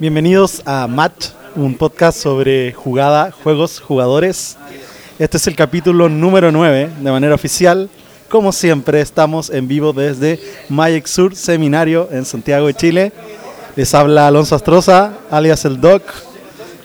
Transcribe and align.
Bienvenidos 0.00 0.62
a 0.64 0.86
Match, 0.86 1.26
un 1.54 1.76
podcast 1.76 2.18
sobre 2.18 2.72
jugada, 2.72 3.32
juegos, 3.32 3.80
jugadores. 3.80 4.56
Este 5.18 5.36
es 5.36 5.46
el 5.46 5.54
capítulo 5.54 6.08
número 6.08 6.50
9 6.50 6.90
de 7.00 7.10
manera 7.10 7.34
oficial. 7.34 7.90
Como 8.30 8.50
siempre, 8.50 9.02
estamos 9.02 9.50
en 9.50 9.68
vivo 9.68 9.92
desde 9.92 10.40
Magic 10.70 11.04
Sur 11.04 11.36
Seminario 11.36 12.08
en 12.12 12.24
Santiago 12.24 12.68
de 12.68 12.72
Chile. 12.72 13.12
Les 13.76 13.92
habla 13.92 14.26
Alonso 14.26 14.54
Astroza, 14.54 15.18
alias 15.30 15.66
el 15.66 15.78
Doc, 15.82 16.02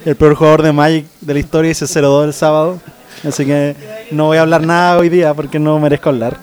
el 0.03 0.17
peor 0.17 0.35
jugador 0.35 0.63
de 0.63 0.73
Magic 0.73 1.05
de 1.21 1.35
la 1.35 1.39
historia, 1.39 1.71
hice 1.71 1.85
0-2 1.85 2.25
el 2.25 2.33
sábado. 2.33 2.81
Así 3.23 3.45
que 3.45 3.77
no 4.11 4.25
voy 4.25 4.39
a 4.39 4.41
hablar 4.41 4.65
nada 4.65 4.97
hoy 4.97 5.07
día 5.07 5.33
porque 5.33 5.57
no 5.57 5.79
merezco 5.79 6.09
hablar. 6.09 6.37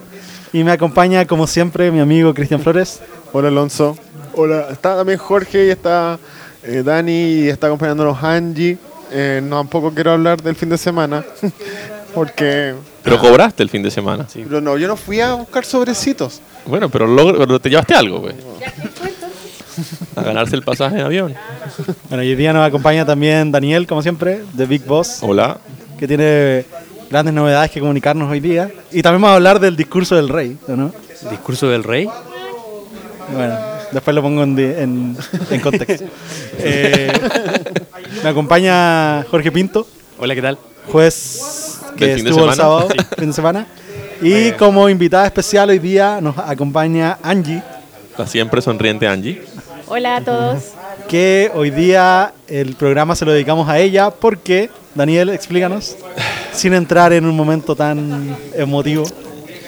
Y 0.55 0.65
me 0.65 0.73
acompaña, 0.73 1.27
como 1.27 1.47
siempre, 1.47 1.91
mi 1.91 2.01
amigo 2.01 2.33
Cristian 2.33 2.63
Flores. 2.63 3.01
Hola 3.35 3.49
Alonso. 3.49 3.95
Hola, 4.35 4.69
está 4.71 4.97
también 4.97 5.19
Jorge 5.19 5.67
y 5.67 5.69
está 5.69 6.19
eh, 6.65 6.83
Dani 6.85 7.49
está 7.49 7.67
acompañándonos 7.69 8.23
Angie. 8.23 8.79
Eh, 9.11 9.41
no, 9.43 9.59
tampoco 9.59 9.93
quiero 9.93 10.13
hablar 10.13 10.43
del 10.43 10.57
fin 10.57 10.69
de 10.71 10.79
semana 10.79 11.23
porque... 12.15 12.75
Pero 13.03 13.19
cobraste 13.19 13.63
el 13.63 13.69
fin 13.69 13.83
de 13.83 13.91
semana. 13.91 14.27
Pero 14.33 14.61
no, 14.61 14.79
yo 14.79 14.87
no 14.89 14.97
fui 14.97 15.21
a 15.21 15.35
buscar 15.35 15.65
sobrecitos. 15.65 16.41
Bueno, 16.67 16.89
pero, 16.89 17.07
logro- 17.07 17.37
pero 17.39 17.61
te 17.61 17.69
llevaste 17.69 17.95
algo, 17.95 18.21
güey. 18.21 18.35
A 20.17 20.23
ganarse 20.23 20.55
el 20.55 20.63
pasaje 20.63 20.97
en 20.99 21.03
avión. 21.07 21.35
Bueno, 22.09 22.23
y 22.23 22.29
hoy 22.29 22.37
día 22.37 22.53
nos 22.53 22.67
acompaña 22.67 23.05
también 23.05 23.51
Daniel, 23.51 23.87
como 23.87 24.03
siempre, 24.03 24.43
de 24.53 24.67
Big 24.67 24.85
Boss, 24.85 25.19
Hola. 25.23 25.59
que 25.99 26.07
tiene 26.07 26.65
grandes 27.11 27.35
novedades 27.35 27.71
que 27.71 27.81
comunicarnos 27.81 28.31
hoy 28.31 28.41
día. 28.41 28.71
Y 28.93 29.03
también 29.03 29.23
vamos 29.23 29.33
a 29.33 29.37
hablar 29.37 29.59
del 29.61 29.75
discurso 29.77 30.15
del 30.15 30.29
rey, 30.29 30.57
¿o 30.69 30.73
¿no? 30.77 30.93
Discurso 31.31 31.69
del 31.69 31.83
rey. 31.85 32.09
Bueno, 33.35 33.59
después 33.93 34.15
lo 34.15 34.23
pongo 34.23 34.43
en, 34.43 34.57
di- 34.57 34.63
en- 34.65 35.17
en 35.51 35.61
contexto. 35.61 36.05
Eh, 36.65 37.11
me 38.23 38.29
acompaña 38.29 39.25
Jorge 39.31 39.51
Pinto, 39.51 39.87
Hola, 40.19 40.35
¿qué 40.35 40.43
tal? 40.43 40.59
juez 40.87 41.79
que 41.97 42.13
estuvo 42.15 42.49
el 42.49 42.55
sábado, 42.55 42.89
fin 43.19 43.29
de 43.29 43.33
semana. 43.33 43.67
Y 44.21 44.53
como 44.53 44.89
invitada 44.89 45.27
especial 45.27 45.71
hoy 45.71 45.79
día 45.79 46.21
nos 46.21 46.37
acompaña 46.39 47.19
Angie, 47.23 47.63
La 48.19 48.27
siempre 48.27 48.61
sonriente 48.63 49.09
Angie. 49.09 49.43
Hola 49.89 50.17
a 50.17 50.21
todos. 50.21 50.63
que 51.09 51.51
hoy 51.55 51.71
día 51.71 52.33
el 52.49 52.75
programa 52.77 53.17
se 53.17 53.25
lo 53.25 53.33
dedicamos 53.33 53.69
a 53.69 53.79
ella 53.79 54.11
porque, 54.11 54.71
Daniel, 54.95 55.31
explícanos, 55.31 55.97
sin 56.53 56.75
entrar 56.75 57.13
en 57.13 57.25
un 57.27 57.35
momento 57.37 57.75
tan 57.75 58.37
emotivo. 58.55 59.05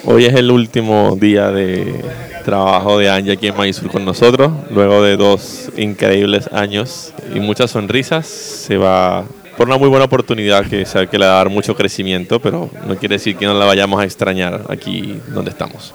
Hoy 0.07 0.25
es 0.25 0.35
el 0.35 0.51
último 0.51 1.17
día 1.19 1.49
de 1.49 1.99
trabajo 2.43 2.99
de 2.99 3.09
Angie 3.09 3.33
aquí 3.33 3.47
en 3.47 3.57
Maízur 3.57 3.89
con 3.89 4.05
nosotros. 4.05 4.51
Luego 4.69 5.01
de 5.01 5.17
dos 5.17 5.71
increíbles 5.77 6.47
años 6.53 7.11
y 7.33 7.39
muchas 7.39 7.71
sonrisas, 7.71 8.27
se 8.27 8.77
va 8.77 9.25
por 9.57 9.67
una 9.67 9.77
muy 9.77 9.89
buena 9.89 10.05
oportunidad 10.05 10.67
que 10.67 10.85
sabe 10.85 11.07
que 11.07 11.17
le 11.17 11.25
va 11.25 11.33
a 11.33 11.37
dar 11.37 11.49
mucho 11.49 11.75
crecimiento, 11.75 12.39
pero 12.39 12.69
no 12.87 12.95
quiere 12.97 13.15
decir 13.15 13.35
que 13.35 13.45
no 13.45 13.55
la 13.55 13.65
vayamos 13.65 13.99
a 13.99 14.03
extrañar 14.03 14.61
aquí 14.69 15.19
donde 15.29 15.49
estamos. 15.49 15.91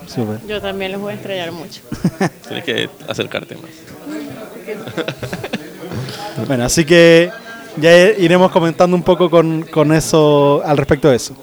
Yo 0.48 0.60
también 0.60 0.90
los 0.90 1.00
voy 1.00 1.12
a 1.12 1.16
estrellar 1.16 1.52
mucho. 1.52 1.80
Tienes 2.48 2.64
que 2.64 2.90
acercarte 3.08 3.54
más. 3.56 3.70
Bueno, 6.46 6.64
así 6.64 6.86
que 6.86 7.30
ya 7.76 8.08
iremos 8.12 8.50
comentando 8.50 8.96
un 8.96 9.02
poco 9.02 9.28
con, 9.28 9.62
con 9.62 9.92
eso 9.92 10.62
al 10.64 10.78
respecto 10.78 11.10
de 11.10 11.16
eso. 11.16 11.34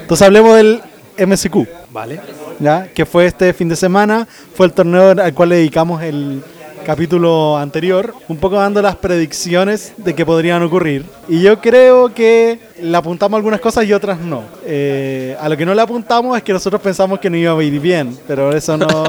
Entonces 0.00 0.24
hablemos 0.24 0.56
del 0.56 0.80
MSQ, 1.18 1.66
Vale. 1.90 2.20
¿ya? 2.58 2.88
que 2.94 3.04
fue 3.06 3.26
este 3.26 3.52
fin 3.52 3.68
de 3.68 3.76
semana, 3.76 4.26
fue 4.54 4.66
el 4.66 4.72
torneo 4.72 5.10
al 5.10 5.34
cual 5.34 5.50
le 5.50 5.56
dedicamos 5.56 6.02
el 6.02 6.42
capítulo 6.84 7.56
anterior, 7.56 8.14
un 8.28 8.36
poco 8.36 8.56
dando 8.56 8.82
las 8.82 8.96
predicciones 8.96 9.94
de 9.96 10.14
que 10.14 10.26
podrían 10.26 10.62
ocurrir. 10.62 11.06
Y 11.28 11.40
yo 11.40 11.58
creo 11.58 12.12
que 12.12 12.58
le 12.82 12.94
apuntamos 12.96 13.38
algunas 13.38 13.58
cosas 13.60 13.86
y 13.86 13.92
otras 13.94 14.18
no. 14.20 14.42
Eh, 14.66 15.34
a 15.40 15.48
lo 15.48 15.56
que 15.56 15.64
no 15.64 15.74
le 15.74 15.80
apuntamos 15.80 16.36
es 16.36 16.42
que 16.42 16.52
nosotros 16.52 16.82
pensamos 16.82 17.18
que 17.20 17.30
no 17.30 17.36
iba 17.38 17.52
a 17.58 17.62
ir 17.62 17.80
bien, 17.80 18.14
pero 18.26 18.54
eso 18.54 18.76
no, 18.76 18.86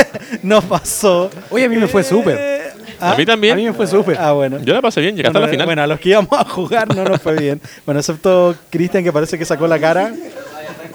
no 0.44 0.62
pasó. 0.62 1.30
Oye, 1.50 1.64
a 1.64 1.68
mí 1.68 1.76
me 1.76 1.88
fue 1.88 2.04
súper. 2.04 2.36
Eh, 2.38 2.60
A 3.00 3.16
mí 3.16 3.22
A 3.22 3.26
también. 3.26 3.56
mí 3.56 3.64
me 3.64 3.72
fue 3.72 3.86
súper. 3.88 4.16
Ah, 4.18 4.32
bueno. 4.32 4.58
Yo 4.62 4.72
la 4.72 4.80
pasé 4.82 5.00
bien, 5.00 5.16
llegaste 5.16 5.36
a 5.36 5.40
la 5.40 5.46
Bueno, 5.46 5.52
final. 5.52 5.66
Bueno, 5.66 5.82
a 5.82 5.86
los 5.88 5.98
que 6.00 6.10
íbamos 6.10 6.32
a 6.32 6.44
jugar 6.48 6.94
no 6.94 7.02
nos 7.02 7.20
fue 7.20 7.34
bien. 7.34 7.60
Bueno, 7.86 7.98
excepto 8.00 8.54
Cristian 8.70 9.02
que 9.02 9.12
parece 9.12 9.36
que 9.38 9.44
sacó 9.44 9.66
la 9.66 9.80
cara, 9.80 10.12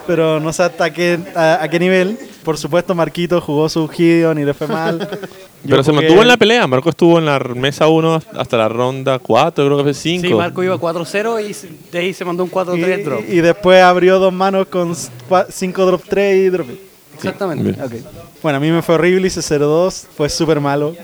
pero 0.08 0.40
no 0.40 0.52
sé 0.54 0.64
hasta 0.64 0.92
qué, 0.94 1.20
a, 1.36 1.64
a 1.64 1.70
qué 1.70 1.80
nivel. 1.80 2.18
Por 2.44 2.58
supuesto, 2.58 2.94
Marquito 2.94 3.42
jugó 3.42 3.68
su 3.70 3.88
Gideon 3.88 4.38
y 4.40 4.46
le 4.46 4.54
fue 4.54 4.68
mal. 4.68 5.00
Yo 5.64 5.70
Pero 5.72 5.84
se 5.84 5.92
jugué- 5.92 6.02
mantuvo 6.02 6.22
en 6.22 6.28
la 6.28 6.38
pelea. 6.38 6.68
Marco 6.68 6.90
estuvo 6.90 7.18
en 7.18 7.26
la 7.26 7.40
mesa 7.40 7.88
1 7.88 8.22
hasta 8.38 8.58
la 8.58 8.70
ronda 8.70 9.18
4, 9.18 9.66
creo 9.66 9.78
que 9.78 9.84
fue 9.84 9.94
5. 9.96 10.28
Sí, 10.28 10.34
Marco 10.34 10.64
iba 10.64 10.78
4-0 10.78 11.40
y 11.50 11.54
se- 11.54 11.70
de 11.92 11.98
ahí 12.00 12.14
se 12.14 12.24
mandó 12.24 12.44
un 12.44 12.52
4-3 12.52 13.04
drop. 13.04 13.22
Y, 13.28 13.34
y 13.38 13.42
después 13.42 13.82
abrió 13.82 14.20
dos 14.20 14.32
manos 14.32 14.68
con 14.68 14.94
5 14.96 15.86
drop 15.86 16.02
3 16.08 16.36
y 16.38 16.50
drop. 16.50 16.68
Exactamente. 17.16 17.82
Ok. 17.82 17.94
Bueno, 18.44 18.58
a 18.58 18.60
mí 18.60 18.70
me 18.70 18.82
fue 18.84 18.96
horrible, 18.96 19.28
hice 19.28 19.42
0-2, 19.42 20.06
fue 20.16 20.30
súper 20.30 20.60
malo. 20.60 20.96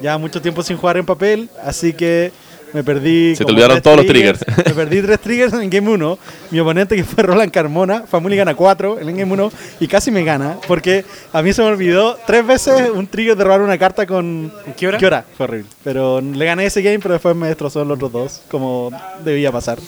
Ya 0.00 0.16
mucho 0.16 0.40
tiempo 0.40 0.62
sin 0.62 0.76
jugar 0.76 0.96
en 0.96 1.04
papel, 1.04 1.48
así 1.64 1.92
que 1.92 2.30
me 2.72 2.84
perdí. 2.84 3.34
Se 3.36 3.44
te 3.44 3.52
olvidaron 3.52 3.80
todos 3.80 3.98
los 3.98 4.06
triggers. 4.06 4.44
Me 4.66 4.74
perdí 4.74 5.02
tres 5.02 5.20
triggers 5.20 5.52
en 5.54 5.70
Game 5.70 5.88
1. 5.90 6.18
Mi 6.50 6.60
oponente, 6.60 6.96
que 6.96 7.04
fue 7.04 7.22
Roland 7.22 7.50
Carmona, 7.50 8.02
Family 8.02 8.36
gana 8.36 8.54
4 8.54 9.00
en 9.00 9.16
Game 9.16 9.32
1 9.32 9.52
y 9.80 9.88
casi 9.88 10.10
me 10.10 10.24
gana, 10.24 10.58
porque 10.66 11.04
a 11.32 11.42
mí 11.42 11.52
se 11.52 11.62
me 11.62 11.68
olvidó 11.68 12.18
tres 12.26 12.46
veces 12.46 12.90
un 12.94 13.06
trigger 13.06 13.36
de 13.36 13.44
robar 13.44 13.62
una 13.62 13.78
carta 13.78 14.06
con. 14.06 14.52
¿Con 14.64 14.74
qué 14.74 14.86
hora? 14.86 15.24
Fue 15.36 15.44
horrible. 15.44 15.68
Pero 15.82 16.20
le 16.20 16.44
gané 16.44 16.66
ese 16.66 16.82
game, 16.82 16.98
pero 16.98 17.14
después 17.14 17.34
me 17.34 17.48
destrozó 17.48 17.84
los 17.84 17.96
otros 17.96 18.12
dos, 18.12 18.42
como 18.50 18.90
debía 19.24 19.50
pasar. 19.50 19.78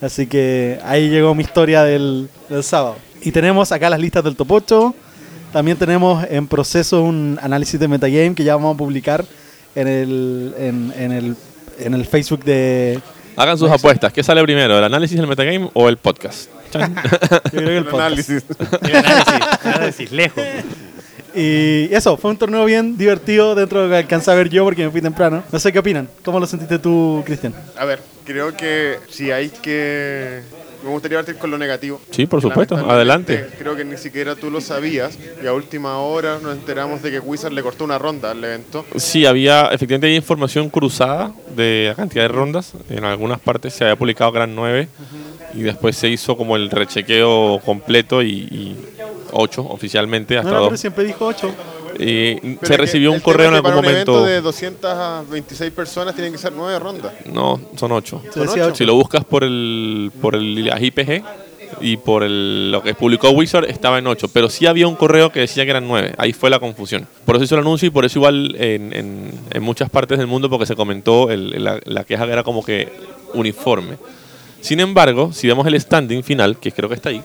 Así 0.00 0.26
que 0.26 0.80
ahí 0.84 1.08
llegó 1.08 1.34
mi 1.34 1.44
historia 1.44 1.84
del, 1.84 2.28
del 2.48 2.64
sábado. 2.64 2.96
Y 3.20 3.30
tenemos 3.30 3.70
acá 3.70 3.88
las 3.88 4.00
listas 4.00 4.24
del 4.24 4.34
top 4.34 4.50
8. 4.50 4.94
También 5.52 5.76
tenemos 5.76 6.24
en 6.28 6.48
proceso 6.48 7.02
un 7.02 7.38
análisis 7.40 7.78
de 7.78 7.86
metagame 7.86 8.34
que 8.34 8.42
ya 8.42 8.56
vamos 8.56 8.74
a 8.74 8.78
publicar 8.78 9.24
en 9.74 9.86
el, 9.88 10.54
en, 10.58 10.92
en 10.96 11.12
el, 11.12 11.36
en 11.84 11.94
el 11.94 12.06
Facebook 12.06 12.44
de... 12.44 13.00
Hagan 13.36 13.56
sus 13.58 13.70
apuestas. 13.70 14.12
¿Qué 14.12 14.22
sale 14.22 14.42
primero, 14.42 14.76
el 14.78 14.84
análisis 14.84 15.16
del 15.16 15.26
metagame 15.26 15.70
o 15.72 15.88
el 15.88 15.96
podcast? 15.96 16.50
Chan. 16.70 16.94
yo 16.94 17.50
creo 17.50 17.66
que 17.66 17.70
el 17.70 17.76
El 17.78 17.84
podcast. 17.84 18.06
análisis. 18.06 18.44
El 18.82 18.96
análisis, 18.96 19.34
el 19.64 19.72
análisis, 19.74 20.12
lejos. 20.12 20.44
Y 21.34 21.88
eso, 21.94 22.16
fue 22.18 22.30
un 22.30 22.36
torneo 22.36 22.64
bien 22.66 22.98
divertido 22.98 23.54
dentro 23.54 23.80
de 23.80 23.86
lo 23.86 23.90
que 23.92 23.96
alcancé 23.98 24.30
a 24.30 24.34
ver 24.34 24.50
yo 24.50 24.64
porque 24.64 24.84
me 24.84 24.90
fui 24.90 25.00
temprano. 25.00 25.42
No 25.50 25.58
sé 25.58 25.72
qué 25.72 25.78
opinan. 25.78 26.08
¿Cómo 26.24 26.38
lo 26.38 26.46
sentiste 26.46 26.78
tú, 26.78 27.22
Cristian? 27.24 27.54
A 27.78 27.86
ver, 27.86 28.00
creo 28.24 28.54
que 28.54 28.98
si 29.08 29.30
hay 29.30 29.48
que... 29.48 30.42
Me 30.82 30.90
gustaría 30.90 31.18
partir 31.18 31.36
con 31.36 31.50
lo 31.50 31.58
negativo. 31.58 32.00
Sí, 32.10 32.26
por 32.26 32.40
supuesto. 32.42 32.76
Adelante. 32.76 33.46
Creo 33.58 33.76
que 33.76 33.84
ni 33.84 33.96
siquiera 33.96 34.34
tú 34.34 34.50
lo 34.50 34.60
sabías 34.60 35.18
y 35.42 35.46
a 35.46 35.52
última 35.52 35.98
hora 35.98 36.38
nos 36.42 36.52
enteramos 36.54 37.02
de 37.02 37.10
que 37.12 37.20
Wizard 37.20 37.52
le 37.52 37.62
cortó 37.62 37.84
una 37.84 37.98
ronda 37.98 38.30
al 38.32 38.42
evento. 38.42 38.84
Sí, 38.96 39.24
había, 39.26 39.66
efectivamente 39.68 40.08
hay 40.08 40.16
información 40.16 40.70
cruzada 40.70 41.32
de 41.54 41.86
la 41.88 41.94
cantidad 41.94 42.22
de 42.24 42.28
rondas. 42.28 42.72
En 42.90 43.04
algunas 43.04 43.38
partes 43.40 43.74
se 43.74 43.84
había 43.84 43.96
publicado 43.96 44.32
Gran 44.32 44.54
9 44.54 44.88
y 45.54 45.62
después 45.62 45.96
se 45.96 46.08
hizo 46.08 46.36
como 46.36 46.56
el 46.56 46.70
rechequeo 46.70 47.60
completo 47.64 48.22
y, 48.22 48.30
y 48.30 48.76
8 49.32 49.66
oficialmente 49.68 50.36
hasta 50.38 50.50
No, 50.50 50.54
no, 50.56 50.60
pero 50.62 50.70
2. 50.70 50.80
siempre 50.80 51.04
dijo 51.04 51.26
8. 51.26 51.54
Se 52.02 52.58
que 52.68 52.76
recibió 52.76 53.12
un 53.12 53.20
correo 53.20 53.46
en 53.48 53.54
tema 53.54 53.58
es 53.58 53.62
que 53.62 53.68
algún 53.68 53.80
para 53.82 53.88
un 53.88 53.94
evento 53.94 54.12
momento. 54.12 54.26
de 54.30 54.40
226 54.40 55.70
personas 55.72 56.14
tienen 56.14 56.32
que 56.32 56.38
ser 56.38 56.52
9 56.52 56.78
rondas. 56.78 57.12
No, 57.32 57.60
son 57.76 57.92
8. 57.92 58.22
Se 58.32 58.40
decía 58.40 58.66
8. 58.66 58.74
Si 58.76 58.84
lo 58.84 58.94
buscas 58.94 59.24
por 59.24 59.44
el 59.44 60.10
por 60.20 60.34
el 60.34 60.64
las 60.66 60.80
IPG 60.82 61.22
y 61.80 61.96
por 61.96 62.22
el, 62.22 62.70
lo 62.70 62.82
que 62.82 62.94
publicó 62.94 63.30
Wizard 63.30 63.64
estaba 63.64 63.98
en 63.98 64.06
8, 64.06 64.28
pero 64.32 64.48
sí 64.50 64.66
había 64.66 64.86
un 64.86 64.94
correo 64.94 65.32
que 65.32 65.40
decía 65.40 65.64
que 65.64 65.70
eran 65.70 65.88
9. 65.88 66.14
Ahí 66.18 66.32
fue 66.32 66.50
la 66.50 66.58
confusión. 66.60 67.06
Por 67.24 67.36
eso 67.36 67.44
hizo 67.44 67.54
el 67.54 67.62
anuncio 67.62 67.86
y 67.88 67.90
por 67.90 68.04
eso 68.04 68.18
igual 68.18 68.54
en, 68.58 68.92
en- 68.92 69.30
en 69.50 69.62
muchas 69.62 69.88
partes 69.90 70.18
del 70.18 70.26
mundo 70.26 70.50
porque 70.50 70.66
se 70.66 70.76
comentó 70.76 71.30
el- 71.30 71.62
la, 71.64 71.80
la 71.84 72.04
queja 72.04 72.26
que 72.26 72.32
era 72.32 72.42
como 72.42 72.62
que 72.64 72.92
uniforme. 73.34 73.96
Sin 74.60 74.78
embargo, 74.80 75.32
si 75.32 75.46
vemos 75.48 75.66
el 75.66 75.80
standing 75.80 76.22
final, 76.22 76.58
que 76.58 76.70
creo 76.72 76.88
que 76.88 76.94
está 76.94 77.08
ahí, 77.08 77.22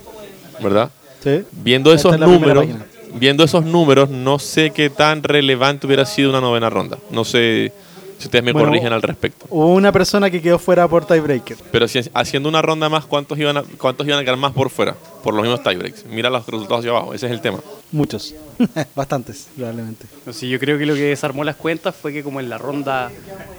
¿verdad? 0.62 0.90
Sí. 1.24 1.42
Viendo 1.52 1.92
esos 1.94 2.18
números, 2.18 2.66
página. 2.66 2.86
Viendo 3.14 3.44
esos 3.44 3.66
números, 3.66 4.10
no 4.10 4.40
sé 4.40 4.72
qué 4.72 4.90
tan 4.90 5.24
relevante 5.24 5.88
hubiera 5.88 6.06
sido 6.06 6.30
una 6.30 6.42
novena 6.42 6.70
ronda. 6.70 6.98
No 7.12 7.26
sé 7.26 7.72
si 8.18 8.26
ustedes 8.26 8.44
me 8.44 8.52
Bueno, 8.52 8.68
corrigen 8.70 8.92
al 8.94 9.02
respecto. 9.02 9.46
Hubo 9.50 9.74
una 9.74 9.92
persona 9.92 10.30
que 10.32 10.42
quedó 10.42 10.58
fuera 10.60 10.88
por 10.88 11.06
tiebreaker. 11.06 11.58
Pero 11.72 11.88
si 11.88 12.00
haciendo 12.14 12.50
una 12.50 12.62
ronda 12.62 12.90
más, 12.90 13.06
¿cuántos 13.06 13.38
iban 13.38 13.58
a, 13.58 13.64
cuántos 13.78 14.08
iban 14.08 14.20
a 14.20 14.24
quedar 14.24 14.38
más 14.38 14.54
por 14.54 14.70
fuera? 14.70 14.96
Por 15.24 15.34
los 15.34 15.44
mismos 15.44 15.62
tiebreaks. 15.64 16.06
Mira 16.06 16.30
los 16.30 16.46
resultados 16.48 16.80
hacia 16.80 16.92
abajo, 16.92 17.14
ese 17.14 17.26
es 17.28 17.32
el 17.32 17.42
tema. 17.42 17.60
Muchos. 17.92 18.34
Bastantes, 18.96 19.48
probablemente. 19.56 20.06
Sí, 20.32 20.50
yo 20.50 20.60
creo 20.60 20.78
que 20.78 20.86
lo 20.86 20.96
que 20.96 21.02
desarmó 21.04 21.44
las 21.44 21.56
cuentas 21.56 21.96
fue 21.96 22.12
que 22.12 22.24
como 22.24 22.40
en 22.40 22.50
la 22.50 22.58
ronda 22.58 23.12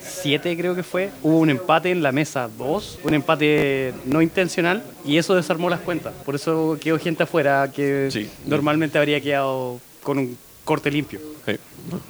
7 0.03 0.57
creo 0.57 0.75
que 0.75 0.83
fue, 0.83 1.11
hubo 1.23 1.39
un 1.39 1.51
empate 1.51 1.91
en 1.91 2.03
la 2.03 2.13
mesa 2.13 2.49
2, 2.59 3.01
un 3.05 3.15
empate 3.15 3.95
no 4.07 4.23
intencional, 4.23 4.83
y 5.05 5.19
eso 5.19 5.35
desarmó 5.35 5.71
las 5.71 5.81
cuentas. 5.81 6.13
Por 6.25 6.35
eso 6.35 6.77
quedó 6.81 6.99
gente 6.99 7.23
afuera 7.23 7.71
que 7.75 8.09
Sí. 8.11 8.29
normalmente 8.47 8.99
habría 8.99 9.21
quedado 9.21 9.79
con 10.03 10.19
un 10.19 10.37
corte 10.69 10.91
limpio. 10.91 11.19
Sí. 11.47 11.57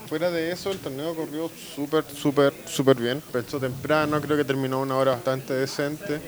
Fuera 0.08 0.32
de 0.32 0.50
eso, 0.50 0.72
el 0.72 0.78
torneo 0.78 1.14
corrió 1.14 1.48
súper, 1.76 2.02
súper, 2.12 2.52
súper 2.66 2.96
bien. 2.96 3.22
Empezó 3.32 3.60
temprano, 3.60 4.20
creo 4.20 4.36
que 4.36 4.42
terminó 4.44 4.80
una 4.80 4.96
hora 4.96 5.12
bastante 5.12 5.54
decente. 5.54 6.20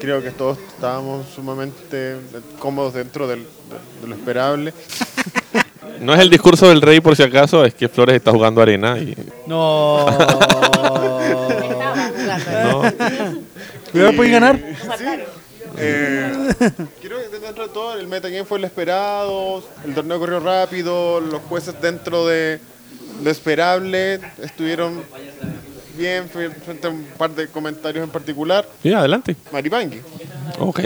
Creo 0.00 0.20
que 0.20 0.32
todos 0.32 0.58
estábamos 0.58 1.28
sumamente 1.32 2.16
cómodos 2.58 2.94
dentro 2.94 3.28
del- 3.28 3.44
de, 3.44 4.00
de 4.02 4.08
lo 4.08 4.14
esperable. 4.16 4.74
No 6.00 6.14
es 6.14 6.20
el 6.20 6.30
discurso 6.30 6.68
del 6.68 6.80
rey 6.80 7.00
por 7.00 7.16
si 7.16 7.24
acaso, 7.24 7.64
es 7.64 7.74
que 7.74 7.88
Flores 7.88 8.14
está 8.14 8.30
jugando 8.30 8.62
arena 8.62 8.96
y 8.98 9.16
No. 9.48 10.06
no. 12.62 12.82
¿Cuidado, 13.90 14.12
pueden 14.14 14.32
ganar? 14.32 14.60
Eh, 15.76 16.32
creo 17.00 17.00
que 17.00 17.07
dentro 17.48 17.66
de 17.66 17.72
todo 17.72 17.98
el 17.98 18.06
metagame 18.06 18.44
fue 18.44 18.58
lo 18.58 18.66
esperado, 18.66 19.62
el 19.84 19.94
torneo 19.94 20.18
corrió 20.18 20.38
rápido, 20.38 21.18
los 21.20 21.40
jueces 21.42 21.80
dentro 21.80 22.26
de 22.26 22.60
lo 23.22 23.30
esperable 23.30 24.20
estuvieron 24.42 25.02
bien 25.96 26.28
frente 26.28 26.86
a 26.86 26.90
un 26.90 27.04
par 27.16 27.30
de 27.34 27.48
comentarios 27.48 28.04
en 28.04 28.10
particular. 28.10 28.68
Sí, 28.82 28.92
adelante. 28.92 29.34
Maripangi. 29.50 30.00
Ok. 30.58 30.80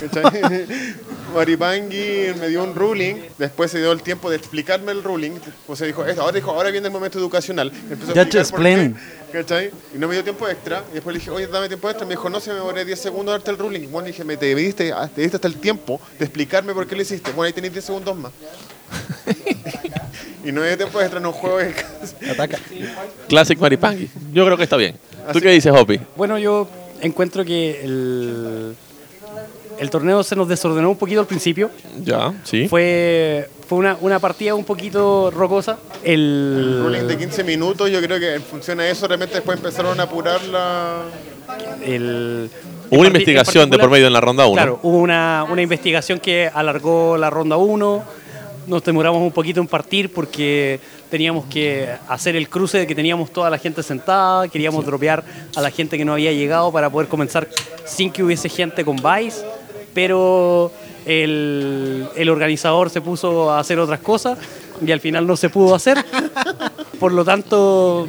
¿Cachai? 0.00 0.66
Maripangi 1.34 2.34
me 2.40 2.48
dio 2.48 2.62
un 2.62 2.74
ruling, 2.74 3.16
después 3.38 3.70
se 3.70 3.78
dio 3.78 3.92
el 3.92 4.02
tiempo 4.02 4.30
de 4.30 4.36
explicarme 4.36 4.92
el 4.92 5.02
ruling, 5.02 5.32
o 5.66 5.76
sea, 5.76 5.86
dijo, 5.86 6.06
"Esto", 6.06 6.22
ahora 6.22 6.34
dijo, 6.34 6.50
ahora 6.50 6.70
viene 6.70 6.86
el 6.86 6.92
momento 6.92 7.18
educacional. 7.18 7.70
Empezó 7.90 8.12
a 8.12 8.14
Ya 8.14 8.24
te 8.24 8.30
qué, 8.30 8.38
explain. 8.38 8.96
¿cachai? 9.32 9.70
Y 9.94 9.98
no 9.98 10.08
me 10.08 10.14
dio 10.14 10.24
tiempo 10.24 10.48
extra, 10.48 10.82
y 10.90 10.94
después 10.94 11.14
le 11.14 11.20
dije, 11.20 11.30
oye, 11.30 11.46
dame 11.46 11.68
tiempo 11.68 11.88
extra, 11.90 12.06
me 12.06 12.14
dijo, 12.14 12.30
no, 12.30 12.40
se 12.40 12.50
me 12.50 12.56
demoré 12.56 12.84
10 12.84 12.98
segundos 12.98 13.34
darte 13.34 13.50
el 13.50 13.58
ruling. 13.58 13.88
Bueno, 13.90 14.06
le 14.06 14.12
dije, 14.12 14.24
me 14.24 14.36
te 14.36 14.54
diste, 14.54 14.92
ah, 14.92 15.10
te 15.12 15.20
diste 15.22 15.36
hasta 15.36 15.48
el 15.48 15.56
tiempo 15.56 16.00
de 16.18 16.24
explicarme 16.24 16.72
por 16.72 16.86
qué 16.86 16.96
lo 16.96 17.02
hiciste. 17.02 17.32
Bueno, 17.32 17.46
ahí 17.46 17.52
tenéis 17.52 17.72
10 17.74 17.84
segundos 17.84 18.16
más. 18.16 18.32
y 20.44 20.52
no 20.52 20.60
me 20.60 20.68
dio 20.68 20.76
tiempo 20.76 21.00
extra 21.00 21.18
en 21.18 21.26
un 21.26 21.32
juego 21.32 21.58
de 21.58 21.74
Ataca. 22.30 22.58
Classic 23.28 23.58
Maripangi. 23.58 24.08
Yo 24.32 24.44
creo 24.44 24.56
que 24.56 24.62
está 24.62 24.76
bien. 24.76 24.96
¿Tú 25.32 25.40
qué 25.40 25.50
dices, 25.50 25.72
Hopi? 25.74 26.00
Bueno, 26.16 26.38
yo 26.38 26.68
encuentro 27.00 27.44
que 27.44 27.80
el, 27.82 28.76
el 29.78 29.90
torneo 29.90 30.22
se 30.22 30.34
nos 30.36 30.48
desordenó 30.48 30.90
un 30.90 30.96
poquito 30.96 31.20
al 31.20 31.26
principio. 31.26 31.70
Ya, 32.02 32.32
sí. 32.44 32.68
Fue, 32.68 33.48
fue 33.68 33.78
una, 33.78 33.96
una 34.00 34.18
partida 34.18 34.54
un 34.54 34.64
poquito 34.64 35.30
rocosa. 35.30 35.78
El, 36.02 36.80
ruling 36.84 37.06
de 37.06 37.16
15 37.18 37.44
minutos, 37.44 37.90
yo 37.90 38.00
creo 38.00 38.18
que 38.18 38.34
en 38.34 38.42
función 38.42 38.80
a 38.80 38.88
eso, 38.88 39.06
realmente 39.06 39.34
después 39.36 39.58
empezaron 39.58 39.98
a 40.00 40.04
apurar 40.04 40.42
la... 40.44 41.02
el- 41.84 42.50
Hubo 42.88 43.00
una 43.00 43.08
investigación 43.08 43.68
de 43.68 43.78
por 43.78 43.90
medio 43.90 44.06
en 44.06 44.12
la 44.12 44.20
ronda 44.20 44.46
1. 44.46 44.54
Claro, 44.54 44.78
hubo 44.84 44.98
una, 44.98 45.44
una 45.50 45.60
investigación 45.60 46.20
que 46.20 46.48
alargó 46.52 47.16
la 47.16 47.30
ronda 47.30 47.56
1. 47.56 48.04
Nos 48.68 48.84
demoramos 48.84 49.22
un 49.22 49.32
poquito 49.32 49.60
en 49.60 49.66
partir 49.66 50.12
porque 50.12 50.78
teníamos 51.10 51.46
que 51.46 51.88
hacer 52.08 52.36
el 52.36 52.48
cruce 52.48 52.78
de 52.78 52.86
que 52.86 52.94
teníamos 52.94 53.32
toda 53.32 53.50
la 53.50 53.58
gente 53.58 53.82
sentada, 53.82 54.46
queríamos 54.48 54.84
dropear 54.86 55.24
a 55.56 55.60
la 55.60 55.70
gente 55.70 55.96
que 55.98 56.04
no 56.04 56.12
había 56.12 56.32
llegado 56.32 56.70
para 56.72 56.88
poder 56.90 57.08
comenzar 57.08 57.48
sin 57.84 58.10
que 58.12 58.22
hubiese 58.24 58.48
gente 58.48 58.84
con 58.84 58.96
Vice, 58.96 59.44
pero 59.96 60.70
el, 61.06 62.06
el 62.14 62.28
organizador 62.28 62.90
se 62.90 63.00
puso 63.00 63.50
a 63.50 63.58
hacer 63.58 63.78
otras 63.80 64.00
cosas 64.00 64.38
y 64.86 64.92
al 64.92 65.00
final 65.00 65.26
no 65.26 65.36
se 65.36 65.48
pudo 65.48 65.74
hacer. 65.74 66.04
Por 67.00 67.12
lo 67.12 67.24
tanto... 67.24 68.06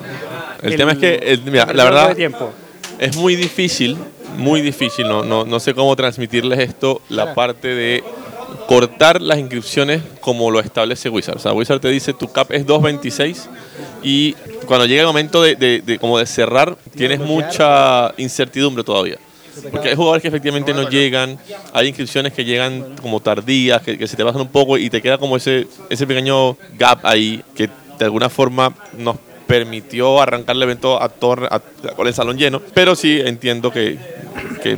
El 0.61 0.75
tema 0.75 0.91
es 0.91 0.97
que, 0.97 1.15
el- 1.15 1.41
mira, 1.43 1.63
el 1.63 1.77
la 1.77 1.83
verdad-. 1.85 2.07
Es 2.99 3.15
muy 3.15 3.35
difícil, 3.37 3.97
muy 4.37 4.59
difícil, 4.61 5.07
no, 5.07 5.23
no, 5.23 5.45
no 5.45 5.59
sé 5.61 5.73
cómo 5.73 5.95
transmitirles 5.95 6.59
esto, 6.59 7.01
la 7.09 7.33
parte 7.33 7.69
de 7.69 8.03
cortar 8.67 9.21
las 9.21 9.37
inscripciones 9.39 10.01
como 10.19 10.51
lo 10.51 10.59
establece 10.59 11.07
Wizard. 11.09 11.37
O 11.37 11.39
sea, 11.39 11.53
Wizard 11.53 11.79
te 11.79 11.87
dice 11.89 12.13
tu 12.13 12.27
cap 12.31 12.51
es 12.51 12.65
2.26 12.65 13.45
y 14.03 14.33
cuando 14.65 14.85
llega 14.85 15.01
el 15.01 15.07
momento 15.07 15.41
de, 15.41 15.55
de- 15.55 15.81
de 15.81 15.99
como 15.99 16.17
de 16.19 16.25
cerrar, 16.25 16.75
tienes 16.97 17.19
mucha 17.21 18.13
incertidumbre 18.17 18.83
todavía. 18.83 19.17
Porque 19.71 19.89
hay 19.89 19.95
jugadores 19.95 20.21
que 20.21 20.27
efectivamente 20.27 20.73
no 20.73 20.89
llegan, 20.89 21.37
hay 21.73 21.87
inscripciones 21.87 22.33
que 22.33 22.43
llegan 22.45 22.95
como 23.01 23.19
tardías, 23.19 23.81
que, 23.81 23.97
que 23.97 24.07
se 24.07 24.15
te 24.15 24.23
pasan 24.23 24.41
un 24.41 24.47
poco 24.49 24.77
y 24.77 24.89
te 24.89 25.01
queda 25.01 25.17
como 25.17 25.37
ese, 25.37 25.67
ese 25.89 26.05
pequeño 26.07 26.57
gap 26.77 26.99
ahí 27.05 27.43
que 27.55 27.69
de 27.99 28.05
alguna 28.05 28.29
forma 28.29 28.73
nos 28.97 29.17
permitió 29.47 30.21
arrancar 30.21 30.55
el 30.55 30.63
evento 30.63 31.01
a 31.01 31.09
torre, 31.09 31.47
a- 31.49 31.59
con 31.95 32.05
el 32.07 32.13
salón 32.13 32.37
lleno, 32.37 32.61
pero 32.73 32.95
sí 32.95 33.19
entiendo 33.23 33.71
que, 33.71 33.97
que 34.61 34.77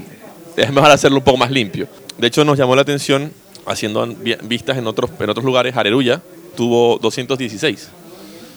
es 0.56 0.72
mejor 0.72 0.92
hacerlo 0.92 1.18
un 1.18 1.24
poco 1.24 1.38
más 1.38 1.52
limpio. 1.52 1.88
De 2.18 2.28
hecho, 2.28 2.44
nos 2.46 2.58
llamó 2.58 2.76
la 2.76 2.81
atención, 2.84 3.31
haciendo 3.66 4.06
vi- 4.06 4.36
vistas 4.44 4.78
en 4.78 4.86
otros, 4.88 5.10
en 5.20 5.30
otros 5.30 5.46
lugares, 5.46 5.76
Areruya 5.76 6.22
tuvo 6.56 6.98
216. 7.00 7.90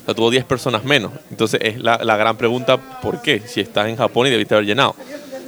O 0.02 0.04
sea, 0.04 0.14
tuvo 0.14 0.30
10 0.30 0.44
personas 0.44 0.84
menos. 0.84 1.12
Entonces 1.30 1.60
es 1.62 1.80
la, 1.80 1.98
la 2.02 2.16
gran 2.16 2.36
pregunta, 2.36 2.76
¿por 3.00 3.22
qué? 3.22 3.40
Si 3.46 3.60
estás 3.60 3.88
en 3.88 3.96
Japón 3.96 4.26
y 4.26 4.30
debiste 4.30 4.54
haber 4.54 4.66
llenado. 4.66 4.96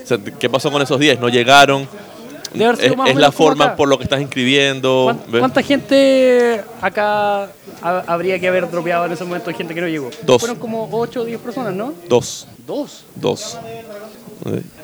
O 0.04 0.06
sea, 0.06 0.18
¿Qué 0.38 0.48
pasó 0.50 0.70
con 0.70 0.82
esos 0.82 0.98
10? 1.00 1.18
¿No 1.18 1.28
llegaron? 1.28 1.88
Debe 2.52 2.74
Es, 3.10 3.16
la 3.16 3.32
forma 3.32 3.64
acá. 3.64 3.76
por 3.76 3.88
lo 3.88 3.98
que 3.98 4.04
estás 4.04 4.20
inscribiendo. 4.20 5.04
¿Cuán- 5.06 5.20
¿ves? 5.28 5.40
¿Cuánta 5.40 5.62
gente 5.62 6.62
acá 6.80 7.44
ha- 7.82 8.04
habría 8.06 8.38
que 8.38 8.46
haber 8.46 8.70
dropeado 8.70 9.06
en 9.06 9.12
ese 9.12 9.24
momento 9.24 9.50
gente 9.52 9.74
que 9.74 9.80
no 9.80 9.88
llegó? 9.88 10.10
Dos. 10.22 10.40
Fueron 10.40 10.58
como 10.58 10.88
8 10.92 11.22
o 11.22 11.24
10 11.24 11.40
personas, 11.40 11.74
¿no? 11.74 11.94
Dos. 12.08 12.46
Dos. 12.64 13.04
Dos. 13.16 13.58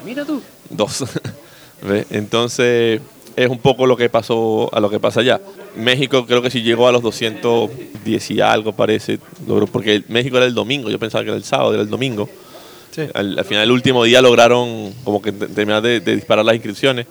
Mira 0.04 0.24
tú. 0.24 0.42
Dos. 0.68 1.04
¿Ves? 1.82 2.06
Entonces, 2.10 3.00
es 3.36 3.48
un 3.48 3.58
poco 3.58 3.86
lo 3.86 3.96
que 3.96 4.08
pasó 4.08 4.68
a 4.72 4.80
lo 4.80 4.90
que 4.90 4.98
pasa 4.98 5.20
allá. 5.20 5.40
México 5.76 6.26
creo 6.26 6.42
que 6.42 6.50
sí 6.50 6.62
llegó 6.62 6.88
a 6.88 6.92
los 6.92 7.02
210 7.02 8.30
y 8.32 8.40
algo, 8.40 8.72
parece. 8.72 9.18
Porque 9.70 10.02
México 10.08 10.36
era 10.38 10.46
el 10.46 10.54
domingo, 10.54 10.90
yo 10.90 10.98
pensaba 10.98 11.22
que 11.22 11.30
era 11.30 11.36
el 11.36 11.44
sábado, 11.44 11.72
era 11.74 11.82
el 11.82 11.88
domingo. 11.90 12.28
Sí. 12.90 13.02
Al, 13.14 13.38
al 13.38 13.44
final, 13.44 13.64
el 13.64 13.70
último 13.70 14.04
día 14.04 14.20
lograron 14.22 14.92
como 15.04 15.20
que 15.22 15.32
te- 15.32 15.46
terminar 15.48 15.82
de, 15.82 16.00
de 16.00 16.14
disparar 16.16 16.44
las 16.44 16.54
inscripciones. 16.54 17.06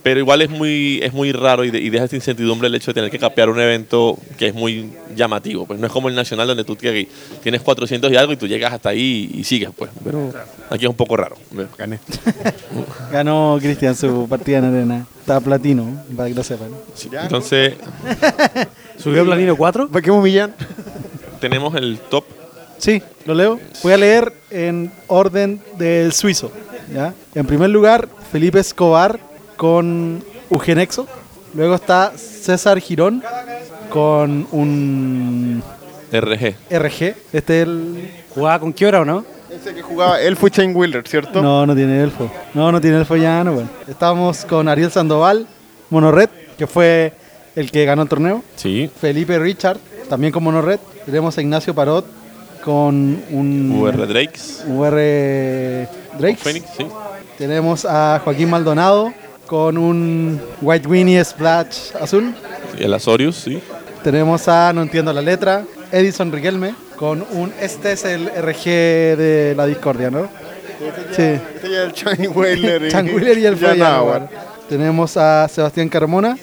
Pero 0.00 0.20
igual 0.20 0.40
es 0.42 0.48
muy, 0.48 1.00
es 1.02 1.12
muy 1.12 1.32
raro 1.32 1.64
y, 1.64 1.70
de- 1.72 1.80
y 1.80 1.90
deja 1.90 2.04
esta 2.04 2.14
incertidumbre 2.16 2.68
el 2.68 2.74
hecho 2.76 2.92
de 2.92 2.94
tener 2.94 3.10
que 3.10 3.18
capear 3.18 3.50
un 3.50 3.58
evento 3.60 4.16
que 4.38 4.46
es 4.46 4.54
muy 4.54 4.90
llamativo. 5.16 5.66
Pues 5.66 5.80
no 5.80 5.86
es 5.88 5.92
como 5.92 6.08
el 6.08 6.14
nacional 6.14 6.46
donde 6.46 6.62
tú 6.64 6.76
que- 6.76 7.08
tienes 7.42 7.60
400 7.62 8.10
y 8.12 8.16
algo 8.16 8.32
y 8.32 8.36
tú 8.36 8.46
llegas 8.46 8.72
hasta 8.72 8.90
ahí 8.90 9.28
y 9.34 9.42
sigues. 9.44 9.70
pues 9.76 9.90
Pero 10.04 10.32
aquí 10.70 10.84
es 10.84 10.88
un 10.90 10.96
poco 10.96 11.16
raro. 11.16 11.36
Gané. 11.76 11.98
Ganó 13.12 13.58
Cristian 13.60 13.96
su 13.96 14.26
partida 14.28 14.58
en 14.58 14.64
arena. 14.66 15.06
Está 15.20 15.40
platino, 15.40 16.02
para 16.16 16.28
que 16.28 16.34
lo 16.36 16.44
sepan. 16.44 16.68
Ya, 17.10 17.22
Entonces, 17.22 17.74
¿Subió 18.98 19.24
Platino 19.24 19.56
4? 19.56 19.88
¿Para 19.88 20.02
qué 20.02 20.10
me 20.10 20.16
humillan? 20.18 20.54
tenemos 21.40 21.74
el 21.74 21.98
top. 22.08 22.24
Sí, 22.78 23.02
lo 23.26 23.34
leo. 23.34 23.60
Voy 23.82 23.92
a 23.92 23.96
leer 23.96 24.32
en 24.50 24.90
orden 25.06 25.60
del 25.76 26.12
suizo. 26.12 26.50
¿ya? 26.92 27.14
En 27.34 27.46
primer 27.46 27.70
lugar, 27.70 28.08
Felipe 28.32 28.58
Escobar 28.60 29.18
con 29.56 30.24
Eugenexo. 30.50 31.06
Luego 31.54 31.74
está 31.74 32.12
César 32.16 32.78
Girón 32.80 33.22
con 33.90 34.46
un 34.52 35.62
RG. 36.12 36.54
RG. 36.70 37.14
Este 37.32 37.62
es 37.62 37.68
el. 37.68 38.10
¿Jugaba 38.30 38.60
con 38.60 38.72
Kiora 38.72 39.00
o 39.00 39.04
no? 39.04 39.24
Ese 39.50 39.74
que 39.74 39.82
jugaba 39.82 40.20
Elfo 40.20 40.46
y 40.46 40.50
Chain 40.50 40.76
Wheeler, 40.76 41.08
¿cierto? 41.08 41.42
No, 41.42 41.66
no 41.66 41.74
tiene 41.74 42.02
elfo. 42.02 42.30
No, 42.52 42.70
no 42.70 42.80
tiene 42.80 42.98
elfo 42.98 43.16
ya, 43.16 43.42
no, 43.42 43.54
bueno. 43.54 43.68
Estamos 43.88 44.44
con 44.44 44.68
Ariel 44.68 44.90
Sandoval, 44.90 45.46
Monored, 45.88 46.28
que 46.58 46.66
fue 46.66 47.14
el 47.56 47.70
que 47.70 47.84
ganó 47.86 48.02
el 48.02 48.08
torneo. 48.08 48.44
Sí. 48.56 48.90
Felipe 49.00 49.38
Richard, 49.38 49.78
también 50.08 50.32
con 50.32 50.44
Monored. 50.44 50.78
Tenemos 51.06 51.36
a 51.38 51.40
Ignacio 51.40 51.74
Parot 51.74 52.04
con 52.68 53.22
un 53.30 53.72
UR 53.80 54.06
Drakes. 54.06 54.62
UR 54.68 54.90
Drakes. 56.18 56.42
Phoenix, 56.42 56.66
sí. 56.76 56.86
Tenemos 57.38 57.86
a 57.86 58.20
Joaquín 58.22 58.50
Maldonado 58.50 59.14
con 59.46 59.78
un 59.78 60.38
White 60.60 60.86
Winnie 60.86 61.24
Splash 61.24 61.94
azul. 61.98 62.34
Y 62.78 62.84
el 62.84 62.92
Azorius, 62.92 63.36
sí. 63.36 63.58
Tenemos 64.04 64.48
a, 64.48 64.70
no 64.74 64.82
entiendo 64.82 65.14
la 65.14 65.22
letra, 65.22 65.64
Edison 65.90 66.30
Riquelme 66.30 66.74
con 66.96 67.24
un, 67.32 67.54
este 67.58 67.92
es 67.92 68.04
el 68.04 68.26
RG 68.28 68.64
de 69.16 69.54
la 69.56 69.64
discordia, 69.64 70.10
¿no? 70.10 70.28
Sí. 71.16 71.22
Este 71.22 71.70
ya 71.70 71.84
es 71.84 71.86
el 71.86 71.92
Chain 71.94 72.30
Wheeler. 72.34 72.82
y- 72.84 72.88
Chan 72.90 73.06
Wheeler 73.06 73.38
y 73.38 73.46
el 73.46 73.56
Feyenoord. 73.56 74.24
Tenemos 74.68 75.16
a 75.16 75.48
Sebastián 75.48 75.88
Carmona, 75.88 76.36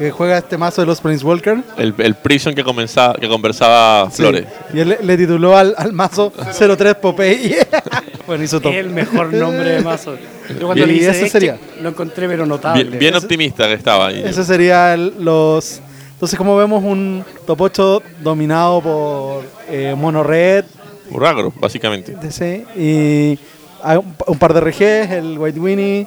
que 0.00 0.10
juega 0.10 0.38
este 0.38 0.56
mazo 0.56 0.80
de 0.80 0.86
los 0.86 0.98
Prince 1.00 1.22
Walker. 1.24 1.58
El, 1.76 1.94
el 1.98 2.14
Prison 2.14 2.54
que, 2.54 2.64
comenzaba, 2.64 3.14
que 3.14 3.28
conversaba 3.28 4.10
Sí. 4.10 4.22
Flores. 4.22 4.46
Y 4.72 4.80
él 4.80 4.88
le, 4.88 4.98
le 5.02 5.16
tituló 5.18 5.56
al, 5.58 5.74
al 5.76 5.92
mazo 5.92 6.32
03 6.32 6.94
Popeye. 6.94 7.58
bueno, 8.26 8.42
hizo 8.42 8.60
todo. 8.60 8.72
El 8.72 8.88
mejor 8.88 9.30
nombre 9.32 9.72
de 9.72 9.80
mazo. 9.82 10.16
Yo 10.48 10.66
cuando 10.66 10.74
Bien, 10.74 10.88
le 10.88 10.94
y 10.94 10.96
hice 11.00 11.10
ese 11.10 11.20
deck 11.24 11.30
sería. 11.32 11.58
lo 11.82 11.90
encontré 11.90 12.26
pero 12.28 12.46
notable. 12.46 12.82
Bien, 12.84 12.98
bien 12.98 13.14
optimista 13.16 13.66
que 13.68 13.74
estaba 13.74 14.06
ahí. 14.06 14.22
Ese 14.24 14.42
sería 14.44 14.94
el- 14.94 15.12
los... 15.18 15.80
Entonces, 16.14 16.36
como 16.38 16.56
vemos, 16.56 16.82
un 16.82 17.22
top 17.46 17.60
8 17.60 18.02
dominado 18.22 18.80
por 18.80 19.44
eh, 19.68 19.94
Mono 19.96 20.22
Red, 20.22 20.64
Uragro, 21.10 21.52
básicamente. 21.60 22.14
DC, 22.20 22.66
y 22.76 23.38
hay 23.82 23.96
un, 23.98 24.14
un 24.26 24.38
par 24.38 24.52
de 24.54 24.60
RGs, 24.60 25.10
el 25.12 25.38
White 25.38 25.58
Winnie, 25.60 26.06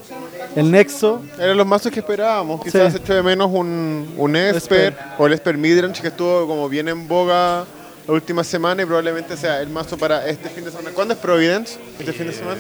el 0.56 0.72
Nexo. 0.72 1.22
Eran 1.40 1.58
los 1.58 1.66
mazos 1.68 1.92
que 1.92 2.00
esperábamos. 2.00 2.64
Quizás 2.64 2.94
Sí. 2.94 3.00
echo 3.04 3.14
de 3.14 3.24
menos 3.24 3.50
un, 3.52 4.14
un 4.18 4.36
Esper, 4.36 4.94
Esper. 4.94 4.98
o 5.18 5.28
el 5.28 5.34
Esper 5.34 5.58
Midrange 5.58 6.02
que 6.02 6.08
estuvo 6.10 6.48
como 6.48 6.70
bien 6.70 6.88
en 6.88 7.08
boga 7.08 7.66
la 8.08 8.14
última 8.14 8.44
semana 8.44 8.84
y 8.84 8.86
probablemente 8.86 9.36
sea 9.38 9.62
el 9.62 9.70
mazo 9.70 9.98
para 9.98 10.28
este 10.28 10.50
fin 10.50 10.64
de 10.66 10.72
semana. 10.72 10.90
¿Cuándo 10.94 11.14
es 11.14 11.20
Providence? 11.20 11.78
¿Este 12.00 12.12
fin 12.14 12.28
de 12.28 12.34
semana? 12.34 12.58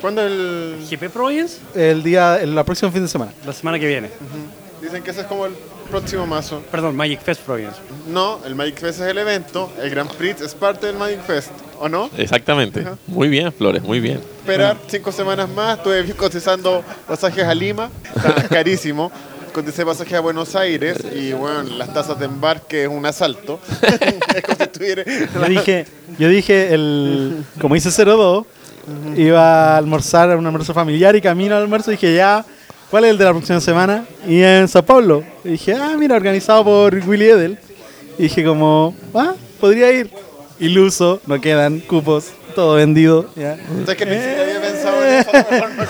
¿Cuándo 0.00 0.22
el...? 0.22 0.76
GP 0.90 1.08
Providence, 1.10 1.58
El 1.74 2.02
día, 2.02 2.38
el, 2.40 2.54
la 2.54 2.64
próxima 2.64 2.90
fin 2.92 3.02
de 3.02 3.08
semana. 3.08 3.32
la 3.46 3.52
semana 3.52 3.78
que 3.78 3.86
viene. 3.86 4.10
Dicen 4.82 5.02
que 5.02 5.10
ese 5.10 5.22
es 5.22 5.26
como 5.26 5.46
el 5.46 5.52
próximo 5.86 6.26
mazo. 6.26 6.62
Perdón, 6.70 6.96
Magic 6.96 7.20
Fest 7.20 7.42
Providence. 7.42 7.78
No, 8.08 8.40
el 8.44 8.54
Magic 8.54 8.78
Fest 8.78 9.00
es 9.00 9.06
el 9.06 9.18
evento, 9.18 9.70
el 9.80 9.90
Grand 9.90 10.10
Prix 10.12 10.40
es 10.40 10.54
parte 10.54 10.86
del 10.86 10.96
Magic 10.96 11.20
Fest, 11.22 11.50
¿o 11.78 11.88
no? 11.88 12.10
Exactamente. 12.16 12.80
Ajá. 12.80 12.98
Muy 13.06 13.28
bien, 13.28 13.52
Flores, 13.52 13.82
muy 13.82 14.00
bien. 14.00 14.20
Esperar 14.38 14.76
cinco 14.86 15.12
semanas 15.12 15.48
más, 15.48 15.78
estuve 15.78 16.04
cotizando 16.14 16.82
pasajes 17.06 17.44
a 17.44 17.54
Lima, 17.54 17.90
está 18.14 18.34
carísimo. 18.48 19.10
Coticé 19.52 19.86
pasajes 19.86 20.12
a 20.12 20.20
Buenos 20.20 20.54
Aires 20.54 20.98
y 21.14 21.32
bueno, 21.32 21.62
las 21.62 21.94
tasas 21.94 22.18
de 22.18 22.26
embarque 22.26 22.82
es 22.82 22.88
un 22.88 23.06
asalto. 23.06 23.58
es 24.34 24.42
como 24.42 24.56
si 24.56 24.62
estuviera... 24.62 25.02
Yo 25.04 25.44
dije, 25.48 25.86
yo 26.18 26.28
dije 26.28 26.74
el, 26.74 27.42
como 27.58 27.74
hice 27.74 27.88
02, 27.90 28.44
iba 29.16 29.74
a 29.74 29.78
almorzar 29.78 30.30
a 30.30 30.36
un 30.36 30.44
almuerzo 30.44 30.74
familiar 30.74 31.16
y 31.16 31.22
camino 31.22 31.56
al 31.56 31.62
almuerzo 31.62 31.90
dije 31.90 32.14
ya, 32.14 32.44
¿cuál 32.90 33.04
es 33.04 33.10
el 33.10 33.18
de 33.18 33.24
la 33.24 33.30
próxima 33.32 33.60
semana? 33.60 34.04
Y 34.28 34.40
en 34.42 34.68
Sao 34.68 34.84
Paulo. 34.84 35.22
Y 35.44 35.50
dije, 35.50 35.74
ah, 35.74 35.94
mira, 35.98 36.16
organizado 36.16 36.64
por 36.64 36.94
Willy 37.06 37.26
Edel. 37.26 37.58
Y 38.18 38.24
dije 38.24 38.44
como, 38.44 38.94
ah, 39.14 39.34
podría 39.60 39.90
ir. 39.92 40.10
Iluso, 40.58 41.20
no 41.26 41.38
quedan 41.38 41.80
cupos, 41.80 42.28
todo 42.54 42.76
vendido. 42.76 43.28
Ya. 43.36 43.58
¿Sabes 43.84 43.96
que 43.96 44.06
ni 44.06 44.12
siquiera 44.14 44.42
había 44.42 44.60
pensado 44.62 45.04
en 45.04 45.12
eso? 45.12 45.30
No 45.32 45.82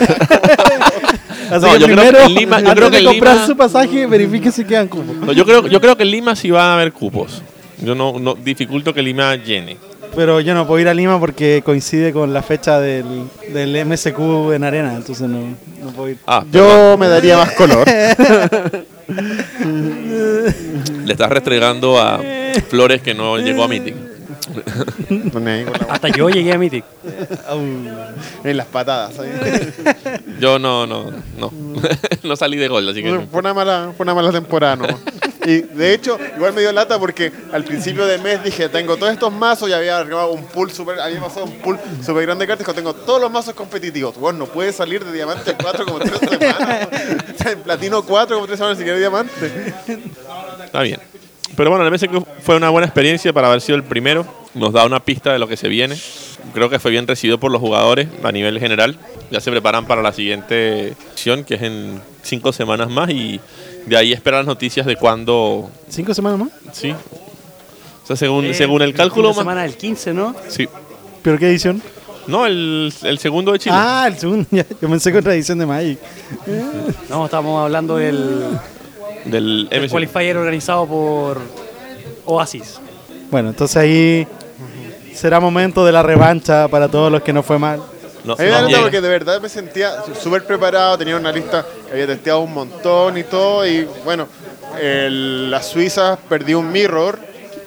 Así 1.56 1.64
No, 1.66 1.72
que 1.74 1.78
yo 1.78 1.86
creo 1.86 1.96
primero, 1.96 2.18
que 2.18 2.24
en 2.24 2.34
Lima- 2.34 2.60
yo 2.60 2.70
antes 2.70 2.74
creo 2.74 2.90
que 2.90 2.96
de 2.96 3.02
en 3.02 3.08
comprar 3.08 3.34
Lima- 3.36 3.46
su 3.46 3.56
pasaje, 3.56 4.06
verifique 4.06 4.50
si 4.50 4.64
quedan 4.64 4.88
cupos. 4.88 5.14
No, 5.16 5.32
yo, 5.32 5.44
creo, 5.44 5.66
yo 5.68 5.80
creo 5.80 5.96
que 5.96 6.02
en 6.02 6.10
Lima 6.10 6.34
sí 6.34 6.50
va 6.50 6.70
a 6.70 6.74
haber 6.74 6.92
cupos. 6.92 7.40
Yo 7.80 7.94
no, 7.94 8.18
no 8.18 8.34
dificulto 8.34 8.92
que 8.92 9.00
Lima 9.02 9.36
llene. 9.36 9.76
Pero 10.16 10.40
yo 10.40 10.54
no 10.54 10.66
puedo 10.66 10.80
ir 10.80 10.88
a 10.88 10.94
Lima 10.94 11.20
porque 11.20 11.62
coincide 11.62 12.10
con 12.12 12.32
la 12.32 12.42
fecha 12.42 12.80
del, 12.80 13.28
del 13.52 13.86
MSQ 13.86 14.18
en 14.54 14.64
Arena, 14.64 14.94
entonces 14.96 15.28
no, 15.28 15.40
no 15.84 15.90
puedo 15.94 16.08
ir. 16.08 16.16
Ah, 16.26 16.42
Yo 16.50 16.96
me 16.98 17.06
daría 17.06 17.36
más 17.36 17.52
color. 17.52 17.86
le 21.04 21.12
estás 21.12 21.28
restregando 21.28 22.00
a 22.00 22.18
Flores 22.68 23.02
que 23.02 23.12
no 23.14 23.36
llegó 23.38 23.64
a 23.64 23.68
Meeting. 23.68 24.15
Hasta 25.88 26.08
yo 26.08 26.28
llegué 26.28 26.52
a 26.52 26.58
Mythic. 26.58 26.84
En 28.44 28.56
las 28.56 28.66
patadas. 28.66 29.14
Yo 30.40 30.58
no, 30.58 30.86
no, 30.86 31.10
no. 31.38 31.52
no 32.22 32.36
salí 32.36 32.56
de 32.56 32.68
gol, 32.68 32.88
así 32.88 33.02
que. 33.02 33.26
Fue 33.30 33.40
una 33.40 33.54
mala, 33.54 33.92
fue 33.96 34.04
una 34.04 34.14
mala 34.14 34.30
temporada, 34.32 34.76
¿no? 34.76 34.86
Y 35.44 35.62
de 35.62 35.94
hecho, 35.94 36.18
igual 36.36 36.52
me 36.52 36.60
dio 36.60 36.72
lata 36.72 36.98
porque 36.98 37.32
al 37.52 37.64
principio 37.64 38.04
del 38.06 38.20
mes 38.20 38.42
dije, 38.42 38.68
tengo 38.68 38.96
todos 38.96 39.12
estos 39.12 39.32
mazos 39.32 39.68
y 39.68 39.72
había 39.72 39.98
armado 39.98 40.32
un 40.32 40.44
pool 40.44 40.70
super, 40.72 40.98
había 40.98 41.20
pasado 41.20 41.46
un 41.46 41.58
pool 41.58 41.78
super 42.04 42.24
grande 42.24 42.44
de 42.44 42.48
cartas, 42.48 42.66
que 42.66 42.72
tengo 42.72 42.94
todos 42.94 43.20
los 43.20 43.30
mazos 43.30 43.54
competitivos. 43.54 44.16
Bueno, 44.16 44.40
no 44.40 44.46
puede 44.46 44.72
salir 44.72 45.04
de 45.04 45.12
diamante 45.12 45.54
4 45.60 45.84
como 45.84 45.98
3 46.00 46.18
semanas. 46.18 46.88
O 47.34 47.42
sea, 47.42 47.52
en 47.52 47.60
platino 47.60 48.02
4 48.02 48.36
como 48.36 48.46
3 48.46 48.58
semanas 48.58 48.78
si 48.78 48.84
quiere 48.84 48.98
diamante. 48.98 49.74
Está 50.64 50.82
bien. 50.82 51.00
Pero 51.56 51.70
bueno, 51.70 51.86
el 51.86 51.92
MSQ 51.92 52.10
fue 52.42 52.56
una 52.56 52.68
buena 52.70 52.86
experiencia 52.86 53.32
para 53.32 53.48
haber 53.48 53.60
sido 53.60 53.76
el 53.76 53.84
primero. 53.84 54.26
Nos 54.54 54.72
da 54.72 54.84
una 54.86 55.00
pista 55.00 55.32
de 55.32 55.38
lo 55.38 55.48
que 55.48 55.56
se 55.56 55.68
viene. 55.68 55.96
Creo 56.54 56.68
que 56.70 56.78
fue 56.78 56.90
bien 56.90 57.06
recibido 57.06 57.38
por 57.38 57.50
los 57.50 57.60
jugadores 57.60 58.08
a 58.22 58.32
nivel 58.32 58.58
general. 58.58 58.98
Ya 59.30 59.40
se 59.40 59.50
preparan 59.50 59.86
para 59.86 60.02
la 60.02 60.12
siguiente 60.12 60.94
sesión, 61.14 61.44
que 61.44 61.54
es 61.54 61.62
en 61.62 62.00
cinco 62.22 62.52
semanas 62.52 62.88
más. 62.90 63.10
Y 63.10 63.40
de 63.86 63.96
ahí 63.96 64.12
esperar 64.12 64.40
las 64.40 64.46
noticias 64.46 64.86
de 64.86 64.96
cuándo. 64.96 65.70
¿Cinco 65.88 66.14
semanas 66.14 66.38
más? 66.40 66.48
Sí. 66.72 66.90
O 66.92 68.06
sea, 68.06 68.16
según, 68.16 68.44
Eh, 68.46 68.54
según 68.54 68.82
el 68.82 68.94
cálculo. 68.94 69.28
más- 69.28 69.38
semana 69.38 69.62
del 69.62 69.76
15, 69.76 70.14
¿no? 70.14 70.34
Sí. 70.48 70.68
¿Pero 71.22 71.38
qué 71.38 71.48
edición? 71.48 71.82
No, 72.26 72.44
el, 72.46 72.92
el 73.02 73.18
segundo 73.18 73.52
de 73.52 73.58
Chile. 73.58 73.74
Ah, 73.78 74.04
el 74.08 74.16
segundo. 74.16 74.46
ya, 74.50 74.64
Yo 74.80 74.88
pensé 74.88 75.10
que 75.12 75.18
otra 75.18 75.34
edición 75.34 75.58
de 75.58 75.66
Magic. 75.66 75.98
No, 77.08 77.24
estamos 77.24 77.62
hablando 77.62 77.96
del, 77.96 78.44
del 79.30 79.68
del 79.68 79.80
MSQ. 79.82 79.90
qualifier 79.92 80.36
organizado 80.36 80.86
por 80.86 81.40
Oasis. 82.24 82.80
Bueno, 83.30 83.50
entonces 83.50 83.76
ahí 83.76 84.26
será 85.14 85.40
momento 85.40 85.84
de 85.84 85.92
la 85.92 86.02
revancha 86.02 86.68
para 86.68 86.88
todos 86.88 87.10
los 87.10 87.22
que 87.22 87.32
no 87.32 87.42
fue 87.42 87.58
mal. 87.58 87.80
No, 88.24 88.32
A 88.32 88.36
mí 88.36 88.44
me 88.44 88.50
da 88.50 88.80
porque 88.80 89.00
de 89.00 89.08
verdad 89.08 89.40
me 89.40 89.48
sentía 89.48 89.92
súper 90.20 90.44
preparado, 90.44 90.98
tenía 90.98 91.16
una 91.16 91.30
lista 91.30 91.64
que 91.86 91.92
había 91.92 92.06
testeado 92.08 92.40
un 92.40 92.52
montón 92.52 93.16
y 93.16 93.22
todo. 93.22 93.64
Y 93.66 93.86
bueno, 94.04 94.26
el- 94.80 95.50
las 95.50 95.66
suizas 95.68 96.18
perdí 96.28 96.54
un 96.54 96.70
mirror 96.72 97.18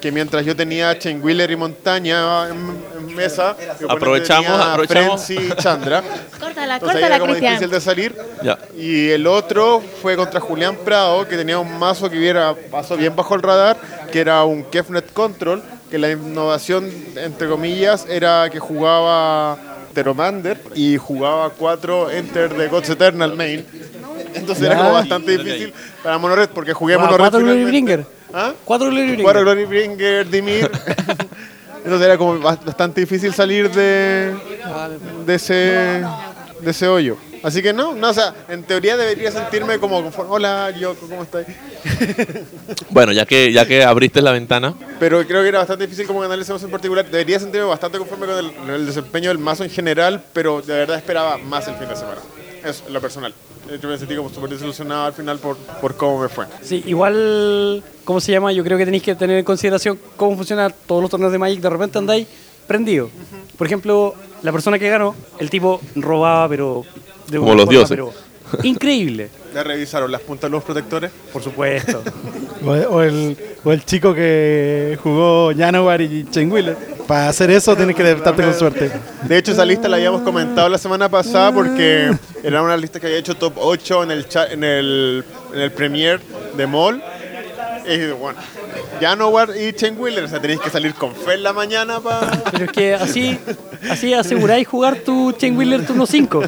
que 0.02 0.12
mientras 0.12 0.46
yo 0.46 0.56
tenía 0.56 0.98
Chen 0.98 1.22
Wheeler 1.24 1.52
y 1.52 1.56
Montaña 1.56 2.48
en, 2.50 3.10
en 3.10 3.16
mesa, 3.16 3.56
Aprovechamos, 3.88 4.46
tenía 4.46 4.72
aprovechamos. 4.74 5.26
Frenzy 5.26 5.48
y 5.52 5.56
Chandra. 5.62 6.02
Córtala, 6.40 6.40
Entonces 6.40 6.72
ahí 6.72 6.80
córtala, 6.80 7.06
era 7.08 7.20
como 7.20 7.32
Cristian. 7.34 7.54
difícil 7.54 7.72
de 7.72 7.82
salir. 7.82 8.16
Ya. 8.44 8.58
Y 8.78 9.10
el 9.10 9.28
otro 9.28 9.82
fue 10.02 10.16
contra 10.16 10.40
Julián 10.40 10.78
Prado, 10.86 11.28
que 11.28 11.36
tenía 11.36 11.60
un 11.60 11.78
mazo 11.78 12.10
que 12.10 12.18
hubiera 12.18 12.56
pasó 12.72 12.96
bien 12.96 13.16
bajo 13.16 13.36
el 13.36 13.42
radar, 13.42 13.78
que 14.12 14.20
era 14.20 14.44
un 14.44 14.64
Kefnet 14.64 15.12
Control, 15.14 15.62
que 15.90 15.98
la 15.98 16.12
innovación, 16.12 16.90
entre 17.16 17.48
comillas, 17.50 18.06
era 18.10 18.50
que 18.50 18.60
jugaba 18.60 19.58
Teromander 19.94 20.62
y 20.76 20.98
jugaba 20.98 21.50
cuatro 21.50 22.10
Enter 22.12 22.54
de 22.56 22.68
God's 22.68 22.90
Eternal 22.92 23.36
Main. 23.36 23.66
Entonces 24.36 24.64
era 24.66 24.78
como 24.78 24.94
bastante 24.94 25.38
difícil 25.38 25.74
para 26.04 26.18
Monored, 26.18 26.50
porque 26.50 26.74
jugué 26.74 26.98
Monored 26.98 27.34
cuatro 28.32 28.36
Glory 28.36 28.36
finalmente. 28.36 28.36
Bringer. 28.36 28.36
¿Ah? 28.36 28.54
Cuatro 28.66 28.88
Glory 28.88 29.04
Bringer. 29.08 29.24
Cuatro 29.24 29.42
Glory 29.42 29.66
Bringer, 29.66 30.30
Dimir. 30.30 30.72
Entonces 31.84 32.06
era 32.06 32.18
como 32.18 32.38
bast- 32.40 32.64
bastante 32.66 33.02
difícil 33.02 33.34
salir 33.34 33.72
de, 33.72 34.36
de 35.26 35.36
ese 35.36 36.04
de 36.62 36.72
ese 36.72 36.88
hoyo. 36.90 37.16
Así 37.42 37.62
que 37.62 37.72
no, 37.72 37.96
no, 37.96 38.10
o 38.10 38.14
sea, 38.14 38.36
en 38.50 38.64
teoría 38.64 38.98
debería 38.98 39.32
sentirme 39.32 39.80
como, 39.80 40.04
conforme, 40.04 40.30
hola, 40.34 40.72
yo, 40.72 40.94
¿cómo 40.96 41.24
estás? 41.24 41.46
Bueno, 42.90 43.14
ya 43.14 43.26
que, 43.26 43.54
ya 43.54 43.66
que 43.66 43.82
abriste 43.84 44.22
la 44.22 44.34
ventana, 44.34 44.74
Pero 45.00 45.26
creo 45.26 45.42
que 45.42 45.48
era 45.48 45.60
bastante 45.60 45.86
difícil 45.86 46.06
como 46.06 46.20
ganar 46.20 46.38
ese 46.38 46.52
mazo 46.52 46.66
en 46.66 46.72
particular. 46.72 47.06
Debería 47.10 47.40
sentirme 47.40 47.66
bastante 47.68 47.98
conforme 47.98 48.26
con 48.28 48.38
el, 48.38 48.52
el 48.76 48.86
desempeño 48.86 49.30
del 49.30 49.38
mazo 49.38 49.64
en 49.64 49.70
general, 49.70 50.22
pero 50.34 50.62
de 50.62 50.74
verdad 50.74 50.98
esperaba 50.98 51.38
más 51.38 51.66
el 51.70 51.76
fin 51.76 51.88
de 51.88 51.96
semana. 51.96 52.20
Eso, 52.66 52.84
en 52.88 52.94
lo 52.94 53.00
personal. 53.00 53.34
De 53.68 53.76
hecho, 53.76 53.88
me 53.88 53.98
sentí 53.98 54.16
como 54.16 54.30
súper 54.30 54.50
desilusionado 54.50 55.06
al 55.06 55.14
final 55.14 55.38
por, 55.40 55.56
por 55.58 55.96
cómo 55.96 56.22
me 56.22 56.30
fue. 56.30 56.46
Sí, 56.62 56.84
igual, 56.88 57.84
¿cómo 58.04 58.20
se 58.20 58.32
llama? 58.32 58.52
Yo 58.52 58.64
creo 58.64 58.78
que 58.78 58.86
tenéis 58.86 59.04
que 59.04 59.14
tener 59.16 59.38
en 59.38 59.46
consideración 59.46 60.00
cómo 60.18 60.36
funcionan 60.36 60.74
todos 60.88 61.02
los 61.02 61.12
torneos 61.12 61.32
de 61.32 61.38
Magic. 61.38 61.62
De 61.62 61.70
repente 61.70 61.98
andáis 62.00 62.28
prendido. 62.68 63.10
Por 63.58 63.68
ejemplo, 63.68 64.16
la 64.42 64.52
persona 64.52 64.80
que 64.80 64.90
ganó, 64.90 65.14
el 65.38 65.50
tipo 65.50 65.82
robaba, 65.96 66.48
pero 66.50 66.84
de 67.28 67.38
Como 67.38 67.54
los 67.54 67.66
forma, 67.66 67.72
dioses. 67.72 67.90
pero 67.90 68.12
increíble, 68.64 69.30
¿Ya 69.54 69.64
revisaron 69.64 70.12
las 70.12 70.22
puntas 70.22 70.50
de 70.50 70.56
los 70.56 70.64
protectores? 70.64 71.12
por 71.34 71.42
supuesto. 71.44 72.02
O, 72.62 73.02
el, 73.02 73.38
o 73.64 73.72
el 73.72 73.86
chico 73.86 74.14
que 74.14 75.00
jugó 75.02 75.54
Janowar 75.58 76.02
y 76.02 76.26
Chen 76.30 76.52
Wheeler. 76.52 76.76
Para 77.08 77.30
hacer 77.30 77.50
eso 77.52 77.74
tienes 77.74 77.96
que 77.96 78.04
despertarte 78.04 78.44
con 78.44 78.54
suerte. 78.54 78.92
De 79.24 79.38
hecho, 79.38 79.54
esa 79.54 79.64
lista 79.64 79.88
la 79.88 79.96
habíamos 79.96 80.24
comentado 80.24 80.68
la 80.68 80.78
semana 80.78 81.08
pasada 81.08 81.54
porque 81.54 82.12
era 82.44 82.62
una 82.62 82.76
lista 82.76 83.00
que 83.00 83.08
había 83.08 83.20
hecho 83.20 83.34
top 83.36 83.54
8 83.58 84.04
en 84.04 84.12
el, 84.12 84.28
cha- 84.28 84.48
en 84.52 84.66
el, 84.66 85.24
en 85.54 85.60
el 85.62 85.72
Premier 85.72 86.20
de 86.58 86.68
Mall. 86.68 87.02
Y 87.90 88.12
bueno, 88.12 88.38
Janowar 89.02 89.50
y 89.60 89.74
Chen 89.74 90.00
Wheeler, 90.00 90.26
o 90.26 90.28
sea, 90.28 90.40
tenéis 90.40 90.60
que 90.60 90.70
salir 90.70 90.94
con 90.94 91.16
fe 91.16 91.34
en 91.34 91.44
la 91.44 91.54
mañana 91.54 92.00
para... 92.00 92.44
Pero 92.52 92.66
es 92.66 92.72
que 92.72 92.94
así, 92.94 93.40
así 93.90 94.14
aseguráis 94.14 94.68
jugar 94.68 94.98
tu 94.98 95.32
Chain 95.32 95.58
Wheeler 95.58 95.86
turno 95.88 96.06
5. 96.06 96.42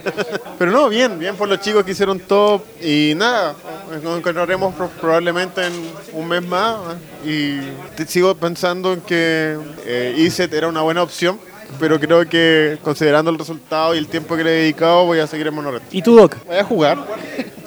Pero 0.59 0.71
no, 0.71 0.87
bien, 0.89 1.17
bien 1.17 1.35
por 1.35 1.49
los 1.49 1.59
chicos 1.59 1.83
que 1.83 1.91
hicieron 1.91 2.19
top 2.19 2.61
y 2.81 3.13
nada, 3.15 3.55
nos 4.03 4.17
encontraremos 4.19 4.75
pro- 4.75 4.89
probablemente 5.01 5.65
en 5.65 5.73
un 6.13 6.27
mes 6.27 6.45
más 6.45 6.77
y 7.25 7.59
sigo 8.07 8.35
pensando 8.35 8.93
en 8.93 9.01
que 9.01 9.57
eh, 9.85 10.13
Iset 10.17 10.53
era 10.53 10.67
una 10.67 10.81
buena 10.81 11.01
opción, 11.01 11.39
pero 11.79 11.99
creo 11.99 12.27
que 12.29 12.77
considerando 12.83 13.31
el 13.31 13.39
resultado 13.39 13.95
y 13.95 13.97
el 13.97 14.07
tiempo 14.07 14.35
que 14.37 14.43
le 14.43 14.51
he 14.51 14.61
dedicado 14.63 15.05
voy 15.05 15.19
a 15.19 15.25
seguir 15.27 15.47
en 15.47 15.55
Monored. 15.55 15.81
¿Y 15.91 16.01
tú, 16.03 16.15
Doc? 16.15 16.35
Voy 16.45 16.57
a 16.57 16.63
jugar. 16.63 16.97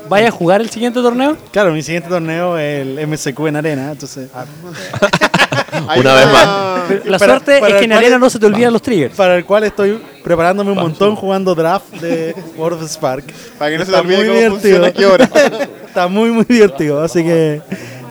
¿Vaya 0.09 0.29
a 0.29 0.31
jugar 0.31 0.61
el 0.61 0.71
siguiente 0.71 1.01
torneo? 1.01 1.37
Claro, 1.51 1.73
mi 1.73 1.83
siguiente 1.83 2.09
torneo 2.09 2.59
es 2.59 2.83
el 2.87 3.07
MSQ 3.09 3.41
en 3.47 3.57
arena, 3.57 3.93
entonces 3.93 4.29
Hay 5.89 6.01
Una 6.01 6.15
vez 6.15 6.27
más. 6.33 6.49
Pero 6.89 7.03
la 7.07 7.19
Para- 7.19 7.33
suerte 7.35 7.61
para 7.61 7.73
es 7.75 7.79
que 7.79 7.85
en 7.87 7.93
arena 7.93 8.15
es- 8.17 8.21
no 8.21 8.31
se 8.31 8.39
te 8.39 8.47
olvidan 8.47 8.73
los 8.73 8.83
triggers. 8.83 9.15
para 9.15 9.37
el 9.37 9.45
cual 9.45 9.65
estoy 9.65 10.01
preparándome 10.23 10.73
un 10.73 10.79
montón 10.79 11.17
jugando 11.17 11.55
draft 11.55 11.91
de 11.95 12.35
World 12.57 12.83
of 12.83 12.91
Spark. 12.91 13.25
Para 13.59 13.71
que 13.71 13.79
no 13.79 13.85
se 13.85 13.91
te 13.93 13.97
Está 13.97 14.01
olvide 14.01 14.17
muy 14.19 14.27
cómo 14.27 14.39
divertido. 14.39 14.77
funciona 14.85 14.93
qué 14.93 15.07
hora. 15.07 15.25
Está 15.87 16.09
muy 16.09 16.31
muy 16.31 16.45
divertido, 16.45 17.03
así 17.03 17.23
que 17.23 17.63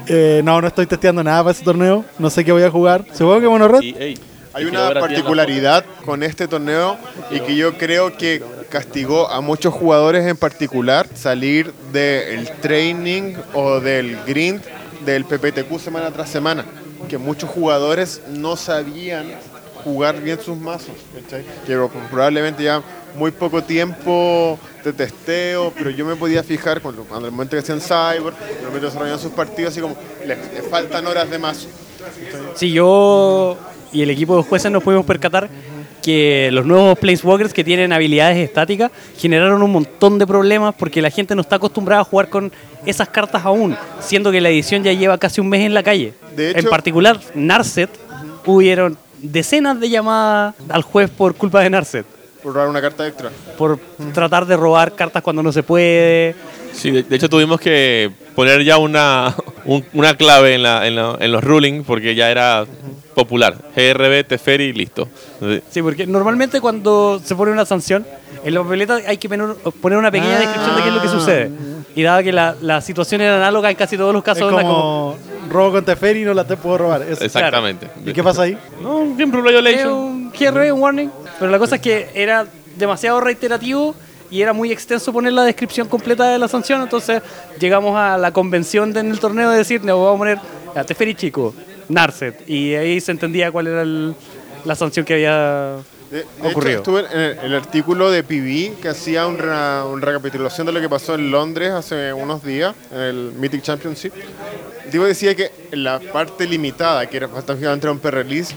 eh, 0.07 0.41
no, 0.43 0.59
no 0.61 0.67
estoy 0.67 0.85
testeando 0.87 1.23
nada 1.23 1.43
para 1.43 1.51
ese 1.51 1.63
torneo, 1.63 2.03
no 2.19 2.29
sé 2.29 2.43
qué 2.43 2.51
voy 2.51 2.63
a 2.63 2.71
jugar. 2.71 3.05
Supongo 3.13 3.39
que 3.41 3.47
Mono 3.47 3.67
Red. 3.67 3.81
y, 3.81 3.95
ey, 3.99 4.17
Hay 4.53 4.65
una 4.65 4.93
particularidad 4.93 5.83
con 6.05 6.23
este 6.23 6.47
torneo 6.47 6.97
y 7.31 7.39
que 7.39 7.55
yo 7.55 7.77
creo 7.77 8.15
que 8.15 8.41
castigó 8.69 9.29
a 9.29 9.41
muchos 9.41 9.73
jugadores 9.73 10.25
en 10.25 10.37
particular 10.37 11.07
salir 11.13 11.73
del 11.91 12.49
training 12.61 13.35
o 13.53 13.79
del 13.79 14.17
grind 14.25 14.61
del 15.05 15.25
PPTQ 15.25 15.79
semana 15.79 16.11
tras 16.11 16.29
semana. 16.29 16.65
que 17.09 17.17
muchos 17.17 17.49
jugadores 17.49 18.21
no 18.29 18.55
sabían 18.55 19.25
jugar 19.83 20.21
bien 20.21 20.39
sus 20.39 20.57
mazos. 20.57 20.95
¿cachai? 21.13 21.43
Que 21.67 21.77
probablemente 22.09 22.63
ya 22.63 22.81
muy 23.15 23.31
poco 23.31 23.61
tiempo 23.63 24.57
de 24.83 24.93
testeo, 24.93 25.73
pero 25.77 25.89
yo 25.89 26.05
me 26.05 26.15
podía 26.15 26.43
fijar 26.43 26.81
cuando, 26.81 27.03
cuando 27.03 27.27
el 27.27 27.31
momento 27.31 27.51
que 27.55 27.59
hacían 27.59 27.81
Cyber, 27.81 28.33
en 28.33 28.57
el 28.57 28.65
momento 28.65 28.79
que 28.79 28.85
desarrollaban 28.85 29.19
sus 29.19 29.31
partidos, 29.31 29.71
así 29.71 29.81
como 29.81 29.95
les, 30.25 30.37
les 30.53 30.67
faltan 30.67 31.05
horas 31.05 31.29
de 31.29 31.37
mazo. 31.39 31.67
Sí, 32.55 32.71
yo 32.71 33.57
y 33.93 34.01
el 34.01 34.09
equipo 34.09 34.35
de 34.37 34.43
jueces 34.43 34.71
nos 34.71 34.83
pudimos 34.83 35.05
percatar 35.05 35.49
que 36.01 36.49
los 36.51 36.65
nuevos 36.65 36.97
Planeswalkers 36.99 37.53
que 37.53 37.63
tienen 37.63 37.93
habilidades 37.93 38.37
estáticas 38.37 38.91
generaron 39.17 39.61
un 39.63 39.71
montón 39.71 40.19
de 40.19 40.27
problemas 40.27 40.75
porque 40.77 41.01
la 41.01 41.09
gente 41.09 41.33
no 41.35 41.41
está 41.41 41.55
acostumbrada 41.55 42.01
a 42.01 42.03
jugar 42.03 42.27
con 42.29 42.51
esas 42.85 43.07
cartas 43.07 43.45
aún, 43.45 43.77
siendo 44.01 44.29
que 44.31 44.41
la 44.41 44.49
edición 44.49 44.83
ya 44.83 44.91
lleva 44.91 45.17
casi 45.17 45.39
un 45.39 45.47
mes 45.47 45.61
en 45.61 45.73
la 45.73 45.81
calle. 45.83 46.13
De 46.35 46.51
en 46.51 46.59
hecho- 46.59 46.69
particular, 46.69 47.19
Narset, 47.35 47.89
hubieron 48.45 48.97
decenas 49.19 49.79
de 49.79 49.89
llamadas 49.89 50.55
al 50.67 50.81
juez 50.81 51.09
por 51.09 51.35
culpa 51.35 51.61
de 51.61 51.69
Narset, 51.69 52.05
Por 52.41 52.53
robar 52.53 52.67
una 52.67 52.81
carta 52.81 53.07
extra. 53.07 53.29
por 53.57 53.79
tratar 54.13 54.45
de 54.45 54.57
robar 54.57 54.93
cartas 54.95 55.23
cuando 55.23 55.41
no 55.41 55.53
se 55.53 55.63
puede. 55.63 56.35
Sí, 56.73 56.91
de, 56.91 57.03
de 57.03 57.15
hecho 57.15 57.29
tuvimos 57.29 57.61
que 57.61 58.11
poner 58.35 58.63
ya 58.63 58.77
una, 58.77 59.35
un- 59.65 59.85
una 59.93 60.15
clave 60.15 60.55
en, 60.55 60.63
la- 60.63 60.87
en 60.87 60.95
la- 60.95 61.17
en 61.19 61.31
los 61.31 61.43
rulings 61.43 61.85
porque 61.85 62.15
ya 62.15 62.29
era 62.31 62.65
popular. 63.15 63.55
GRB, 63.75 64.23
Teferi, 64.27 64.73
listo. 64.73 65.07
Sí, 65.69 65.81
porque 65.81 66.07
normalmente 66.07 66.59
cuando 66.61 67.21
se 67.23 67.35
pone 67.35 67.51
una 67.51 67.65
sanción, 67.65 68.05
en 68.43 68.53
la 68.53 68.63
papeleta 68.63 68.95
hay 69.07 69.17
que 69.17 69.29
poner, 69.29 69.97
una 69.99 70.11
pequeña 70.11 70.35
Ah. 70.37 70.39
descripción 70.39 70.75
de 70.75 70.81
qué 70.81 70.87
es 70.89 70.95
lo 70.95 71.01
que 71.01 71.07
sucede. 71.09 71.51
Y 71.95 72.01
dado 72.01 72.23
que 72.23 72.33
la, 72.33 72.55
la 72.61 72.81
situación 72.81 73.21
era 73.21 73.37
análoga 73.37 73.69
en 73.69 73.75
casi 73.75 73.97
todos 73.97 74.11
los 74.13 74.21
Es 74.21 74.25
casos, 74.25 74.43
onda 74.51 74.63
como 74.63 75.15
robo 75.51 75.73
con 75.73 75.85
Teferi 75.85 76.21
y 76.23 76.25
no 76.25 76.33
la 76.33 76.43
te 76.47 76.57
puedo 76.57 76.79
robar. 76.79 77.03
Eso. 77.03 77.23
Exactamente. 77.23 77.87
¿Y 78.03 78.13
qué 78.13 78.23
pasa 78.23 78.41
ahí? 78.43 78.57
No, 78.81 79.13
siempre 79.15 79.39
Es 79.41 79.45
violation. 79.45 79.93
un 79.93 80.31
GR, 80.31 80.71
un 80.73 80.81
warning. 80.81 81.09
Pero 81.37 81.51
la 81.51 81.59
cosa 81.59 81.75
es 81.75 81.81
que 81.81 82.09
era 82.15 82.47
demasiado 82.77 83.21
reiterativo 83.21 83.93
y 84.33 84.41
era 84.41 84.51
muy 84.51 84.71
extenso 84.71 85.13
poner 85.13 85.31
la 85.33 85.43
descripción 85.43 85.87
completa 85.87 86.27
de 86.31 86.39
la 86.39 86.47
sanción. 86.47 86.81
Entonces 86.81 87.21
llegamos 87.59 87.95
a 87.95 88.17
la 88.17 88.31
convención 88.31 88.91
de- 88.91 89.01
en 89.01 89.11
el 89.11 89.19
torneo 89.19 89.49
de 89.51 89.57
decir, 89.57 89.83
no, 89.83 89.97
vamos 90.03 90.15
a 90.15 90.17
poner 90.17 90.39
a 90.75 90.83
Teferi 90.83 91.13
Chico, 91.13 91.53
Narset. 91.89 92.49
Y 92.49 92.73
ahí 92.73 92.99
se 92.99 93.11
entendía 93.11 93.51
cuál 93.51 93.67
era 93.67 93.83
el- 93.83 94.15
la 94.65 94.75
sanción 94.75 95.05
que 95.05 95.13
había 95.13 95.75
De, 96.09 96.17
de 96.17 96.21
hecho, 96.21 96.47
ocurrido. 96.49 96.77
estuve 96.77 97.01
en 97.11 97.19
el, 97.19 97.39
el 97.45 97.55
artículo 97.55 98.09
de 98.09 98.23
PB 98.23 98.81
que 98.81 98.89
hacía 98.89 99.27
una 99.27 99.83
recapitulación 99.99 100.65
de 100.65 100.73
lo 100.73 100.81
que 100.81 100.89
pasó 100.89 101.13
en 101.13 101.29
Londres 101.29 101.71
hace 101.71 102.11
unos 102.13 102.43
días, 102.43 102.73
en 102.91 102.99
el 103.01 103.33
Mythic 103.37 103.61
Championship. 103.61 104.13
Tipo 104.91 105.03
decía 105.05 105.35
que 105.35 105.51
en 105.71 105.83
la 105.83 105.99
parte 105.99 106.47
limitada, 106.47 107.05
que 107.07 107.17
era 107.17 107.27
bastante 107.27 107.87
un 107.89 107.99
pre-release, 107.99 108.55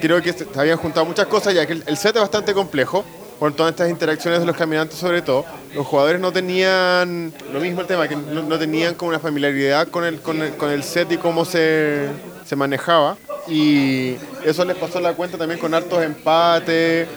creo 0.00 0.22
que 0.22 0.32
se 0.32 0.46
se 0.46 0.58
habían 0.60 0.78
juntado 0.78 1.04
muchas 1.04 1.26
cosas, 1.26 1.52
ya 1.54 1.66
que 1.66 1.74
el, 1.74 1.84
el 1.86 1.96
set 1.98 2.14
es 2.16 2.22
bastante 2.22 2.52
complejo, 2.54 3.04
por 3.42 3.52
todas 3.54 3.72
estas 3.72 3.90
interacciones 3.90 4.38
de 4.38 4.46
los 4.46 4.56
caminantes 4.56 4.96
sobre 4.96 5.20
todo. 5.20 5.44
Los 5.74 5.84
jugadores 5.84 6.20
no 6.20 6.30
tenían, 6.30 7.32
lo 7.52 7.58
mismo 7.58 7.80
el 7.80 7.88
tema, 7.88 8.06
que 8.06 8.14
no, 8.14 8.40
no 8.44 8.56
tenían 8.56 8.94
como 8.94 9.08
una 9.08 9.18
familiaridad 9.18 9.88
con 9.88 10.04
el, 10.04 10.20
con 10.20 10.40
el, 10.40 10.52
con 10.54 10.70
el 10.70 10.84
set 10.84 11.10
y 11.10 11.16
cómo 11.16 11.44
se, 11.44 12.06
se 12.44 12.54
manejaba. 12.54 13.16
Y 13.48 14.14
eso 14.44 14.64
les 14.64 14.76
pasó 14.76 15.00
la 15.00 15.14
cuenta 15.14 15.36
también 15.38 15.58
con 15.58 15.74
hartos 15.74 16.04
empates, 16.04 17.08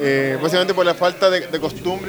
eh, 0.00 0.38
básicamente 0.40 0.72
por 0.72 0.86
la 0.86 0.94
falta 0.94 1.28
de, 1.28 1.40
de 1.48 1.58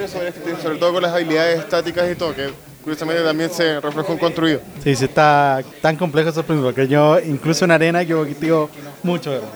sobre, 0.08 0.30
este- 0.30 0.56
sobre 0.62 0.78
todo 0.78 0.94
con 0.94 1.02
las 1.04 1.14
habilidades 1.14 1.60
estáticas 1.60 2.10
y 2.10 2.16
todo, 2.16 2.34
que 2.34 2.52
curiosamente 2.82 3.24
también 3.26 3.50
se 3.50 3.82
reflejó 3.82 4.14
en 4.14 4.20
construido. 4.20 4.62
Sí, 4.86 4.96
sí, 4.96 5.04
está 5.04 5.62
tan 5.82 5.98
complejo 5.98 6.30
eso 6.30 6.44
porque 6.44 6.88
yo, 6.88 7.20
incluso 7.20 7.66
en 7.66 7.72
arena, 7.72 8.06
que 8.06 8.14
digo 8.40 8.70
mucho. 9.04 9.32
¿verdad? 9.32 9.48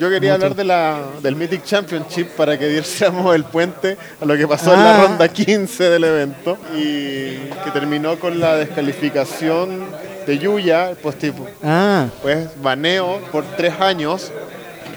Yo 0.00 0.10
quería 0.10 0.34
hablar 0.34 0.54
de 0.56 0.64
la, 0.64 0.98
del 1.22 1.36
Mythic 1.36 1.62
Championship 1.64 2.26
para 2.36 2.58
que 2.58 2.66
diéramos 2.68 3.34
el 3.34 3.44
puente 3.44 3.96
a 4.20 4.24
lo 4.24 4.36
que 4.36 4.46
pasó 4.48 4.74
en 4.74 4.80
Ah. 4.80 4.84
la 4.98 5.02
ronda 5.06 5.28
15 5.28 5.84
del 5.84 6.04
evento 6.04 6.58
y 6.76 7.36
que 7.64 7.70
terminó 7.72 8.18
con 8.18 8.40
la 8.40 8.56
descalificación 8.56 9.84
de 10.26 10.38
Yuya, 10.38 10.90
el 10.90 10.96
post-tipo. 10.96 11.46
Ah, 11.62 12.06
Pues 12.22 12.48
baneo 12.60 13.20
por 13.30 13.44
tres 13.56 13.74
años, 13.80 14.32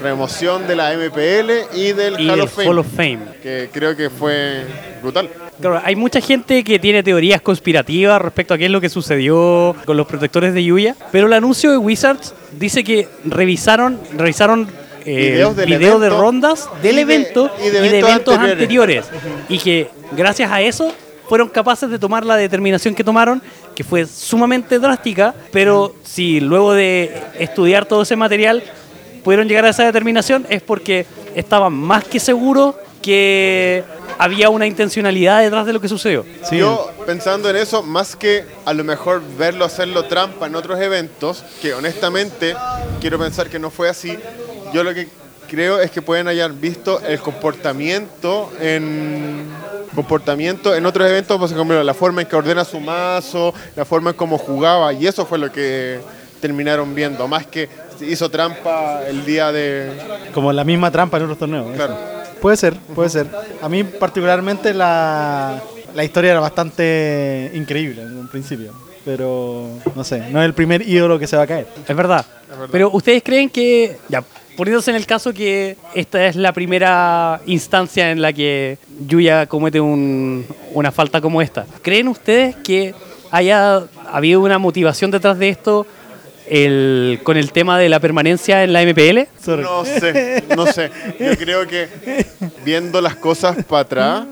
remoción 0.00 0.66
de 0.66 0.74
la 0.76 0.92
MPL 0.92 1.76
y 1.78 1.92
del 1.92 2.18
y 2.20 2.28
Hall 2.28 2.40
of 2.40 2.52
Fame, 2.54 2.68
Hall 2.68 2.78
of 2.78 2.86
Fame. 2.94 3.18
que 3.42 3.68
creo 3.72 3.96
que 3.96 4.10
fue 4.10 4.64
brutal. 5.02 5.28
Claro, 5.60 5.80
hay 5.84 5.96
mucha 5.96 6.20
gente 6.20 6.62
que 6.62 6.78
tiene 6.78 7.02
teorías 7.02 7.40
conspirativas 7.40 8.20
respecto 8.22 8.54
a 8.54 8.58
qué 8.58 8.66
es 8.66 8.70
lo 8.70 8.80
que 8.80 8.88
sucedió 8.88 9.74
con 9.84 9.96
los 9.96 10.06
protectores 10.06 10.54
de 10.54 10.62
Yuya, 10.64 10.94
pero 11.12 11.26
el 11.26 11.32
anuncio 11.32 11.70
de 11.70 11.76
Wizards 11.78 12.32
dice 12.52 12.84
que 12.84 13.08
revisaron, 13.24 13.98
revisaron 14.16 14.68
eh, 15.04 15.30
Videos 15.32 15.56
del 15.56 15.66
videos 15.68 16.00
de 16.00 16.06
evento 16.06 16.22
rondas 16.22 16.68
del 16.82 16.92
y 16.92 16.96
de- 16.96 17.02
evento 17.02 17.50
y 17.58 17.66
y 17.66 17.70
de 17.70 17.80
de, 17.80 17.88
eventos 17.98 18.10
eventos 18.10 18.34
anteriores. 18.38 19.04
anteriores. 19.06 19.48
y 19.48 19.58
que 19.58 19.90
gracias 20.12 20.50
a 20.50 20.60
eso 20.60 20.92
fueron 21.28 21.48
capaces 21.48 21.90
de 21.90 21.98
tomar 21.98 22.24
la 22.24 22.36
determinación 22.36 22.94
que 22.94 23.04
tomaron, 23.04 23.42
que 23.74 23.84
fue 23.84 24.06
sumamente 24.06 24.78
drástica, 24.78 25.34
pero 25.52 25.94
si 26.02 26.40
luego 26.40 26.72
de 26.72 27.12
estudiar 27.38 27.84
todo 27.84 28.02
ese 28.02 28.16
material 28.16 28.62
pudieron 29.22 29.46
llegar 29.46 29.66
a 29.66 29.68
esa 29.70 29.84
determinación 29.84 30.46
es 30.48 30.62
porque 30.62 31.04
estaban 31.34 31.74
más 31.74 32.04
que 32.04 32.18
seguros 32.18 32.74
que 33.02 33.84
había 34.18 34.48
una 34.50 34.66
intencionalidad 34.66 35.40
detrás 35.42 35.64
de 35.66 35.72
lo 35.72 35.80
que 35.80 35.88
sucedió. 35.88 36.24
sí. 36.48 36.58
Yo 36.58 36.90
pensando 37.06 37.48
en 37.48 37.56
eso, 37.56 37.82
más 37.82 38.16
que 38.16 38.44
a 38.64 38.74
lo 38.74 38.82
mejor 38.84 39.22
verlo 39.38 39.64
hacerlo 39.64 40.04
trampa 40.06 40.46
en 40.46 40.54
otros 40.56 40.80
eventos, 40.80 41.44
que 41.62 41.72
honestamente 41.74 42.54
quiero 43.00 43.18
pensar 43.18 43.48
que 43.48 43.58
no 43.58 43.70
fue 43.70 43.88
así, 43.88 44.18
yo 44.72 44.84
lo 44.84 44.94
que 44.94 45.08
creo 45.48 45.80
es 45.80 45.90
que 45.90 46.02
pueden 46.02 46.28
haber 46.28 46.52
visto 46.52 47.00
el 47.00 47.18
comportamiento 47.20 48.52
en 48.60 49.46
comportamiento 49.94 50.74
en 50.74 50.86
otros 50.86 51.08
eventos, 51.08 51.38
por 51.38 51.50
ejemplo, 51.50 51.82
la 51.82 51.94
forma 51.94 52.22
en 52.22 52.28
que 52.28 52.36
ordena 52.36 52.64
su 52.64 52.78
mazo, 52.78 53.52
la 53.74 53.84
forma 53.84 54.10
en 54.10 54.16
cómo 54.16 54.38
jugaba, 54.38 54.92
y 54.92 55.06
eso 55.06 55.26
fue 55.26 55.38
lo 55.38 55.50
que 55.50 55.98
terminaron 56.40 56.94
viendo, 56.94 57.26
más 57.26 57.46
que 57.46 57.68
hizo 58.00 58.30
trampa 58.30 59.02
el 59.08 59.24
día 59.24 59.50
de... 59.50 59.90
como 60.32 60.52
la 60.52 60.62
misma 60.62 60.90
trampa 60.90 61.16
en 61.16 61.24
otros 61.24 61.38
torneos. 61.38 61.74
Claro. 61.74 61.96
Puede 62.40 62.56
ser, 62.56 62.76
puede 62.94 63.08
ser. 63.08 63.26
A 63.60 63.68
mí 63.68 63.82
particularmente 63.82 64.72
la, 64.72 65.60
la 65.94 66.04
historia 66.04 66.32
era 66.32 66.40
bastante 66.40 67.50
increíble 67.54 68.02
en 68.02 68.16
un 68.16 68.28
principio. 68.28 68.72
Pero 69.04 69.68
no 69.94 70.04
sé, 70.04 70.30
no 70.30 70.40
es 70.40 70.46
el 70.46 70.54
primer 70.54 70.86
ídolo 70.86 71.18
que 71.18 71.26
se 71.26 71.36
va 71.36 71.44
a 71.44 71.46
caer. 71.46 71.66
Es 71.88 71.96
verdad. 71.96 72.24
Pero 72.70 72.90
ustedes 72.92 73.22
creen 73.22 73.48
que, 73.48 73.96
ya, 74.08 74.22
poniéndose 74.58 74.90
en 74.90 74.96
el 74.96 75.06
caso 75.06 75.32
que 75.32 75.76
esta 75.94 76.26
es 76.26 76.34
la 76.34 76.52
primera 76.52 77.40
instancia 77.46 78.10
en 78.10 78.20
la 78.20 78.32
que 78.32 78.76
Yuya 79.06 79.46
comete 79.46 79.80
un- 79.80 80.44
una 80.74 80.90
falta 80.90 81.20
como 81.20 81.40
esta, 81.40 81.64
¿creen 81.80 82.08
ustedes 82.08 82.56
que 82.56 82.92
haya 83.30 83.84
habido 84.12 84.40
una 84.40 84.58
motivación 84.58 85.12
detrás 85.12 85.38
de 85.38 85.48
esto 85.50 85.86
el- 86.50 87.20
con 87.22 87.36
el 87.36 87.52
tema 87.52 87.78
de 87.78 87.88
la 87.88 88.00
permanencia 88.00 88.64
en 88.64 88.72
la 88.72 88.82
MPL? 88.82 89.28
Sorry. 89.40 89.62
No 89.62 89.84
sé, 89.84 90.42
no 90.56 90.66
sé. 90.66 90.90
Yo 91.20 91.36
creo 91.36 91.66
que 91.68 91.88
viendo 92.64 93.00
las 93.00 93.14
cosas 93.14 93.64
para 93.64 93.82
atrás, 93.82 94.26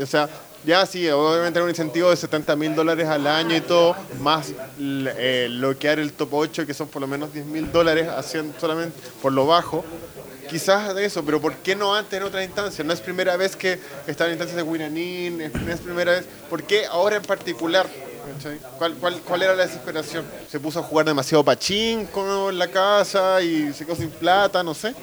o 0.00 0.06
sea, 0.06 0.28
ya 0.64 0.86
sí, 0.86 1.08
obviamente 1.08 1.58
era 1.58 1.64
un 1.64 1.70
incentivo 1.70 2.10
de 2.10 2.16
70 2.16 2.56
mil 2.56 2.74
dólares 2.74 3.06
al 3.08 3.26
año 3.26 3.56
y 3.56 3.60
todo, 3.60 3.96
más 4.20 4.52
eh, 4.78 5.48
bloquear 5.50 5.98
el 5.98 6.12
top 6.12 6.32
8, 6.32 6.66
que 6.66 6.74
son 6.74 6.88
por 6.88 7.02
lo 7.02 7.08
menos 7.08 7.32
10 7.32 7.46
mil 7.46 7.70
dólares, 7.70 8.08
haciendo 8.08 8.58
solamente 8.58 8.98
por 9.20 9.32
lo 9.32 9.46
bajo. 9.46 9.84
Quizás 10.48 10.94
de 10.94 11.04
eso, 11.04 11.24
pero 11.24 11.40
¿por 11.40 11.54
qué 11.56 11.74
no 11.74 11.94
antes 11.94 12.18
en 12.18 12.24
otras 12.24 12.44
instancias? 12.44 12.86
No 12.86 12.92
es 12.92 13.00
primera 13.00 13.36
vez 13.36 13.56
que 13.56 13.78
están 14.06 14.28
en 14.28 14.34
instancias 14.34 14.56
de 14.56 14.62
Winanin, 14.62 15.38
no 15.38 15.72
es 15.72 15.80
primera 15.80 16.12
vez. 16.12 16.24
¿Por 16.50 16.62
qué 16.62 16.86
ahora 16.86 17.16
en 17.16 17.22
particular? 17.22 17.86
¿Cuál, 18.78 18.94
cuál, 18.94 19.14
cuál 19.24 19.42
era 19.42 19.54
la 19.54 19.64
desesperación? 19.66 20.24
¿Se 20.50 20.60
puso 20.60 20.80
a 20.80 20.82
jugar 20.82 21.06
demasiado 21.06 21.44
pachinko 21.44 22.50
en 22.50 22.58
la 22.58 22.68
casa 22.68 23.40
y 23.42 23.72
se 23.72 23.84
quedó 23.86 23.96
sin 23.96 24.10
plata? 24.10 24.62
No 24.62 24.74
sé. 24.74 24.94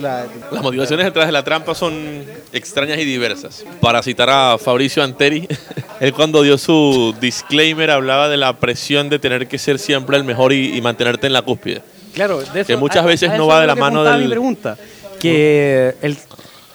Las 0.00 0.62
motivaciones 0.62 1.06
detrás 1.06 1.26
de 1.26 1.32
la 1.32 1.42
trampa 1.44 1.74
son 1.74 2.24
extrañas 2.52 2.98
y 2.98 3.04
diversas. 3.04 3.64
Para 3.80 4.02
citar 4.02 4.30
a 4.30 4.56
Fabricio 4.58 5.02
Anteri, 5.02 5.46
él 6.00 6.12
cuando 6.12 6.42
dio 6.42 6.56
su 6.58 7.14
disclaimer 7.20 7.90
hablaba 7.90 8.28
de 8.28 8.36
la 8.36 8.58
presión 8.58 9.08
de 9.08 9.18
tener 9.18 9.48
que 9.48 9.58
ser 9.58 9.78
siempre 9.78 10.16
el 10.16 10.24
mejor 10.24 10.52
y, 10.52 10.76
y 10.76 10.80
mantenerte 10.80 11.26
en 11.26 11.32
la 11.32 11.42
cúspide. 11.42 11.82
Claro, 12.14 12.38
de 12.40 12.60
eso, 12.60 12.66
Que 12.66 12.76
muchas 12.76 13.04
veces 13.04 13.28
no 13.30 13.34
eso 13.34 13.46
va 13.48 13.60
de 13.60 13.66
la 13.66 13.74
mano 13.74 14.02
del- 14.04 14.22
mi 14.22 14.28
pregunta. 14.28 14.76
Que 15.20 15.94
el- 16.02 16.16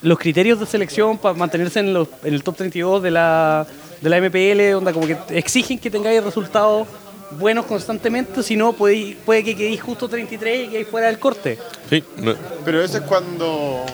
los 0.04 0.18
criterios 0.18 0.60
de 0.60 0.66
selección 0.66 1.18
para 1.18 1.36
mantenerse 1.36 1.80
en, 1.80 1.94
los- 1.94 2.08
en 2.24 2.34
el 2.34 2.44
top 2.44 2.58
32 2.58 3.02
de 3.04 3.12
la, 3.12 3.66
de 4.02 4.10
la 4.10 4.18
MPL, 4.20 4.76
onda, 4.76 4.92
como 4.94 5.08
que 5.08 5.18
exigen 5.30 5.78
que 5.80 5.90
tengáis 5.92 6.24
resultados 6.24 6.88
buenos 7.40 7.66
constantemente, 7.66 8.44
si 8.44 8.58
no 8.58 8.74
puede, 8.74 9.16
puede 9.26 9.44
que 9.44 9.56
quedéis 9.56 9.82
justo 9.82 10.10
33 10.10 10.66
y 10.68 10.70
quedéis 10.70 10.88
fuera 10.88 11.08
del 11.08 11.20
corte. 11.20 11.58
Sí, 11.90 12.04
no- 12.18 12.36
Pero 12.66 12.84
eso 12.84 12.98
es 12.98 13.04
cuando 13.04 13.86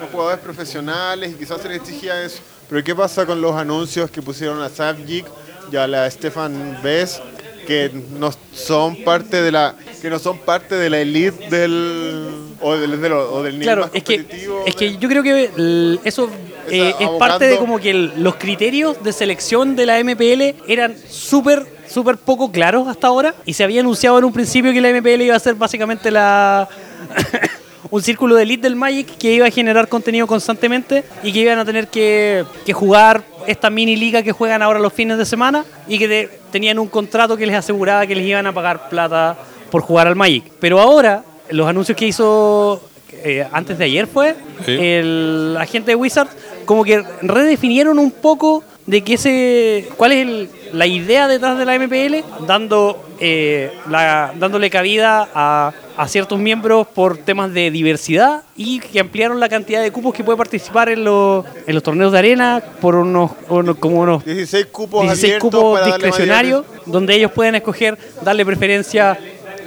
los 0.00 0.10
jugadores 0.10 0.40
profesionales 0.40 1.32
y 1.32 1.34
quizás 1.34 1.60
se 1.60 1.68
les 1.68 1.78
exigía 1.78 2.22
eso. 2.22 2.38
Pero 2.68 2.82
¿qué 2.82 2.94
pasa 2.94 3.26
con 3.26 3.40
los 3.40 3.54
anuncios 3.54 4.10
que 4.10 4.22
pusieron 4.22 4.62
a 4.62 4.68
Savjik 4.68 5.26
y 5.70 5.76
a 5.76 5.86
la 5.86 6.10
Stefan 6.10 6.78
Bess 6.82 7.20
que 7.66 7.90
no 8.18 8.30
son 8.54 9.02
parte 9.04 9.42
de 9.42 9.50
la 9.50 9.74
que 10.00 10.08
no 10.08 10.18
son 10.20 10.38
parte 10.38 10.76
de 10.76 10.88
la 10.88 11.00
elite 11.00 11.48
del 11.50 12.28
o 12.60 12.76
del, 12.76 13.00
del- 13.00 13.12
o 13.12 13.42
del 13.42 13.54
nivel 13.54 13.66
Claro, 13.66 13.82
más 13.82 13.90
es 13.92 14.04
que, 14.04 14.18
competitivo. 14.18 14.62
es 14.66 14.74
que 14.76 14.96
yo 14.98 15.08
creo 15.08 15.22
que 15.22 15.50
el- 15.56 16.00
eso 16.04 16.30
eh, 16.70 16.94
es 16.98 17.08
parte 17.18 17.46
de 17.46 17.56
como 17.58 17.78
que 17.78 17.90
el- 17.90 18.12
los 18.22 18.36
criterios 18.36 19.02
de 19.02 19.12
selección 19.12 19.76
de 19.76 19.86
la 19.86 19.98
MPL 20.02 20.54
eran 20.68 20.94
súper, 21.08 21.64
súper 21.88 22.16
poco 22.16 22.50
claros 22.52 22.88
hasta 22.88 23.06
ahora 23.06 23.34
y 23.44 23.52
se 23.52 23.64
había 23.64 23.80
anunciado 23.80 24.18
en 24.18 24.24
un 24.24 24.32
principio 24.32 24.72
que 24.72 24.80
la 24.80 24.88
MPL 24.90 25.22
iba 25.22 25.36
a 25.36 25.40
ser 25.40 25.54
básicamente 25.54 26.10
la... 26.10 26.68
un 27.90 28.02
círculo 28.02 28.34
de 28.34 28.42
elite 28.42 28.62
del 28.64 28.74
Magic 28.74 29.16
que 29.16 29.32
iba 29.32 29.46
a 29.46 29.50
generar 29.50 29.86
contenido 29.88 30.26
constantemente 30.26 31.04
y 31.22 31.32
que 31.32 31.38
iban 31.40 31.58
a 31.58 31.64
tener 31.64 31.86
que, 31.86 32.44
que 32.64 32.72
jugar 32.72 33.22
esta 33.46 33.70
mini 33.70 33.94
liga 33.94 34.22
que 34.24 34.32
juegan 34.32 34.60
ahora 34.60 34.80
los 34.80 34.92
fines 34.92 35.18
de 35.18 35.24
semana 35.24 35.64
y 35.86 35.98
que 35.98 36.08
de- 36.08 36.30
tenían 36.50 36.78
un 36.80 36.88
contrato 36.88 37.36
que 37.36 37.46
les 37.46 37.54
aseguraba 37.54 38.04
que 38.06 38.16
les 38.16 38.26
iban 38.26 38.44
a 38.46 38.52
pagar 38.52 38.88
plata 38.88 39.36
por 39.70 39.82
jugar 39.82 40.08
al 40.08 40.16
Magic. 40.16 40.44
Pero 40.58 40.80
ahora, 40.80 41.22
los 41.50 41.68
anuncios 41.68 41.96
que 41.96 42.06
hizo 42.08 42.82
eh, 43.12 43.46
antes 43.52 43.78
de 43.78 43.84
ayer 43.84 44.06
fue, 44.08 44.34
Sí. 44.64 44.72
el 44.72 45.56
agente 45.60 45.92
de 45.92 45.94
Wizards 45.94 46.30
como 46.66 46.84
que 46.84 47.02
redefinieron 47.22 47.98
un 47.98 48.10
poco 48.10 48.62
de 48.86 49.02
que 49.02 49.14
ese, 49.14 49.88
cuál 49.96 50.12
es 50.12 50.26
el- 50.26 50.48
la 50.72 50.86
idea 50.86 51.26
detrás 51.28 51.56
de 51.58 51.64
la 51.64 51.74
MPL, 51.74 52.22
dando, 52.46 53.02
eh, 53.20 53.72
la- 53.90 54.32
dándole 54.38 54.68
cabida 54.68 55.28
a, 55.34 55.72
a 55.96 56.08
ciertos 56.08 56.38
miembros 56.38 56.86
por 56.88 57.16
temas 57.18 57.52
de 57.54 57.70
diversidad 57.70 58.42
y 58.56 58.80
que 58.80 59.00
ampliaron 59.00 59.40
la 59.40 59.48
cantidad 59.48 59.80
de 59.82 59.90
cupos 59.90 60.12
que 60.12 60.22
puede 60.22 60.36
participar 60.36 60.88
en, 60.90 61.02
los 61.04 61.44
en 61.66 61.74
los 61.74 61.82
torneos 61.82 62.12
de 62.12 62.18
arena 62.18 62.62
por 62.80 62.94
unos, 62.96 63.30
unos- 63.48 63.76
como 63.78 64.00
unos 64.00 64.24
16 64.24 64.66
cupos 64.66 65.02
16 65.02 65.24
abiertos 65.24 65.50
cupos 65.50 65.80
discrecionarios 65.86 66.64
donde 66.84 67.14
ellos 67.14 67.32
pueden 67.32 67.54
escoger 67.54 67.96
darle 68.22 68.44
preferencia 68.44 69.18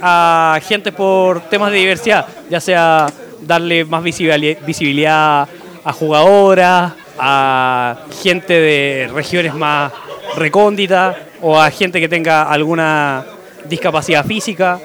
a 0.01 0.59
gente 0.67 0.91
por 0.91 1.41
temas 1.49 1.71
de 1.71 1.77
diversidad, 1.79 2.25
ya 2.49 2.59
sea 2.61 3.07
darle 3.41 3.83
más 3.85 4.03
visibili- 4.03 4.57
visibilidad 4.65 5.47
a 5.83 5.93
jugadoras, 5.93 6.93
a 7.17 7.97
gente 8.21 8.53
de 8.53 9.09
regiones 9.13 9.53
más 9.53 9.91
recónditas 10.35 11.15
o 11.41 11.57
a 11.59 11.69
gente 11.69 11.99
que 11.99 12.07
tenga 12.07 12.43
alguna 12.43 13.25
discapacidad 13.65 14.25
física. 14.25 14.79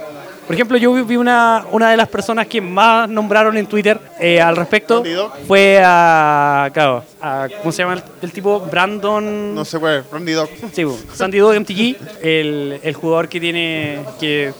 Por 0.46 0.54
ejemplo, 0.54 0.76
yo 0.76 0.92
vi- 1.04 1.16
una, 1.16 1.64
una 1.72 1.90
de 1.90 1.96
las 1.96 2.08
personas 2.08 2.46
que 2.46 2.60
más 2.60 3.08
nombraron 3.08 3.56
en 3.56 3.66
Twitter 3.66 3.98
eh, 4.20 4.40
al 4.40 4.56
respecto 4.56 5.02
fue 5.46 5.80
a, 5.82 6.68
claro, 6.74 7.02
a- 7.20 7.48
¿cómo 7.60 7.72
se 7.72 7.82
llama 7.82 7.94
el, 7.94 8.02
el 8.22 8.32
tipo? 8.32 8.60
Brandon... 8.60 9.54
No 9.54 9.64
sé 9.64 9.78
cuál 9.78 9.98
es, 10.00 10.10
Randy 10.12 10.32
Dog. 10.32 10.50
Sí, 10.72 10.84
bu, 10.84 10.98
Sandy 11.14 11.38
Dog 11.38 11.54
MTG, 11.60 11.96
el, 12.22 12.80
el 12.82 12.94
jugador 12.94 13.28
que 13.28 13.40
tiene 13.40 14.00
que, 14.20 14.52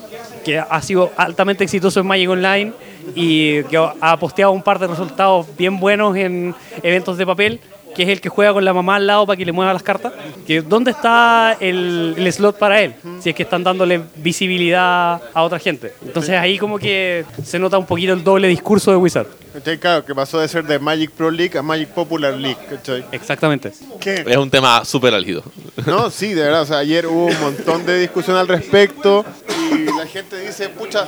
que 0.45 0.59
ha 0.59 0.81
sido 0.81 1.13
altamente 1.19 1.65
exitoso 1.65 2.01
en 2.01 2.07
Magic 2.07 2.31
Online 2.31 2.73
y 3.15 3.63
que 3.65 3.77
ha 4.01 4.17
posteado 4.17 4.53
un 4.53 4.63
par 4.63 4.79
de 4.79 4.87
resultados 4.87 5.47
bien 5.59 5.79
buenos 5.79 6.17
en 6.17 6.55
eventos 6.83 7.19
de 7.19 7.27
papel, 7.27 7.61
que 7.95 8.03
es 8.03 8.09
el 8.09 8.21
que 8.21 8.29
juega 8.29 8.53
con 8.53 8.65
la 8.65 8.73
mamá 8.73 8.97
al 8.97 9.07
lado 9.07 9.27
para 9.27 9.37
que 9.37 9.45
le 9.45 9.53
mueva 9.53 9.73
las 9.73 9.83
cartas. 9.83 10.13
Que, 10.47 10.61
¿Dónde 10.63 10.91
está 10.91 11.57
el, 11.61 12.15
el 12.17 12.33
slot 12.33 12.59
para 12.59 12.81
él? 12.81 12.95
Si 13.21 13.31
es 13.31 13.35
que 13.35 13.45
están 13.45 13.63
dándole 13.65 14.01
visibilidad 14.17 15.21
a 15.33 15.43
otra 15.43 15.59
gente. 15.59 15.95
Entonces 16.05 16.37
ahí 16.39 16.59
como 16.59 16.79
que 16.79 17.25
se 17.45 17.59
nota 17.59 17.79
un 17.79 17.87
poquito 17.87 18.13
el 18.13 18.23
doble 18.23 18.49
discurso 18.49 18.91
de 18.91 18.97
Wizard. 18.97 19.27
¿Cachai? 19.55 19.79
Claro, 19.79 20.05
que 20.05 20.15
pasó 20.15 20.41
de 20.41 20.49
ser 20.49 20.65
de 20.65 20.81
Magic 20.81 21.13
Pro 21.13 21.31
League 21.31 21.57
a 21.57 21.63
Magic 21.63 21.89
Popular 21.91 22.35
League, 22.35 22.59
¿cachai? 22.69 23.05
Exactamente. 23.13 23.73
¿Qué? 24.01 24.25
Es 24.27 24.37
un 24.37 24.51
tema 24.51 24.85
súper 24.85 25.15
álgido. 25.15 25.45
No, 25.87 26.11
sí, 26.11 26.35
de 26.35 26.43
verdad. 26.43 26.63
O 26.63 26.67
sea, 26.67 26.79
ayer 26.79 27.07
hubo 27.07 27.27
un 27.27 27.41
montón 27.41 27.87
de 27.87 28.01
discusión 28.01 28.37
al 28.37 28.49
respecto 28.49 29.25
y 29.73 29.85
la 29.97 30.07
gente 30.07 30.39
dice, 30.41 30.69
pucha, 30.69 31.07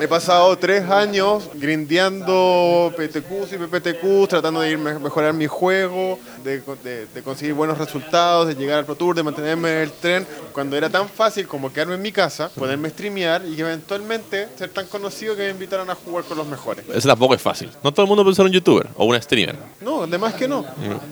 he 0.00 0.08
pasado 0.08 0.56
tres 0.58 0.88
años 0.90 1.48
grindeando 1.54 2.92
PTQs 2.96 3.52
y 3.52 3.58
PPTQs, 3.58 4.28
tratando 4.28 4.60
de 4.60 4.70
ir 4.70 4.78
me- 4.78 4.98
mejorar 4.98 5.32
mi 5.34 5.46
juego, 5.46 6.18
de, 6.44 6.60
de- 6.84 7.06
de 7.06 7.22
conseguir 7.22 7.54
buenos 7.54 7.78
resultados, 7.78 8.46
de 8.46 8.54
llegar 8.54 8.78
al 8.78 8.84
Pro 8.84 8.94
Tour, 8.94 9.16
de 9.16 9.22
mantenerme 9.22 9.72
en 9.72 9.78
el 9.78 9.90
tren, 9.92 10.26
cuando 10.52 10.76
era 10.76 10.88
tan 10.90 11.08
fácil 11.08 11.48
como 11.48 11.72
quedarme 11.72 11.94
en 11.94 12.02
mi 12.02 12.12
casa, 12.12 12.48
poderme 12.50 12.90
streamear 12.90 13.44
y 13.46 13.60
eventualmente 13.60 14.48
ser 14.56 14.68
tan 14.70 14.86
conocido 14.86 15.34
que 15.34 15.42
me 15.42 15.50
invitaran 15.50 15.88
a 15.90 15.94
jugar 15.94 16.24
con 16.24 16.36
los 16.38 16.46
mejores. 16.46 16.84
Eso 16.94 17.08
tampoco 17.08 17.34
es 17.34 17.42
fácil. 17.42 17.70
No 17.82 17.92
todo 17.92 18.02
el 18.02 18.08
mundo 18.08 18.22
puede 18.22 18.36
ser 18.36 18.44
un 18.44 18.52
youtuber 18.52 18.86
o 18.94 19.04
un 19.06 19.20
streamer. 19.20 19.56
No, 19.80 20.02
además 20.04 20.34
que 20.34 20.46
no. 20.46 20.64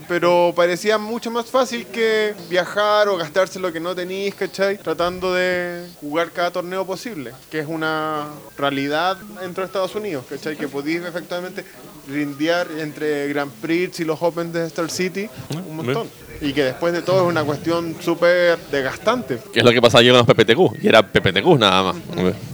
Pero 0.08 0.52
parecía 0.54 0.98
mucho 0.98 1.30
más 1.30 1.46
fácil 1.46 1.86
que 1.86 2.34
viajar 2.50 3.08
o 3.08 3.16
gastarse 3.16 3.58
lo 3.58 3.72
que 3.72 3.80
no 3.80 3.94
tenéis, 3.94 4.34
¿cachai? 4.34 4.78
Tratando 4.78 5.32
de 5.34 5.86
jugar 6.00 6.30
cada 6.30 6.50
torneo 6.50 6.84
posible, 6.86 7.32
que 7.50 7.60
es 7.60 7.66
una 7.66 8.26
realidad 8.58 9.16
dentro 9.40 9.62
de 9.62 9.66
Estados 9.66 9.94
Unidos, 9.94 10.24
¿cachai? 10.28 10.56
Que 10.56 10.68
podéis 10.68 11.02
efectivamente 11.04 11.64
rindear 12.08 12.66
entre 12.78 13.28
Grand 13.28 13.50
Prix 13.60 14.00
y 14.00 14.04
los 14.04 14.20
Open 14.20 14.52
de 14.52 14.66
Star 14.66 14.90
City 14.90 15.21
un 15.50 15.76
montón. 15.76 16.08
Y 16.40 16.52
que 16.52 16.64
después 16.64 16.92
de 16.92 17.02
todo 17.02 17.22
es 17.22 17.28
una 17.28 17.44
cuestión 17.44 17.94
súper 18.00 18.58
desgastante. 18.70 19.38
Que 19.52 19.60
es 19.60 19.64
lo 19.64 19.70
que 19.70 19.80
pasaba 19.80 20.00
ayer 20.00 20.12
con 20.12 20.26
los 20.26 20.26
PPTQ. 20.26 20.82
Y 20.82 20.88
era 20.88 21.02
PPTQ 21.02 21.58
nada 21.58 21.82
más. 21.82 21.96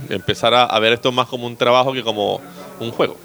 Empezar 0.08 0.52
a, 0.54 0.64
a 0.64 0.78
ver 0.78 0.92
esto 0.92 1.10
más 1.10 1.26
como 1.26 1.46
un 1.46 1.56
trabajo 1.56 1.92
que 1.92 2.02
como 2.02 2.40
un 2.80 2.90
juego. 2.90 3.16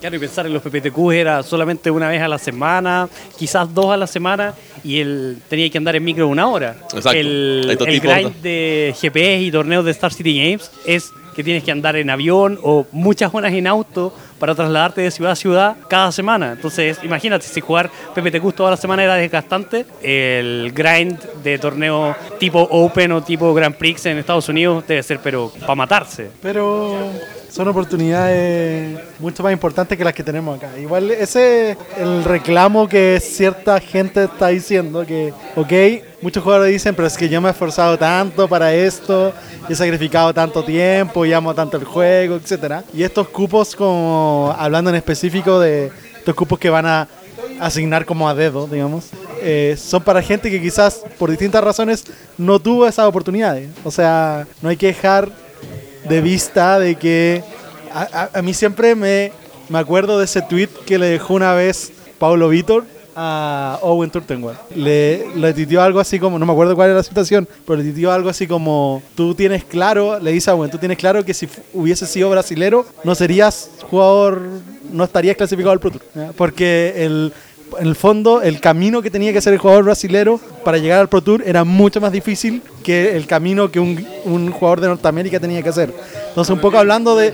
Claro, 0.00 0.14
y 0.14 0.18
pensar 0.20 0.46
en 0.46 0.54
los 0.54 0.62
PPTQ 0.62 1.10
era 1.10 1.42
solamente 1.42 1.90
una 1.90 2.08
vez 2.08 2.22
a 2.22 2.28
la 2.28 2.38
semana, 2.38 3.08
quizás 3.36 3.72
dos 3.74 3.90
a 3.90 3.96
la 3.96 4.06
semana, 4.06 4.54
y 4.84 5.00
él 5.00 5.38
tenía 5.48 5.68
que 5.70 5.78
andar 5.78 5.96
en 5.96 6.04
micro 6.04 6.28
una 6.28 6.46
hora. 6.46 6.76
Exacto. 6.94 7.10
El, 7.18 7.76
el 7.80 8.00
grind 8.00 8.36
de 8.40 8.94
GPS 8.96 9.42
y 9.42 9.50
torneos 9.50 9.84
de 9.84 9.90
Star 9.90 10.12
City 10.12 10.38
Games 10.38 10.70
es 10.86 11.10
que 11.34 11.42
tienes 11.42 11.64
que 11.64 11.72
andar 11.72 11.96
en 11.96 12.10
avión 12.10 12.58
o 12.62 12.86
muchas 12.92 13.34
horas 13.34 13.52
en 13.52 13.66
auto 13.66 14.12
para 14.38 14.54
trasladarte 14.54 15.00
de 15.00 15.10
ciudad 15.10 15.32
a 15.32 15.36
ciudad 15.36 15.76
cada 15.88 16.12
semana. 16.12 16.52
Entonces, 16.52 16.98
imagínate, 17.02 17.46
si 17.46 17.60
jugar 17.60 17.90
PPTQ 18.14 18.52
toda 18.54 18.70
la 18.70 18.76
semana 18.76 19.04
era 19.04 19.14
desgastante, 19.14 19.84
el 20.02 20.72
grind 20.72 21.18
de 21.42 21.58
torneo 21.58 22.14
tipo 22.38 22.60
Open 22.70 23.12
o 23.12 23.22
tipo 23.22 23.52
Grand 23.54 23.74
Prix 23.74 24.06
en 24.06 24.18
Estados 24.18 24.48
Unidos 24.48 24.84
debe 24.86 25.02
ser, 25.02 25.20
pero 25.22 25.52
para 25.60 25.74
matarse. 25.74 26.30
Pero 26.42 27.10
son 27.48 27.68
oportunidades 27.68 28.98
mucho 29.18 29.42
más 29.42 29.52
importantes 29.52 29.96
que 29.96 30.04
las 30.04 30.12
que 30.12 30.22
tenemos 30.22 30.58
acá. 30.58 30.78
Igual 30.78 31.10
ese 31.10 31.72
es 31.72 31.78
el 31.98 32.24
reclamo 32.24 32.88
que 32.88 33.18
cierta 33.20 33.80
gente 33.80 34.24
está 34.24 34.48
diciendo, 34.48 35.04
que, 35.06 35.32
ok, 35.56 35.72
muchos 36.20 36.42
jugadores 36.42 36.72
dicen, 36.72 36.94
pero 36.94 37.06
es 37.06 37.16
que 37.16 37.28
yo 37.28 37.40
me 37.40 37.48
he 37.48 37.52
esforzado 37.52 37.96
tanto 37.98 38.48
para 38.48 38.74
esto, 38.74 39.32
he 39.68 39.74
sacrificado 39.74 40.32
tanto 40.34 40.64
tiempo, 40.64 41.24
y 41.24 41.32
amo 41.32 41.54
tanto 41.54 41.76
el 41.76 41.84
juego, 41.84 42.36
etcétera. 42.36 42.84
Y 42.92 43.02
estos 43.02 43.28
cupos, 43.28 43.74
como 43.74 44.54
hablando 44.58 44.90
en 44.90 44.96
específico 44.96 45.60
de 45.60 45.90
estos 46.16 46.34
cupos 46.34 46.58
que 46.58 46.70
van 46.70 46.86
a 46.86 47.08
asignar 47.60 48.04
como 48.04 48.28
a 48.28 48.34
dedo, 48.34 48.66
digamos, 48.66 49.06
eh, 49.40 49.76
son 49.78 50.02
para 50.02 50.22
gente 50.22 50.50
que 50.50 50.60
quizás 50.60 51.02
por 51.18 51.30
distintas 51.30 51.62
razones 51.62 52.04
no 52.36 52.58
tuvo 52.58 52.86
esas 52.86 53.06
oportunidades. 53.06 53.70
O 53.84 53.90
sea, 53.90 54.46
no 54.62 54.68
hay 54.68 54.76
que 54.76 54.88
dejar 54.88 55.30
de 56.08 56.20
vista 56.20 56.78
de 56.78 56.96
que 56.96 57.42
a 57.92 58.42
mí 58.42 58.54
siempre 58.54 58.94
me, 58.94 59.32
me 59.68 59.78
acuerdo 59.78 60.18
de 60.18 60.24
ese 60.24 60.42
tweet 60.42 60.68
que 60.86 60.98
le 60.98 61.06
dejó 61.06 61.34
una 61.34 61.54
vez 61.54 61.92
Paulo 62.18 62.48
Vitor 62.48 62.84
a 63.20 63.80
Owen 63.82 64.10
Turtenwald. 64.10 64.56
Le, 64.76 65.26
le 65.34 65.80
algo 65.80 65.98
así 65.98 66.20
como, 66.20 66.38
no 66.38 66.46
me 66.46 66.52
acuerdo 66.52 66.76
cuál 66.76 66.90
era 66.90 66.98
la 66.98 67.02
situación, 67.02 67.48
pero 67.66 67.76
le 67.76 67.84
titió 67.84 68.12
algo 68.12 68.28
así 68.28 68.46
como, 68.46 69.02
tú 69.16 69.34
tienes 69.34 69.64
claro, 69.64 70.20
le 70.20 70.30
dice 70.30 70.50
a 70.50 70.54
Owen, 70.54 70.70
tú 70.70 70.78
tienes 70.78 70.98
claro 70.98 71.24
que 71.24 71.34
si 71.34 71.48
hubiese 71.74 72.06
sido 72.06 72.30
brasilero, 72.30 72.86
no 73.02 73.16
serías 73.16 73.70
jugador, 73.90 74.40
no 74.92 75.02
estarías 75.02 75.36
clasificado 75.36 75.72
al 75.72 75.80
Pro 75.80 75.90
Tour. 75.90 76.02
Porque 76.36 76.94
el, 76.96 77.32
en 77.78 77.86
el 77.86 77.94
fondo, 77.96 78.42
el 78.42 78.60
camino 78.60 79.02
que 79.02 79.10
tenía 79.10 79.32
que 79.32 79.38
hacer 79.38 79.52
el 79.52 79.58
jugador 79.58 79.84
brasilero 79.84 80.40
para 80.64 80.78
llegar 80.78 81.00
al 81.00 81.08
Pro 81.08 81.20
Tour 81.22 81.42
era 81.44 81.64
mucho 81.64 82.00
más 82.00 82.12
difícil 82.12 82.62
que 82.82 83.16
el 83.16 83.26
camino 83.26 83.70
que 83.70 83.80
un, 83.80 84.06
un 84.24 84.50
jugador 84.50 84.80
de 84.80 84.88
Norteamérica 84.88 85.38
tenía 85.40 85.62
que 85.62 85.68
hacer. 85.68 85.92
Entonces, 86.28 86.52
un 86.54 86.60
poco 86.60 86.78
hablando 86.78 87.16
de, 87.16 87.30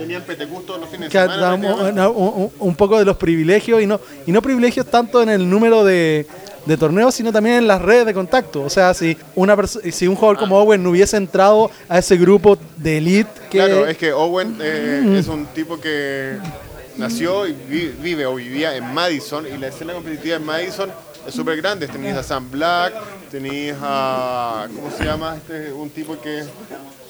un, 2.14 2.50
un- 2.58 2.74
poco 2.74 2.98
de 2.98 3.04
los 3.04 3.16
privilegios 3.16 3.82
y 3.82 3.86
no, 3.86 4.00
y 4.26 4.32
no 4.32 4.42
privilegios 4.42 4.86
tanto 4.86 5.22
en 5.22 5.28
el 5.28 5.48
número 5.48 5.84
de, 5.84 6.26
de 6.66 6.76
torneos, 6.76 7.14
sino 7.14 7.32
también 7.32 7.56
en 7.56 7.66
las 7.68 7.80
redes 7.82 8.06
de 8.06 8.14
contacto. 8.14 8.62
O 8.62 8.70
sea, 8.70 8.94
si, 8.94 9.16
una 9.34 9.56
si 9.66 10.06
un 10.06 10.14
jugador 10.16 10.38
como 10.38 10.58
Owen 10.58 10.82
no 10.82 10.90
hubiese 10.90 11.16
entrado 11.16 11.70
a 11.88 11.98
ese 11.98 12.16
grupo 12.16 12.58
de 12.76 12.98
elite 12.98 13.30
que... 13.50 13.58
Claro, 13.58 13.86
es 13.86 13.96
que 13.96 14.12
Owen 14.12 14.56
eh, 14.60 15.16
es 15.18 15.28
un 15.28 15.46
tipo 15.46 15.78
que 15.80 16.36
nació 16.96 17.46
y 17.46 17.52
vi- 17.52 17.94
vive 18.00 18.26
o 18.26 18.34
vivía 18.36 18.76
en 18.76 18.92
Madison 18.94 19.46
y 19.46 19.56
la 19.58 19.68
escena 19.68 19.92
competitiva 19.94 20.36
en 20.36 20.44
Madison 20.44 20.92
es 21.26 21.34
súper 21.34 21.56
grande. 21.56 21.88
Tenéis 21.88 22.14
a 22.16 22.22
Sam 22.22 22.50
Black, 22.50 22.94
tenéis 23.30 23.74
a. 23.80 24.66
¿Cómo 24.74 24.90
se 24.90 25.04
llama? 25.04 25.36
Este, 25.36 25.72
un 25.72 25.90
tipo 25.90 26.20
que 26.20 26.40
es 26.40 26.46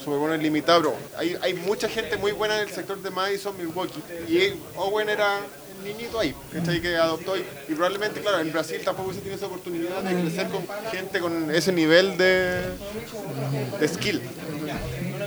súper 0.02 0.18
bueno 0.18 0.34
en 0.34 0.42
limitado. 0.42 0.94
Hay, 1.16 1.36
hay 1.42 1.54
mucha 1.54 1.88
gente 1.88 2.16
muy 2.16 2.32
buena 2.32 2.56
en 2.60 2.68
el 2.68 2.74
sector 2.74 3.00
de 3.02 3.10
Madison, 3.10 3.56
Milwaukee. 3.56 4.02
Y 4.28 4.54
Owen 4.76 5.08
era 5.08 5.38
niñito 5.82 6.20
ahí, 6.20 6.34
¿cachai? 6.52 6.80
Que 6.80 6.96
adoptó 6.96 7.36
y, 7.36 7.44
y 7.68 7.74
probablemente, 7.74 8.20
claro, 8.20 8.40
en 8.40 8.52
Brasil 8.52 8.80
tampoco 8.84 9.12
se 9.12 9.20
tiene 9.20 9.36
esa 9.36 9.46
oportunidad 9.46 10.02
de 10.02 10.20
crecer 10.20 10.48
con 10.48 10.66
gente 10.90 11.20
con 11.20 11.50
ese 11.50 11.72
nivel 11.72 12.16
de, 12.16 12.60
de 13.80 13.88
skill. 13.88 14.22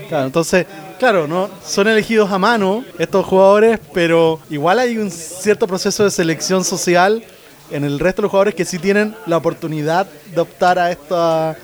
Claro, 0.10 0.26
entonces, 0.26 0.66
claro, 1.00 1.28
no 1.28 1.50
son 1.66 1.88
elegidos 1.88 2.32
a 2.32 2.38
mano 2.38 2.84
estos 2.98 3.26
jugadores, 3.26 3.80
pero 3.94 4.40
igual 4.50 4.80
hay 4.80 4.98
un 4.98 5.12
cierto 5.12 5.68
proceso 5.68 6.04
de 6.04 6.12
selección 6.12 6.64
social 6.64 7.24
en 7.72 7.84
el 7.84 8.00
resto 8.00 8.22
de 8.22 8.24
los 8.24 8.32
jugadores 8.32 8.56
que 8.56 8.66
sí 8.66 8.80
tienen 8.80 9.16
la 9.26 9.38
oportunidad 9.38 10.08
de 10.34 10.40
optar 10.40 10.80
a 10.80 10.92
esto 10.92 11.16
a, 11.18 11.56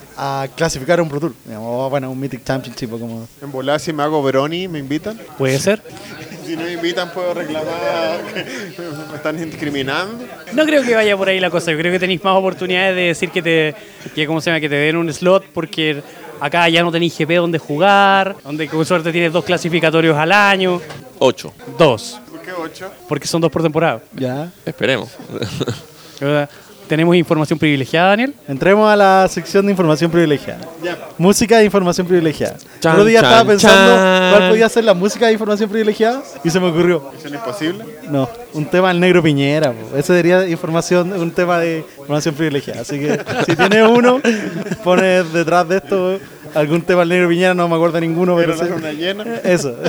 clasificar 0.56 1.00
a 1.00 1.04
un 1.04 1.10
Pro 1.10 1.20
Tour, 1.20 1.34
o, 1.58 1.90
bueno, 1.90 2.12
un 2.12 2.20
Mythic 2.20 2.44
Championship 2.44 2.92
como 2.92 3.28
En 3.42 3.52
volar, 3.52 3.80
si 3.80 3.92
me 3.94 4.04
hago 4.04 4.22
Brony, 4.22 4.68
¿me 4.68 4.80
invitan? 4.80 5.20
Puede 5.38 5.58
ser. 5.58 5.82
Si 6.48 6.56
no 6.56 6.64
me 6.64 6.74
invitan, 6.74 7.12
puedo 7.12 7.34
reclamar 7.34 8.22
que 8.34 8.82
me 9.10 9.16
están 9.16 9.38
discriminando. 9.38 10.26
No 10.54 10.66
creo 10.66 10.84
que 10.84 10.94
vaya 10.96 11.16
por 11.18 11.30
ahí 11.30 11.40
la 11.40 11.50
cosa. 11.50 11.72
Yo 11.72 11.78
creo 11.78 11.92
que 11.92 12.00
tenéis 12.00 12.24
más 12.24 12.38
oportunidades 12.38 12.96
de 12.96 13.02
decir 13.04 13.30
que 13.30 13.42
te, 13.42 13.76
que, 14.14 14.28
¿cómo 14.28 14.42
se 14.42 14.50
llama? 14.50 14.60
que 14.60 14.70
te 14.70 14.76
den 14.76 14.98
un 14.98 15.12
slot 15.12 15.46
porque 15.54 16.02
acá 16.40 16.68
ya 16.70 16.84
no 16.84 16.92
tenéis 16.92 17.18
GP 17.18 17.32
donde 17.38 17.58
jugar, 17.60 18.36
donde 18.44 18.68
con 18.68 18.86
suerte 18.86 19.12
tienes 19.12 19.32
dos 19.32 19.46
clasificatorios 19.46 20.18
al 20.18 20.32
año. 20.32 20.82
8. 21.20 21.54
Dos, 21.78 22.20
¿Por 22.30 22.42
qué 22.42 22.52
8? 22.52 22.92
porque 23.08 23.28
son 23.28 23.40
dos 23.42 23.52
por 23.52 23.62
temporada. 23.64 24.02
ya. 24.14 24.52
Esperemos. 24.66 25.10
Tenemos 26.88 27.16
información 27.16 27.58
privilegiada, 27.58 28.10
Daniel. 28.10 28.34
Entremos 28.48 28.92
a 28.92 28.96
la 28.96 29.28
sección 29.30 29.66
de 29.66 29.72
información 29.72 30.12
privilegiada. 30.12 30.60
Música 31.18 31.58
de 31.58 31.66
información 31.66 32.06
privilegiada. 32.06 32.58
Chan, 32.80 32.94
El 32.94 33.00
otro 33.00 33.06
día 33.06 33.22
chan, 33.22 33.30
estaba 33.32 33.50
pensando 33.50 33.96
chan. 33.96 34.32
cuál 34.32 34.50
podía 34.50 34.70
ser 34.70 34.84
la 34.84 34.94
música 34.94 35.28
de 35.28 35.34
información 35.34 35.70
privilegiada 35.70 36.22
y 36.44 36.50
se 36.50 36.60
me 36.60 36.68
ocurrió. 36.68 37.10
¿Misión 37.14 37.34
imposible? 37.34 37.86
No, 38.10 38.30
un 38.54 38.66
tema 38.66 38.90
del 38.90 39.00
negro 39.00 39.24
Piñera. 39.24 39.72
po. 39.72 39.98
Ese 39.98 40.14
sería 40.14 40.48
información, 40.48 41.14
un 41.14 41.32
tema 41.32 41.58
de 41.60 41.86
información 42.00 42.36
privilegiada. 42.36 42.82
Así 42.82 43.00
que 43.00 43.20
si 43.48 43.56
tienes 43.56 43.88
uno, 43.88 44.20
pones 44.84 45.32
detrás 45.32 45.68
de 45.70 45.78
esto 45.78 46.20
algún 46.54 46.82
tema 46.82 47.00
del 47.02 47.10
negro 47.10 47.30
Piñera, 47.30 47.54
no 47.54 47.68
me 47.70 47.76
acuerdo 47.76 47.96
de 47.96 48.02
ninguno, 48.02 48.36
pero, 48.36 48.56
Pero 48.58 48.92
llena. 48.92 49.24
Eso. 49.44 49.76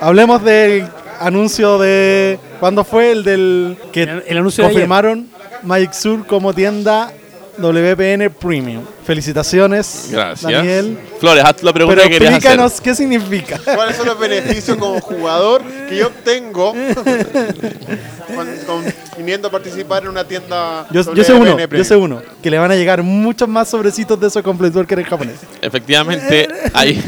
Hablemos 0.00 0.42
del 0.42 0.86
anuncio 1.26 1.78
de. 1.78 2.38
¿Cuándo 2.60 2.84
fue? 2.84 3.12
El 3.12 3.24
del. 3.24 3.76
que 3.92 4.02
El- 4.04 4.24
el 4.26 4.38
anuncio 4.38 4.64
de 4.64 4.70
confirmaron 4.70 5.28
Magic 5.62 5.92
Sur 5.92 6.26
como 6.26 6.52
tienda 6.54 7.12
WPN 7.58 8.30
Premium. 8.30 8.82
Felicitaciones, 9.04 10.08
Gracias. 10.10 10.50
Daniel. 10.50 10.98
Flores, 11.20 11.44
haz 11.44 11.62
la 11.62 11.72
pregunta 11.72 11.96
Pero 12.00 12.08
que 12.08 12.14
querías 12.14 12.34
hacer. 12.34 12.52
explícanos 12.52 12.80
qué 12.80 12.94
significa. 12.94 13.58
¿Cuáles 13.74 13.96
son 13.96 14.06
los 14.06 14.18
beneficios 14.18 14.76
como 14.78 15.00
jugador 15.00 15.62
que 15.88 15.96
yo 15.96 16.06
obtengo 16.06 16.72
con, 18.34 18.46
con- 18.66 18.84
viniendo 19.18 19.48
a 19.48 19.50
participar 19.50 20.02
en 20.04 20.08
una 20.08 20.24
tienda? 20.24 20.86
Yo, 20.90 21.14
yo 21.14 21.24
sé 21.24 21.32
uno, 21.34 21.50
WPN 21.52 21.60
yo 21.60 21.68
Premium? 21.68 21.84
sé 21.88 21.96
uno. 21.96 22.22
Que 22.42 22.50
le 22.50 22.58
van 22.58 22.70
a 22.70 22.74
llegar 22.74 23.02
muchos 23.02 23.48
más 23.48 23.68
sobrecitos 23.68 24.18
de 24.18 24.28
esos 24.28 24.42
Complete 24.42 24.76
Worker 24.78 24.98
en 25.00 25.04
japonés. 25.04 25.36
Efectivamente, 25.60 26.48
hay, 26.72 27.02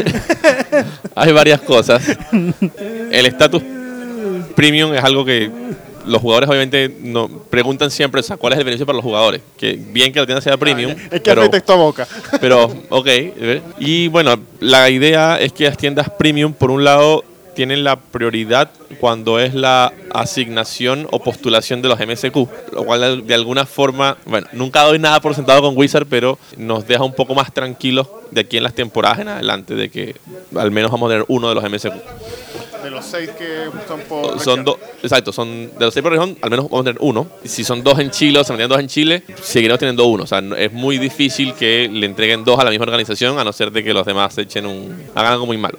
hay 1.15 1.33
varias 1.33 1.61
cosas. 1.63 2.03
El 2.33 3.27
estatus 3.27 3.63
premium 4.55 4.95
es 4.95 5.03
algo 5.03 5.25
que 5.25 5.51
los 6.07 6.21
jugadores 6.21 6.49
obviamente 6.49 6.95
no, 7.01 7.29
preguntan 7.29 7.91
siempre 7.91 8.21
o 8.21 8.25
sea, 8.25 8.37
cuál 8.37 8.53
es 8.53 8.59
el 8.59 8.65
beneficio 8.65 8.87
para 8.87 8.97
los 8.97 9.05
jugadores. 9.05 9.41
Que 9.57 9.73
bien 9.73 10.13
que 10.13 10.21
la 10.21 10.27
tienda 10.27 10.43
sea 10.43 10.57
premium, 10.57 10.93
Es 10.93 10.99
que 11.09 11.21
pero, 11.21 11.43
afecta 11.43 11.57
esta 11.57 11.75
boca. 11.75 12.07
pero 12.41 12.73
ok. 12.91 13.09
Y 13.79 14.09
bueno, 14.09 14.39
la 14.61 14.91
idea 14.91 15.39
es 15.39 15.53
que 15.53 15.65
las 15.65 15.77
tiendas 15.77 16.11
premium, 16.11 16.53
por 16.53 16.71
un 16.71 16.85
lado, 16.85 17.25
tienen 17.55 17.85
la 17.85 17.97
prioridad 17.97 18.71
cuando 18.99 19.39
es 19.39 19.55
la 19.55 19.93
asignación 20.13 21.07
o 21.11 21.21
postulación 21.21 21.83
de 21.83 21.89
los 21.89 21.99
MSQ, 21.99 22.37
lo 22.73 22.85
cual 22.85 23.27
de 23.27 23.35
alguna 23.35 23.65
forma, 23.65 24.17
bueno, 24.27 24.49
nunca 24.53 24.83
doy 24.83 24.99
nada 24.99 25.21
por 25.21 25.35
sentado 25.35 25.63
con 25.63 25.77
Wizard, 25.77 26.07
pero 26.07 26.39
nos 26.57 26.87
deja 26.87 27.05
un 27.05 27.15
poco 27.15 27.35
más 27.35 27.53
tranquilos 27.55 28.09
de 28.31 28.43
aquí 28.43 28.57
en 28.57 28.65
las 28.65 28.75
temporadas 28.75 29.21
en 29.21 29.29
adelante, 29.29 29.75
de 29.75 29.89
que 29.89 30.17
al 30.57 30.71
menos 30.71 30.91
vamos 30.91 31.09
a 31.09 31.15
tener 31.15 31.25
uno 31.29 31.49
de 31.49 31.55
los 31.55 31.65
MSQ. 31.65 31.93
De 32.85 32.91
los 32.91 33.07
seis 33.07 33.31
que 33.31 33.71
son 33.89 34.01
por. 34.03 34.39
Son 34.39 34.63
dos, 34.63 34.77
exacto, 35.03 35.33
son 35.33 35.71
de 35.79 35.85
los 35.87 35.95
seis 35.95 36.03
por 36.03 36.13
región, 36.13 36.37
al 36.43 36.51
menos 36.51 36.67
vamos 36.67 36.83
a 36.83 36.85
tener 36.85 36.99
uno. 37.01 37.27
Si 37.43 37.65
son 37.65 37.83
dos 37.83 37.99
en 37.99 38.11
Chile 38.11 38.39
o 38.39 38.45
se 38.45 38.53
mantienen 38.53 38.69
dos 38.69 38.79
en 38.79 38.89
Chile, 38.89 39.23
seguiremos 39.41 39.79
teniendo 39.79 40.05
uno. 40.05 40.25
O 40.25 40.27
sea, 40.27 40.43
es 40.59 40.71
muy 40.71 40.99
difícil 40.99 41.55
que 41.55 41.89
le 41.91 42.05
entreguen 42.05 42.45
dos 42.45 42.61
a 42.61 42.65
la 42.65 42.69
misma 42.69 42.85
organización, 42.85 43.39
a 43.39 43.45
no 43.45 43.55
ser 43.55 43.73
de 43.73 43.83
que 43.83 43.95
los 43.95 44.05
demás 44.05 44.37
echen 44.37 44.67
un, 44.67 45.03
hagan 45.15 45.33
algo 45.33 45.47
muy 45.47 45.57
malo. 45.57 45.79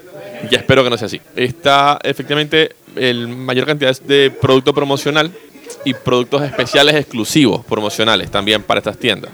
Y 0.50 0.56
espero 0.56 0.84
que 0.84 0.90
no 0.90 0.98
sea 0.98 1.06
así. 1.06 1.22
Está 1.36 2.00
efectivamente 2.04 2.72
el 2.96 3.28
mayor 3.28 3.68
cantidad 3.68 3.96
de 4.02 4.32
producto 4.32 4.74
promocional 4.74 5.32
y 5.84 5.94
productos 5.94 6.42
especiales 6.42 6.96
exclusivos 6.96 7.64
promocionales 7.66 8.32
también 8.32 8.64
para 8.64 8.80
estas 8.80 8.98
tiendas. 8.98 9.32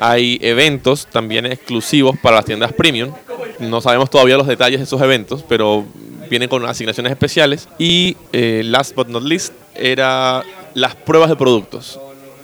Hay 0.00 0.38
eventos 0.42 1.06
también 1.06 1.46
exclusivos 1.46 2.16
para 2.20 2.36
las 2.36 2.44
tiendas 2.44 2.72
premium. 2.72 3.12
No 3.60 3.80
sabemos 3.80 4.10
todavía 4.10 4.36
los 4.36 4.46
detalles 4.46 4.80
de 4.80 4.84
esos 4.84 5.00
eventos, 5.00 5.44
pero 5.48 5.86
vienen 6.28 6.48
con 6.48 6.64
asignaciones 6.66 7.12
especiales. 7.12 7.68
Y 7.78 8.16
eh, 8.32 8.62
last 8.64 8.94
but 8.94 9.08
not 9.08 9.22
least, 9.22 9.52
era 9.74 10.42
las 10.74 10.94
pruebas 10.94 11.28
de 11.30 11.36
productos. 11.36 11.98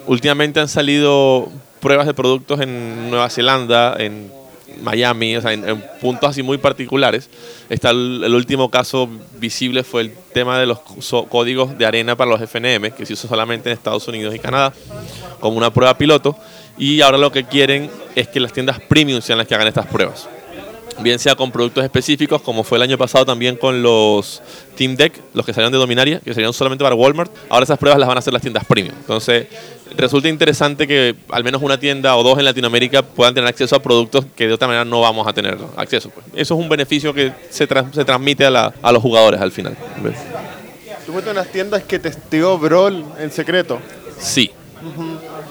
Últimamente 0.07 0.61
han 0.61 0.69
salido 0.69 1.49
pruebas 1.81 2.07
de 2.07 2.15
productos 2.15 2.61
en 2.61 3.11
Nueva 3.11 3.29
Zelanda, 3.31 3.97
en 3.99 4.31
Miami, 4.83 5.37
o 5.37 5.41
sea, 5.43 5.53
en, 5.53 5.69
en 5.69 5.85
puntos 6.01 6.31
así 6.31 6.43
muy 6.43 6.59
particulares. 6.59 7.29
Está 7.69 7.91
el, 7.91 8.23
el 8.25 8.35
último 8.35 8.71
caso 8.71 9.09
visible 9.39 9.83
fue 9.85 10.03
el 10.03 10.13
tema 10.33 10.59
de 10.59 10.67
los 10.67 10.79
so- 11.01 11.27
códigos 11.27 11.77
de 11.79 11.85
arena 11.87 12.17
para 12.17 12.31
los 12.31 12.41
FNM, 12.41 12.91
que 12.93 13.05
se 13.07 13.13
hizo 13.13 13.29
solamente 13.29 13.69
en 13.71 13.75
Estados 13.75 14.09
Unidos 14.09 14.35
y 14.35 14.39
Canadá, 14.39 14.73
como 15.41 15.57
una 15.57 15.73
prueba 15.73 15.97
piloto. 15.99 16.37
Y 16.79 17.01
ahora 17.03 17.19
lo 17.19 17.31
que 17.31 17.45
quieren 17.45 17.91
es 18.17 18.29
que 18.29 18.41
las 18.41 18.53
tiendas 18.53 18.81
premium 18.81 19.21
sean 19.21 19.39
las 19.39 19.47
que 19.47 19.55
hagan 19.55 19.69
estas 19.69 19.87
pruebas. 19.87 20.29
Bien 21.03 21.19
sea 21.19 21.35
con 21.35 21.51
productos 21.51 21.83
específicos, 21.85 22.41
como 22.43 22.63
fue 22.65 22.79
el 22.79 22.83
año 22.83 22.97
pasado 22.99 23.25
también 23.27 23.57
con 23.57 23.83
los 23.83 24.43
Team 24.77 24.95
Deck, 24.97 25.21
los 25.35 25.45
que 25.45 25.53
salieron 25.53 25.73
de 25.73 25.79
Dominaria, 25.79 26.21
que 26.21 26.33
salieron 26.33 26.53
solamente 26.55 26.85
para 26.85 26.95
Walmart. 26.95 27.33
Ahora 27.49 27.65
esas 27.65 27.79
pruebas 27.79 27.99
las 27.99 28.07
van 28.09 28.17
a 28.17 28.21
hacer 28.21 28.33
las 28.33 28.43
tiendas 28.43 28.65
premium. 28.65 28.95
Entonces, 29.01 29.47
resulta 29.97 30.29
interesante 30.29 30.87
que 30.87 31.15
al 31.31 31.43
menos 31.45 31.61
una 31.63 31.79
tienda 31.79 32.17
o 32.17 32.23
dos 32.23 32.39
en 32.39 32.45
Latinoamérica 32.45 33.03
puedan 33.03 33.35
tener 33.35 33.49
acceso 33.49 33.75
a 33.77 33.83
productos 33.83 34.25
que 34.37 34.47
de 34.47 34.55
otra 34.55 34.69
manera 34.69 34.85
no 34.85 35.01
vamos 35.01 35.27
a 35.27 35.33
tener 35.33 35.59
acceso. 35.77 36.11
pues. 36.11 36.25
Eso 36.35 36.55
es 36.55 36.61
un 36.61 36.69
beneficio 36.69 37.13
que 37.13 37.33
se, 37.51 37.69
tra- 37.69 37.93
se 37.93 38.05
transmite 38.05 38.45
a, 38.47 38.51
la- 38.51 38.73
a 38.81 38.93
los 38.93 39.03
jugadores 39.03 39.41
al 39.41 39.51
final. 39.53 39.77
Tú 41.07 41.13
fuiste 41.13 41.31
unas 41.31 41.49
tiendas 41.49 41.83
que 41.83 41.99
testeó 41.99 42.59
Brawl 42.59 43.05
en 43.19 43.31
secreto. 43.33 43.79
Sí, 44.19 44.51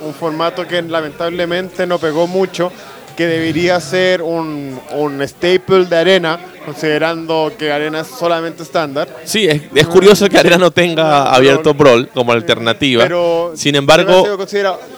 Un 0.04 0.14
formato 0.14 0.66
que 0.68 0.82
lamentablemente 0.82 1.86
no 1.86 2.00
pegó 2.00 2.26
mucho, 2.28 2.72
que 3.16 3.26
debería 3.28 3.80
ser 3.80 4.22
un, 4.22 4.80
un 4.94 5.22
staple 5.28 5.86
de 5.86 5.96
arena, 5.98 6.40
considerando 6.66 7.52
que 7.58 7.72
arena 7.72 8.02
es 8.02 8.08
solamente 8.08 8.64
estándar. 8.64 9.08
Sí, 9.26 9.48
es, 9.48 9.62
es 9.74 9.88
curioso 9.88 10.28
que 10.30 10.38
Arena 10.38 10.58
no 10.58 10.72
tenga 10.72 11.34
abierto 11.34 11.74
Brawl 11.74 12.10
como 12.10 12.32
alternativa. 12.32 13.04
Pero 13.04 13.52
Sin 13.56 13.76
embargo, 13.76 14.38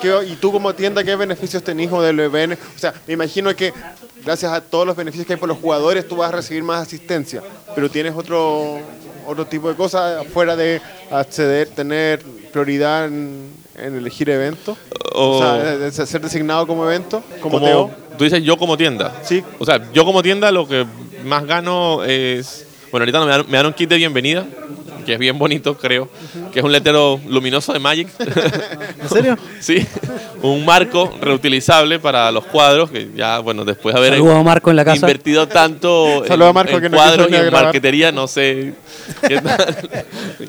que- 0.01 0.25
y 0.27 0.35
tú 0.35 0.51
como 0.51 0.73
tienda, 0.73 1.03
¿qué 1.03 1.15
beneficios 1.15 1.63
tenés 1.63 1.89
como 1.89 2.01
del 2.01 2.19
VN? 2.19 2.53
O 2.53 2.79
sea, 2.79 2.93
me 3.07 3.13
imagino 3.13 3.55
que 3.55 3.73
gracias 4.23 4.51
a 4.51 4.61
todos 4.61 4.85
los 4.87 4.95
beneficios 4.95 5.25
que 5.27 5.33
hay 5.33 5.39
por 5.39 5.49
los 5.49 5.57
jugadores, 5.57 6.07
tú 6.07 6.15
vas 6.17 6.29
a 6.29 6.35
recibir 6.35 6.63
más 6.63 6.81
asistencia. 6.81 7.41
Pero 7.75 7.89
tienes 7.89 8.13
otro, 8.15 8.79
otro 9.27 9.45
tipo 9.45 9.69
de 9.69 9.75
cosas 9.75 10.25
fuera 10.27 10.55
de 10.55 10.81
acceder, 11.11 11.67
tener 11.69 12.21
prioridad 12.51 13.05
en, 13.05 13.51
en 13.77 13.95
elegir 13.97 14.29
eventos. 14.29 14.77
O- 15.13 15.37
O 15.37 15.39
sea, 15.39 15.53
de- 15.77 15.91
ser 15.91 16.21
designado 16.21 16.65
como 16.67 16.85
evento, 16.85 17.23
como, 17.41 17.59
como 17.59 17.65
Teo. 17.65 17.91
tú 18.17 18.23
dices 18.23 18.43
yo 18.43 18.57
como 18.57 18.77
tienda. 18.77 19.13
Sí. 19.23 19.43
O 19.59 19.65
sea, 19.65 19.91
yo 19.93 20.05
como 20.05 20.21
tienda 20.23 20.51
lo 20.51 20.67
que 20.67 20.85
más 21.25 21.45
gano 21.45 22.03
es... 22.03 22.67
Bueno, 22.91 23.03
ahorita 23.03 23.19
me 23.25 23.31
dan, 23.31 23.45
me 23.49 23.57
dan 23.57 23.65
un 23.67 23.73
kit 23.73 23.89
de 23.89 23.97
bienvenida, 23.97 24.45
que 25.03 25.13
es 25.13 25.19
bien 25.19 25.37
bonito, 25.39 25.75
creo, 25.77 26.07
que 26.51 26.59
es 26.59 26.65
un 26.65 26.71
letrero 26.71 27.19
luminoso 27.27 27.73
de 27.73 27.79
Magic. 27.79 28.07
¿En 29.01 29.09
serio? 29.09 29.37
sí, 29.59 29.85
un 30.43 30.63
marco 30.63 31.11
reutilizable 31.19 31.97
para 31.99 32.31
los 32.31 32.45
cuadros, 32.45 32.91
que 32.91 33.09
ya, 33.15 33.39
bueno, 33.39 33.65
después 33.65 33.93
de 33.95 33.99
haber 33.99 34.13
Saludos 34.13 34.43
Marco 34.43 34.69
en 34.69 34.75
la 34.75 34.85
casa. 34.85 34.97
invertido 34.97 35.47
tanto 35.47 36.07
en, 36.23 36.27
Saludos 36.27 36.53
Marco, 36.53 36.75
en 36.77 36.81
que 36.83 36.89
cuadros 36.91 37.27
y 37.31 37.35
en 37.35 37.51
marquetería, 37.51 38.11
no 38.11 38.27
sé 38.27 38.75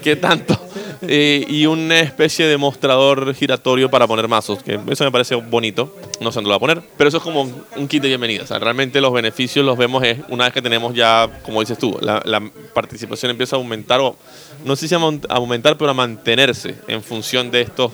qué 0.02 0.16
tanto. 0.16 0.58
Eh, 1.02 1.44
y 1.48 1.66
una 1.66 2.00
especie 2.00 2.46
de 2.46 2.56
mostrador 2.56 3.34
giratorio 3.34 3.90
para 3.90 4.06
poner 4.06 4.28
mazos, 4.28 4.62
que 4.62 4.78
eso 4.90 5.04
me 5.04 5.12
parece 5.12 5.34
bonito, 5.34 5.96
no 6.20 6.30
sé 6.30 6.36
dónde 6.36 6.48
lo 6.50 6.58
voy 6.58 6.70
a 6.70 6.74
poner, 6.74 6.90
pero 6.96 7.08
eso 7.08 7.18
es 7.18 7.22
como 7.22 7.42
un 7.76 7.88
kit 7.88 8.02
de 8.02 8.08
bienvenida. 8.08 8.44
O 8.44 8.46
sea, 8.46 8.58
realmente 8.58 9.00
los 9.00 9.12
beneficios 9.12 9.64
los 9.64 9.76
vemos 9.76 10.02
es 10.04 10.18
una 10.28 10.44
vez 10.44 10.52
que 10.52 10.62
tenemos 10.62 10.94
ya, 10.94 11.40
como 11.44 11.60
dices 11.60 11.78
tú, 11.78 11.96
la, 12.00 12.22
la 12.24 12.42
participación 12.72 13.30
empieza 13.30 13.56
a 13.56 13.58
aumentar, 13.58 14.00
o 14.00 14.16
no 14.64 14.76
sé 14.76 14.88
si 14.88 14.94
a 14.94 14.98
aumentar, 15.30 15.76
pero 15.76 15.90
a 15.90 15.94
mantenerse 15.94 16.76
en 16.88 17.02
función 17.02 17.50
de 17.50 17.62
estos 17.62 17.92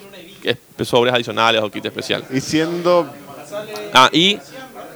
sobres 0.84 1.12
adicionales 1.12 1.62
o 1.62 1.70
kit 1.70 1.84
especial. 1.84 2.24
Y 2.32 2.40
siendo 2.40 3.06
Ah, 3.92 4.08
y 4.12 4.38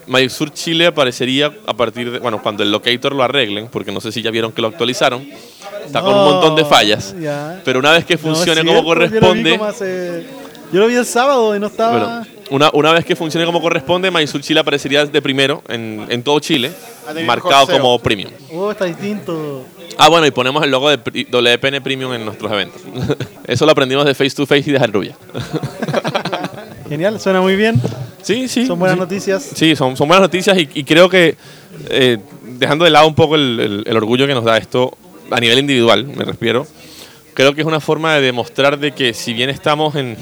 Magic 0.06 0.30
Sur 0.30 0.52
Chile 0.52 0.86
aparecería 0.86 1.52
a 1.66 1.74
partir 1.74 2.10
de, 2.10 2.18
bueno, 2.18 2.42
cuando 2.42 2.62
el 2.62 2.70
locator 2.70 3.14
lo 3.14 3.22
arreglen, 3.22 3.68
porque 3.68 3.92
no 3.92 4.00
sé 4.00 4.12
si 4.12 4.22
ya 4.22 4.30
vieron 4.30 4.52
que 4.52 4.62
lo 4.62 4.68
actualizaron, 4.68 5.26
Está 5.86 6.00
con 6.00 6.14
un 6.14 6.24
montón 6.24 6.56
de 6.56 6.64
fallas. 6.64 7.14
Ya. 7.20 7.60
Pero 7.64 7.78
una 7.78 7.92
vez 7.92 8.04
que 8.04 8.16
funcione 8.18 8.60
como 8.64 8.72
cierto, 8.82 8.82
Yo 8.82 8.94
lo, 8.94 9.02
vi 9.02 9.08
corresponde, 9.10 9.58
como 9.58 9.64
hace- 9.70 10.26
yo 10.72 10.80
lo 10.80 10.86
vi 10.88 10.94
el 10.94 11.06
sábado 11.06 11.54
y 11.54 11.60
no 11.60 11.66
estaba. 11.68 11.92
bueno, 11.98 12.26
una, 12.50 12.70
una 12.72 12.92
vez 12.92 13.04
que 13.04 13.14
funcione 13.14 13.46
como 13.46 13.60
corresponde, 13.60 14.10
Mysur 14.10 14.40
Chile 14.40 14.60
aparecería 14.60 15.04
de 15.06 15.22
primero 15.22 15.62
en, 15.68 16.04
en 16.08 16.22
todo 16.22 16.40
Chile, 16.40 16.72
marcado 17.26 17.66
como 17.68 17.98
premium. 17.98 18.30
Oh, 18.52 18.70
está 18.70 18.84
distinto. 18.86 19.64
Ah, 19.96 20.08
bueno, 20.08 20.26
y 20.26 20.32
ponemos 20.32 20.64
el 20.64 20.70
logo 20.72 20.90
de 20.90 20.96
WPN 20.96 21.80
Premium 21.80 22.12
en 22.14 22.24
nuestros 22.24 22.50
eventos. 22.50 22.82
Eso 23.46 23.64
lo 23.64 23.70
aprendimos 23.72 24.04
de 24.04 24.14
Face 24.14 24.30
to 24.34 24.44
Face 24.46 24.64
y 24.66 24.72
de 24.72 24.78
Rubia. 24.86 25.16
Genial, 26.88 27.20
suena 27.20 27.40
muy 27.40 27.56
bien. 27.56 27.80
Sí, 28.22 28.48
sí. 28.48 28.66
Son 28.66 28.78
buenas 28.78 28.96
sí. 28.96 29.00
noticias. 29.00 29.42
Sí, 29.54 29.76
son, 29.76 29.96
son 29.96 30.08
buenas 30.08 30.22
noticias 30.22 30.56
y, 30.58 30.68
y 30.74 30.84
creo 30.84 31.08
que, 31.08 31.36
eh, 31.90 32.18
dejando 32.42 32.84
de 32.84 32.90
lado 32.90 33.06
un 33.06 33.14
poco 33.14 33.36
el, 33.36 33.60
el- 33.60 33.84
el 33.86 33.96
orgullo 33.96 34.26
que 34.26 34.34
nos 34.34 34.44
da 34.44 34.56
esto 34.58 34.96
a 35.30 35.40
nivel 35.40 35.58
individual, 35.58 36.04
me 36.06 36.24
refiero, 36.24 36.66
creo 37.34 37.54
que 37.54 37.62
es 37.62 37.66
una 37.66 37.80
forma 37.80 38.14
de 38.14 38.20
demostrar 38.20 38.78
de 38.78 38.92
que 38.92 39.14
si 39.14 39.32
bien 39.32 39.50
estamos 39.50 39.94
en 39.96 40.16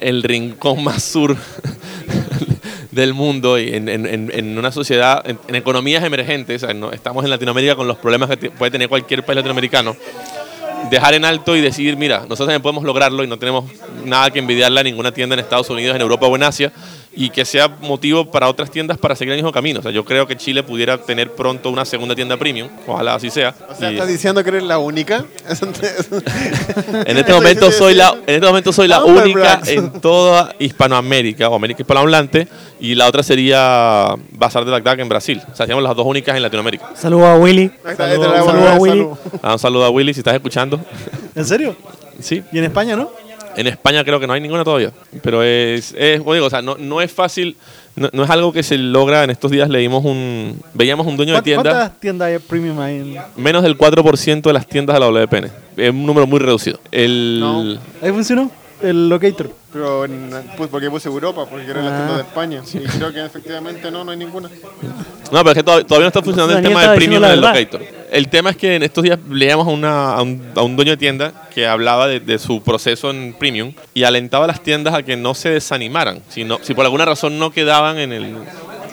el 0.00 0.22
rincón 0.22 0.82
más 0.84 1.02
sur 1.02 1.36
del 2.90 3.14
mundo 3.14 3.58
y 3.58 3.74
en, 3.74 3.88
en- 3.88 4.30
en- 4.32 4.58
una 4.58 4.70
sociedad, 4.70 5.22
en, 5.28 5.38
en 5.48 5.54
economías 5.56 6.04
emergentes, 6.04 6.62
o 6.62 6.66
sea, 6.66 6.74
no- 6.74 6.92
estamos 6.92 7.24
en 7.24 7.30
Latinoamérica 7.30 7.74
con 7.74 7.88
los 7.88 7.96
problemas 7.98 8.30
que 8.36 8.50
puede 8.50 8.70
tener 8.70 8.88
cualquier 8.88 9.24
país 9.24 9.36
latinoamericano, 9.36 9.96
dejar 10.90 11.14
en 11.14 11.24
alto 11.24 11.56
y 11.56 11.60
decir, 11.60 11.96
mira, 11.96 12.18
nosotros 12.20 12.46
también 12.46 12.62
podemos 12.62 12.84
lograrlo 12.84 13.24
y 13.24 13.26
no 13.26 13.38
tenemos 13.38 13.64
nada 14.04 14.30
que 14.30 14.38
envidiarle 14.38 14.80
a 14.80 14.82
ninguna 14.84 15.12
tienda 15.12 15.34
en 15.34 15.40
Estados 15.40 15.70
Unidos, 15.70 15.96
en 15.96 16.02
Europa 16.02 16.26
o 16.26 16.36
en 16.36 16.42
Asia, 16.44 16.72
y 17.16 17.30
que 17.30 17.44
sea 17.44 17.68
motivo 17.80 18.30
para 18.30 18.48
otras 18.48 18.70
tiendas 18.70 18.98
para 18.98 19.14
seguir 19.14 19.32
el 19.32 19.38
mismo 19.38 19.52
camino. 19.52 19.80
O 19.80 19.82
sea, 19.82 19.90
yo 19.92 20.04
creo 20.04 20.26
que 20.26 20.36
Chile 20.36 20.62
pudiera 20.62 20.98
tener 20.98 21.30
pronto 21.32 21.70
una 21.70 21.84
segunda 21.84 22.14
tienda 22.14 22.36
premium, 22.36 22.68
ojalá 22.86 23.14
así 23.14 23.30
sea. 23.30 23.54
O 23.70 23.74
sea, 23.74 23.90
Y 23.90 23.94
¿estás 23.94 24.08
diciendo 24.08 24.42
que 24.42 24.50
eres 24.50 24.62
la 24.64 24.78
única? 24.78 25.24
en 27.06 27.16
este 27.16 27.32
momento 27.32 27.70
soy 27.70 27.94
la, 27.94 28.14
en 28.26 28.34
este 28.34 28.46
momento 28.46 28.72
soy 28.72 28.88
la 28.88 29.04
única 29.04 29.60
en 29.66 29.92
toda 30.00 30.54
Hispanoamérica 30.58 31.48
o 31.48 31.54
América 31.54 31.82
hispanohablante 31.82 32.48
y 32.80 32.94
la 32.94 33.06
otra 33.06 33.22
sería 33.22 34.14
Bazar 34.32 34.64
de 34.64 34.70
Bagdad 34.70 35.00
en 35.00 35.08
Brasil. 35.08 35.40
O 35.44 35.54
sea, 35.56 35.66
seríamos 35.66 35.84
las 35.84 35.96
dos 35.96 36.06
únicas 36.06 36.36
en 36.36 36.42
Latinoamérica. 36.42 36.90
Saludos 36.94 37.26
a 37.26 37.36
Willy. 37.36 37.70
Saludos, 37.96 38.28
la 38.32 38.44
saludos 38.44 38.68
a 38.70 38.74
Willy. 38.78 38.98
salud. 38.98 39.18
Ah, 39.42 39.52
un 39.52 39.58
saludo 39.58 39.84
a 39.84 39.90
Willy 39.90 40.14
si 40.14 40.20
estás 40.20 40.34
escuchando. 40.34 40.80
¿En 41.34 41.44
serio? 41.44 41.76
Sí, 42.20 42.42
¿Y 42.52 42.58
en 42.58 42.64
España 42.64 42.96
no? 42.96 43.10
En 43.56 43.66
España 43.66 44.04
creo 44.04 44.18
que 44.20 44.26
no 44.26 44.32
hay 44.32 44.40
ninguna 44.40 44.64
todavía. 44.64 44.90
Pero 45.22 45.42
es, 45.42 45.94
es 45.96 46.18
como 46.18 46.34
digo, 46.34 46.46
o 46.46 46.50
sea, 46.50 46.62
no, 46.62 46.76
no 46.78 47.00
es 47.00 47.12
fácil, 47.12 47.56
no, 47.96 48.08
no 48.12 48.24
es 48.24 48.30
algo 48.30 48.52
que 48.52 48.62
se 48.62 48.76
logra. 48.78 49.24
En 49.24 49.30
estos 49.30 49.50
días 49.50 49.68
leímos 49.68 50.04
un, 50.04 50.60
veíamos 50.74 51.06
un 51.06 51.16
dueño 51.16 51.32
de 51.34 51.40
¿Cuántas- 51.42 51.44
tienda, 51.62 51.70
¿Cuántas 51.70 52.00
tiendas 52.00 52.28
hay 52.28 52.38
premium 52.38 52.80
en- 52.82 53.16
menos 53.36 53.62
del 53.62 53.76
4% 53.78 54.42
de 54.42 54.52
las 54.52 54.66
tiendas 54.66 54.94
de 54.94 55.00
la 55.00 55.06
WPN. 55.06 55.50
Es 55.76 55.90
un 55.90 56.04
número 56.06 56.26
muy 56.26 56.38
reducido. 56.40 56.78
El, 56.90 57.38
No. 57.40 57.78
¿Ahí 58.02 58.10
funcionó? 58.12 58.50
El 58.88 59.08
locator. 59.08 59.50
Pero 59.72 60.04
en- 60.04 60.30
pues, 60.56 60.68
porque 60.70 60.90
puse 60.90 61.08
Europa, 61.08 61.46
porque 61.48 61.66
las 61.68 61.76
Ah. 61.78 61.96
tiendas 61.96 62.16
de 62.16 62.22
España. 62.22 62.62
Y 62.74 62.78
creo 62.98 63.12
que 63.12 63.24
efectivamente 63.24 63.90
no, 63.90 64.04
no 64.04 64.10
hay 64.12 64.16
ninguna. 64.18 64.48
No, 64.48 65.38
pero 65.38 65.50
es 65.50 65.54
que 65.56 65.62
todavía, 65.62 65.86
todavía 65.86 66.04
no 66.04 66.08
está 66.08 66.22
funcionando 66.22 66.56
el 66.56 66.62
Daniel 66.62 66.78
tema 66.78 66.90
del 66.90 66.98
premium 66.98 67.22
la 67.22 67.30
del 67.30 67.40
locator. 67.40 67.82
El 68.12 68.28
tema 68.28 68.50
es 68.50 68.56
que 68.56 68.76
en 68.76 68.82
estos 68.84 69.02
días 69.02 69.18
leíamos 69.28 69.66
a, 69.66 69.70
una- 69.70 70.14
a 70.14 70.22
un, 70.22 70.42
a 70.54 70.62
un 70.62 70.76
dueño 70.76 70.92
de 70.92 70.96
tienda 70.98 71.48
que 71.52 71.66
hablaba 71.66 72.06
de, 72.06 72.20
de 72.20 72.38
su 72.38 72.62
proceso 72.62 73.10
en 73.10 73.34
premium 73.36 73.72
y 73.94 74.04
alentaba 74.04 74.44
a 74.44 74.48
las 74.48 74.62
tiendas 74.62 74.94
a 74.94 75.02
que 75.02 75.16
no 75.16 75.34
se 75.34 75.50
desanimaran, 75.50 76.20
si, 76.28 76.44
no- 76.44 76.58
si 76.62 76.74
por 76.74 76.84
alguna 76.84 77.04
razón 77.06 77.38
no 77.38 77.50
quedaban 77.50 77.98
en 77.98 78.12
el, 78.12 78.24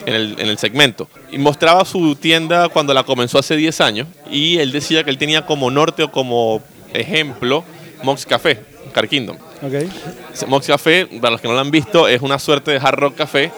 en 0.07 0.13
el, 0.15 0.35
en 0.39 0.47
el 0.47 0.57
segmento. 0.57 1.07
Y 1.31 1.37
mostraba 1.37 1.85
su 1.85 2.15
tienda 2.15 2.69
cuando 2.69 2.93
la 2.95 3.03
comenzó 3.03 3.37
hace 3.37 3.55
10 3.55 3.81
años 3.81 4.07
y 4.31 4.57
él 4.57 4.71
decía 4.71 5.03
que 5.03 5.11
él 5.11 5.17
tenía 5.19 5.45
como 5.45 5.69
norte 5.69 6.01
o 6.03 6.11
como 6.11 6.63
ejemplo 6.93 7.63
Mox 8.03 8.25
Café, 8.25 8.59
Car 8.93 9.07
Kingdom. 9.07 9.37
Ok. 9.61 10.47
Mox 10.47 10.67
Café, 10.67 11.05
para 11.19 11.31
los 11.31 11.41
que 11.41 11.47
no 11.47 11.53
lo 11.53 11.59
han 11.59 11.71
visto, 11.71 12.07
es 12.07 12.21
una 12.21 12.39
suerte 12.39 12.71
de 12.71 12.77
hard 12.77 12.97
rock 12.99 13.15
café, 13.15 13.51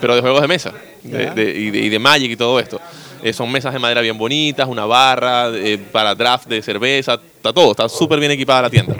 pero 0.00 0.14
de 0.14 0.20
juegos 0.20 0.40
de 0.42 0.48
mesa 0.48 0.72
de- 1.02 1.24
Ya. 1.24 1.34
de- 1.34 1.50
y, 1.58 1.70
de, 1.70 1.78
y 1.80 1.88
de 1.88 1.98
Magic 1.98 2.30
y 2.32 2.36
todo 2.36 2.58
esto. 2.60 2.80
Eh, 3.22 3.32
son 3.34 3.50
mesas 3.52 3.72
de 3.72 3.78
madera 3.78 4.00
bien 4.00 4.16
bonitas, 4.16 4.66
una 4.68 4.86
barra 4.86 5.50
eh, 5.54 5.78
para 5.92 6.14
draft 6.14 6.48
de 6.48 6.62
cerveza, 6.62 7.14
está 7.36 7.52
todo, 7.52 7.72
está 7.72 7.88
súper 7.88 8.18
bien 8.18 8.30
equipada 8.32 8.62
la 8.62 8.70
tienda. 8.70 8.94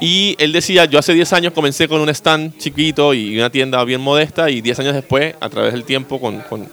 Y 0.00 0.36
él 0.38 0.52
decía, 0.52 0.84
yo 0.86 0.98
hace 0.98 1.12
10 1.14 1.32
años 1.32 1.52
comencé 1.52 1.88
con 1.88 2.00
un 2.00 2.08
stand 2.10 2.56
chiquito 2.58 3.12
y 3.14 3.36
una 3.38 3.50
tienda 3.50 3.82
bien 3.84 4.00
modesta 4.00 4.48
y 4.50 4.60
10 4.60 4.78
años 4.80 4.94
después, 4.94 5.34
a 5.40 5.48
través 5.48 5.72
del 5.72 5.84
tiempo, 5.84 6.20
con, 6.20 6.40
con 6.40 6.68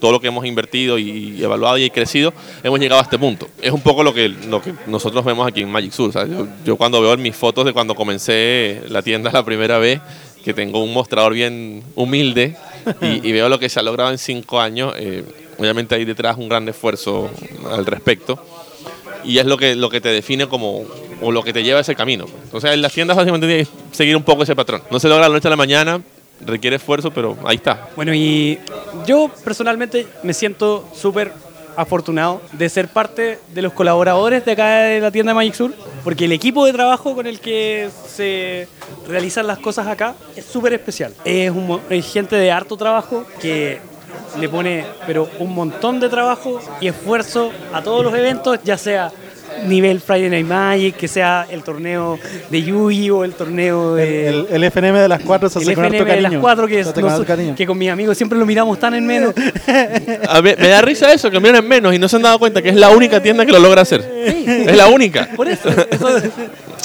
todo 0.00 0.12
lo 0.12 0.20
que 0.20 0.28
hemos 0.28 0.44
invertido 0.46 0.98
y, 0.98 1.42
evaluado 1.42 1.78
y 1.78 1.90
crecido, 1.90 2.32
hemos 2.62 2.80
llegado 2.80 3.00
a 3.00 3.04
este 3.04 3.18
punto. 3.18 3.48
Es 3.60 3.72
un 3.72 3.80
poco 3.80 4.02
lo 4.02 4.12
que, 4.14 4.28
lo 4.28 4.62
que 4.62 4.74
nosotros 4.86 5.24
vemos 5.24 5.46
aquí 5.46 5.62
en 5.62 5.70
Magic 5.70 5.92
Sur. 5.92 6.12
Yo, 6.12 6.46
yo 6.64 6.76
cuando 6.76 7.00
veo 7.00 7.14
en 7.14 7.22
mis 7.22 7.36
fotos 7.36 7.64
de 7.64 7.72
cuando 7.72 7.94
comencé 7.94 8.82
la 8.88 9.02
tienda 9.02 9.30
la 9.32 9.44
primera 9.44 9.78
vez, 9.78 10.00
que 10.44 10.54
tengo 10.54 10.82
un 10.82 10.92
mostrador 10.92 11.34
bien 11.34 11.82
humilde 11.96 12.56
y, 13.00 13.28
y 13.28 13.32
veo 13.32 13.48
lo 13.48 13.58
que 13.58 13.68
se 13.68 13.80
ha 13.80 13.82
logrado 13.82 14.12
en 14.12 14.18
5 14.18 14.60
años, 14.60 14.94
eh, 14.96 15.24
obviamente 15.58 15.94
hay 15.94 16.04
detrás 16.04 16.36
un 16.36 16.48
gran 16.48 16.68
esfuerzo 16.68 17.30
al 17.70 17.84
respecto 17.86 18.38
y 19.26 19.38
es 19.38 19.46
lo 19.46 19.56
que, 19.56 19.74
lo 19.74 19.90
que 19.90 20.00
te 20.00 20.08
define 20.08 20.46
como, 20.46 20.84
o 21.20 21.32
lo 21.32 21.42
que 21.42 21.52
te 21.52 21.62
lleva 21.62 21.78
a 21.78 21.82
ese 21.82 21.94
camino. 21.94 22.26
Entonces, 22.44 22.72
en 22.72 22.82
las 22.82 22.92
tiendas 22.92 23.16
básicamente 23.16 23.46
tienes 23.46 23.68
que 23.68 23.74
seguir 23.90 24.16
un 24.16 24.22
poco 24.22 24.44
ese 24.44 24.54
patrón. 24.54 24.82
No 24.90 25.00
se 25.00 25.08
logra 25.08 25.28
la 25.28 25.34
noche 25.34 25.48
a 25.48 25.50
la 25.50 25.56
mañana, 25.56 26.00
requiere 26.40 26.76
esfuerzo, 26.76 27.10
pero 27.10 27.36
ahí 27.44 27.56
está. 27.56 27.88
Bueno, 27.96 28.14
y 28.14 28.58
yo 29.06 29.30
personalmente 29.44 30.06
me 30.22 30.34
siento 30.34 30.88
súper 30.94 31.32
afortunado 31.76 32.40
de 32.52 32.68
ser 32.68 32.88
parte 32.88 33.38
de 33.52 33.62
los 33.62 33.72
colaboradores 33.72 34.44
de 34.44 34.52
acá 34.52 34.80
de 34.80 35.00
la 35.00 35.10
tienda 35.10 35.30
de 35.30 35.34
Magic 35.34 35.54
Sur, 35.54 35.74
porque 36.02 36.24
el 36.24 36.32
equipo 36.32 36.64
de 36.64 36.72
trabajo 36.72 37.14
con 37.14 37.26
el 37.26 37.38
que 37.38 37.90
se 38.06 38.66
realizan 39.06 39.46
las 39.46 39.58
cosas 39.58 39.86
acá 39.86 40.14
es 40.34 40.44
súper 40.44 40.72
especial. 40.72 41.12
Es, 41.24 41.50
un 41.50 41.80
es 41.90 42.12
gente 42.12 42.36
de 42.36 42.50
harto 42.50 42.76
trabajo 42.76 43.26
que 43.40 43.78
le 44.40 44.48
pone 44.48 44.84
pero 45.06 45.28
un 45.38 45.54
montón 45.54 46.00
de 46.00 46.08
trabajo 46.08 46.60
y 46.80 46.88
esfuerzo 46.88 47.52
a 47.72 47.82
todos 47.82 48.02
los 48.04 48.14
eventos, 48.14 48.58
ya 48.64 48.78
sea 48.78 49.12
nivel 49.66 50.00
Friday 50.00 50.28
Night 50.30 50.46
Magic, 50.46 50.96
que 50.96 51.08
sea 51.08 51.46
el 51.50 51.62
torneo 51.62 52.18
de 52.50 52.62
Yugi 52.62 53.10
o 53.10 53.24
el 53.24 53.32
torneo 53.34 53.94
de... 53.94 54.28
El, 54.28 54.46
el 54.50 54.64
FNM 54.70 54.94
de 54.98 55.08
las 55.08 55.22
cuatro 55.22 55.48
se 55.48 55.58
hace 55.58 55.70
el 55.70 55.74
con 55.74 55.84
FNM 55.86 55.98
de 56.04 56.04
las 56.14 56.22
cariño. 56.22 56.40
cuatro 56.40 56.66
que, 56.66 56.82
con 56.84 57.02
nos- 57.04 57.24
cariño. 57.24 57.54
que 57.56 57.66
con 57.66 57.78
mis 57.78 57.90
amigos 57.90 58.16
siempre 58.16 58.38
lo 58.38 58.46
miramos 58.46 58.78
tan 58.78 58.94
en 58.94 59.06
menos. 59.06 59.34
A 60.28 60.40
ver, 60.40 60.58
me 60.58 60.68
da 60.68 60.82
risa 60.82 61.12
eso, 61.12 61.30
que 61.30 61.40
miren 61.40 61.66
menos 61.66 61.94
y 61.94 61.98
no 61.98 62.08
se 62.08 62.16
han 62.16 62.22
dado 62.22 62.38
cuenta 62.38 62.60
que 62.62 62.68
es 62.70 62.76
la 62.76 62.90
única 62.90 63.22
tienda 63.22 63.44
que 63.46 63.52
lo 63.52 63.58
logra 63.58 63.82
hacer. 63.82 64.00
Es 64.26 64.76
la 64.76 64.86
única. 64.88 65.28
Por 65.36 65.48
eso, 65.48 65.68
eso- 65.68 66.08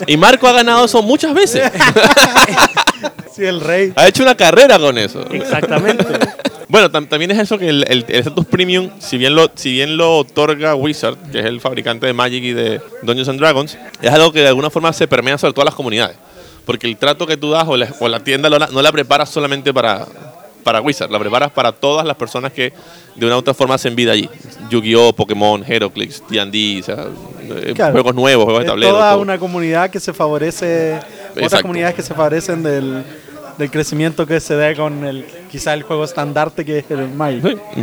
Y 0.07 0.17
Marco 0.17 0.47
ha 0.47 0.53
ganado 0.53 0.85
eso 0.85 1.01
muchas 1.01 1.33
veces. 1.33 1.71
Sí, 3.33 3.45
el 3.45 3.61
rey. 3.61 3.93
Ha 3.95 4.09
hecho 4.09 4.23
una 4.23 4.35
carrera 4.35 4.77
con 4.77 4.97
eso. 4.97 5.25
exactamente. 5.31 6.03
Bueno, 6.71 6.89
tam- 6.89 7.07
también 7.09 7.31
es 7.31 7.37
eso 7.39 7.57
que 7.57 7.67
el 7.67 7.83
el- 7.89 8.05
el 8.07 8.45
premium, 8.49 8.89
si 8.99 9.17
bien, 9.17 9.35
lo, 9.35 9.51
si 9.55 9.73
bien 9.73 9.97
lo 9.97 10.19
otorga 10.19 10.73
Wizard, 10.73 11.17
que 11.31 11.39
es 11.39 11.45
el 11.45 11.59
fabricante 11.59 12.05
de 12.05 12.13
Magic 12.13 12.41
y 12.45 12.53
de 12.53 12.79
Dungeons 13.03 13.27
and 13.27 13.39
Dragons, 13.39 13.77
es 14.01 14.09
algo 14.09 14.31
que 14.31 14.39
de 14.39 14.47
alguna 14.47 14.69
forma 14.69 14.93
se 14.93 15.05
permea 15.05 15.37
sobre 15.37 15.53
todas 15.53 15.65
las 15.65 15.75
comunidades. 15.75 16.15
Porque 16.65 16.87
el 16.87 16.95
trato 16.95 17.27
que 17.27 17.35
tú 17.35 17.51
das 17.51 17.65
o 17.67 17.75
la, 17.75 17.93
o 17.99 18.07
la 18.07 18.21
tienda 18.21 18.49
lo- 18.49 18.57
no 18.59 18.81
la 18.81 18.91
preparas 18.93 19.29
solamente 19.29 19.73
para, 19.73 20.07
para 20.63 20.79
Wizard, 20.79 21.11
la 21.11 21.19
preparas 21.19 21.51
para 21.51 21.73
todas 21.73 22.05
las 22.05 22.15
personas 22.15 22.53
que 22.53 22.71
de 23.15 23.25
una 23.25 23.35
u 23.35 23.39
otra 23.39 23.53
forma 23.53 23.75
hacen 23.75 23.93
vida 23.93 24.13
allí. 24.13 24.29
Yu-Gi-Oh!, 24.69 25.11
Pokémon, 25.13 25.65
Heroclix, 25.67 26.23
D&D, 26.29 26.79
o 26.79 26.83
sea, 26.83 27.05
eh, 27.49 27.73
Claro. 27.75 27.91
juegos 27.91 28.15
nuevos, 28.15 28.45
juegos 28.45 28.63
de 28.63 28.69
tablero. 28.69 28.93
toda 28.93 29.11
todo. 29.11 29.21
una 29.21 29.37
comunidad 29.37 29.89
que 29.89 29.99
se 29.99 30.13
favorece, 30.13 30.93
otras 31.31 31.43
Exacto. 31.43 31.63
comunidades 31.63 31.95
que 31.95 32.01
se 32.03 32.13
favorecen 32.13 32.63
del, 32.63 33.03
del 33.57 33.69
crecimiento 33.71 34.25
que 34.25 34.39
se 34.39 34.55
da 34.55 34.75
con 34.75 35.03
el 35.05 35.25
quizá 35.51 35.73
el 35.73 35.83
juego 35.83 36.03
estandarte 36.03 36.65
que 36.65 36.79
es 36.79 36.85
el 36.89 37.07
Magic. 37.09 37.43
Sí. 37.43 37.81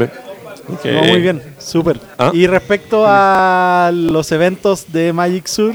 Que- 0.83 0.93
No, 0.93 1.03
muy 1.05 1.21
bien, 1.21 1.43
súper. 1.59 1.99
¿Ah? 2.19 2.31
Y 2.35 2.47
respecto 2.47 3.05
a 3.07 3.91
los 3.93 4.31
eventos 4.33 4.93
de 4.93 5.13
Magic 5.13 5.47
Sur, 5.47 5.75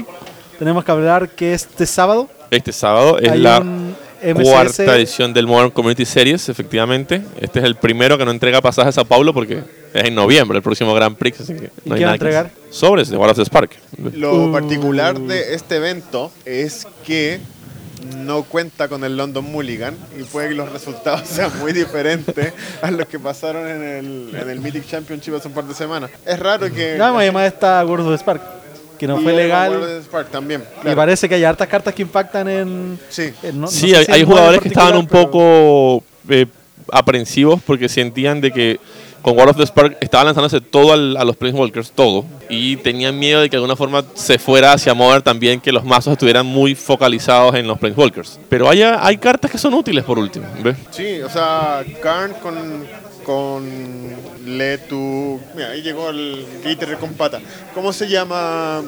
tenemos 0.58 0.84
que 0.84 0.92
hablar 0.92 1.30
que 1.30 1.52
este 1.54 1.84
sábado 1.86 2.28
Este 2.50 2.72
sábado 2.72 3.18
es 3.18 3.36
la 3.36 3.60
MCS. 3.60 4.42
cuarta 4.44 4.96
edición 4.96 5.32
del 5.34 5.46
Modern 5.48 5.70
Community 5.70 6.04
Series, 6.04 6.48
efectivamente. 6.48 7.22
Este 7.40 7.58
es 7.58 7.64
el 7.64 7.74
primero 7.74 8.16
que 8.16 8.24
no 8.24 8.30
entrega 8.30 8.60
pasajes 8.62 8.90
a 8.90 8.92
Sao 8.92 9.04
Paulo 9.04 9.34
porque 9.34 9.64
es 9.92 10.04
en 10.04 10.14
noviembre 10.14 10.56
el 10.58 10.62
próximo 10.62 10.94
Grand 10.94 11.16
Prix, 11.16 11.40
así 11.40 11.54
que 11.54 11.70
¿Y 11.84 11.88
no 11.88 11.94
hay 11.96 12.00
qué 12.00 12.04
va 12.06 12.12
a 12.12 12.16
nada 12.16 12.18
que 12.18 12.24
entregar? 12.24 12.50
Sobres 12.70 13.08
de 13.10 13.16
War 13.16 13.30
of 13.30 13.36
the 13.36 13.44
Spark. 13.44 13.72
Lo 14.14 14.52
particular 14.52 15.18
de 15.18 15.54
este 15.54 15.76
evento 15.76 16.30
es 16.44 16.86
que 17.04 17.40
no 18.16 18.42
cuenta 18.42 18.88
con 18.88 19.02
el 19.04 19.16
London 19.16 19.44
Mulligan 19.44 19.96
y 20.18 20.22
puede 20.24 20.50
que 20.50 20.54
los 20.54 20.70
resultados 20.72 21.22
sean 21.28 21.50
muy 21.60 21.72
diferentes 21.72 22.52
a 22.82 22.90
los 22.90 23.06
que 23.06 23.18
pasaron 23.18 23.68
en 23.68 23.82
el, 23.82 24.34
en 24.34 24.50
el 24.50 24.60
Mythic 24.60 24.86
Championship 24.86 25.34
hace 25.34 25.48
un 25.48 25.54
par 25.54 25.64
de 25.64 25.74
semanas. 25.74 26.10
Es 26.26 26.38
raro 26.38 26.70
que... 26.72 26.96
No, 26.98 27.18
además 27.18 27.46
está 27.52 27.84
World 27.84 28.08
of 28.08 28.20
Spark, 28.20 28.42
que 28.98 29.06
no 29.06 29.20
y 29.20 29.22
fue 29.24 29.32
legal. 29.32 30.02
Spark 30.04 30.30
también. 30.30 30.62
Y 30.78 30.80
claro. 30.82 30.96
parece 30.96 31.28
que 31.28 31.34
hay 31.36 31.44
hartas 31.44 31.68
cartas 31.68 31.94
que 31.94 32.02
impactan 32.02 32.48
en. 32.48 32.98
Sí. 33.08 33.32
en- 33.42 33.54
no- 33.60 33.66
no 33.66 33.68
sí, 33.68 33.90
sé 33.90 33.96
hay, 34.12 34.20
si 34.20 34.24
jugadores 34.26 34.60
que 34.60 34.68
estaban 34.68 34.96
un 34.96 35.06
poco 35.06 36.04
eh, 36.28 36.46
aprensivos 36.92 37.60
porque 37.66 37.88
sentían 37.88 38.40
de 38.40 38.50
que 38.52 38.80
con 39.24 39.36
World 39.38 39.52
of 39.52 39.56
the 39.56 39.62
Spark 39.66 39.96
estaba 40.02 40.24
lanzándose 40.24 40.60
todo 40.60 40.92
al- 40.92 41.16
a 41.16 41.24
los 41.24 41.34
Planeswalkers, 41.36 41.92
todo. 41.92 42.26
Y 42.50 42.76
tenían 42.76 43.18
miedo 43.18 43.40
de 43.40 43.48
que 43.48 43.56
de 43.56 43.62
alguna 43.62 43.74
forma 43.74 44.04
se 44.12 44.38
fuera 44.38 44.74
hacia 44.74 44.92
Modern 44.92 45.22
también, 45.22 45.60
que 45.62 45.72
los 45.72 45.82
mazos 45.82 46.12
estuvieran 46.12 46.44
muy 46.44 46.74
focalizados 46.74 47.54
en 47.54 47.66
los 47.66 47.78
Planeswalkers. 47.78 48.38
Pero 48.50 48.68
hay, 48.68 48.82
hay 48.82 49.16
cartas 49.16 49.50
que 49.50 49.56
son 49.56 49.72
útiles 49.72 50.04
por 50.04 50.18
último. 50.18 50.44
¿ves? 50.62 50.76
Sí, 50.90 51.22
o 51.22 51.30
sea, 51.30 51.82
Karn 52.02 52.34
con, 52.42 52.54
con 53.24 54.14
Letu. 54.44 55.40
Mira, 55.54 55.70
ahí 55.70 55.80
llegó 55.80 56.10
el 56.10 56.44
Glitter 56.62 56.96
con 56.98 57.14
pata. 57.14 57.40
¿Cómo 57.74 57.92
se 57.94 58.08
llama 58.08 58.82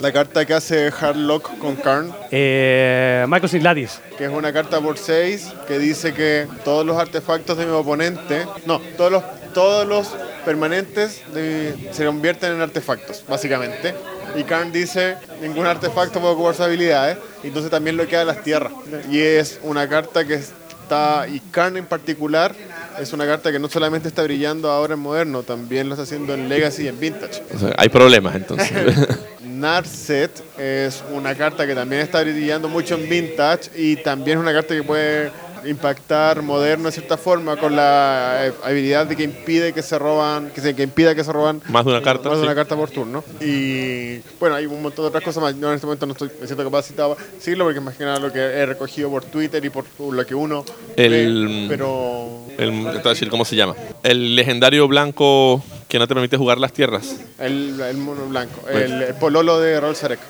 la 0.00 0.12
carta 0.12 0.44
que 0.46 0.54
hace 0.54 0.92
Hardlock 0.92 1.58
con 1.58 1.74
Karn? 1.74 2.12
Eh, 2.30 3.24
Michael 3.28 3.48
Siglatis. 3.50 4.00
Que 4.16 4.26
es 4.26 4.30
una 4.30 4.52
carta 4.52 4.80
por 4.80 4.96
6 4.98 5.52
que 5.66 5.78
dice 5.80 6.14
que 6.14 6.46
todos 6.64 6.86
los 6.86 6.96
artefactos 6.96 7.58
de 7.58 7.66
mi 7.66 7.72
oponente. 7.72 8.46
No, 8.66 8.80
todos 8.96 9.10
los, 9.10 9.22
todos 9.54 9.86
los 9.86 10.08
permanentes 10.44 11.22
de- 11.34 11.74
se 11.92 12.04
convierten 12.04 12.52
en 12.52 12.60
artefactos, 12.60 13.24
básicamente. 13.28 13.94
Y 14.36 14.44
Karn 14.44 14.72
dice: 14.72 15.16
ningún 15.40 15.66
artefacto 15.66 16.20
puede 16.20 16.34
ocupar 16.34 16.54
sus 16.54 16.64
habilidades. 16.64 17.18
Entonces 17.42 17.70
también 17.70 17.96
lo 17.96 18.06
queda 18.06 18.24
las 18.24 18.42
tierras. 18.42 18.72
Y 19.10 19.20
es 19.20 19.58
una 19.62 19.88
carta 19.88 20.24
que 20.26 20.34
está. 20.34 21.26
Y 21.28 21.40
Karn 21.50 21.76
en 21.76 21.86
particular 21.86 22.54
es 23.00 23.12
una 23.12 23.26
carta 23.26 23.52
que 23.52 23.58
no 23.58 23.68
solamente 23.68 24.08
está 24.08 24.22
brillando 24.22 24.70
ahora 24.70 24.94
en 24.94 25.00
moderno, 25.00 25.42
también 25.44 25.88
lo 25.88 25.94
está 25.94 26.02
haciendo 26.02 26.34
en 26.34 26.48
Legacy 26.48 26.84
y 26.84 26.88
en 26.88 26.98
Vintage. 26.98 27.42
O 27.54 27.58
sea, 27.58 27.74
hay 27.76 27.88
problemas 27.88 28.34
entonces. 28.34 28.70
Narset 29.44 30.30
es 30.58 31.02
una 31.12 31.34
carta 31.34 31.66
que 31.66 31.74
también 31.74 32.02
está 32.02 32.22
brillando 32.22 32.68
mucho 32.68 32.94
en 32.96 33.08
Vintage 33.08 33.70
y 33.76 33.96
también 33.96 34.38
es 34.38 34.42
una 34.42 34.52
carta 34.52 34.74
que 34.74 34.82
puede 34.82 35.30
impactar 35.66 36.42
moderno 36.42 36.86
de 36.86 36.92
cierta 36.92 37.16
forma 37.16 37.56
con 37.56 37.74
la 37.76 38.46
eh, 38.46 38.52
habilidad 38.64 39.06
de 39.06 39.16
que 39.16 39.22
impide 39.22 39.72
que 39.72 39.82
se 39.82 39.98
roban, 39.98 40.50
que 40.50 40.60
se 40.60 40.74
que 40.74 40.82
impida 40.82 41.14
que 41.14 41.24
se 41.24 41.32
roban 41.32 41.60
Más 41.68 41.84
de 41.84 41.90
una 41.92 42.02
carta, 42.02 42.28
más 42.28 42.38
de 42.38 42.42
sí. 42.44 42.46
una 42.46 42.54
carta 42.54 42.76
por 42.76 42.90
turno. 42.90 43.24
Y 43.40 44.18
bueno, 44.38 44.54
hay 44.56 44.66
un 44.66 44.80
montón 44.82 45.04
de 45.04 45.08
otras 45.08 45.22
cosas 45.24 45.42
más. 45.42 45.58
Yo 45.58 45.68
en 45.68 45.74
este 45.74 45.86
momento 45.86 46.06
no 46.06 46.12
estoy 46.12 46.30
me 46.40 46.46
siento 46.46 46.64
capacitado 46.64 47.14
para 47.14 47.26
decirlo 47.32 47.64
porque 47.64 47.80
más 47.80 47.96
que 47.96 48.04
nada 48.04 48.18
lo 48.18 48.32
que 48.32 48.38
he 48.40 48.66
recogido 48.66 49.10
por 49.10 49.24
Twitter 49.24 49.64
y 49.64 49.70
por 49.70 49.84
lo 50.12 50.24
que 50.26 50.34
uno 50.34 50.64
El- 50.96 51.46
ve, 51.48 51.66
pero 51.68 52.42
El, 52.58 53.02
decir 53.02 53.28
cómo 53.30 53.44
se 53.44 53.56
llama. 53.56 53.74
El 54.02 54.36
legendario 54.36 54.86
blanco 54.88 55.62
que 55.88 55.98
no 55.98 56.06
te 56.06 56.14
permite 56.14 56.36
jugar 56.36 56.58
las 56.58 56.72
tierras. 56.72 57.16
el, 57.38 57.80
el 57.80 57.96
mono 57.96 58.26
blanco, 58.26 58.68
el, 58.68 59.02
el 59.02 59.14
pololo 59.14 59.58
de 59.60 59.80
Raúl 59.80 59.96
Zarek. 59.96 60.20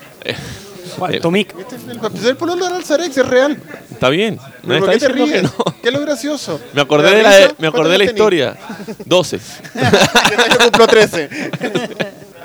Eh, 0.99 1.01
¿Cuál? 1.01 1.15
Eh, 1.15 1.19
Tomic. 1.19 1.55
¿Viste? 1.55 1.75
El, 1.75 2.27
el 2.27 2.35
pololo 2.37 2.63
de 2.65 2.69
Raúl 2.71 2.83
Zarek 2.85 3.15
es 3.15 3.25
real. 3.27 3.57
Está 3.91 4.09
bien. 4.09 4.35
No 4.35 4.43
¿Pero 4.67 4.79
¿Por 4.81 4.89
qué 4.93 4.99
te 4.99 5.07
que 5.07 5.41
no. 5.43 5.53
¿Qué 5.81 5.87
es 5.89 5.93
lo 5.93 6.01
gracioso? 6.01 6.59
Me 6.73 6.81
acordé 6.81 7.09
¿Te 7.11 7.15
de 7.17 7.23
la, 7.23 7.37
risa? 7.37 7.55
me 7.57 7.67
acordé 7.67 7.91
de 7.91 7.97
la 7.99 8.05
¿Cuántos 8.05 8.27
años 8.31 8.55
historia. 8.55 8.57
12. 9.05 9.39
tenés? 9.39 9.61
Yo 10.51 10.57
cumplo 10.63 10.87
13. 10.87 11.29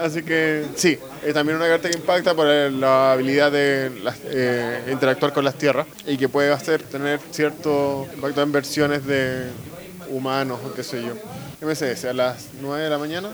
Así 0.01 0.23
que 0.23 0.65
sí, 0.75 0.99
es 1.25 1.33
también 1.35 1.57
una 1.57 1.69
carta 1.69 1.89
que 1.89 1.97
impacta 1.97 2.35
por 2.35 2.47
la 2.47 3.13
habilidad 3.13 3.51
de 3.53 3.91
las- 4.03 4.19
eh, 4.25 4.81
interactuar 4.91 5.33
con 5.33 5.45
las 5.45 5.55
tierras 5.55 5.87
y 6.07 6.17
que 6.17 6.29
puede 6.29 6.53
hacer 6.53 6.83
tener 6.83 7.21
cierto 7.31 8.07
impacto 8.17 8.43
en 8.43 8.53
versiones 8.53 9.07
de 9.07 9.47
humanos 10.11 10.59
o 10.65 10.75
qué 10.75 10.83
sé 10.83 11.01
yo. 11.03 11.13
MSS 11.65 12.05
a 12.07 12.13
las 12.13 12.49
9 12.61 12.85
de 12.85 12.91
la 12.91 12.99
mañana, 12.99 13.29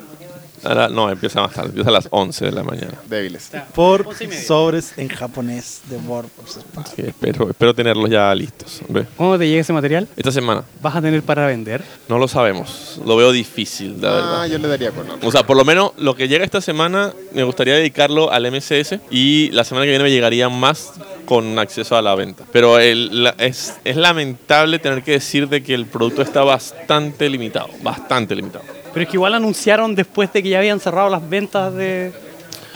Ahora, 0.62 0.88
no, 0.90 1.10
empieza 1.10 1.40
más 1.40 1.54
tarde. 1.54 1.70
Empieza 1.70 1.88
a 1.88 1.92
las 1.94 2.08
11 2.10 2.44
de 2.44 2.52
la 2.52 2.62
mañana. 2.62 2.92
débiles. 3.08 3.50
Por 3.74 4.06
sobres 4.46 4.92
en 4.98 5.08
japonés 5.08 5.80
de 5.88 5.96
World 5.96 6.30
of 6.38 6.50
Spark. 6.50 6.86
Sí, 6.94 7.02
espero, 7.06 7.48
espero 7.48 7.74
tenerlos 7.74 8.10
ya 8.10 8.34
listos. 8.34 8.80
¿ve? 8.90 9.06
¿Cuándo 9.16 9.38
te 9.38 9.48
llega 9.48 9.62
ese 9.62 9.72
material? 9.72 10.06
Esta 10.18 10.30
semana. 10.30 10.62
¿Vas 10.82 10.96
a 10.96 11.00
tener 11.00 11.22
para 11.22 11.46
vender? 11.46 11.82
No 12.10 12.18
lo 12.18 12.28
sabemos. 12.28 13.00
Lo 13.06 13.16
veo 13.16 13.32
difícil, 13.32 14.02
la 14.02 14.10
Ah, 14.10 14.12
verdad. 14.14 14.46
yo 14.48 14.58
le 14.58 14.68
daría 14.68 14.90
color. 14.90 15.18
O 15.22 15.32
sea, 15.32 15.46
por 15.46 15.56
lo 15.56 15.64
menos 15.64 15.92
lo 15.96 16.14
que 16.14 16.28
llega 16.28 16.44
esta 16.44 16.60
semana 16.60 17.14
me 17.32 17.42
gustaría 17.42 17.74
dedicarlo 17.74 18.30
al 18.30 18.44
MSS 18.44 19.00
y 19.10 19.48
la 19.52 19.64
semana 19.64 19.86
que 19.86 19.90
viene 19.92 20.04
me 20.04 20.10
llegaría 20.10 20.50
más 20.50 20.92
con 21.30 21.56
acceso 21.60 21.96
a 21.96 22.02
la 22.02 22.16
venta. 22.16 22.42
Pero 22.50 22.80
el- 22.80 23.22
la- 23.22 23.36
es, 23.38 23.76
es 23.84 23.94
lamentable 23.94 24.80
tener 24.80 25.04
que 25.04 25.12
decir 25.12 25.48
de 25.48 25.62
que 25.62 25.74
el 25.74 25.86
producto 25.86 26.22
está 26.22 26.42
bastante 26.42 27.30
limitado, 27.30 27.68
bastante 27.84 28.34
limitado. 28.34 28.64
Pero 28.92 29.04
es 29.04 29.08
que 29.08 29.16
igual 29.16 29.34
anunciaron 29.34 29.94
después 29.94 30.32
de 30.32 30.42
que 30.42 30.48
ya 30.48 30.58
habían 30.58 30.80
cerrado 30.80 31.08
las 31.08 31.30
ventas 31.30 31.72
de, 31.72 32.10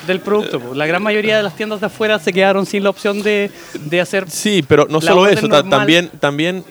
del 0.06 0.20
producto. 0.20 0.60
po. 0.60 0.72
La 0.72 0.86
gran 0.86 1.02
mayoría 1.02 1.36
de 1.36 1.42
las 1.42 1.56
tiendas 1.56 1.80
de 1.80 1.86
afuera 1.86 2.20
se 2.20 2.32
quedaron 2.32 2.64
sin 2.64 2.84
la 2.84 2.90
opción 2.90 3.24
de, 3.24 3.50
de 3.74 4.00
hacer... 4.00 4.30
Sí, 4.30 4.64
pero 4.68 4.86
no 4.88 5.00
solo 5.00 5.26
eso, 5.26 5.48
normal- 5.48 5.68
también, 5.70 6.10
también 6.20 6.64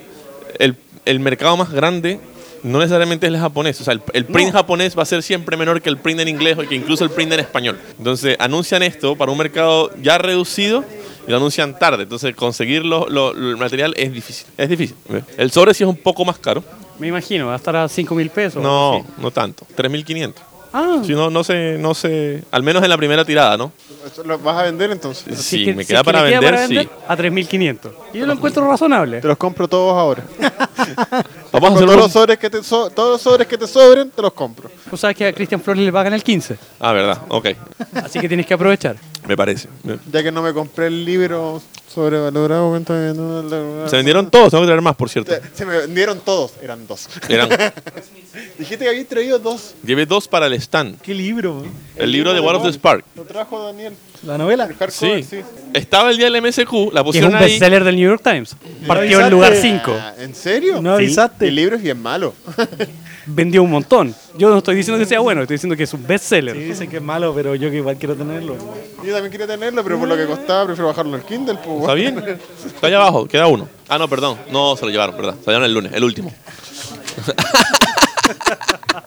el, 0.60 0.78
el 1.04 1.20
mercado 1.20 1.58
más 1.58 1.70
grande 1.70 2.18
no 2.64 2.80
necesariamente 2.80 3.28
es 3.28 3.34
el 3.34 3.40
japonés. 3.42 3.82
O 3.82 3.84
sea, 3.84 3.94
el, 3.94 4.02
el 4.14 4.24
print 4.24 4.54
No. 4.54 4.58
japonés 4.60 4.98
va 4.98 5.04
a 5.04 5.06
ser 5.06 5.22
siempre 5.22 5.58
menor 5.58 5.82
que 5.82 5.90
el 5.90 5.98
print 5.98 6.22
en 6.22 6.30
inglés 6.30 6.58
o 6.58 6.62
que 6.62 6.76
incluso 6.76 7.04
el 7.04 7.10
print 7.10 7.34
en 7.34 7.42
español. 7.42 7.78
Entonces, 7.98 8.38
anuncian 8.40 8.82
esto 8.84 9.18
para 9.18 9.34
un 9.34 9.38
mercado 9.38 9.92
ya 10.02 10.18
reducido 10.18 10.86
y 11.28 11.32
lo 11.32 11.38
anuncian 11.38 11.78
tarde. 11.78 12.04
Entonces, 12.04 12.36
conseguir 12.36 12.86
lo- 12.86 13.08
el 13.32 13.58
material 13.58 13.94
es 13.98 14.12
difícil. 14.14 14.46
Es 14.58 14.70
difícil. 14.70 14.96
El 15.38 15.52
sobre 15.52 15.74
sí 15.74 15.84
es 15.84 15.90
un 15.90 15.98
poco 15.98 16.26
más 16.26 16.38
caro. 16.40 16.64
Me 17.00 17.08
imagino, 17.08 17.48
va 17.48 17.54
a 17.54 17.58
estar 17.58 17.76
a 17.76 17.88
5 17.90 18.14
mil 18.16 18.30
pesos. 18.30 18.62
No, 18.62 19.06
no 19.18 19.32
tanto. 19.32 19.66
3.500. 19.76 20.34
Ah, 20.74 21.02
Si 21.06 21.14
no, 21.14 21.30
no 21.30 21.44
sé, 21.44 21.78
no 21.80 21.94
sé. 21.94 22.44
Al 22.52 22.64
menos 22.64 22.82
en 22.84 22.90
la 22.90 22.98
primera 22.98 23.24
tirada, 23.24 23.56
¿no? 23.58 23.72
¿Esto 24.06 24.24
¿Lo 24.24 24.40
vas 24.40 24.58
a 24.58 24.64
vender 24.64 24.90
entonces? 24.92 25.38
si 25.40 25.60
Sí, 25.60 25.66
que- 25.66 25.74
me 25.76 25.84
si 25.84 25.90
queda 25.90 26.00
que 26.00 26.06
para 26.06 26.24
le 26.24 26.30
queda 26.32 26.40
vender, 26.52 26.66
para 26.66 26.68
sí. 26.68 26.90
A 27.08 27.16
3.500. 27.16 27.92
Y 28.14 28.18
yo 28.20 28.26
lo 28.26 28.34
encuentro 28.34 28.68
razonable. 28.68 29.22
Te 29.22 29.28
los 29.28 29.38
compro 29.38 29.68
todos 29.68 29.94
ahora. 29.96 30.24
Vamos 31.52 31.72
a 31.72 31.74
hacer 31.76 31.86
todos, 31.86 31.96
los 32.02 32.12
sobres 32.12 32.38
que 32.40 32.50
te 32.50 32.64
so- 32.64 32.90
todos 32.90 33.12
los 33.12 33.22
sobres 33.22 33.48
que 33.48 33.58
te 33.58 33.68
sobren, 33.68 34.10
te 34.10 34.22
los 34.22 34.34
compro. 34.34 34.70
Tú 34.90 34.98
sabes 34.98 35.16
que 35.16 35.28
a 35.28 35.34
Cristian 35.34 35.62
Flores 35.62 35.84
le 35.86 35.92
pagan 35.92 36.14
el 36.14 36.24
15. 36.24 36.58
Ah, 36.80 36.92
verdad. 36.92 37.22
Ok. 37.30 37.50
Así 37.94 38.20
que 38.20 38.28
tienes 38.28 38.46
que 38.48 38.56
aprovechar. 38.56 38.96
Me 39.28 39.38
parece. 39.38 39.70
Ya 40.12 40.24
que 40.24 40.32
no 40.32 40.42
me 40.42 40.54
compré 40.54 40.88
el 40.88 41.06
libro 41.06 41.62
sobrevalorado, 41.94 42.70
cuéntame, 42.70 43.14
no, 43.14 43.88
Se 43.90 43.96
vendieron 43.98 44.30
todos. 44.30 44.50
Tengo 44.52 44.64
que 44.64 44.68
traer 44.68 44.82
más, 44.82 44.96
por 44.96 45.10
cierto. 45.10 45.32
Se, 45.32 45.42
se 45.58 45.66
me 45.66 45.78
vendieron 45.78 46.20
todos, 46.20 46.54
eran 46.62 46.86
dos. 46.88 47.08
Eran, 47.30 47.50
Dijiste 48.58 48.84
que 48.86 48.90
habías 48.90 49.08
traído 49.08 49.40
dos. 49.40 49.76
llevé 49.84 50.06
dos 50.06 50.28
para 50.28 50.48
el 50.48 50.54
stand. 50.54 51.00
¿Qué 51.02 51.14
libro? 51.14 51.64
El 51.96 52.12
libro 52.12 52.34
de 52.34 52.40
War 52.40 52.56
of 52.56 52.64
the 52.64 52.74
Spark. 52.74 53.04
Lo 53.16 53.24
trajo 53.24 53.64
Daniel. 53.64 53.94
¿La 54.24 54.38
novela? 54.38 54.66
El 54.66 54.92
Sí. 54.92 55.24
sí. 55.24 55.42
Estaba 55.74 56.10
el 56.12 56.18
día 56.18 56.30
del 56.30 56.42
MSQ, 56.42 56.92
la 56.92 56.92
Que 56.92 56.98
es 57.00 57.04
pusieron 57.04 57.30
un 57.32 57.36
ahí. 57.38 57.46
bestseller 57.46 57.84
del 57.84 57.96
New 57.96 58.10
York 58.10 58.22
Times. 58.24 58.56
Partió 58.88 59.20
en 59.20 59.26
avisaste. 59.26 59.30
lugar 59.32 59.56
5. 59.56 59.98
Ah, 60.00 60.14
¿En 60.20 60.34
serio? 60.36 60.82
No 60.82 60.94
avisaste. 60.94 61.48
El 61.48 61.56
libro 61.56 61.76
es 61.76 61.82
bien 61.84 62.02
malo. 62.02 62.34
Vendió 63.26 63.64
un 63.64 63.72
montón. 63.72 64.14
Yo 64.38 64.50
no 64.50 64.58
estoy 64.58 64.76
diciendo 64.76 65.00
que 65.00 65.06
sea 65.06 65.20
bueno, 65.20 65.42
estoy 65.42 65.56
diciendo 65.56 65.76
que 65.76 65.84
es 65.84 65.94
un 65.94 66.06
bestseller. 66.06 66.56
Sí, 66.56 66.64
dicen 66.64 66.90
que 66.90 66.98
es 66.98 67.04
malo, 67.04 67.34
pero 67.34 67.56
yo 67.56 67.70
que 67.70 67.78
igual 67.78 67.98
quiero 67.98 68.16
tenerlo. 68.16 68.56
Yo 69.04 69.14
también 69.14 69.32
quería 69.32 69.48
tenerlo, 69.48 69.84
pero 69.84 70.00
por 70.00 70.08
lo 70.08 70.18
que 70.18 70.26
costaba, 70.26 70.66
prefiero 70.66 70.88
bajarlo 70.88 71.16
al 71.16 71.24
Kindle. 71.24 71.58
Pues, 71.64 71.82
Está 71.82 71.94
bien. 71.94 72.18
Está 72.66 72.88
allá 72.88 72.98
abajo, 72.98 73.26
queda 73.28 73.48
uno. 73.48 73.68
Ah, 73.88 73.98
no, 73.98 74.08
perdón. 74.08 74.38
No, 74.52 74.76
se 74.76 74.86
lo 74.86 74.92
llevaron, 74.92 75.16
¿verdad? 75.16 75.34
Se 75.36 75.46
lo 75.46 75.52
llevaron 75.52 75.66
el 75.66 75.74
lunes, 75.74 75.94
el 75.94 76.04
último. 76.04 76.34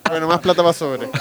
Bueno, 0.08 0.28
más 0.28 0.40
plata 0.40 0.62
para 0.62 0.72
sobre. 0.72 1.08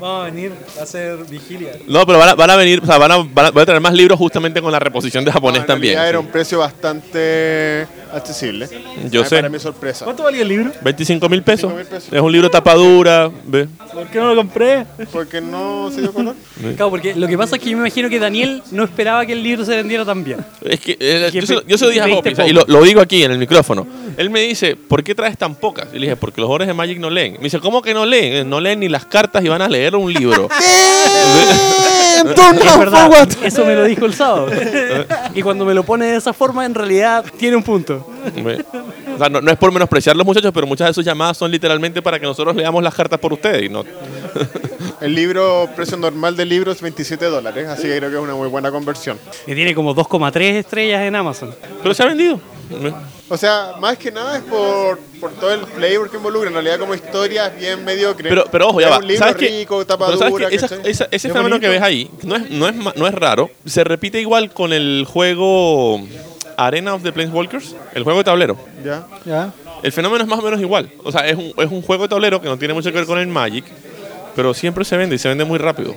Vamos 0.00 0.22
a 0.22 0.24
venir 0.30 0.52
a 0.78 0.82
hacer 0.82 1.18
vigilia. 1.28 1.72
No, 1.86 2.06
pero 2.06 2.18
van 2.18 2.30
a, 2.30 2.34
van 2.34 2.48
a 2.50 2.56
venir, 2.56 2.80
o 2.82 2.86
sea, 2.86 2.96
van 2.96 3.12
a, 3.12 3.16
van 3.18 3.46
a, 3.46 3.50
voy 3.50 3.62
a 3.62 3.66
traer 3.66 3.80
más 3.82 3.92
libros 3.92 4.18
justamente 4.18 4.62
con 4.62 4.72
la 4.72 4.78
reposición 4.78 5.24
de 5.26 5.30
japonés 5.32 5.60
en 5.60 5.66
también. 5.66 5.98
era 5.98 6.10
sí. 6.12 6.16
un 6.16 6.26
precio 6.28 6.58
bastante 6.58 7.86
accesible. 8.12 8.66
Yo 9.10 9.22
Ah, 9.22 9.26
sé. 9.26 9.36
Para 9.36 9.48
mi 9.50 9.58
sorpresa. 9.58 10.04
¿Cuánto 10.06 10.22
valía 10.22 10.42
el 10.42 10.48
libro? 10.48 10.72
25 10.80 11.28
mil 11.28 11.42
pesos. 11.42 11.70
25.000 11.70 11.84
pesos. 11.86 12.12
Es 12.12 12.20
un 12.20 12.32
libro 12.32 12.50
tapadura. 12.50 13.30
¿ve? 13.44 13.68
¿Por 13.92 14.06
qué 14.08 14.18
no 14.18 14.28
lo 14.28 14.36
compré? 14.36 14.86
Porque 15.12 15.40
no 15.40 15.90
se 15.92 16.00
dio 16.00 16.12
color. 16.12 16.34
Claro, 16.76 16.90
porque 16.90 17.14
lo 17.14 17.26
que 17.26 17.38
pasa 17.38 17.56
es 17.56 17.62
que 17.62 17.70
yo 17.70 17.76
me 17.76 17.84
imagino 17.84 18.08
que 18.10 18.18
Daniel 18.18 18.62
no 18.70 18.84
esperaba 18.84 19.24
que 19.24 19.32
el 19.32 19.42
libro 19.42 19.64
se 19.64 19.76
vendiera 19.76 20.04
tan 20.04 20.22
bien. 20.24 20.44
Es 20.62 20.78
que 20.80 20.92
eh, 21.00 21.28
Que 21.32 21.40
yo, 21.40 21.46
se, 21.46 21.54
yo 21.66 21.78
se 21.78 21.84
lo 21.86 21.90
dije 21.90 22.00
a 22.02 22.18
Hopi, 22.18 22.30
o 22.30 22.36
sea, 22.36 22.46
y 22.46 22.52
lo, 22.52 22.64
lo 22.66 22.82
digo 22.82 23.00
aquí 23.00 23.22
en 23.22 23.32
el 23.32 23.38
micrófono. 23.38 23.86
Él 24.16 24.28
me 24.30 24.40
dice, 24.40 24.76
¿por 24.76 25.02
qué 25.02 25.14
traes 25.14 25.38
tan 25.38 25.54
pocas? 25.54 25.88
Y 25.92 25.98
le 25.98 26.00
dije, 26.02 26.16
porque 26.16 26.40
los 26.40 26.50
de 26.58 26.74
Magic 26.80 26.98
no 26.98 27.10
leen. 27.10 27.34
Me 27.34 27.44
dice, 27.44 27.60
¿cómo 27.60 27.82
que 27.82 27.92
no 27.94 28.06
leen? 28.06 28.32
Eh, 28.32 28.44
No 28.44 28.58
leen 28.60 28.80
ni 28.80 28.88
las 28.88 29.04
cartas 29.04 29.44
y 29.44 29.48
van 29.48 29.60
a 29.62 29.68
leer 29.68 29.94
un 29.96 30.12
libro. 30.12 30.48
Es 32.20 32.78
verdad, 32.78 33.28
eso 33.42 33.64
me 33.64 33.74
lo 33.74 33.84
dijo 33.84 34.04
el 34.04 34.14
sábado. 34.14 34.48
Y 35.34 35.42
cuando 35.42 35.64
me 35.64 35.72
lo 35.74 35.84
pone 35.84 36.06
de 36.06 36.16
esa 36.16 36.32
forma, 36.32 36.66
en 36.66 36.74
realidad 36.74 37.24
tiene 37.38 37.56
un 37.56 37.62
punto. 37.62 38.06
O 39.14 39.18
sea, 39.18 39.28
no, 39.28 39.40
no 39.40 39.50
es 39.50 39.56
por 39.56 39.72
menospreciar 39.72 40.14
a 40.14 40.18
los 40.18 40.26
muchachos, 40.26 40.50
pero 40.52 40.66
muchas 40.66 40.88
de 40.88 40.94
sus 40.94 41.04
llamadas 41.04 41.36
son 41.36 41.50
literalmente 41.50 42.02
para 42.02 42.18
que 42.18 42.26
nosotros 42.26 42.54
leamos 42.56 42.82
las 42.82 42.94
cartas 42.94 43.18
por 43.18 43.32
ustedes. 43.32 43.62
Y 43.64 43.68
no, 43.68 43.84
El 45.00 45.14
libro, 45.14 45.68
precio 45.74 45.96
normal 45.96 46.36
del 46.36 46.48
libro 46.48 46.72
es 46.72 46.80
27 46.82 47.24
dólares, 47.26 47.68
así 47.68 47.82
que 47.84 47.96
creo 47.98 48.10
que 48.10 48.16
es 48.16 48.22
una 48.22 48.34
muy 48.34 48.48
buena 48.48 48.70
conversión. 48.70 49.18
Y 49.46 49.54
tiene 49.54 49.74
como 49.74 49.94
2,3 49.94 50.40
estrellas 50.56 51.02
en 51.02 51.14
Amazon. 51.16 51.54
pero 51.82 51.94
se 51.94 52.02
ha 52.02 52.06
vendido. 52.06 52.40
O 53.28 53.36
sea, 53.36 53.74
más 53.80 53.96
que 53.98 54.10
nada 54.10 54.36
es 54.38 54.42
por, 54.44 54.98
por 55.20 55.32
todo 55.32 55.52
el 55.52 55.66
flavor 55.66 56.10
que 56.10 56.16
involucra. 56.16 56.48
En 56.48 56.54
realidad, 56.54 56.78
como 56.78 56.94
historia 56.94 57.46
es 57.46 57.58
bien 57.58 57.84
mediocre. 57.84 58.28
Pero, 58.28 58.44
pero 58.50 58.68
ojo, 58.68 58.80
ya 58.80 58.86
es 58.88 58.92
va. 58.92 58.98
un 58.98 59.06
libro 59.06 59.18
¿Sabes 59.18 59.36
qué? 59.36 59.48
rico. 59.48 59.80
Esa- 60.56 60.76
esa- 60.88 61.08
ese 61.10 61.28
fenómeno 61.28 61.60
que 61.60 61.68
ves 61.68 61.82
ahí 61.82 62.10
no 62.22 62.36
es, 62.36 62.50
no, 62.50 62.68
es, 62.68 62.74
no 62.74 63.06
es 63.06 63.14
raro. 63.14 63.50
Se 63.66 63.84
repite 63.84 64.20
igual 64.20 64.52
con 64.52 64.72
el 64.72 65.04
juego 65.08 66.00
Arena 66.56 66.94
of 66.94 67.02
the 67.02 67.12
Planeswalkers, 67.12 67.74
el 67.94 68.02
juego 68.04 68.18
de 68.18 68.24
tablero. 68.24 68.56
¿Ya? 68.84 69.06
¿Ya? 69.24 69.52
El 69.82 69.92
fenómeno 69.92 70.22
es 70.22 70.28
más 70.28 70.38
o 70.38 70.42
menos 70.42 70.60
igual. 70.60 70.90
O 71.04 71.10
sea, 71.12 71.26
es 71.26 71.36
un, 71.36 71.52
es 71.56 71.70
un 71.70 71.82
juego 71.82 72.02
de 72.04 72.08
tablero 72.08 72.40
que 72.40 72.48
no 72.48 72.58
tiene 72.58 72.74
mucho 72.74 72.90
que 72.90 72.98
ver 72.98 73.06
con 73.06 73.18
el 73.18 73.26
Magic, 73.28 73.64
pero 74.36 74.52
siempre 74.54 74.84
se 74.84 74.96
vende 74.96 75.16
y 75.16 75.18
se 75.18 75.28
vende 75.28 75.44
muy 75.44 75.58
rápido. 75.58 75.94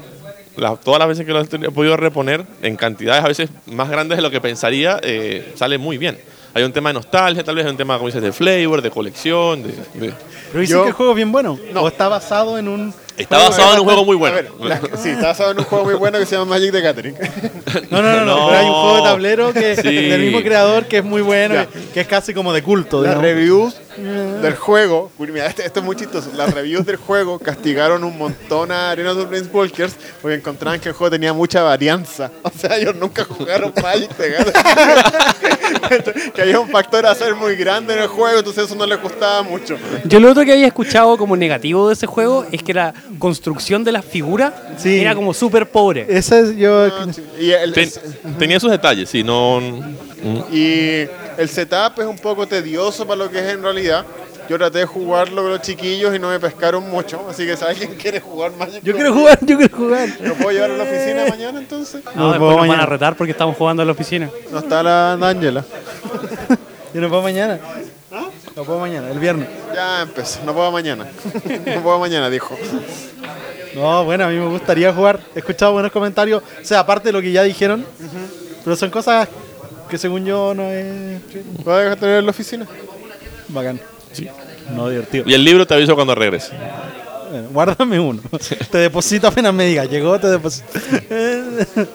La- 0.55 0.75
todas 0.75 0.99
las 0.99 1.07
veces 1.07 1.25
que 1.25 1.33
lo 1.33 1.41
he 1.41 1.71
podido 1.71 1.97
reponer 1.97 2.45
en 2.61 2.75
cantidades 2.77 3.23
a 3.23 3.27
veces 3.27 3.49
más 3.65 3.89
grandes 3.89 4.17
de 4.17 4.21
lo 4.21 4.29
que 4.31 4.39
pensaría, 4.39 4.99
eh, 5.03 5.51
sale 5.55 5.77
muy 5.77 5.97
bien. 5.97 6.17
Hay 6.55 6.63
un 6.63 6.71
tema 6.71 6.89
de 6.89 6.93
nostalgia, 6.93 7.43
tal 7.43 7.55
vez 7.55 7.65
hay 7.65 7.71
un 7.71 7.77
tema, 7.77 7.95
como 7.97 8.07
dices, 8.07 8.21
de 8.21 8.31
flavor, 8.31 8.81
de 8.81 8.91
colección. 8.91 9.63
De, 9.63 9.69
de- 9.69 10.13
Pero 10.51 10.59
dicen 10.61 10.77
Yo- 10.77 10.83
que 10.83 10.89
el 10.89 10.93
juego 10.93 11.11
es 11.13 11.15
bien 11.15 11.31
bueno. 11.31 11.57
No. 11.73 11.81
O 11.81 11.87
está 11.87 12.07
basado 12.07 12.57
en 12.59 12.67
un. 12.67 12.93
Está 13.17 13.37
Bueno, 13.37 13.51
basado 13.51 13.73
en 13.73 13.79
un 13.79 13.85
juego 13.85 14.05
muy 14.05 14.15
bueno. 14.15 14.35
A 14.37 14.41
ver, 14.41 14.51
la- 14.59 14.97
sí, 14.97 15.09
está 15.09 15.27
basado 15.27 15.51
en 15.51 15.59
un 15.59 15.65
juego 15.65 15.85
muy 15.85 15.93
bueno 15.95 16.17
que 16.19 16.25
se 16.25 16.35
llama 16.35 16.45
Magic 16.55 16.71
the 16.71 16.81
Gathering. 16.81 17.15
No, 17.89 18.01
no, 18.01 18.11
no, 18.11 18.25
no, 18.25 18.25
No. 18.25 18.47
pero 18.47 18.59
hay 18.59 18.65
un 18.65 18.71
juego 18.73 18.95
de 18.97 19.01
tablero 19.03 19.53
que 19.53 19.75
Sí. 19.81 19.81
del 20.09 20.21
mismo 20.21 20.41
creador 20.41 20.85
que 20.85 20.97
es 20.99 21.03
muy 21.03 21.21
bueno, 21.23 21.55
Ya. 21.55 21.67
que 21.93 22.01
es 22.01 22.07
casi 22.07 22.33
como 22.35 22.53
de 22.53 22.61
culto. 22.63 23.01
Las 23.01 23.11
digamos. 23.15 23.23
reviews 23.23 23.75
del 23.97 24.55
juego, 24.55 25.11
mira, 25.19 25.47
este- 25.47 25.65
esto 25.65 25.79
es 25.79 25.85
muy 25.85 25.95
chistoso. 25.95 26.29
Las 26.35 26.53
reviews 26.53 26.85
del 26.85 26.97
juego 26.97 27.39
castigaron 27.39 28.03
un 28.03 28.17
montón 28.17 28.71
a 28.71 28.91
Arena 28.91 29.11
of 29.11 29.19
the 29.19 29.25
Planeswalkers 29.25 29.95
porque 30.21 30.35
encontraban 30.35 30.79
que 30.79 30.89
el 30.89 30.95
juego 30.95 31.11
tenía 31.11 31.33
mucha 31.33 31.61
varianza. 31.63 32.31
O 32.43 32.51
sea, 32.55 32.77
ellos 32.77 32.95
nunca 32.95 33.23
jugaron 33.25 33.73
Magic 33.81 34.09
que 36.33 36.41
había 36.41 36.59
un 36.59 36.69
factor 36.69 37.05
a 37.05 37.13
ser 37.15 37.35
muy 37.35 37.55
grande 37.55 37.93
en 37.93 37.99
el 38.01 38.07
juego, 38.07 38.37
entonces 38.39 38.65
eso 38.65 38.75
no 38.75 38.85
les 38.85 39.01
gustaba 39.01 39.43
mucho. 39.43 39.77
Yo 40.05 40.19
lo 40.19 40.31
otro 40.31 40.43
que 40.45 40.53
había 40.53 40.67
escuchado 40.67 41.17
como 41.17 41.35
negativo 41.35 41.87
de 41.87 41.93
ese 41.93 42.07
juego 42.07 42.45
es 42.51 42.63
que 42.63 42.73
la 42.73 42.93
construcción 43.19 43.83
de 43.83 43.91
las 43.91 44.05
figuras 44.05 44.53
Sí. 44.77 44.99
era 45.01 45.15
como 45.15 45.33
súper 45.33 45.69
pobre. 45.69 46.05
Ese 46.09 46.39
es 46.39 46.55
yo. 46.55 46.85
Ah. 46.85 47.07
Y 47.39 47.51
el, 47.51 47.73
Ten- 47.73 47.91
tenía 48.39 48.59
sus 48.59 48.71
detalles, 48.71 49.09
sí, 49.09 49.23
no. 49.23 49.59
mm, 49.59 50.43
Y 50.51 51.07
el 51.37 51.49
setup 51.49 51.99
es 51.99 52.05
un 52.05 52.17
poco 52.17 52.47
tedioso 52.47 53.05
para 53.05 53.17
lo 53.25 53.29
que 53.31 53.39
es 53.39 53.53
en 53.53 53.61
realidad. 53.63 53.82
Yo 54.49 54.57
traté 54.57 54.79
de 54.79 54.85
jugarlo 54.85 55.41
con 55.41 55.51
los 55.51 55.61
chiquillos 55.61 56.13
y 56.13 56.19
no 56.19 56.29
me 56.29 56.37
pescaron 56.39 56.89
mucho, 56.89 57.25
así 57.29 57.45
que 57.45 57.55
si 57.55 57.63
alguien 57.63 57.95
quiere 58.01 58.19
jugar 58.19 58.51
Magic, 58.57 58.83
Yo 58.83 58.93
quiero 58.93 59.13
jugar, 59.13 59.39
yo 59.41 59.57
quiero 59.57 59.77
jugar. 59.77 60.09
¿lo 60.19 60.33
puedo 60.35 60.51
llevar 60.51 60.71
a 60.71 60.77
la 60.77 60.83
oficina 60.83 61.25
mañana 61.29 61.59
entonces? 61.59 62.03
No, 62.05 62.11
No, 62.15 62.23
después 62.31 62.39
puedo 62.39 62.57
van 62.57 62.67
mañana. 62.67 62.83
a 62.83 62.85
retar 62.87 63.15
porque 63.15 63.31
estamos 63.31 63.55
jugando 63.55 63.83
en 63.83 63.87
la 63.87 63.93
oficina. 63.93 64.29
No 64.51 64.59
está 64.59 64.83
la 64.83 65.13
Ángela. 65.13 65.63
Yo 66.93 67.01
no 67.01 67.07
puedo 67.09 67.21
mañana. 67.21 67.57
No 68.55 68.63
puedo 68.65 68.79
mañana, 68.79 69.09
el 69.09 69.17
viernes. 69.17 69.47
Ya 69.73 70.01
empezó, 70.03 70.41
no 70.45 70.53
puedo 70.53 70.71
mañana. 70.71 71.07
No 71.65 71.81
puedo 71.81 71.97
mañana, 71.99 72.29
dijo. 72.29 72.55
No, 73.75 74.03
bueno, 74.05 74.25
a 74.25 74.27
mí 74.27 74.35
me 74.35 74.45
gustaría 74.47 74.93
jugar. 74.93 75.19
He 75.33 75.39
escuchado 75.39 75.71
buenos 75.71 75.91
comentarios. 75.91 76.43
O 76.61 76.65
sea, 76.65 76.81
aparte 76.81 77.09
de 77.09 77.13
lo 77.13 77.21
que 77.21 77.31
ya 77.31 77.41
dijeron. 77.43 77.83
Pero 78.63 78.75
son 78.75 78.91
cosas 78.91 79.27
que 79.89 79.97
según 79.97 80.25
yo 80.25 80.53
no 80.53 80.63
es 80.71 81.19
¿Vas 81.65 81.75
a 81.77 81.79
dejar 81.81 81.97
tener 81.99 82.19
en 82.19 82.25
la 82.25 82.29
oficina? 82.31 82.67
Bacán. 83.49 83.79
Sí. 84.11 84.27
No 84.75 84.89
divertido. 84.89 85.25
Y 85.27 85.33
el 85.33 85.43
libro 85.43 85.65
te 85.65 85.73
aviso 85.73 85.95
cuando 85.95 86.13
regrese. 86.15 86.51
Bueno, 87.31 87.47
guárdame 87.51 87.99
uno. 87.99 88.21
te 88.71 88.77
deposito 88.77 89.27
apenas 89.27 89.53
me 89.53 89.65
diga. 89.65 89.85
Llegó, 89.85 90.19
te 90.19 90.27
deposito. 90.27 90.67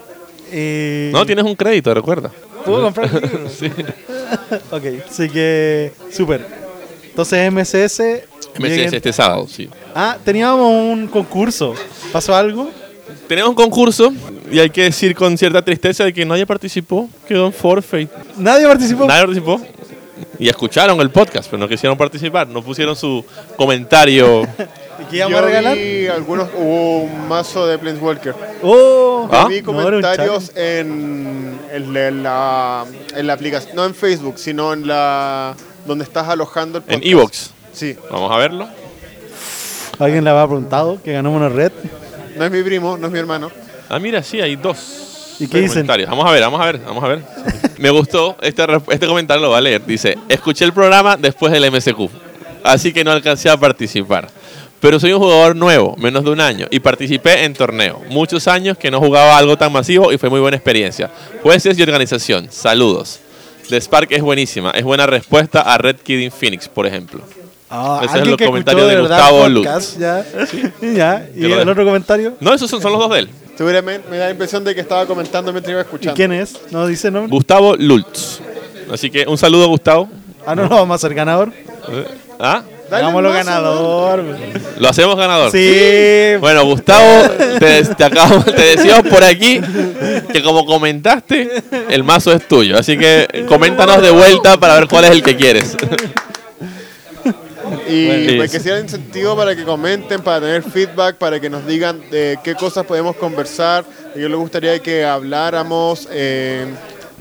Eh, 0.51 1.11
No, 1.13 1.27
tienes 1.27 1.45
un 1.45 1.55
crédito, 1.55 1.93
recuerda. 1.93 2.31
¿Puedo 2.65 2.83
comprar 2.85 3.11
el 3.15 3.21
libro? 3.23 3.49
Sí. 3.59 3.71
Ok, 4.71 4.83
así 5.09 5.29
que 5.29 5.93
súper. 6.11 6.47
Entonces 7.11 7.53
MSS. 7.53 8.01
MSS 8.59 8.69
lleguen- 8.71 8.95
este 8.95 9.13
sábado, 9.13 9.47
sí. 9.47 9.69
Ah, 9.95 10.17
teníamos 10.25 10.61
un 10.73 11.07
concurso. 11.09 11.75
¿Pasó 12.13 12.35
algo? 12.35 12.71
Tenemos 13.27 13.51
un 13.51 13.55
concurso 13.57 14.13
y 14.51 14.59
hay 14.59 14.71
que 14.71 14.85
decir 14.85 15.15
con 15.15 15.37
cierta 15.37 15.61
tristeza 15.63 16.05
de 16.05 16.13
que 16.15 16.25
nadie 16.25 16.47
participó, 16.47 17.09
quedó 17.27 17.47
en 17.47 17.53
forfeit. 17.53 18.11
Nadie 18.39 18.67
participó. 18.67 19.07
Nadie 19.07 19.21
participó. 19.21 19.61
Y 20.39 20.49
escucharon 20.49 21.01
el 21.01 21.11
podcast, 21.11 21.49
pero 21.51 21.59
no 21.59 21.69
quisieron 21.69 21.97
participar, 21.99 22.47
no 22.49 22.63
pusieron 22.63 22.95
su 22.97 23.25
comentario. 23.57 24.43
¿Y 25.01 25.05
qué 25.11 25.17
íbamos 25.19 25.39
a 25.39 25.43
regalar? 25.43 25.77
vi 25.77 26.07
algunos, 26.09 26.49
hubo 26.57 27.01
un 27.03 27.29
mazo 27.29 27.67
de 27.67 27.79
Planeswalker. 27.79 28.35
Oh, 28.63 29.29
Ah, 29.31 29.47
vi 29.49 29.61
no, 29.61 29.67
comentarios 29.67 30.53
en, 30.57 31.59
en 31.73 31.93
la- 31.93 32.09
en 32.09 32.23
la, 32.23 32.85
en 33.15 33.27
la 33.27 33.33
aplicación, 33.33 33.77
no 33.77 33.85
en 33.85 33.95
Facebook, 33.95 34.39
sino 34.39 34.73
en 34.73 34.87
la 34.87 35.55
donde 35.87 36.05
estás 36.05 36.29
alojando 36.29 36.79
el 36.79 36.85
En 36.89 37.01
podcast. 37.01 37.07
Evox. 37.13 37.51
Sí, 37.73 37.97
Vamos 38.11 38.31
a 38.33 38.37
verlo. 38.39 38.69
Alguien 39.99 40.23
le 40.25 40.31
había 40.31 40.47
preguntado 40.47 41.01
que 41.03 41.13
ganamos 41.13 41.37
una 41.39 41.49
red. 41.49 41.73
no 42.37 42.45
es 42.45 42.51
mi 42.51 42.63
primo, 42.63 42.97
no 42.97 43.07
es 43.07 43.13
mi 43.13 43.19
hermano. 43.19 43.51
Ah, 43.89 43.99
mira, 43.99 44.23
sí, 44.23 44.41
hay 44.41 44.55
dos. 44.57 45.08
¿Y 45.41 45.47
qué 45.47 45.59
dicen? 45.59 45.75
comentarios. 45.75 46.11
Vamos 46.11 46.27
a 46.27 46.33
ver, 46.33 46.43
vamos 46.43 46.61
a 46.61 46.65
ver, 46.65 46.81
vamos 46.85 47.05
a 47.05 47.09
ver. 47.09 47.23
Me 47.79 47.91
gustó, 47.91 48.37
este, 48.41 48.65
este 48.91 49.07
comentario 49.07 49.43
lo 49.43 49.51
va 49.51 49.59
a 49.59 49.61
leer. 49.61 49.85
Dice, 49.87 50.19
escuché 50.29 50.65
el 50.65 50.73
programa 50.73 51.17
después 51.17 51.53
del 51.53 51.71
MSQ, 51.71 52.11
así 52.65 52.93
que 52.93 53.05
no 53.05 53.13
alcancé 53.13 53.49
a 53.49 53.57
participar. 53.57 54.29
Pero 54.81 55.01
soy 55.01 55.13
un 55.13 55.19
jugador 55.19 55.57
nuevo, 55.57 55.97
menos 55.97 56.25
de 56.25 56.31
un 56.31 56.41
año, 56.41 56.67
y 56.71 56.81
participé 56.81 57.45
en 57.45 57.53
torneo. 57.53 58.01
Muchos 58.11 58.47
años 58.47 58.79
que 58.79 58.91
no 58.91 59.01
jugaba 59.01 59.37
algo 59.37 59.57
tan 59.57 59.73
masivo 59.73 60.13
y 60.13 60.19
fue 60.19 60.31
muy 60.31 60.41
buena 60.41 60.57
experiencia. 60.57 61.11
Jueces 61.43 61.77
y 61.79 61.83
organización, 61.83 62.49
saludos. 62.51 63.21
The 63.69 63.81
Spark 63.81 64.13
es 64.13 64.23
buenísima, 64.23 64.71
es 64.71 64.85
buena 64.85 65.07
respuesta 65.07 65.61
a 65.61 65.79
Red 65.79 65.97
Kid 65.97 66.21
in 66.21 66.31
Phoenix, 66.31 66.69
por 66.69 66.87
ejemplo. 66.87 67.23
Ah, 67.71 68.01
Ese 68.05 68.19
es 68.21 68.27
el 68.29 68.37
comentario 68.37 68.87
de 68.87 68.95
verdad 68.97 69.19
Gustavo 69.19 69.47
el 69.47 69.55
Lutz. 69.55 69.67
podcast, 69.67 69.99
Ya. 69.99 70.25
ya. 70.95 71.27
¿Y 71.37 71.45
el 71.45 71.51
dejo. 71.59 71.71
otro 71.71 71.85
comentario? 71.85 72.35
No, 72.41 72.55
esos 72.55 72.71
son, 72.71 72.81
son 72.81 72.93
los 72.93 73.01
dos 73.01 73.11
de 73.13 73.19
él. 73.21 73.31
Seguramente 73.57 74.09
me 74.09 74.17
da 74.19 74.27
la 74.27 74.31
impresión 74.31 74.65
de 74.65 74.75
que 74.75 74.81
estaba 74.81 75.05
comentando 75.07 75.53
mientras 75.53 75.71
iba 75.73 75.81
¿Y 75.81 75.85
escuchando. 75.85 76.15
quién 76.15 76.33
es? 76.33 76.57
¿No 76.71 76.87
dice 76.87 77.11
nombre? 77.11 77.31
Gustavo 77.31 77.77
Lultz. 77.77 78.41
Así 78.93 79.11
que 79.11 79.27
un 79.27 79.37
saludo, 79.37 79.69
Gustavo. 79.69 80.09
Ah, 80.47 80.55
no, 80.55 80.63
no, 80.63 80.77
vamos 80.77 80.95
a 80.95 80.99
ser 80.99 81.15
ganador. 81.15 81.53
¿Ah? 82.41 82.63
Dale 82.89 83.03
Hagámoslo 83.03 83.33
ganador. 83.33 84.25
Lo 84.79 84.89
hacemos 84.89 85.15
ganador. 85.17 85.51
Sí. 85.51 86.37
Bueno, 86.41 86.65
Gustavo, 86.65 87.29
te, 87.59 87.85
te, 87.85 88.05
acabo- 88.05 88.43
te 88.57 88.77
decimos 88.77 89.03
por 89.11 89.23
aquí 89.23 89.61
que 90.33 90.43
como 90.43 90.65
comentaste, 90.65 91.51
el 91.91 92.03
mazo 92.03 92.33
es 92.33 92.49
tuyo. 92.49 92.79
Así 92.79 92.97
que 92.97 93.45
coméntanos 93.47 94.01
de 94.01 94.11
vuelta 94.11 94.57
para 94.59 94.77
ver 94.77 94.89
cuál 94.89 95.05
es 95.05 95.11
el 95.11 95.23
que 95.23 95.37
quieres. 95.37 95.77
Y 97.89 98.07
Bueno, 98.07 98.33
pues 98.37 98.51
que 98.53 98.61
sea 98.61 98.79
incentivo 98.81 99.37
para 99.37 99.57
que 99.57 99.65
comenten, 99.65 100.21
para 100.21 100.41
tener 100.41 100.63
feedback, 100.63 101.17
para 101.17 101.41
que 101.41 101.49
nos 101.49 101.67
digan 101.67 102.01
de 102.11 102.39
qué 102.45 102.55
cosas 102.55 102.85
podemos 102.87 103.17
conversar. 103.17 103.85
Yo 104.17 104.29
les 104.29 104.39
gustaría 104.39 104.79
que 104.81 105.05
habláramos. 105.05 106.09
eh, 106.11 106.67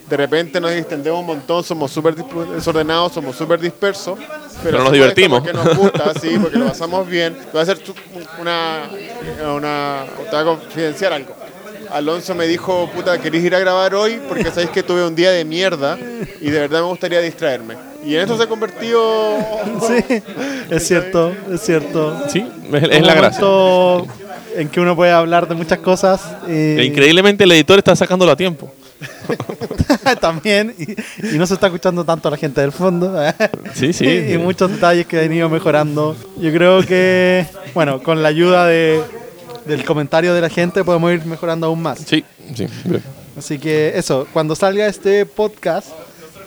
de 0.09 0.15
repente 0.15 0.61
nos 0.61 0.71
extendemos 0.71 1.19
un 1.19 1.25
montón, 1.25 1.65
somos 1.65 1.91
súper 1.91 2.15
desordenados, 2.15 3.11
somos 3.11 3.35
súper 3.35 3.59
dispersos. 3.59 4.17
Pero 4.63 4.81
nos 4.81 4.91
divertimos. 4.93 5.41
Porque 5.41 5.53
nos 5.53 5.77
gusta, 5.77 6.13
sí, 6.21 6.37
porque 6.41 6.57
lo 6.57 6.67
pasamos 6.67 7.05
bien. 7.07 7.35
Voy 7.51 7.59
a 7.59 7.63
hacer 7.63 7.79
tu- 7.79 7.93
una. 8.39 8.83
una 9.53 10.05
te 10.15 10.29
voy 10.31 10.39
a 10.39 10.43
confidenciar 10.45 11.11
algo. 11.13 11.35
Alonso 11.91 12.35
me 12.35 12.47
dijo, 12.47 12.89
puta, 12.93 13.19
¿queréis 13.19 13.43
ir 13.45 13.55
a 13.55 13.59
grabar 13.59 13.95
hoy? 13.95 14.19
Porque 14.27 14.45
sabéis 14.45 14.69
que 14.71 14.83
tuve 14.83 15.05
un 15.05 15.15
día 15.15 15.31
de 15.31 15.45
mierda 15.45 15.97
y 16.41 16.49
de 16.49 16.59
verdad 16.59 16.81
me 16.81 16.87
gustaría 16.87 17.19
distraerme. 17.21 17.75
Y 18.05 18.15
en 18.15 18.21
eso 18.21 18.37
se 18.37 18.43
ha 18.43 18.47
convertido 18.47 19.35
Sí, 19.87 20.21
es 20.69 20.87
cierto, 20.87 21.33
es 21.51 21.61
cierto. 21.61 22.23
Sí, 22.29 22.45
es, 22.73 23.01
la 23.05 23.13
gracia. 23.13 23.41
momento 23.45 24.07
en 24.55 24.69
que 24.69 24.79
uno 24.79 24.95
puede 24.95 25.11
hablar 25.11 25.47
de 25.47 25.55
muchas 25.55 25.79
cosas. 25.79 26.21
eh, 26.47 26.77
E 26.79 26.85
increíblemente 26.85 27.43
el 27.43 27.51
editor 27.51 27.77
está 27.79 27.95
sacándolo 27.95 28.31
a 28.31 28.35
tiempo. 28.35 28.71
también. 30.21 30.73
Y, 30.77 30.91
y 31.35 31.37
no 31.37 31.45
se 31.45 31.53
está 31.53 31.67
escuchando 31.67 32.03
tanto 32.03 32.27
a 32.27 32.31
la 32.31 32.37
gente 32.37 32.61
del 32.61 32.71
fondo. 32.71 33.13
Sí, 33.73 33.93
sí. 33.93 34.05
y, 34.05 34.33
y 34.33 34.37
muchos 34.37 34.71
detalles 34.71 35.05
que 35.05 35.19
han 35.19 35.31
ido 35.33 35.49
mejorando. 35.49 36.15
Yo 36.37 36.51
creo 36.51 36.81
que, 36.83 37.45
bueno, 37.73 38.01
con 38.01 38.23
la 38.23 38.29
ayuda 38.29 38.65
de, 38.65 39.01
del 39.67 39.83
comentario 39.83 40.33
de 40.33 40.41
la 40.41 40.49
gente 40.49 40.83
podemos 40.83 41.11
ir 41.11 41.25
mejorando 41.25 41.67
aún 41.67 41.81
más. 41.81 41.99
Sí, 41.99 42.23
sí. 42.55 42.67
Así 43.37 43.59
que 43.59 43.93
eso, 43.95 44.27
cuando 44.33 44.55
salga 44.55 44.87
este 44.87 45.25
podcast, 45.25 45.89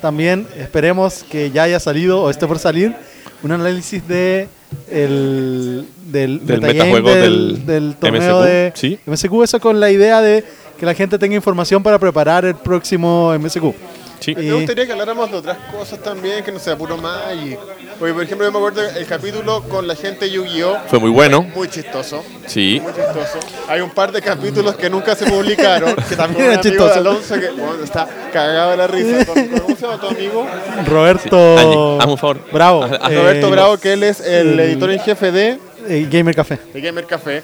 también 0.01 0.47
esperemos 0.59 1.25
que 1.31 1.51
ya 1.51 1.64
haya 1.64 1.79
salido 1.79 2.23
o 2.23 2.31
esté 2.31 2.47
por 2.47 2.59
salir 2.59 2.95
un 3.43 3.53
análisis 3.53 4.07
de 4.09 4.49
el, 4.91 5.87
del, 6.07 6.47
Del 6.47 6.61
metajuego 6.61 7.11
del, 7.11 7.66
del 7.66 7.66
del 7.66 7.97
torneo 7.97 8.41
MSQ, 8.41 8.47
de 8.47 8.73
sí. 8.75 8.99
MSQ, 9.07 9.43
eso 9.43 9.61
con 9.61 9.81
la 9.81 9.91
idea 9.91 10.21
de 10.21 10.45
que 10.79 10.87
la 10.87 10.95
gente 10.95 11.18
tenga 11.18 11.37
información 11.37 11.83
para 11.83 11.99
preparar 11.99 12.45
el 12.45 12.55
próximo 12.55 13.33
MSQ. 13.39 13.75
Sí. 14.21 14.33
Y- 14.33 14.35
Me 14.47 14.53
gustaría 14.55 14.87
que 14.87 14.93
habláramos 14.93 15.31
de 15.31 15.37
otras 15.39 15.59
cosas 15.73 15.99
también, 16.01 16.45
que 16.45 16.53
no 16.53 16.59
sea 16.59 16.77
puro 16.77 16.97
Magic. 16.97 17.59
Porque, 17.99 18.14
por 18.14 18.23
ejemplo, 18.23 18.47
yo 18.47 18.53
me 18.53 18.59
acuerdo 18.59 18.83
el 18.83 19.07
capítulo 19.07 19.62
con 19.64 19.87
la 19.87 19.95
gente 19.95 20.27
de 20.27 20.31
Yu-Gi-Oh! 20.33 20.79
Fue 20.89 20.99
muy 20.99 21.11
bueno. 21.11 21.43
Muy 21.43 21.68
chistoso. 21.68 22.25
Sí. 22.47 22.81
Muy 22.83 22.93
chistoso. 22.95 23.39
Hay 23.68 23.81
un 23.81 23.91
par 23.91 24.12
de 24.12 24.23
capítulos 24.23 24.77
que 24.77 24.89
nunca 24.89 25.14
se 25.14 25.27
publicaron. 25.27 25.95
Que 26.09 26.16
también 26.16 26.47
Era 26.53 26.61
chistoso. 26.61 26.95
Alonso 26.95 27.35
que 27.41 27.51
bueno, 27.51 27.83
está 27.85 28.09
cagado 28.33 28.71
de 28.73 28.77
la 28.77 28.87
risa. 28.87 29.27
¿Cómo 29.27 29.77
se 29.77 29.83
llama 29.87 30.01
tu 30.01 30.07
amigo? 30.09 30.47
Roberto 30.87 31.99
hazme 32.01 32.12
un 32.12 32.18
favor. 32.18 32.41
Bravo, 32.53 32.87
eh, 32.87 32.99
Roberto 33.16 33.51
Bravo, 33.51 33.77
que 33.79 33.93
él 33.95 34.03
es 34.03 34.21
el 34.21 34.59
editor 34.61 34.91
en 34.91 35.01
jefe 35.01 35.33
de, 35.33 35.59
eh, 35.89 36.07
Gamer 36.11 36.35
Café. 36.35 36.59
de 36.73 36.81
Gamer 36.81 37.07
Café. 37.07 37.43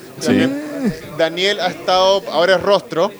Daniel 1.19 1.61
ha 1.61 1.69
estado, 1.69 2.23
ahora 2.31 2.57
es 2.57 2.63
rostro. 2.63 3.11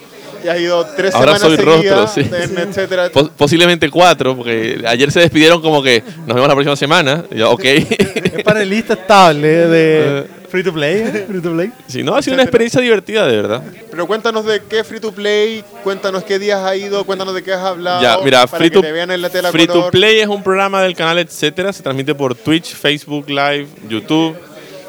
Y 0.45 0.49
has 0.49 0.61
ido 0.61 0.85
tres 0.97 1.15
Ahora 1.15 1.37
semanas 1.39 1.59
soy 1.59 1.75
seguidas, 1.75 1.99
rostro, 1.99 2.23
sí. 2.23 2.31
en 2.53 2.59
etcétera. 2.69 3.09
Pos- 3.11 3.31
posiblemente 3.37 3.91
cuatro, 3.91 4.37
porque 4.37 4.83
ayer 4.87 5.11
se 5.11 5.21
despidieron 5.21 5.61
como 5.61 5.83
que 5.83 6.03
nos 6.27 6.35
vemos 6.35 6.49
la 6.49 6.55
próxima 6.55 6.77
semana. 6.77 7.25
Y 7.31 7.39
yo, 7.39 7.51
ok. 7.53 7.65
Es 7.65 8.43
panelista 8.45 8.95
estable 8.95 9.49
de 9.49 10.27
Free 10.51 10.63
to 10.63 10.73
Play. 10.73 10.97
¿eh? 11.03 11.25
Free 11.29 11.41
to 11.41 11.53
Play. 11.53 11.73
si 11.89 12.03
no, 12.03 12.15
ha 12.15 12.23
sido 12.23 12.35
una 12.35 12.43
experiencia 12.45 12.81
divertida, 12.81 13.27
de 13.27 13.37
verdad. 13.37 13.63
Pero 13.91 14.07
cuéntanos 14.07 14.45
de 14.47 14.63
qué 14.69 14.85
Free 14.85 15.01
to 15.01 15.13
Play, 15.13 15.65
cuéntanos 15.83 16.23
qué 16.25 16.39
días 16.39 16.61
has 16.61 16.77
ido, 16.77 17.05
cuéntanos 17.05 17.35
de 17.35 17.43
qué 17.43 17.53
has 17.53 17.63
hablado. 17.65 18.01
Ya, 18.03 18.19
mira, 18.23 18.47
para 18.47 18.59
Free, 18.59 18.71
que 18.71 18.77
to, 18.77 18.81
te 18.83 18.93
vean 18.93 19.11
en 19.11 19.21
la 19.23 19.31
tela 19.31 19.51
Free 19.51 19.67
to. 19.67 19.91
Play 19.91 20.21
es 20.21 20.29
un 20.29 20.43
programa 20.43 20.83
del 20.83 20.95
canal 20.95 21.19
Etcétera. 21.19 21.73
Se 21.73 21.83
transmite 21.83 22.15
por 22.15 22.35
Twitch, 22.35 22.75
Facebook 22.75 23.29
Live, 23.29 23.67
YouTube 23.89 24.37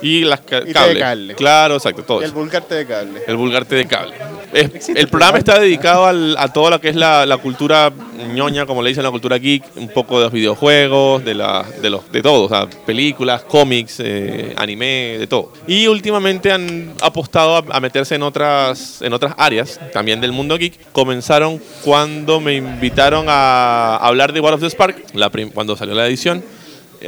y 0.01 0.21
las 0.21 0.41
ca- 0.41 0.61
Y 0.65 0.73
cable. 0.73 0.89
Telecable. 0.93 1.35
Claro, 1.35 1.75
exacto, 1.75 2.03
todo 2.03 2.21
El 2.21 2.31
vulgarte 2.31 2.75
de 2.75 2.85
cable. 2.85 3.21
El 3.27 3.35
vulgarte 3.37 3.75
de 3.75 3.85
cable. 3.87 4.15
Es- 4.53 4.89
el 4.89 5.07
programa 5.09 5.37
está 5.37 5.59
dedicado 5.59 6.05
al- 6.05 6.35
a 6.37 6.51
todo 6.53 6.69
lo 6.69 6.79
que 6.81 6.89
es 6.89 6.95
la, 6.95 7.25
la 7.25 7.37
cultura 7.37 7.91
ñoña, 8.33 8.65
como 8.65 8.81
le 8.81 8.89
dicen, 8.89 9.03
la 9.03 9.11
cultura 9.11 9.37
geek, 9.37 9.63
un 9.75 9.89
poco 9.89 10.17
de 10.19 10.25
los 10.25 10.33
videojuegos, 10.33 11.23
de, 11.25 11.33
la, 11.35 11.65
de, 11.81 11.89
los, 11.89 12.11
de 12.11 12.21
todo, 12.21 12.45
o 12.45 12.49
sea, 12.49 12.67
películas, 12.85 13.43
cómics, 13.43 13.97
eh, 13.99 14.53
anime, 14.57 15.17
de 15.19 15.27
todo. 15.27 15.51
Y 15.67 15.87
últimamente 15.87 16.51
han 16.51 16.93
apostado 17.01 17.57
a, 17.57 17.63
a 17.69 17.79
meterse 17.79 18.15
en 18.15 18.23
otras, 18.23 19.01
en 19.01 19.13
otras 19.13 19.33
áreas, 19.37 19.79
también 19.93 20.21
del 20.21 20.31
mundo 20.31 20.57
geek. 20.57 20.91
Comenzaron 20.91 21.61
cuando 21.83 22.39
me 22.39 22.55
invitaron 22.55 23.25
a 23.27 23.97
hablar 23.97 24.33
de 24.33 24.39
War 24.39 24.53
of 24.53 24.61
the 24.61 24.69
Spark, 24.69 25.03
la 25.13 25.29
cuando 25.53 25.75
salió 25.75 25.93
la 25.93 26.07
edición. 26.07 26.43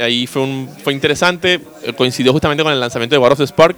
Ahí 0.00 0.26
fue, 0.26 0.42
un, 0.42 0.68
fue 0.84 0.92
interesante, 0.92 1.60
eh, 1.82 1.92
coincidió 1.96 2.32
justamente 2.32 2.62
con 2.62 2.72
el 2.72 2.78
lanzamiento 2.80 3.14
de 3.14 3.18
War 3.18 3.32
of 3.32 3.38
the 3.38 3.46
Spark, 3.46 3.76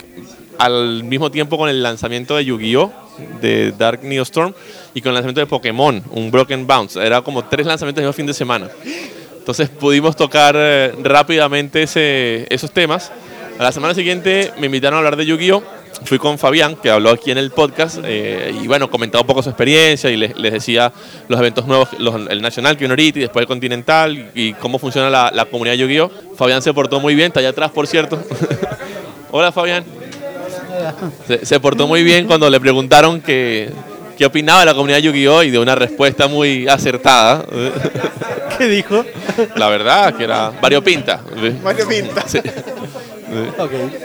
al 0.59 1.05
mismo 1.05 1.31
tiempo 1.31 1.57
con 1.57 1.69
el 1.69 1.83
lanzamiento 1.83 2.37
de 2.37 2.45
Yu-Gi-Oh! 2.45 2.93
de 3.41 3.73
Dark 3.73 4.01
Neo 4.05 4.23
Storm 4.23 4.55
y 4.95 5.01
con 5.03 5.11
el 5.11 5.15
lanzamiento 5.15 5.41
de 5.41 5.47
Pokémon, 5.47 6.03
un 6.13 6.31
Broken 6.31 6.67
Bounce. 6.67 7.05
Era 7.05 7.21
como 7.23 7.45
tres 7.45 7.67
lanzamientos 7.67 8.01
en 8.03 8.09
un 8.09 8.15
fin 8.15 8.27
de 8.27 8.35
semana. 8.35 8.69
Entonces 9.39 9.69
pudimos 9.69 10.17
tocar 10.17 10.55
eh, 10.57 10.93
rápidamente 11.03 11.83
ese- 11.83 12.47
esos 12.49 12.71
temas. 12.71 13.11
A 13.59 13.63
la 13.63 13.73
semana 13.73 13.95
siguiente 13.95 14.53
me 14.59 14.67
invitaron 14.67 14.97
a 14.97 14.99
hablar 14.99 15.17
de 15.17 15.27
Yu-Gi-Oh! 15.27 15.63
Fui 16.05 16.19
con 16.19 16.39
Fabián, 16.39 16.77
que 16.77 16.91
habló 16.91 17.11
aquí 17.11 17.31
en 17.31 17.39
el 17.39 17.51
podcast, 17.51 17.99
eh, 18.05 18.55
y 18.63 18.67
bueno, 18.67 18.91
comentaba 18.91 19.23
un 19.23 19.27
poco 19.27 19.43
su 19.43 19.49
experiencia 19.51 20.11
y 20.11 20.17
les, 20.17 20.37
les 20.37 20.53
decía 20.53 20.93
los 21.29 21.39
eventos 21.39 21.67
nuevos, 21.67 21.89
los- 21.99 22.29
el 22.29 22.43
nacional 22.43 22.77
que 22.77 22.81
viene 22.81 22.93
ahorita 22.93 23.19
y 23.19 23.23
después 23.23 23.43
el 23.43 23.47
continental 23.47 24.31
y 24.35 24.53
cómo 24.55 24.79
funciona 24.79 25.09
la, 25.09 25.31
la 25.33 25.45
comunidad 25.47 25.75
Yu-Gi-Oh! 25.77 26.11
Fabián 26.37 26.61
se 26.63 26.75
portó 26.75 27.01
muy 27.01 27.15
bien, 27.15 27.29
está 27.29 27.41
allá 27.41 27.51
atrás, 27.51 27.71
por 27.71 27.87
cierto. 27.87 28.19
Hola, 29.31 29.53
Fabián. 29.53 29.85
Se, 31.27 31.47
se 31.47 31.61
portó 31.61 31.87
muy 31.87 32.03
bien 32.03 32.27
cuando 32.27 32.51
le 32.51 32.59
preguntaron 32.61 33.21
que, 33.21 33.71
qué 34.19 34.27
opinaba 34.27 34.61
de 34.61 34.67
la 34.67 34.75
comunidad 34.75 34.99
Yu-Gi-Oh! 34.99 35.43
y 35.45 35.51
dio 35.51 35.63
una 35.63 35.75
respuesta 35.75 36.27
muy 36.29 36.67
acertada. 36.69 37.45
¿Qué 38.59 38.67
dijo? 38.69 39.05
La 39.57 39.69
verdad, 39.69 40.15
que 40.15 40.25
era 40.25 40.51
variopinta. 40.61 41.21
Mario 41.63 41.89
Pinta. 41.89 42.23
Sí. 42.27 42.39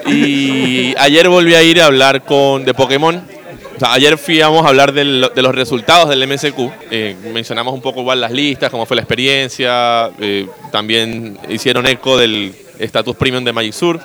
Y 0.07 0.95
ayer 0.97 1.27
volví 1.29 1.53
a 1.55 1.63
ir 1.63 1.81
a 1.81 1.85
hablar 1.85 2.23
con 2.23 2.63
de 2.65 2.73
Pokémon. 2.73 3.21
Ayer 3.81 4.17
fuimos 4.17 4.65
a 4.65 4.69
hablar 4.69 4.91
del- 4.91 5.29
de 5.35 5.41
los 5.41 5.53
resultados 5.53 6.09
del 6.09 6.23
MSQ. 6.23 6.71
Eh, 6.89 7.15
mencionamos 7.33 7.73
un 7.73 7.81
poco 7.81 8.01
igual 8.01 8.19
las 8.21 8.31
listas, 8.31 8.71
cómo 8.71 8.85
fue 8.85 8.95
la 8.95 9.01
experiencia. 9.03 10.09
eh, 10.19 10.47
también 10.71 11.37
hicieron 11.49 11.85
eco 11.85 12.17
del 12.17 12.53
estatus 12.79 13.15
premium 13.15 13.43
de 13.43 13.53
Magic 13.53 13.73
Sur. 13.73 13.99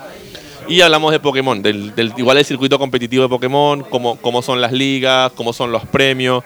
Y 0.68 0.80
hablamos 0.80 1.10
de 1.10 1.18
Pokémon, 1.20 1.60
del, 1.60 1.94
del- 1.94 2.12
igual 2.16 2.36
el 2.38 2.44
circuito 2.44 2.78
competitivo 2.78 3.24
de 3.24 3.28
Pokémon, 3.28 3.82
cómo, 3.90 4.16
cómo 4.16 4.42
son 4.42 4.60
las 4.60 4.72
ligas, 4.72 5.32
cómo 5.34 5.52
son 5.52 5.72
los 5.72 5.84
premios. 5.86 6.44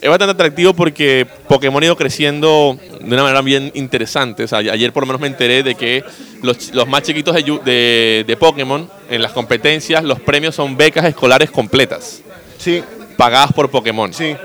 Es 0.00 0.08
bastante 0.08 0.32
atractivo 0.32 0.74
porque 0.74 1.26
Pokémon 1.48 1.82
ha 1.82 1.86
ido 1.86 1.96
creciendo 1.96 2.78
de 3.00 3.06
una 3.14 3.22
manera 3.24 3.42
bien 3.42 3.70
interesante. 3.74 4.44
O 4.44 4.48
sea, 4.48 4.58
ayer 4.58 4.92
por 4.92 5.02
lo 5.02 5.08
menos 5.08 5.20
me 5.20 5.26
enteré 5.26 5.62
de 5.62 5.74
que 5.74 6.04
los, 6.42 6.72
los 6.72 6.86
más 6.86 7.02
chiquitos 7.02 7.34
de, 7.34 7.44
Yu- 7.44 7.62
de, 7.64 8.24
de 8.26 8.36
Pokémon, 8.36 8.88
en 9.10 9.22
las 9.22 9.32
competencias, 9.32 10.04
los 10.04 10.20
premios 10.20 10.54
son 10.54 10.76
becas 10.76 11.04
escolares 11.04 11.50
completas, 11.50 12.22
Sí, 12.58 12.82
pagadas 13.16 13.52
por 13.52 13.70
Pokémon. 13.70 14.12
sí. 14.12 14.36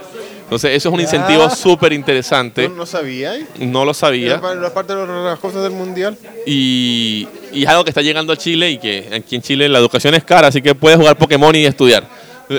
Entonces, 0.44 0.72
eso 0.76 0.90
es 0.90 0.94
un 0.94 1.00
incentivo 1.02 1.48
Ya. 1.48 1.56
súper 1.56 1.94
interesante. 1.94 2.68
¿No, 2.70 2.76
no 2.76 2.86
sabía? 2.86 3.36
¿eh? 3.38 3.46
No 3.60 3.86
lo 3.86 3.94
sabía. 3.94 4.36
Era 4.36 4.54
la 4.56 4.72
parte 4.74 4.94
de 4.94 5.08
las 5.08 5.40
cosas 5.40 5.64
del 5.64 5.72
mundial. 5.72 6.16
Y, 6.46 7.28
y 7.52 7.64
es 7.64 7.70
algo 7.70 7.84
que 7.84 7.90
está 7.90 8.02
llegando 8.04 8.34
a 8.34 8.38
Chile 8.38 8.70
y 8.70 8.78
que 8.78 9.10
aquí 9.16 9.36
en 9.36 9.42
Chile 9.42 9.68
la 9.70 9.80
educación 9.80 10.14
es 10.14 10.24
cara, 10.24 10.50
así 10.50 10.62
que 10.62 10.76
puedes 10.76 11.00
jugar 11.00 11.18
Pokémon 11.18 11.56
y 11.56 11.66
estudiar. 11.66 12.08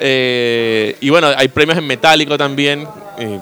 Eh, 0.00 0.96
y 1.00 1.10
bueno, 1.10 1.28
hay 1.36 1.48
premios 1.48 1.78
en 1.78 1.86
metálico 1.86 2.36
también. 2.36 2.86
eh, 3.18 3.40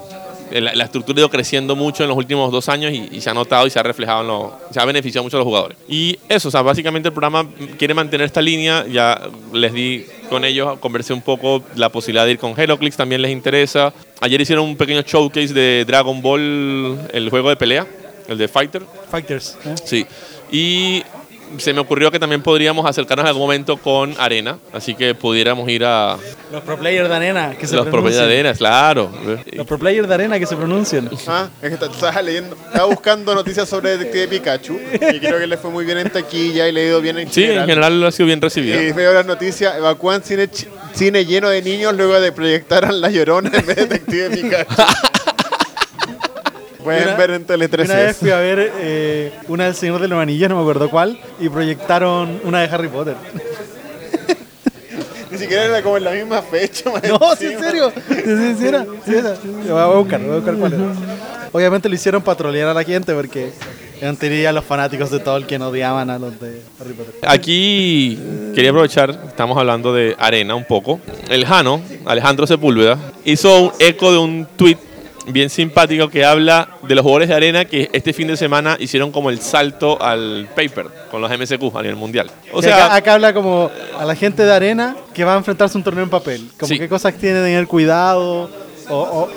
la, 0.61 0.75
la 0.75 0.85
estructura 0.85 1.17
ha 1.17 1.21
ido 1.21 1.31
creciendo 1.31 1.75
mucho 1.75 2.05
en 2.05 2.09
los 2.09 2.17
últimos 2.17 2.53
dos 2.53 2.69
años 2.69 2.93
y, 2.93 3.09
y 3.11 3.21
se 3.21 3.29
ha 3.31 3.35
notado 3.35 3.67
y 3.67 3.71
se 3.71 3.79
ha 3.81 3.83
reflejado 3.83 4.21
en 4.21 4.27
lo, 4.29 4.61
se 4.71 4.79
ha 4.79 4.85
beneficiado 4.85 5.25
mucho 5.25 5.37
a 5.37 5.41
los 5.41 5.47
jugadores. 5.47 5.77
Y 5.89 6.19
eso, 6.29 6.49
o 6.49 6.51
sea, 6.51 6.63
básicamente 6.63 7.09
el 7.09 7.13
programa 7.13 7.49
quiere 7.77 7.95
mantener 7.95 8.27
esta 8.27 8.41
línea. 8.41 8.87
Ya 8.87 9.21
les 9.53 9.73
di 9.73 10.07
con 10.29 10.45
ellos, 10.45 10.79
conversé 10.79 11.13
un 11.13 11.23
poco 11.23 11.65
la 11.75 11.89
posibilidad 11.89 12.25
de 12.25 12.33
ir 12.33 12.39
con 12.39 12.55
HeroClix, 12.57 12.97
también 12.97 13.23
les 13.23 13.33
interesa. 13.33 13.93
Ayer 14.21 14.41
hicieron 14.41 14.65
un 14.67 14.77
pequeño 14.77 15.03
showcase 15.03 15.53
de 15.53 15.85
Dragon 15.87 16.23
Ball, 16.23 16.99
el 17.13 17.31
juego 17.31 17.49
de 17.49 17.57
pelea, 17.57 17.87
el 18.29 18.39
de 18.39 18.47
Fighter. 18.47 18.83
Fighters. 19.11 19.59
¿eh? 19.65 19.75
Sí. 19.85 20.07
Y 20.53 21.03
se 21.59 21.73
me 21.73 21.81
ocurrió 21.81 22.11
que 22.11 22.19
también 22.19 22.43
podríamos 22.43 22.87
acercarnos 22.87 23.25
en 23.25 23.29
algún 23.29 23.43
momento 23.43 23.77
con 23.77 24.15
Arena, 24.19 24.59
así 24.73 24.95
que 24.95 25.15
pudiéramos 25.15 25.69
ir 25.69 25.85
a 25.85 26.17
Los 26.53 26.63
pro 26.63 26.79
players 26.79 27.09
de 27.09 27.15
arena 27.15 27.55
que 27.59 27.67
se 27.67 27.77
los 27.77 27.87
propiedades 27.87 27.91
pronuncien. 27.91 28.29
de 28.29 28.35
Arena, 28.35 28.55
claro. 28.55 29.11
Los 29.53 29.67
pro 29.67 29.79
players 29.79 30.09
de 30.09 30.15
arena 30.15 30.39
que 30.39 30.47
se 30.47 30.57
pronuncian. 30.57 31.11
Ah, 31.27 31.49
es 31.63 31.69
que 31.69 31.75
está- 31.75 31.87
estaba 31.87 32.23
leyendo, 32.23 32.57
estaba 32.67 32.87
buscando 32.87 33.35
noticias 33.35 33.69
sobre 33.69 33.97
Detective 33.97 34.29
Pikachu 34.29 34.79
y 35.15 35.21
creo 35.21 35.39
que 35.39 35.47
le 35.47 35.57
fue 35.57 35.71
muy 35.71 35.85
bien 35.85 35.99
en 35.99 36.11
taquilla 36.11 36.69
y 36.69 36.73
le 36.73 36.81
ha 36.83 36.85
ido 36.89 37.01
bien 37.01 37.19
en 37.19 37.33
Sí, 37.33 37.43
en 37.43 37.47
general. 37.49 37.67
general 37.69 38.05
ha 38.05 38.11
sido 38.13 38.27
bien 38.27 38.41
recibido. 38.41 38.81
Y 38.81 38.93
veo 38.93 39.13
las 39.15 39.27
noticias, 39.27 39.77
evacúan 39.77 40.23
cine, 40.23 40.49
cine 40.95 41.25
lleno 41.25 41.49
de 41.49 41.63
niños 41.63 41.95
luego 41.95 42.21
de 42.21 42.33
proyectar 42.33 42.85
a 42.85 42.93
La 42.93 43.11
Llorona 43.11 43.51
en 43.53 43.67
vez 43.67 43.77
de 43.77 43.87
Detective 43.87 44.31
Pikachu. 44.31 44.75
Pueden 46.85 47.09
Una- 47.09 47.17
ver 47.17 47.31
en 47.31 47.45
Tele 47.47 47.65
Una 47.67 47.77
vez 47.79 47.89
13. 47.89 48.15
fui 48.15 48.31
a 48.31 48.37
ver 48.37 48.73
eh, 48.79 49.33
una 49.49 49.65
del 49.65 49.75
Señor 49.75 50.01
de 50.01 50.07
los 50.09 50.21
Anillos, 50.21 50.49
no 50.51 50.57
me 50.57 50.61
acuerdo 50.61 50.91
cuál, 50.91 51.19
y 51.41 51.49
proyectaron 51.49 52.41
una 52.45 52.61
de 52.61 52.67
Harry 52.75 52.89
Potter. 52.89 53.15
Ni 55.31 55.39
siquiera 55.39 55.65
era 55.65 55.83
como 55.83 55.97
en 55.97 56.05
la 56.05 56.13
misma 56.13 56.43
fecha. 56.43 56.91
No, 57.09 57.35
sí, 57.37 57.47
en 57.47 57.59
serio. 57.59 57.93
Sí, 58.09 58.15
sí, 58.25 58.55
sí 58.59 58.67
era. 58.69 58.87
Sí 59.05 59.15
era. 59.15 59.35
Voy 59.69 59.81
a 59.81 59.87
buscar, 59.87 60.21
voy 60.21 60.31
a 60.31 60.35
buscar 60.37 60.55
cuál 60.55 60.73
era. 60.75 60.85
Obviamente 61.51 61.89
lo 61.89 61.95
hicieron 61.95 62.23
para 62.23 62.37
trolear 62.37 62.69
a 62.69 62.75
la 62.75 62.85
gente 62.85 63.13
porque 63.15 63.51
en 64.01 64.17
teoría 64.17 64.53
los 64.53 64.65
fanáticos 64.65 65.11
de 65.11 65.19
Tolkien 65.21 65.63
odiaban 65.63 66.09
a 66.11 66.19
los 66.21 66.39
de 66.41 66.61
Harry 66.81 66.93
Potter. 66.93 67.15
Aquí 67.27 68.19
quería 68.55 68.71
aprovechar, 68.71 69.11
estamos 69.27 69.59
hablando 69.59 69.93
de 69.93 70.15
Arena 70.19 70.55
un 70.55 70.65
poco. 70.65 71.01
El 71.29 71.45
Jano, 71.47 71.81
Alejandro 72.05 72.47
Sepúlveda, 72.47 72.99
hizo 73.25 73.65
un 73.65 73.73
eco 73.81 74.13
de 74.13 74.19
un 74.19 74.47
tweet 74.57 74.79
bien 75.27 75.49
simpático 75.51 76.09
que 76.09 76.25
habla 76.25 76.69
de 76.83 76.95
los 76.95 77.03
jugadores 77.03 77.29
de 77.29 77.35
Arena 77.35 77.65
que 77.65 77.89
este 77.93 78.13
fin 78.13 78.29
de 78.29 78.37
semana 78.37 78.77
hicieron 78.79 79.11
como 79.11 79.31
el 79.31 79.41
salto 79.41 80.01
al 80.03 80.49
paper 80.55 80.87
con 81.11 81.21
los 81.21 81.31
MSQ 81.31 81.75
a 81.77 81.83
nivel 81.83 81.97
mundial. 81.97 82.31
O 82.53 82.61
Que 82.61 82.67
sea, 82.69 82.87
acá, 82.87 82.95
acá 82.97 83.15
habla 83.15 83.33
como 83.33 83.71
a 83.99 84.05
la 84.05 84.15
gente 84.15 84.45
de 84.45 84.53
arena 84.53 84.97
que 85.15 85.25
va 85.25 85.35
a 85.35 85.39
enfrentarse 85.39 85.77
a 85.77 85.79
un 85.79 85.85
torneo 85.85 86.05
en 86.05 86.11
papel. 86.11 86.49
Como 86.59 86.69
Sí. 86.69 86.79
qué 86.79 86.89
cosas 86.89 87.15
tiene 87.15 87.39
que 87.39 87.45
tener 87.45 87.67
cuidado 87.67 88.51
o, 88.89 88.95
o 88.95 89.29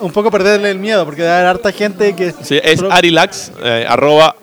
un 0.00 0.12
poco 0.12 0.30
perderle 0.30 0.70
el 0.70 0.78
miedo 0.78 1.04
porque 1.04 1.22
debe 1.22 1.34
haber 1.34 1.46
harta 1.46 1.72
gente 1.72 2.14
que... 2.16 2.32
Sí, 2.42 2.58
es 2.62 2.82
Arilax, 2.82 3.52
eh, 3.62 3.84
arroba 3.88 4.34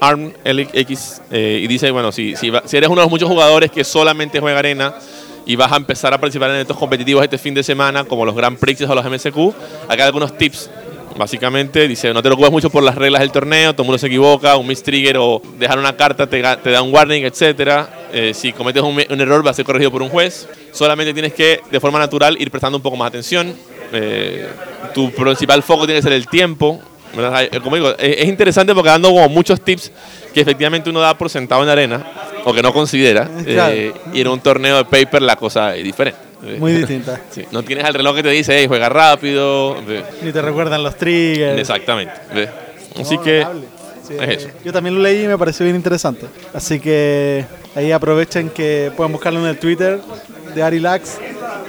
ArmLX, 0.00 1.22
eh, 1.30 1.60
y 1.62 1.66
dice, 1.66 1.90
bueno, 1.90 2.12
si, 2.12 2.36
si, 2.36 2.50
si 2.64 2.76
eres 2.76 2.88
uno 2.88 3.00
de 3.00 3.04
los 3.06 3.10
muchos 3.10 3.28
jugadores 3.28 3.70
que 3.70 3.84
solamente 3.84 4.40
juega 4.40 4.58
arena 4.58 4.94
y 5.46 5.56
vas 5.56 5.72
a 5.72 5.76
empezar 5.76 6.12
a 6.12 6.18
participar 6.18 6.50
en 6.50 6.56
eventos 6.56 6.76
competitivos 6.76 7.22
este 7.22 7.38
fin 7.38 7.54
de 7.54 7.62
semana, 7.62 8.04
como 8.04 8.24
los 8.24 8.34
Grand 8.34 8.58
Prix 8.58 8.82
o 8.82 8.94
los 8.94 9.04
MSQ, 9.04 9.54
acá 9.88 10.02
hay 10.02 10.02
algunos 10.02 10.36
tips. 10.36 10.70
Básicamente 11.16 11.88
dice, 11.88 12.12
no 12.12 12.22
te 12.22 12.28
preocupes 12.28 12.50
mucho 12.50 12.68
por 12.68 12.82
las 12.82 12.94
reglas 12.94 13.20
del 13.20 13.32
torneo, 13.32 13.72
todo 13.72 13.84
el 13.84 13.86
mundo 13.86 13.98
se 13.98 14.08
equivoca, 14.08 14.56
un 14.56 14.66
miss 14.66 14.82
trigger 14.82 15.16
o 15.18 15.40
dejar 15.58 15.78
una 15.78 15.96
carta 15.96 16.26
te, 16.26 16.42
te 16.42 16.70
da 16.70 16.82
un 16.82 16.92
warning, 16.92 17.24
etc. 17.24 17.86
si 18.34 18.52
cometes 18.52 18.82
un, 18.82 19.02
un 19.08 19.20
error 19.22 19.46
va 19.46 19.52
a 19.52 19.54
ser 19.54 19.64
corregido 19.64 19.90
por 19.90 20.02
un 20.02 20.10
juez. 20.10 20.46
Solamente 20.72 21.14
tienes 21.14 21.32
que, 21.32 21.62
de 21.70 21.80
forma 21.80 21.98
natural, 21.98 22.36
ir 22.38 22.50
prestando 22.50 22.76
un 22.76 22.82
poco 22.82 22.98
más 22.98 23.08
atención. 23.08 23.54
Eh, 23.92 24.46
tu 24.94 25.10
principal 25.10 25.62
foco 25.62 25.86
tiene 25.86 26.00
que 26.00 26.02
ser 26.02 26.12
el 26.12 26.26
tiempo. 26.28 26.80
Eh, 27.18 27.60
Como 27.62 27.76
digo, 27.76 27.90
es 27.98 28.18
es 28.18 28.24
interesante 28.26 28.74
porque 28.74 28.90
dando 28.90 29.08
como 29.10 29.28
muchos 29.28 29.60
tips 29.60 29.90
que 30.34 30.40
efectivamente 30.40 30.90
uno 30.90 31.00
da 31.00 31.16
por 31.16 31.30
sentado 31.30 31.60
en 31.62 31.66
la 31.66 31.72
arena 31.72 32.06
o 32.44 32.52
que 32.52 32.62
no 32.62 32.72
considera. 32.72 33.28
Claro. 33.44 33.72
eh, 33.74 33.92
y 34.12 34.20
en 34.20 34.28
un 34.28 34.40
torneo 34.40 34.76
de 34.78 34.84
paper 34.84 35.22
la 35.22 35.36
cosa 35.36 35.74
es 35.76 35.84
diferente. 35.84 36.20
Eh, 36.44 36.56
Muy 36.60 36.72
distinta. 36.72 37.20
sí, 37.30 37.44
no 37.50 37.62
tienes 37.62 37.84
el 37.86 37.94
reloj 37.94 38.16
que 38.16 38.22
te 38.22 38.30
dice, 38.30 38.56
hey, 38.58 38.66
juega 38.68 38.88
rápido. 38.88 39.76
eh, 39.88 40.02
Ni 40.22 40.32
te 40.32 40.42
recuerdan 40.42 40.82
los 40.82 40.96
triggers. 40.96 41.58
Exactamente. 41.60 42.14
¿ves? 42.34 42.48
Así 43.00 43.16
No, 43.16 43.22
que. 43.22 43.46
Sí, 44.06 44.14
es 44.20 44.28
eso. 44.38 44.48
Yo 44.64 44.72
también 44.72 44.94
lo 44.94 45.00
leí 45.02 45.24
y 45.24 45.26
me 45.26 45.36
pareció 45.36 45.64
bien 45.64 45.74
interesante. 45.74 46.26
Así 46.54 46.78
que 46.78 47.44
ahí 47.74 47.90
aprovechen 47.90 48.50
que 48.50 48.92
pueden 48.96 49.12
buscarlo 49.12 49.40
en 49.40 49.46
el 49.46 49.58
Twitter 49.58 49.98
de 50.54 50.62
Arilax 50.62 51.18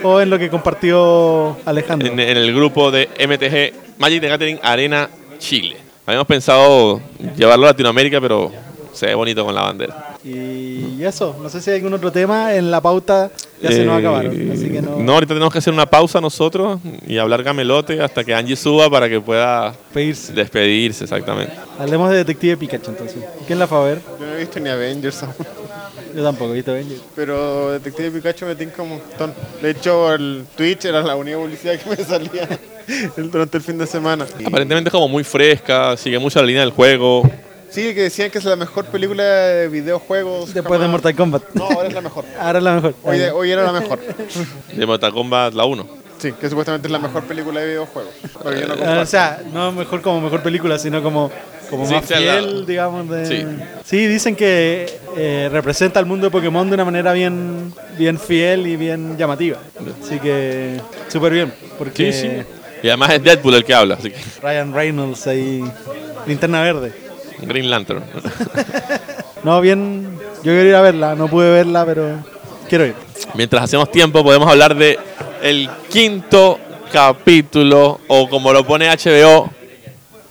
o 0.04 0.22
en 0.22 0.30
lo 0.30 0.38
que 0.38 0.48
compartió 0.50 1.58
Alejandro? 1.66 2.08
En, 2.08 2.20
en 2.20 2.38
el 2.38 2.54
grupo 2.54 2.92
de 2.92 3.10
MTG 3.20 3.98
Magic 4.00 4.22
the 4.22 4.28
Gathering 4.28 4.60
Arena 4.62 5.10
Chile. 5.38 5.78
Habíamos 6.06 6.28
pensado 6.28 7.02
llevarlo 7.36 7.66
a 7.66 7.70
Latinoamérica, 7.72 8.22
pero 8.22 8.52
se 8.94 9.08
ve 9.08 9.16
bonito 9.16 9.46
con 9.46 9.54
la 9.54 9.62
bandera. 9.64 10.16
Y 10.24 11.04
eso, 11.04 11.36
no 11.42 11.50
sé 11.50 11.62
si 11.62 11.70
hay 11.70 11.78
algún 11.78 11.94
otro 11.94 12.12
tema 12.12 12.56
en 12.56 12.72
la 12.72 12.82
pauta, 12.82 13.30
ya 13.62 13.72
se 13.72 13.86
nos 13.86 13.96
Eh, 13.96 14.00
acabaron. 14.00 14.52
Así 14.52 14.70
que 14.70 14.82
no, 14.82 14.98
no, 15.00 15.14
ahorita 15.14 15.34
tenemos 15.34 15.54
que 15.54 15.60
hacer 15.60 15.74
una 15.74 15.86
pausa 15.86 16.20
nosotros 16.20 16.80
y 17.06 17.18
hablar 17.18 17.44
gamelote 17.44 18.02
hasta 18.02 18.24
que 18.24 18.34
Angie 18.34 18.56
suba 18.56 18.90
para 18.90 19.08
que 19.10 19.22
pueda 19.22 19.74
pedirse. 19.94 20.34
despedirse, 20.34 21.04
exactamente. 21.04 21.54
Hablemos 21.80 22.10
de 22.10 22.18
Detective 22.18 22.58
Pikachu 22.58 22.92
entonces. 22.92 23.18
¿Quién 23.46 23.60
la 23.60 23.68
fue 23.68 23.78
a 23.78 23.82
ver? 23.82 24.02
Yo 24.20 24.26
no 24.26 24.34
he 24.34 24.38
visto 24.40 24.60
ni 24.60 24.70
Avengers 24.70 25.24
aún. 25.24 25.34
Yo 26.16 26.24
tampoco 26.24 26.52
he 26.52 26.56
visto 26.56 26.72
Avengers. 26.72 27.02
Pero 27.16 27.72
Detective 27.74 28.12
Pikachu 28.12 28.46
me 28.48 28.56
tinca 28.56 28.82
un 28.82 28.90
montón. 28.90 29.34
De 29.62 29.70
hecho, 29.72 30.14
el 30.14 30.46
Twitch 30.56 30.86
era 30.86 31.02
la 31.02 31.16
única 31.16 31.38
publicidad 31.38 31.78
que 31.80 31.90
me 31.90 31.98
salía 31.98 32.48
durante 33.18 33.58
el 33.58 33.64
fin 33.64 33.78
de 33.78 33.86
semana. 33.88 34.26
Aparentemente 34.46 34.90
es 34.90 34.92
como 34.92 35.08
muy 35.08 35.24
fresca, 35.24 35.96
sigue 35.98 36.20
mucho 36.20 36.40
la 36.40 36.46
línea 36.46 36.62
del 36.62 36.72
juego. 36.72 37.30
Sí, 37.70 37.94
que 37.94 38.04
decían 38.04 38.32
que 38.32 38.38
es 38.38 38.46
la 38.46 38.56
mejor 38.56 38.86
película 38.86 39.24
de 39.24 39.68
videojuegos. 39.68 40.54
Después 40.54 40.80
de 40.80 40.86
jamás. 40.86 40.92
Mortal 40.92 41.16
Kombat. 41.16 41.44
No, 41.54 41.66
ahora 41.66 41.88
es 41.90 41.94
la 41.94 42.02
mejor. 42.02 42.24
Ahora 42.40 42.58
es 42.60 42.64
la 42.64 42.74
mejor. 42.76 42.96
Hoy, 43.04 43.18
de- 43.20 43.32
hoy 43.32 43.52
era 43.52 43.64
la 43.64 43.74
mejor. 43.74 44.00
De 44.74 44.86
Mortal 44.86 45.12
Kombat 45.14 45.54
la 45.54 45.66
1. 45.66 45.88
Sí, 46.18 46.32
que 46.32 46.50
supuestamente 46.50 46.88
es 46.88 46.92
la 46.92 46.98
mejor 47.00 47.24
película 47.26 47.60
de 47.60 47.68
videojuegos. 47.68 48.12
Pero 48.42 48.60
yo 48.60 48.68
no 48.68 48.74
Ah, 48.74 48.78
comparto. 48.78 49.02
O 49.02 49.06
sea, 49.06 49.42
no 49.54 49.72
mejor 49.74 50.02
como 50.02 50.22
mejor 50.22 50.42
película, 50.42 50.80
sino 50.80 51.04
como, 51.04 51.30
como 51.70 51.86
Sí, 51.86 51.94
más 51.94 52.06
fiel, 52.06 52.66
digamos. 52.66 53.08
De... 53.10 53.26
Sí. 53.26 53.46
Sí, 53.86 54.08
dicen 54.08 54.36
que 54.36 55.00
eh, 55.18 55.50
representa 55.52 56.00
al 56.00 56.06
mundo 56.08 56.26
de 56.28 56.32
Pokémon 56.32 56.68
de 56.70 56.74
una 56.74 56.86
manera 56.86 57.12
bien, 57.14 57.72
bien 58.00 58.18
fiel 58.18 58.66
y 58.66 58.78
bien 58.78 59.16
llamativa. 59.18 59.60
Así 60.04 60.18
que 60.20 60.80
súper 61.10 61.34
bien, 61.34 61.54
porque 61.78 62.12
Sí, 62.12 62.22
sí. 62.22 62.30
Y 62.84 62.88
además 62.88 63.14
es 63.14 63.24
Deadpool 63.24 63.56
el 63.56 63.66
que 63.66 63.74
habla, 63.74 63.96
así 63.96 64.12
que 64.12 64.18
Ryan 64.42 64.74
Reynolds 64.74 65.28
ahí, 65.28 65.64
linterna 66.26 66.62
verde. 66.62 66.94
Green 67.42 67.70
Lantern. 67.70 68.04
No, 69.44 69.62
bien, 69.62 70.18
yo 70.38 70.52
quiero 70.52 70.68
ir 70.68 70.76
a 70.76 70.82
verla, 70.82 71.16
no 71.16 71.30
pude 71.30 71.50
verla, 71.50 71.86
pero 71.86 72.18
quiero 72.68 72.88
ir. 72.88 72.96
Mientras 73.36 73.64
hacemos 73.64 73.90
tiempo, 73.92 74.24
podemos 74.24 74.50
hablar 74.50 74.76
de 74.76 75.00
el 75.42 75.70
quinto 75.90 76.60
capítulo, 76.92 78.02
o 78.08 78.28
como 78.28 78.52
lo 78.52 78.66
pone 78.66 78.90
HBO, 78.90 79.50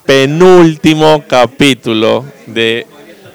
penúltimo 0.05 1.25
capítulo 1.27 2.25
de 2.47 2.87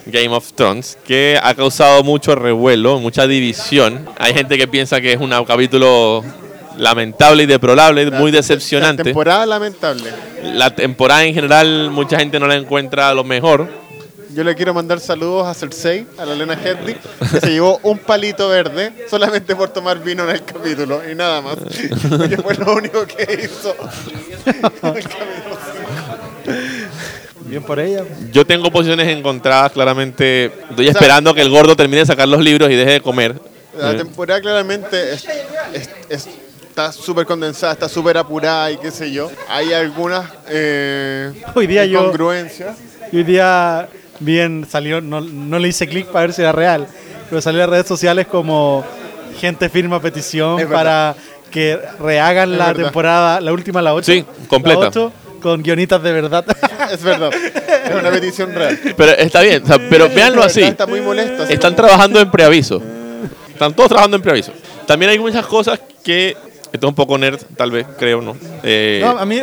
Game 0.06 0.30
of 0.30 0.54
Thrones, 0.54 0.98
que 1.06 1.40
ha 1.42 1.56
causado 1.56 2.04
mucho 2.04 2.36
revuelo, 2.36 3.00
mucha 3.00 3.26
división. 3.26 4.08
Hay 4.20 4.34
gente 4.34 4.58
que 4.58 4.68
piensa 4.68 5.02
que 5.02 5.14
es 5.14 5.20
un 5.20 5.32
capítulo 5.46 6.24
lamentable 6.78 7.44
y 7.44 7.46
deplorable, 7.46 8.10
muy 8.12 8.32
La 8.32 8.38
decepcionante. 8.38 9.04
temporada 9.04 9.46
lamentable. 9.46 10.12
La 10.54 10.74
temporada 10.76 11.24
en 11.26 11.34
general, 11.34 11.90
mucha 11.92 12.18
gente 12.20 12.40
no 12.40 12.48
la 12.48 12.56
encuentra 12.56 13.14
lo 13.14 13.24
mejor. 13.24 13.68
Yo 14.34 14.46
le 14.46 14.56
quiero 14.56 14.74
mandar 14.74 15.02
saludos 15.02 15.46
a 15.46 15.54
Cersei, 15.54 16.06
a 16.18 16.26
la 16.26 16.34
Lena 16.36 16.54
Headley, 16.54 16.96
que 17.34 17.40
se 17.42 17.50
llevó 17.52 17.82
un 17.84 17.98
palito 17.98 18.48
verde 18.48 18.94
solamente 19.10 19.54
por 19.58 19.70
tomar 19.70 20.02
vino 20.02 20.24
en 20.24 20.30
el 20.30 20.44
capítulo 20.46 21.02
y 21.10 21.16
nada 21.16 21.42
más. 21.42 21.58
Que 22.30 22.38
fue 22.38 22.56
lo 22.56 22.74
único 22.76 23.06
que 23.06 23.42
hizo. 23.44 23.76
Bien 27.46 27.64
por 27.64 27.80
ella. 27.80 28.04
Yo 28.32 28.46
tengo 28.46 28.72
posiciones 28.72 29.08
encontradas, 29.10 29.72
claramente. 29.74 30.46
Estoy 30.70 30.86
sea- 30.86 30.94
esperando 30.94 31.34
que 31.34 31.42
el 31.42 31.50
gordo 31.50 31.76
termine 31.76 32.00
de 32.00 32.06
sacar 32.06 32.28
los 32.28 32.40
libros 32.42 32.70
y 32.72 32.76
deje 32.76 32.92
de 32.92 33.02
comer. 33.02 33.36
La 33.78 33.96
temporada 33.98 34.40
claramente 34.42 35.14
es- 35.14 35.26
es- 35.74 35.90
es- 36.10 36.28
está 36.72 36.92
súper 36.92 37.26
condensada, 37.26 37.74
está 37.74 37.90
súper 37.90 38.18
apurada 38.18 38.72
y 38.72 38.78
qué 38.78 38.92
sé 38.92 39.12
yo. 39.12 39.30
Hay 39.50 39.74
algunas 39.74 40.26
eh, 40.50 41.32
Hoy 41.54 41.68
día 41.68 41.86
yo- 41.86 42.00
incongruencias. 42.00 42.78
Y 43.12 43.18
hoy 43.18 43.24
día 43.24 43.90
bien 44.20 44.66
salió, 44.70 45.02
no, 45.02 45.20
no 45.22 45.60
le 45.60 45.68
hice 45.68 45.88
clic 45.88 46.08
para 46.08 46.22
ver 46.28 46.34
si 46.34 46.42
era 46.42 46.52
real, 46.54 46.88
pero 47.30 47.42
salió 47.42 47.60
en 47.60 47.68
las 47.68 47.70
redes 47.72 47.88
sociales 47.88 48.26
como 48.28 48.86
gente 49.40 49.68
firma 49.70 50.02
petición 50.02 50.66
para 50.70 51.16
que 51.52 51.78
rehagan 52.00 52.52
Es 52.54 52.58
la 52.58 52.68
verdad. 52.68 52.84
temporada, 52.84 53.42
la 53.42 53.52
última, 53.52 53.82
la 53.82 53.94
8. 53.94 54.06
Sí, 54.12 54.26
completa. 54.48 54.90
con 55.42 55.62
guionitas 55.62 56.02
de 56.02 56.12
verdad. 56.12 56.46
Es 56.92 57.04
verdad, 57.04 57.32
es 57.34 57.94
una 57.96 58.10
petición 58.12 58.54
real. 58.56 58.78
Pero 58.98 59.12
está 59.12 59.42
bien, 59.42 59.64
o 59.64 59.68
sea, 59.68 59.78
pero 59.90 60.10
véanlo 60.10 60.44
así. 60.44 60.62
Está 60.64 60.88
muy 60.88 61.00
molesta. 61.00 61.44
así 61.44 61.54
Están 61.54 61.74
como- 61.76 61.88
trabajando 61.88 62.20
en 62.20 62.32
preaviso. 62.32 62.82
Están 63.50 63.74
todos 63.74 63.90
trabajando 63.90 64.18
en 64.18 64.24
preaviso. 64.24 64.52
También 64.88 65.12
hay 65.12 65.20
muchas 65.20 65.46
cosas 65.46 65.80
que. 66.04 66.36
Esto 66.72 66.88
es 66.88 66.90
un 66.90 66.96
poco 66.96 67.18
nerd, 67.18 67.40
tal 67.58 67.72
vez, 67.72 67.86
creo, 68.00 68.22
¿no? 68.22 68.38
Eh, 68.64 69.02
no, 69.04 69.18
a 69.20 69.26
mí, 69.26 69.42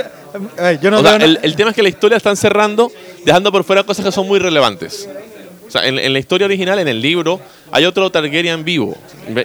ver, 0.56 0.80
yo 0.80 0.90
no 0.90 1.00
o 1.00 1.02
sea, 1.02 1.16
el, 1.16 1.38
el 1.42 1.56
tema 1.56 1.70
es 1.70 1.76
que 1.76 1.82
la 1.82 1.90
historia 1.90 2.16
están 2.16 2.36
cerrando, 2.36 2.90
dejando 3.24 3.52
por 3.52 3.64
fuera 3.64 3.82
cosas 3.82 4.04
que 4.04 4.12
son 4.12 4.26
muy 4.26 4.38
relevantes. 4.38 5.08
O 5.66 5.70
sea, 5.70 5.86
en, 5.86 5.98
en 5.98 6.12
la 6.14 6.18
historia 6.18 6.46
original, 6.46 6.78
en 6.78 6.88
el 6.88 7.02
libro, 7.02 7.40
hay 7.70 7.84
otro 7.84 8.10
Targaryen 8.10 8.64
vivo. 8.64 8.96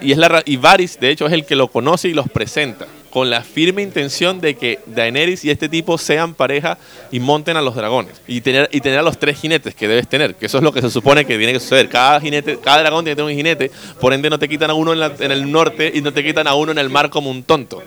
Y, 0.01 0.13
es 0.13 0.17
la, 0.17 0.41
y 0.45 0.55
Varys, 0.55 0.97
de 0.97 1.09
hecho, 1.09 1.27
es 1.27 1.33
el 1.33 1.45
que 1.45 1.57
lo 1.57 1.67
conoce 1.67 2.07
y 2.07 2.13
los 2.13 2.29
presenta. 2.29 2.87
Con 3.13 3.29
la 3.29 3.43
firme 3.43 3.83
intención 3.83 4.41
de 4.41 4.55
que 4.55 4.79
Daenerys 4.87 5.45
y 5.45 5.51
este 5.51 5.69
tipo 5.69 5.99
sean 5.99 6.33
pareja 6.33 6.79
y 7.11 7.19
monten 7.19 7.57
a 7.57 7.61
los 7.61 7.75
dragones. 7.75 8.19
Y 8.27 8.41
tener, 8.41 8.67
y 8.71 8.81
tener 8.81 8.97
a 8.97 9.03
los 9.03 9.19
tres 9.19 9.39
jinetes 9.39 9.75
que 9.75 9.87
debes 9.87 10.07
tener. 10.07 10.33
Que 10.33 10.47
eso 10.47 10.57
es 10.57 10.63
lo 10.63 10.73
que 10.73 10.81
se 10.81 10.89
supone 10.89 11.23
que 11.23 11.37
tiene 11.37 11.53
que 11.53 11.59
suceder. 11.59 11.89
Cada, 11.89 12.19
jinete, 12.19 12.57
cada 12.57 12.79
dragón 12.79 13.05
tiene 13.05 13.13
que 13.13 13.17
tener 13.17 13.31
un 13.31 13.37
jinete. 13.37 13.71
Por 14.01 14.13
ende, 14.13 14.31
no 14.31 14.39
te 14.39 14.49
quitan 14.49 14.71
a 14.71 14.73
uno 14.73 14.93
en, 14.93 15.31
el 15.31 15.51
norte 15.51 15.91
y 15.93 16.01
no 16.01 16.11
te 16.11 16.23
quitan 16.23 16.47
a 16.47 16.55
uno 16.55 16.71
en 16.71 16.79
el 16.79 16.89
mar 16.89 17.11
como 17.11 17.29
un 17.29 17.43
tonto. 17.43 17.83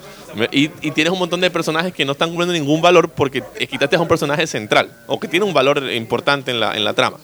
Y, 0.53 0.71
y 0.81 0.93
tienes 0.93 1.13
un 1.13 1.19
montón 1.19 1.41
de 1.41 1.51
personajes 1.51 1.93
que 1.93 2.05
no 2.05 2.13
están 2.13 2.29
cumpliendo 2.29 2.53
ningún 2.53 2.81
valor 2.81 3.09
porque 3.09 3.43
quitaste 3.69 3.97
a 3.97 4.01
un 4.01 4.07
personaje 4.07 4.47
central 4.47 4.93
o 5.09 5.19
que 5.19 5.27
tiene 5.27 5.45
un 5.45 5.53
valor 5.53 5.91
importante 5.93 6.53
en 6.53 6.61
la, 6.61 6.77
en 6.77 6.85
la 6.85 6.95
trama. 6.95 7.17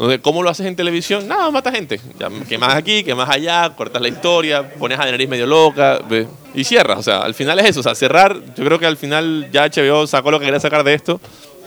Entonces, 0.00 0.20
¿cómo 0.22 0.42
lo 0.42 0.48
haces 0.48 0.64
en 0.64 0.74
televisión? 0.74 1.28
Nada, 1.28 1.50
mata 1.50 1.70
gente. 1.70 2.00
Ya, 2.18 2.30
quemas 2.48 2.74
aquí, 2.74 3.04
quemas 3.04 3.28
allá, 3.28 3.74
cortas 3.76 4.00
la 4.00 4.08
historia, 4.08 4.66
pones 4.78 4.98
a 4.98 5.02
Daenerys 5.02 5.28
medio 5.28 5.44
loca 5.46 5.98
y 6.54 6.64
cierras. 6.64 6.98
O 7.00 7.02
sea, 7.02 7.18
al 7.18 7.34
final 7.34 7.58
es 7.60 7.66
eso. 7.68 7.80
O 7.80 7.82
sea, 7.82 7.94
cerrar, 7.94 8.34
yo 8.56 8.64
creo 8.64 8.78
que 8.78 8.86
al 8.86 8.96
final 8.96 9.50
ya 9.52 9.66
HBO 9.68 10.06
sacó 10.06 10.30
lo 10.30 10.38
que 10.38 10.46
quería 10.46 10.58
sacar 10.58 10.84
de 10.84 10.94
esto. 10.94 11.20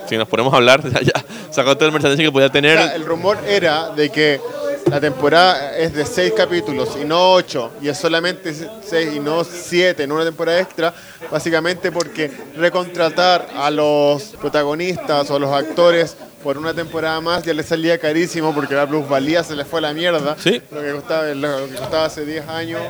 Si 0.10 0.18
nos 0.18 0.28
ponemos 0.28 0.52
a 0.52 0.58
hablar, 0.58 0.82
ya, 0.82 1.00
ya 1.14 1.26
sacó 1.52 1.78
todo 1.78 1.86
el 1.86 1.92
merchandising 1.94 2.26
que 2.26 2.32
podía 2.32 2.48
O 2.48 2.52
tener. 2.52 2.80
sea, 2.80 2.96
el 2.96 3.06
rumor 3.06 3.38
era 3.48 3.92
de 3.92 4.10
que 4.10 4.42
la 4.90 5.00
temporada 5.00 5.78
es 5.78 5.94
de 5.94 6.04
seis 6.04 6.34
capítulos 6.36 6.90
y 7.00 7.06
no 7.06 7.34
ocho, 7.34 7.72
y 7.84 7.88
es 7.88 8.00
solamente 8.00 8.52
seis 8.84 9.12
y 9.16 9.20
no 9.20 9.44
siete 9.44 10.04
en 10.04 10.12
una 10.12 10.26
temporada 10.26 10.60
extra, 10.60 10.92
básicamente 11.32 11.92
porque 11.92 12.32
recontratar 12.58 13.48
a 13.56 13.70
los 13.70 14.24
protagonistas 14.42 15.30
o 15.30 15.36
a 15.36 15.40
los 15.40 15.52
actores 15.54 16.18
por 16.44 16.58
una 16.58 16.74
temporada 16.74 17.20
más 17.22 17.44
ya 17.44 17.54
les 17.54 17.66
salía 17.66 17.98
carísimo 17.98 18.54
porque 18.54 18.76
la 18.76 18.86
plusvalía 18.88 19.44
se 19.44 19.56
les 19.56 19.66
fue 19.66 19.80
a 19.80 19.84
la 19.84 19.94
mierda. 19.94 20.36
Sí. 20.38 20.62
Lo 20.72 20.82
que 20.82 20.92
costaba, 20.92 21.24
lo 21.34 21.68
que 21.68 21.76
costaba 21.76 22.06
hace 22.06 22.26
10 22.26 22.48
años 22.50 22.82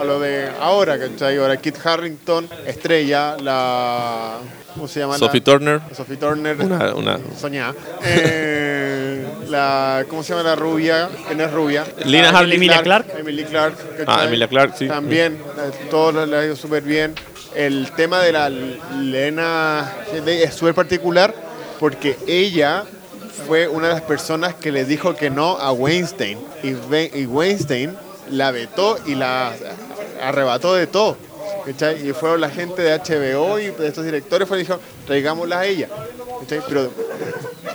a 0.00 0.04
lo 0.04 0.20
de 0.20 0.48
ahora, 0.60 0.98
¿cachai? 0.98 1.36
Ahora 1.38 1.56
Kit 1.56 1.76
Harrington, 1.84 2.48
estrella, 2.66 3.36
la... 3.40 4.38
¿Cómo 4.74 4.88
se 4.88 5.00
llama? 5.00 5.18
Sophie 5.18 5.40
la, 5.40 5.44
Turner, 5.44 5.80
Sophie 5.94 6.16
Turner. 6.16 6.56
una, 6.58 6.94
una- 6.94 7.18
Soñá. 7.38 7.74
Eh, 8.04 9.22
la, 9.48 10.04
¿Cómo 10.08 10.22
se 10.22 10.30
llama 10.32 10.48
la 10.48 10.56
rubia? 10.56 11.10
¿Quién 11.26 11.40
es 11.42 11.50
rubia? 11.52 11.84
Lina 12.06 12.30
Ah, 12.30 12.38
Harley. 12.38 12.56
Emilia 12.56 12.82
Clarke. 12.82 13.18
Emily 13.18 13.44
Clark. 13.44 13.74
Ah, 14.06 14.24
Emilia 14.24 14.48
Clarke, 14.48 14.74
sí. 14.78 14.88
También, 14.88 15.34
eh, 15.34 15.88
todo 15.90 16.12
lo- 16.12 16.24
le 16.26 16.36
ha 16.38 16.44
ido 16.46 16.56
súper 16.56 16.82
bien. 16.82 17.14
El 17.54 17.90
tema 17.96 18.20
de 18.20 18.32
la 18.32 18.48
Lena 18.48 19.92
es 20.26 20.54
súper 20.54 20.74
particular 20.74 21.34
porque 21.82 22.16
ella 22.28 22.84
fue 23.48 23.66
una 23.66 23.88
de 23.88 23.94
las 23.94 24.02
personas 24.02 24.54
que 24.54 24.70
le 24.70 24.84
dijo 24.84 25.16
que 25.16 25.30
no 25.30 25.56
a 25.58 25.72
Weinstein. 25.72 26.38
Y, 26.62 26.68
y 27.18 27.26
Weinstein 27.26 27.96
la 28.30 28.52
vetó 28.52 28.98
y 29.04 29.16
la 29.16 29.52
arrebató 30.22 30.74
de 30.74 30.86
todo. 30.86 31.16
¿cachai? 31.66 32.08
Y 32.08 32.12
fueron 32.12 32.40
la 32.40 32.50
gente 32.50 32.82
de 32.82 32.96
HBO 32.96 33.58
y 33.58 33.66
de 33.72 33.88
estos 33.88 34.04
directores 34.04 34.46
fue 34.46 34.58
y 34.58 34.60
dijo, 34.60 34.78
traigámosla 35.08 35.58
a 35.58 35.66
ella. 35.66 35.88
¿cachai? 36.42 36.60
Pero 36.68 36.88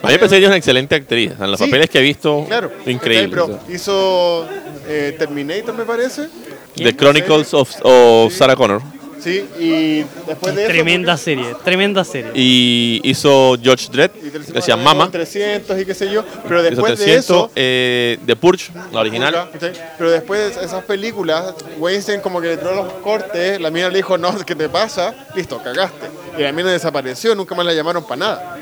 parece 0.02 0.20
que 0.30 0.36
ella 0.38 0.46
es 0.46 0.48
una 0.48 0.58
excelente 0.58 0.96
actriz. 0.96 1.34
En 1.38 1.52
los 1.52 1.60
Sí, 1.60 1.66
papeles 1.66 1.90
que 1.90 2.00
he 2.00 2.02
visto, 2.02 2.46
Claro. 2.48 2.72
increíble. 2.86 3.28
Pero 3.30 3.60
hizo 3.68 4.48
eh, 4.88 5.18
Terminator, 5.20 5.74
me 5.76 5.84
parece. 5.84 6.30
The 6.76 6.96
Chronicles 6.96 7.54
of, 7.54 7.70
of 7.84 8.32
Sarah 8.34 8.56
Connor. 8.56 8.82
Sí, 9.28 9.46
y 9.60 10.06
después 10.26 10.56
de 10.56 10.64
eso. 10.64 10.72
Tremenda 10.72 11.18
serie, 11.18 11.54
tremenda 11.66 12.04
serie. 12.06 12.32
Y 12.34 13.02
hizo 13.04 13.58
George 13.62 13.88
Dredd, 13.92 14.12
y 14.24 14.30
que 14.30 14.62
se 14.62 14.68
llama 14.68 14.94
Mama. 14.94 15.12
300 15.12 15.82
y 15.82 15.86
qué 15.86 15.94
sé 15.94 16.10
yo. 16.10 16.24
Pero 16.48 16.62
Hizo 16.62 16.70
después 16.70 16.96
300, 16.96 17.06
de 17.12 17.16
eso. 17.20 17.52
eh, 17.56 18.20
The 18.26 18.36
Purge, 18.38 18.72
la 18.94 19.02
original. 19.02 19.50
¿cachai? 19.52 19.74
Pero 19.98 20.12
después 20.12 20.56
de 20.56 20.66
esas 20.66 20.84
películas, 20.86 21.54
Weinstein 21.78 22.22
como 22.22 22.40
que 22.40 22.48
le 22.48 22.58
tiró 22.58 22.74
los 22.74 22.94
cortes, 23.04 23.60
la 23.60 23.70
mina 23.70 23.90
le 23.90 23.98
dijo, 23.98 24.18
no, 24.18 24.34
¿qué 24.46 24.56
te 24.56 24.70
pasa? 24.70 25.14
Listo, 25.36 25.62
cagaste. 25.62 26.08
Y 26.38 26.42
la 26.44 26.52
mina 26.54 26.72
desapareció, 26.72 27.36
nunca 27.36 27.54
más 27.54 27.66
la 27.66 27.74
llamaron 27.74 28.04
para 28.06 28.16
nada. 28.20 28.58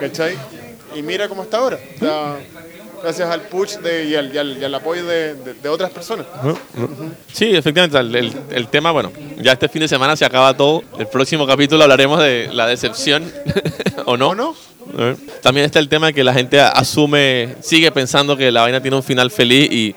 ¿Cachai? 0.00 0.34
Y 0.94 1.02
mira 1.02 1.28
cómo 1.28 1.42
está 1.42 1.58
ahora. 1.58 1.78
O 1.96 1.98
sea, 1.98 2.36
gracias 3.02 3.28
al 3.30 3.42
push 3.42 3.76
de, 3.78 4.04
y, 4.06 4.14
al, 4.14 4.34
y 4.34 4.38
al- 4.38 4.58
y 4.58 4.64
al 4.64 4.74
apoyo 4.74 5.04
de, 5.06 5.34
de- 5.34 5.54
de 5.54 5.68
otras 5.68 5.90
personas. 5.90 6.26
Sí, 7.32 7.54
efectivamente, 7.54 7.98
el, 7.98 8.14
el- 8.16 8.32
el 8.50 8.68
tema, 8.68 8.90
bueno, 8.90 9.12
ya 9.38 9.52
este 9.52 9.68
fin 9.68 9.80
de 9.80 9.88
semana 9.88 10.16
se 10.16 10.24
acaba 10.24 10.56
todo. 10.56 10.82
El 10.98 11.06
próximo 11.06 11.46
capítulo 11.46 11.82
hablaremos 11.82 12.20
de 12.20 12.48
la 12.52 12.66
decepción, 12.66 13.30
¿o 14.06 14.16
no? 14.16 14.28
¿O 14.30 14.34
no? 14.34 14.54
Eh, 14.98 15.16
También 15.42 15.66
está 15.66 15.78
el 15.80 15.88
tema 15.88 16.08
de 16.08 16.14
que 16.14 16.22
la 16.24 16.32
gente 16.32 16.60
asume, 16.60 17.56
sigue 17.60 17.90
pensando 17.92 18.36
que 18.36 18.50
la 18.52 18.62
vaina 18.62 18.80
tiene 18.80 18.96
un 18.96 19.02
final 19.02 19.30
feliz 19.30 19.70
y 19.70 19.94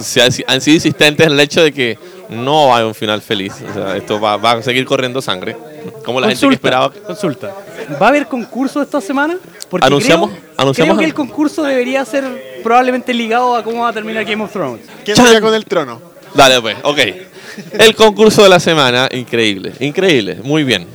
se 0.00 0.20
ha- 0.22 0.28
han 0.46 0.60
sido 0.60 0.74
insistentes 0.74 1.26
en 1.26 1.32
el 1.32 1.40
hecho 1.40 1.62
de 1.62 1.72
que 1.72 1.98
no 2.28 2.74
hay 2.74 2.84
un 2.84 2.94
final 2.94 3.20
feliz. 3.22 3.54
O 3.70 3.72
sea, 3.74 3.96
esto 3.96 4.20
va, 4.20 4.36
va 4.36 4.52
a 4.52 4.62
seguir 4.62 4.84
corriendo 4.84 5.20
sangre. 5.22 5.56
Como 6.04 6.20
la 6.20 6.28
gente 6.28 6.48
que 6.48 6.54
esperaba. 6.54 6.90
Consulta. 6.92 7.52
¿Va 8.00 8.06
a 8.06 8.08
haber 8.10 8.26
concurso 8.26 8.82
esta 8.82 9.00
semana? 9.00 9.36
Porque 9.68 9.86
Anunciamos- 9.86 10.30
creo, 10.30 10.42
anunciamos- 10.56 10.96
creo 10.96 10.98
que 10.98 11.04
el 11.04 11.14
concurso 11.14 11.62
debería 11.62 12.04
ser 12.04 12.24
probablemente 12.62 13.12
ligado 13.14 13.54
a 13.56 13.62
cómo 13.62 13.82
va 13.82 13.88
a 13.88 13.92
terminar 13.92 14.24
Game 14.24 14.42
of 14.42 14.52
Thrones. 14.52 14.82
¿Quién 15.04 15.16
queda 15.16 15.40
con 15.40 15.54
el 15.54 15.64
trono? 15.64 16.00
Dale, 16.34 16.60
pues, 16.60 16.76
ok. 16.82 16.98
El 17.78 17.94
concurso 17.94 18.42
de 18.42 18.48
la 18.50 18.60
semana, 18.60 19.08
increíble, 19.12 19.72
increíble, 19.80 20.36
muy 20.42 20.62
bien. 20.64 20.86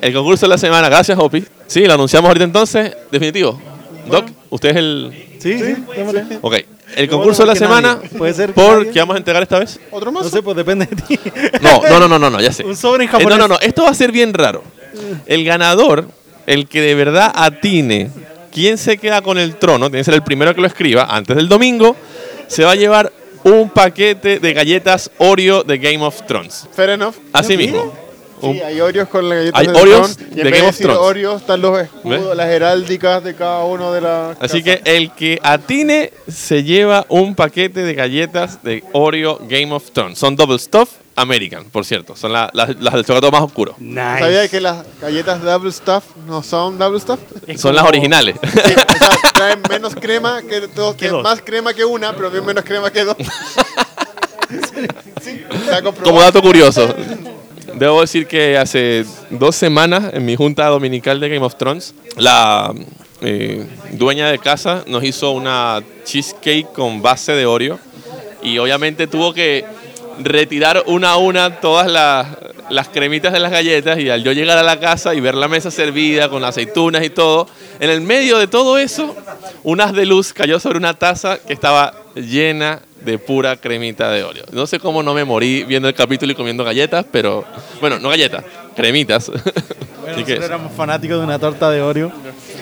El 0.00 0.12
concurso 0.12 0.46
de 0.46 0.50
la 0.50 0.58
semana, 0.58 0.88
gracias, 0.88 1.16
Hopi. 1.18 1.44
Sí, 1.66 1.84
lo 1.86 1.94
anunciamos 1.94 2.26
ahorita 2.28 2.44
entonces, 2.44 2.96
definitivo. 3.12 3.60
Doc, 4.06 4.26
usted 4.48 4.70
es 4.70 4.76
el. 4.76 5.26
Sí, 5.38 5.58
sí, 5.58 5.74
démosle. 5.96 6.24
Ok. 6.40 6.54
El 6.96 7.08
concurso 7.08 7.42
de 7.42 7.48
la 7.48 7.54
semana, 7.56 7.94
nadie. 7.96 8.08
Puede 8.18 8.34
ser 8.34 8.52
¿por 8.52 8.90
qué 8.90 8.98
vamos 9.00 9.14
a 9.14 9.18
entregar 9.18 9.42
esta 9.42 9.58
vez? 9.58 9.78
¿Otro 9.90 10.10
más? 10.12 10.24
No 10.24 10.30
sé, 10.30 10.42
pues 10.42 10.56
depende 10.56 10.86
de 10.86 10.96
ti. 10.96 11.18
No, 11.60 11.82
no, 11.82 12.00
no, 12.00 12.08
no, 12.08 12.18
no, 12.18 12.30
no, 12.30 12.40
ya 12.40 12.52
sé. 12.52 12.64
Un 12.64 12.76
sobre 12.76 13.04
en 13.04 13.10
Eh, 13.10 13.12
no, 13.12 13.18
japonés. 13.18 13.38
no, 13.38 13.48
no, 13.48 13.58
esto 13.60 13.84
va 13.84 13.90
a 13.90 13.94
ser 13.94 14.12
bien 14.12 14.34
raro. 14.34 14.62
El 15.26 15.44
ganador, 15.44 16.06
el 16.46 16.66
que 16.68 16.80
de 16.80 16.94
verdad 16.94 17.30
atine 17.34 18.10
quién 18.52 18.76
se 18.78 18.98
queda 18.98 19.22
con 19.22 19.38
el 19.38 19.56
trono, 19.56 19.86
tiene 19.88 20.00
que 20.00 20.04
ser 20.04 20.14
el 20.14 20.22
primero 20.22 20.54
que 20.54 20.60
lo 20.60 20.66
escriba 20.66 21.04
antes 21.08 21.36
del 21.36 21.48
domingo, 21.48 21.96
se 22.48 22.64
va 22.64 22.72
a 22.72 22.74
llevar 22.76 23.12
un 23.44 23.70
paquete 23.70 24.38
de 24.40 24.52
galletas 24.52 25.10
Oreo 25.18 25.62
de 25.62 25.78
Game 25.78 26.04
of 26.04 26.22
Thrones. 26.26 26.66
Fair 26.74 26.90
enough. 26.90 27.14
Así 27.32 27.56
mismo. 27.56 27.94
Sí, 28.40 28.60
hay 28.60 28.80
Oreos 28.80 29.08
con 29.08 29.28
la 29.28 29.34
galleta 29.36 29.58
Hay 29.58 29.66
del 29.66 29.76
Oreos 29.76 30.16
Tron, 30.16 30.28
y 30.30 30.34
de 30.34 30.40
en 30.40 30.44
vez 30.44 30.52
Game 30.52 30.62
de 30.62 30.68
of 30.68 30.74
decir 30.74 30.86
Thrones. 30.86 31.02
Oreos 31.02 31.40
están 31.40 31.60
los 31.62 31.80
escudos, 31.80 32.26
¿Ves? 32.28 32.36
las 32.36 32.48
heráldicas 32.48 33.24
de 33.24 33.34
cada 33.34 33.64
uno 33.64 33.92
de 33.92 34.00
las 34.00 34.36
Así 34.40 34.62
casas. 34.62 34.80
que 34.84 34.96
el 34.96 35.10
que 35.12 35.38
atine 35.42 36.12
se 36.28 36.62
lleva 36.64 37.06
un 37.08 37.34
paquete 37.34 37.82
de 37.82 37.94
galletas 37.94 38.62
de 38.62 38.84
Oreo 38.92 39.38
Game 39.48 39.72
of 39.74 39.90
Thrones. 39.92 40.18
Son 40.18 40.36
Double 40.36 40.58
Stuff 40.58 40.90
American, 41.16 41.64
por 41.66 41.84
cierto. 41.84 42.16
Son 42.16 42.32
la- 42.32 42.48
las- 42.54 42.76
las 42.80 42.94
del 42.94 43.04
chocolate 43.04 43.30
más 43.30 43.42
oscuro. 43.42 43.74
Nice. 43.78 44.20
¿Sabía 44.20 44.48
que 44.48 44.60
las 44.60 44.84
galletas 45.02 45.42
Double 45.42 45.70
Stuff 45.70 46.04
no 46.26 46.42
son 46.42 46.78
Double 46.78 46.98
Stuff? 47.00 47.18
Es 47.46 47.60
Son 47.60 47.72
como- 47.72 47.82
las 47.82 47.88
originales. 47.90 48.36
Sí, 48.42 48.58
o 48.58 48.98
sea, 48.98 49.16
traen 49.34 49.60
menos 49.68 49.94
crema 49.94 50.40
que 50.42 50.60
dos, 50.74 50.94
Que 50.94 51.08
dos. 51.08 51.22
más 51.22 51.42
crema 51.42 51.74
que 51.74 51.84
una, 51.84 52.14
pero 52.14 52.30
bien 52.30 52.46
menos 52.46 52.64
crema 52.64 52.90
que 52.90 53.04
dos. 53.04 53.16
sí. 55.22 55.44
Como 56.02 56.20
dato 56.20 56.42
curioso, 56.42 56.92
debo 57.80 58.02
decir 58.02 58.26
que 58.26 58.58
hace 58.58 59.06
dos 59.30 59.56
semanas 59.56 60.12
en 60.12 60.26
mi 60.26 60.36
junta 60.36 60.66
dominical 60.66 61.18
de 61.18 61.30
Game 61.30 61.44
of 61.44 61.56
Thrones, 61.56 61.94
la 62.18 62.74
eh, 63.22 63.66
dueña 63.92 64.30
de 64.30 64.38
casa 64.38 64.84
nos 64.86 65.02
hizo 65.02 65.30
una 65.30 65.82
cheesecake 66.04 66.70
con 66.72 67.00
base 67.00 67.32
de 67.32 67.46
Oreo 67.46 67.78
y 68.42 68.58
obviamente 68.58 69.06
tuvo 69.06 69.32
que 69.32 69.64
retirar 70.18 70.84
una 70.88 71.12
a 71.12 71.16
una 71.16 71.60
todas 71.60 71.90
las, 71.90 72.88
cremitas 72.88 73.32
de 73.32 73.40
las 73.40 73.50
galletas 73.50 73.98
y 73.98 74.10
al 74.10 74.22
yo 74.22 74.32
llegar 74.32 74.58
a 74.58 74.62
la 74.62 74.78
casa 74.78 75.14
y 75.14 75.20
ver 75.20 75.34
la 75.34 75.48
mesa 75.48 75.70
servida 75.70 76.28
con 76.28 76.44
aceitunas 76.44 77.02
y 77.02 77.08
todo, 77.08 77.48
en 77.78 77.88
el 77.88 78.02
medio 78.02 78.36
de 78.36 78.46
todo 78.46 78.76
eso, 78.76 79.16
un 79.62 79.80
haz 79.80 79.94
de 79.94 80.04
luz 80.04 80.34
cayó 80.34 80.60
sobre 80.60 80.76
una 80.76 80.92
taza 80.92 81.38
que 81.38 81.54
estaba 81.54 81.94
llena 82.14 82.82
de 83.04 83.18
pura 83.18 83.56
cremita 83.56 84.10
de 84.10 84.24
Oreo. 84.24 84.44
No 84.52 84.66
sé 84.66 84.78
cómo 84.78 85.02
no 85.02 85.14
me 85.14 85.24
morí 85.24 85.64
viendo 85.64 85.88
el 85.88 85.94
capítulo 85.94 86.32
y 86.32 86.34
comiendo 86.34 86.64
galletas, 86.64 87.04
pero 87.10 87.44
bueno, 87.80 87.98
no 87.98 88.08
galletas, 88.08 88.44
cremitas. 88.76 89.30
Así 90.10 90.24
que 90.24 90.34
Nosotros 90.34 90.44
éramos 90.44 90.72
fanáticos 90.72 91.18
de 91.18 91.24
una 91.24 91.38
torta 91.38 91.70
de 91.70 91.82
Oreo 91.82 92.10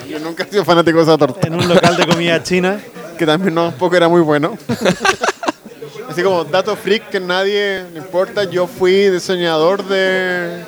Yo 0.08 0.18
nunca 0.18 0.42
he 0.42 0.50
sido 0.50 0.64
fanático 0.64 0.98
de 0.98 1.04
esa 1.04 1.16
torta, 1.16 1.46
en 1.46 1.54
un 1.54 1.66
local 1.68 1.96
de 1.96 2.06
comida 2.06 2.42
china. 2.42 2.80
que 3.16 3.24
también 3.24 3.54
no, 3.54 3.72
poco 3.72 3.96
era 3.96 4.08
muy 4.08 4.20
bueno. 4.20 4.58
Así 6.08 6.22
como 6.22 6.44
dato 6.44 6.74
freak 6.74 7.10
que 7.10 7.20
nadie 7.20 7.84
le 7.92 7.98
importa, 7.98 8.44
yo 8.44 8.66
fui 8.66 9.10
diseñador 9.10 9.84
de... 9.86 10.64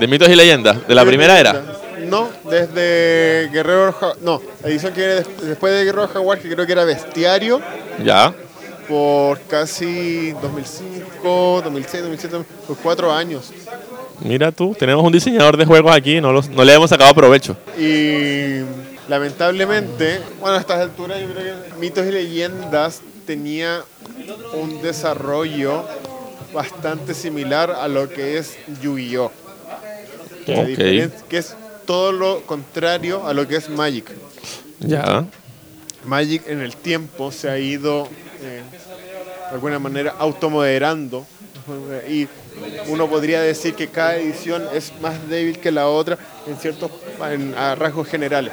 de 0.00 0.06
mitos 0.08 0.28
y 0.28 0.34
leyendas, 0.34 0.86
de 0.86 0.94
la 0.94 1.04
primera 1.04 1.38
era. 1.38 1.62
No, 2.08 2.28
desde 2.50 3.48
Guerrero... 3.52 3.94
No, 4.20 4.42
la 4.62 4.68
edición 4.68 4.92
que 4.92 5.24
después 5.42 5.72
de 5.72 5.84
Guerrero 5.84 6.08
Jaguar, 6.08 6.38
que 6.38 6.50
creo 6.50 6.66
que 6.66 6.72
era 6.72 6.84
Bestiario, 6.84 7.60
Ya. 8.04 8.34
Por 8.88 9.40
casi 9.42 10.32
2005, 10.40 11.60
2006, 11.64 12.02
2007, 12.02 12.38
por 12.66 12.76
cuatro 12.78 13.12
años. 13.12 13.52
Mira 14.20 14.50
tú, 14.50 14.74
tenemos 14.76 15.04
un 15.04 15.12
diseñador 15.12 15.56
de 15.56 15.64
juegos 15.64 15.94
aquí, 15.94 16.20
no, 16.20 16.32
los- 16.32 16.48
no 16.48 16.64
le 16.64 16.74
hemos 16.74 16.90
sacado 16.90 17.14
provecho. 17.14 17.56
Y 17.78 18.62
lamentablemente, 19.08 20.20
bueno, 20.40 20.56
a 20.56 20.60
estas 20.60 20.80
alturas 20.80 21.20
yo 21.20 21.28
creo 21.32 21.62
que 21.64 21.74
Mitos 21.78 22.06
y 22.06 22.10
Leyendas 22.10 23.00
tenía 23.26 23.82
un 24.54 24.82
desarrollo 24.82 25.84
bastante 26.52 27.14
similar 27.14 27.70
a 27.70 27.86
lo 27.88 28.08
que 28.08 28.38
es 28.38 28.56
Yu-Gi-Oh! 28.82 29.30
Que, 30.46 30.54
la 30.56 30.62
Ok. 30.62 30.68
diferen- 30.68 31.12
que 31.28 31.38
es 31.38 31.54
todo 31.86 32.10
lo 32.12 32.42
contrario 32.42 33.26
a 33.26 33.34
lo 33.34 33.46
que 33.46 33.56
es 33.56 33.68
Magic. 33.68 34.10
Ya. 34.80 35.26
Magic 36.04 36.42
en 36.48 36.60
el 36.60 36.74
tiempo 36.76 37.30
se 37.32 37.50
ha 37.50 37.58
ido 37.58 38.08
de 38.40 38.62
alguna 39.50 39.78
manera 39.78 40.14
automoderando 40.18 41.26
y 42.08 42.26
uno 42.88 43.08
podría 43.08 43.42
decir 43.42 43.74
que 43.74 43.88
cada 43.88 44.16
edición 44.16 44.64
es 44.72 44.92
más 45.00 45.28
débil 45.28 45.58
que 45.58 45.70
la 45.70 45.88
otra 45.88 46.18
en 46.46 46.56
ciertos 46.56 46.90
rasgos 47.76 48.08
generales. 48.08 48.52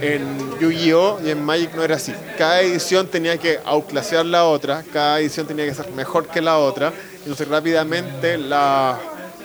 En 0.00 0.58
Yu-Gi-Oh! 0.58 1.20
y 1.24 1.30
en 1.30 1.44
Magic 1.44 1.74
no 1.74 1.84
era 1.84 1.96
así. 1.96 2.12
Cada 2.36 2.62
edición 2.62 3.06
tenía 3.06 3.38
que 3.38 3.58
outclasear 3.64 4.26
la 4.26 4.46
otra, 4.46 4.82
cada 4.92 5.20
edición 5.20 5.46
tenía 5.46 5.66
que 5.66 5.74
ser 5.74 5.90
mejor 5.92 6.26
que 6.26 6.40
la 6.40 6.58
otra, 6.58 6.92
entonces 7.18 7.46
rápidamente 7.46 8.38
las 8.38 8.98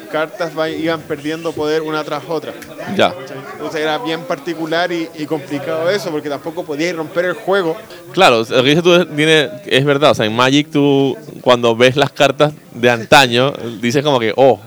cartas 0.10 0.52
iban 0.78 1.02
perdiendo 1.02 1.52
poder 1.54 1.82
una 1.82 2.04
tras 2.04 2.24
otra. 2.28 2.54
Ya. 2.96 3.14
Entonces 3.54 3.82
era 3.82 3.98
bien 4.00 4.22
particular 4.24 4.92
y, 4.92 5.08
y 5.18 5.26
complicado 5.26 5.90
eso, 5.90 6.10
porque 6.12 6.30
tampoco 6.30 6.64
podías 6.66 6.96
romper 6.96 7.26
el 7.26 7.34
juego. 7.34 7.76
Claro, 8.12 8.40
lo 8.50 8.64
que 8.64 8.70
dices 8.70 8.84
tú 8.84 8.94
es, 8.96 9.08
tiene- 9.16 9.50
es 9.66 9.86
verdad. 9.86 10.12
O 10.12 10.16
sea, 10.16 10.26
en 10.26 10.36
Magic 10.36 10.70
tú, 10.72 11.18
cuando 11.42 11.76
ves 11.76 11.96
las 11.96 12.12
cartas 12.12 12.54
de 12.74 12.90
antaño, 12.90 13.54
dices 13.82 14.04
como 14.04 14.20
que, 14.20 14.34
oh, 14.36 14.60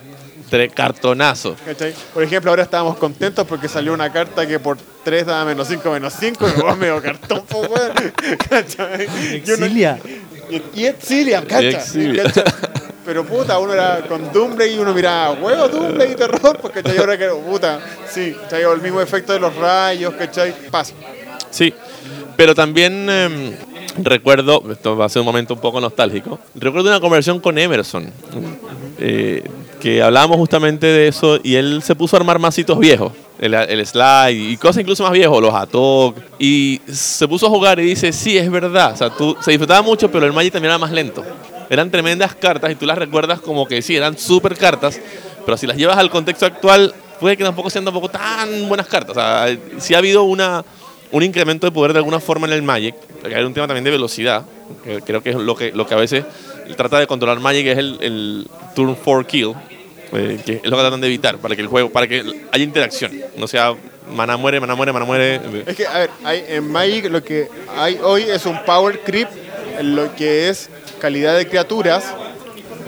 tres 0.48 0.70
cartonazos. 0.74 1.56
Por 2.12 2.22
ejemplo, 2.22 2.50
ahora 2.50 2.62
estábamos 2.62 2.96
contentos 2.98 3.46
porque 3.46 3.68
salió 3.68 3.92
una 3.94 4.12
carta 4.12 4.46
que 4.46 4.58
por 4.60 4.76
3 5.04 5.24
daba 5.26 5.44
menos 5.46 5.66
5, 5.68 5.90
menos 5.90 6.12
5, 6.20 6.46
y 6.56 6.60
vos 6.60 6.76
medio 6.76 7.00
cartón, 7.02 7.42
po. 7.46 7.62
Y 9.22 9.36
Exilia. 9.36 9.98
Y, 10.50 10.62
y 10.82 10.86
Exilia, 10.86 11.42
¿cachai? 11.46 11.72
Pero 13.04 13.24
puta, 13.24 13.58
uno 13.58 13.72
era 13.72 14.00
con 14.08 14.32
Dumble 14.32 14.66
y 14.68 14.78
uno 14.78 14.94
miraba, 14.94 15.32
huevo, 15.32 15.68
Dumble 15.68 16.08
y 16.10 16.14
terror, 16.14 16.58
porque 16.60 16.82
¿cachai? 16.82 16.98
ahora 16.98 17.18
que, 17.18 17.28
puta, 17.28 17.80
sí, 18.08 18.36
¿cachai? 18.42 18.62
El 18.62 18.80
mismo 18.80 19.00
efecto 19.00 19.32
de 19.32 19.40
los 19.40 19.54
rayos, 19.56 20.14
¿cachai? 20.14 20.54
Pasa. 20.70 20.94
Sí, 21.50 21.74
pero 22.36 22.54
también 22.54 23.10
em, 23.10 23.52
recuerdo, 23.98 24.62
esto 24.70 24.96
va 24.96 25.06
a 25.06 25.08
ser 25.08 25.20
un 25.20 25.26
momento 25.26 25.54
un 25.54 25.60
poco 25.60 25.80
nostálgico, 25.80 26.38
recuerdo 26.54 26.88
una 26.90 27.00
conversación 27.00 27.40
con 27.40 27.58
Emerson, 27.58 28.10
eh, 28.98 29.42
que 29.80 30.00
hablábamos 30.00 30.36
justamente 30.36 30.86
de 30.86 31.08
eso 31.08 31.40
y 31.42 31.56
él 31.56 31.82
se 31.82 31.96
puso 31.96 32.16
a 32.16 32.20
armar 32.20 32.38
masitos 32.38 32.78
viejos, 32.78 33.12
el, 33.40 33.52
el 33.54 33.84
slide 33.84 34.52
y 34.52 34.56
cosas 34.56 34.82
incluso 34.82 35.02
más 35.02 35.12
viejos, 35.12 35.42
los 35.42 35.52
Atok, 35.52 36.16
y 36.38 36.80
se 36.86 37.26
puso 37.26 37.46
a 37.46 37.50
jugar 37.50 37.80
y 37.80 37.84
dice, 37.84 38.12
sí, 38.12 38.38
es 38.38 38.50
verdad, 38.50 38.92
o 38.92 38.96
sea, 38.96 39.10
tú, 39.10 39.36
se 39.40 39.50
disfrutaba 39.50 39.82
mucho, 39.82 40.10
pero 40.10 40.24
el 40.24 40.32
Magic 40.32 40.52
también 40.52 40.70
era 40.70 40.78
más 40.78 40.92
lento. 40.92 41.24
Eran 41.72 41.90
tremendas 41.90 42.34
cartas 42.34 42.70
y 42.70 42.74
tú 42.74 42.84
las 42.84 42.98
recuerdas 42.98 43.40
como 43.40 43.66
que 43.66 43.80
sí, 43.80 43.96
eran 43.96 44.18
súper 44.18 44.58
cartas, 44.58 45.00
pero 45.46 45.56
si 45.56 45.66
las 45.66 45.74
llevas 45.74 45.96
al 45.96 46.10
contexto 46.10 46.44
actual, 46.44 46.94
puede 47.18 47.34
que 47.34 47.44
tampoco 47.44 47.70
sean 47.70 47.82
tampoco 47.82 48.10
tan 48.10 48.68
buenas 48.68 48.86
cartas. 48.86 49.16
O 49.16 49.18
sea, 49.18 49.56
sí 49.78 49.94
ha 49.94 49.98
habido 49.98 50.24
una, 50.24 50.62
un 51.12 51.22
incremento 51.22 51.66
de 51.66 51.72
poder 51.72 51.94
de 51.94 52.00
alguna 52.00 52.20
forma 52.20 52.46
en 52.46 52.52
el 52.52 52.62
Magic, 52.62 52.94
porque 53.22 53.34
hay 53.34 53.42
un 53.42 53.54
tema 53.54 53.66
también 53.66 53.84
de 53.84 53.90
velocidad, 53.90 54.44
que 54.84 55.00
creo 55.00 55.22
que 55.22 55.30
es 55.30 55.36
lo 55.36 55.56
que, 55.56 55.72
lo 55.72 55.86
que 55.86 55.94
a 55.94 55.96
veces 55.96 56.26
trata 56.76 57.00
de 57.00 57.06
controlar 57.06 57.40
Magic, 57.40 57.66
es 57.66 57.78
el, 57.78 57.96
el 58.02 58.48
turn 58.74 58.94
4 58.94 59.26
kill, 59.26 59.54
eh, 60.12 60.42
que 60.44 60.60
es 60.62 60.64
lo 60.64 60.76
que 60.76 60.82
tratan 60.82 61.00
de 61.00 61.06
evitar, 61.06 61.38
para 61.38 61.56
que 61.56 61.62
el 61.62 61.68
juego, 61.68 61.88
para 61.88 62.06
que 62.06 62.22
haya 62.52 62.64
interacción, 62.64 63.12
no 63.38 63.48
sea 63.48 63.74
mana 64.14 64.36
muere, 64.36 64.60
mana 64.60 64.74
muere, 64.74 64.92
mana 64.92 65.06
muere. 65.06 65.40
Es 65.64 65.74
que, 65.74 65.86
a 65.86 66.00
ver, 66.00 66.10
hay, 66.22 66.44
en 66.48 66.70
Magic 66.70 67.10
lo 67.10 67.24
que 67.24 67.48
hay 67.74 67.98
hoy 68.02 68.24
es 68.24 68.44
un 68.44 68.62
power 68.66 69.00
creep 69.00 69.30
lo 69.80 70.14
que 70.14 70.48
es 70.48 70.68
calidad 71.02 71.36
de 71.36 71.48
criaturas, 71.48 72.04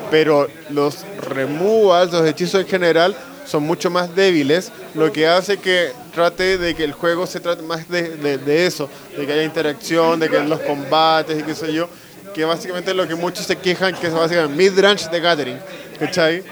pero 0.08 0.46
los 0.70 1.04
removals, 1.28 2.12
los 2.12 2.24
hechizos 2.28 2.60
en 2.60 2.68
general, 2.68 3.16
son 3.44 3.64
mucho 3.64 3.90
más 3.90 4.14
débiles, 4.14 4.70
lo 4.94 5.12
que 5.12 5.26
hace 5.26 5.56
que 5.58 5.90
trate 6.14 6.56
de 6.58 6.76
que 6.76 6.84
el 6.84 6.92
juego 6.92 7.26
se 7.26 7.40
trate 7.40 7.62
más 7.62 7.88
de, 7.88 8.10
de- 8.10 8.38
de 8.38 8.66
eso, 8.66 8.88
de 9.18 9.26
que 9.26 9.32
haya 9.32 9.42
interacción, 9.42 10.20
de 10.20 10.28
que 10.30 10.38
los 10.44 10.60
combates 10.60 11.40
y 11.40 11.42
qué 11.42 11.54
sé 11.56 11.72
yo, 11.72 11.88
que 12.32 12.44
básicamente 12.44 12.92
es 12.92 12.96
lo 12.96 13.08
que 13.08 13.16
muchos 13.16 13.44
se 13.46 13.56
quejan, 13.56 13.94
que 13.96 14.06
es 14.06 14.14
básicamente 14.14 14.54
mid-range 14.56 15.08
de 15.10 15.20
Gathering, 15.20 15.58
¿cachai? 15.98 16.42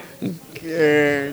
Que, 0.55 1.31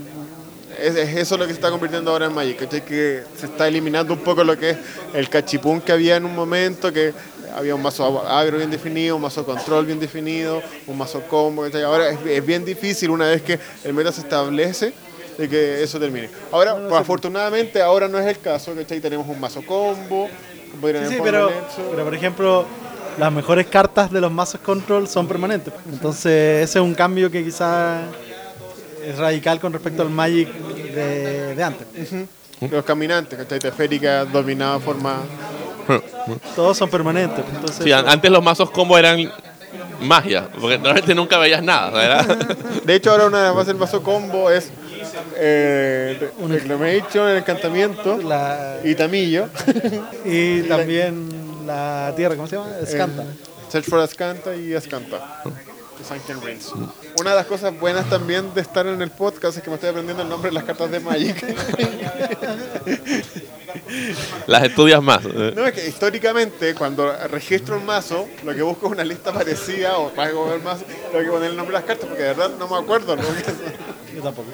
es, 0.80 0.96
es 0.96 1.18
eso 1.18 1.38
lo 1.38 1.46
que 1.46 1.54
se 1.54 1.60
está 1.60 1.72
convirtiendo 1.72 2.12
ahora 2.12 2.28
en 2.28 2.34
Magic, 2.36 2.60
¿cachai? 2.60 2.86
Que 2.86 3.24
se 3.36 3.48
está 3.48 3.68
eliminando 3.68 4.14
un 4.14 4.20
poco 4.20 4.44
lo 4.44 4.58
que 4.58 4.70
es 4.72 4.78
el 5.14 5.28
cachipún 5.28 5.82
que 5.82 5.92
había 5.92 6.16
en 6.18 6.26
un 6.26 6.36
momento, 6.36 6.94
que 6.94 7.14
había 7.56 7.76
un 7.76 7.82
mazo 7.82 8.28
agro 8.28 8.58
bien 8.58 8.70
definido, 8.70 9.16
un 9.16 9.22
mazo 9.22 9.46
control 9.46 9.86
bien 9.86 10.00
definido, 10.00 10.62
un 10.88 10.98
mazo 10.98 11.22
combo, 11.28 11.64
¿cachai? 11.64 11.84
Ahora 11.84 12.10
es, 12.10 12.20
es 12.26 12.46
bien 12.46 12.66
difícil 12.66 13.10
una 13.10 13.28
vez 13.28 13.42
que 13.42 13.60
el 13.84 13.94
meta 13.94 14.12
se 14.12 14.22
establece 14.22 14.94
de 15.38 15.50
que 15.50 15.84
eso 15.84 16.00
termine. 16.00 16.30
Ahora, 16.52 16.76
pues, 16.76 17.02
afortunadamente, 17.02 17.82
ahora 17.82 18.08
no 18.08 18.20
es 18.20 18.28
el 18.28 18.40
caso, 18.40 18.76
¿cachai? 18.76 19.00
Tenemos 19.00 19.28
un 19.28 19.40
mazo 19.40 19.62
combo, 19.66 20.30
Sí, 21.08 21.18
pero, 21.24 21.52
pero 21.92 22.04
por 22.04 22.16
ejemplo, 22.16 22.66
las 23.18 23.32
mejores 23.32 23.68
cartas 23.68 24.12
de 24.12 24.22
los 24.22 24.32
mazos 24.32 24.62
control 24.62 25.08
son 25.08 25.28
permanentes. 25.28 25.74
Entonces, 25.92 26.64
ese 26.70 26.80
es 26.80 26.84
un 26.84 26.94
cambio 26.94 27.30
que 27.30 27.44
quizás 27.44 28.04
es 29.04 29.18
radical 29.18 29.60
con 29.60 29.74
respecto 29.74 30.02
al 30.04 30.10
Magic 30.10 30.48
de, 30.54 31.56
de 31.56 31.64
antes. 31.64 31.88
Los 32.70 32.86
caminantes, 32.86 33.38
¿cachai? 33.38 33.60
Teférica 33.60 34.26
dominada 34.26 34.80
forma... 34.80 35.24
Todos 36.56 36.78
son 36.78 36.90
permanentes. 36.90 37.44
Entonces, 37.54 37.84
Sí, 37.84 37.92
antes 37.92 38.30
los 38.32 38.44
mazos 38.44 38.70
combo 38.72 38.98
eran 38.98 39.32
magia, 40.02 40.48
porque 40.60 40.78
realmente 40.78 41.14
nunca 41.16 41.38
veías 41.38 41.62
nada, 41.64 41.92
¿verdad? 41.92 42.38
De 42.86 42.96
hecho, 42.96 43.12
ahora 43.12 43.26
una 43.28 43.52
bases 43.52 43.68
del 43.68 43.78
mazo 43.78 44.02
combo 44.02 44.50
es 44.50 44.70
eh, 45.36 46.32
Reclamation, 46.48 47.30
el 47.30 47.38
encantamiento 47.38 48.18
la- 48.18 48.78
y 48.84 48.96
Tamillo. 48.96 49.48
y 50.26 50.62
también 50.68 51.30
la 51.66 52.14
tierra, 52.16 52.36
¿cómo 52.36 52.48
se 52.48 52.56
llama? 52.58 52.70
Escanta. 52.82 53.24
Eh, 53.24 53.26
Search 53.72 53.86
for 53.86 54.00
Ascanta 54.00 54.56
y 54.56 54.74
Ascanta. 54.74 55.44
De 56.00 56.06
Sunken 56.06 56.42
Rings. 56.42 56.72
Una 57.20 57.32
de 57.32 57.36
las 57.36 57.46
cosas 57.46 57.78
buenas 57.78 58.10
también 58.10 58.54
de 58.54 58.62
estar 58.62 58.88
en 58.88 59.02
el 59.02 59.12
podcast 59.12 59.58
es 59.58 59.64
que 59.64 59.70
me 59.70 59.76
estoy 59.76 59.90
aprendiendo 59.90 60.24
el 60.24 60.30
nombre 60.30 60.50
de 60.50 60.56
las 60.56 60.64
cartas 60.64 60.90
de 60.90 61.00
Magic. 61.00 61.36
Las 64.48 64.64
estudias 64.64 65.02
más. 65.02 65.24
No, 65.24 65.66
es 65.66 65.74
que 65.74 65.88
históricamente, 65.88 66.74
cuando 66.74 67.12
registro 67.28 67.78
un 67.78 67.86
mazo, 67.86 68.28
lo 68.44 68.56
que 68.56 68.62
busco 68.62 68.88
es 68.88 68.94
una 68.94 69.04
lista 69.04 69.32
parecida 69.32 69.98
o 69.98 70.10
para 70.10 70.32
el 70.32 70.64
mazo, 70.64 70.86
tengo 71.12 71.24
que 71.24 71.30
poner 71.30 71.52
el 71.52 71.58
nombre 71.58 71.76
de 71.76 71.80
las 71.80 71.88
cartas 71.88 72.08
porque 72.08 72.24
de 72.24 72.30
verdad 72.30 72.52
no 72.58 72.68
me 72.68 72.78
acuerdo. 72.78 73.16
¿no? 73.16 73.24
Yo 74.16 74.22
tampoco. 74.22 74.48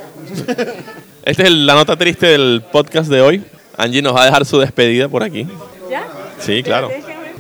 Esta 1.24 1.44
es 1.44 1.52
la 1.52 1.76
nota 1.76 1.96
triste 1.96 2.28
del 2.28 2.64
podcast 2.72 3.10
de 3.10 3.22
hoy. 3.22 3.46
Angie 3.78 4.02
nos 4.02 4.16
va 4.16 4.24
a 4.24 4.26
dejar 4.26 4.46
su 4.46 4.60
despedida 4.60 5.08
por 5.08 5.24
aquí. 5.24 5.48
¿Ya? 5.90 6.08
Sí, 6.40 6.64
claro. 6.64 6.90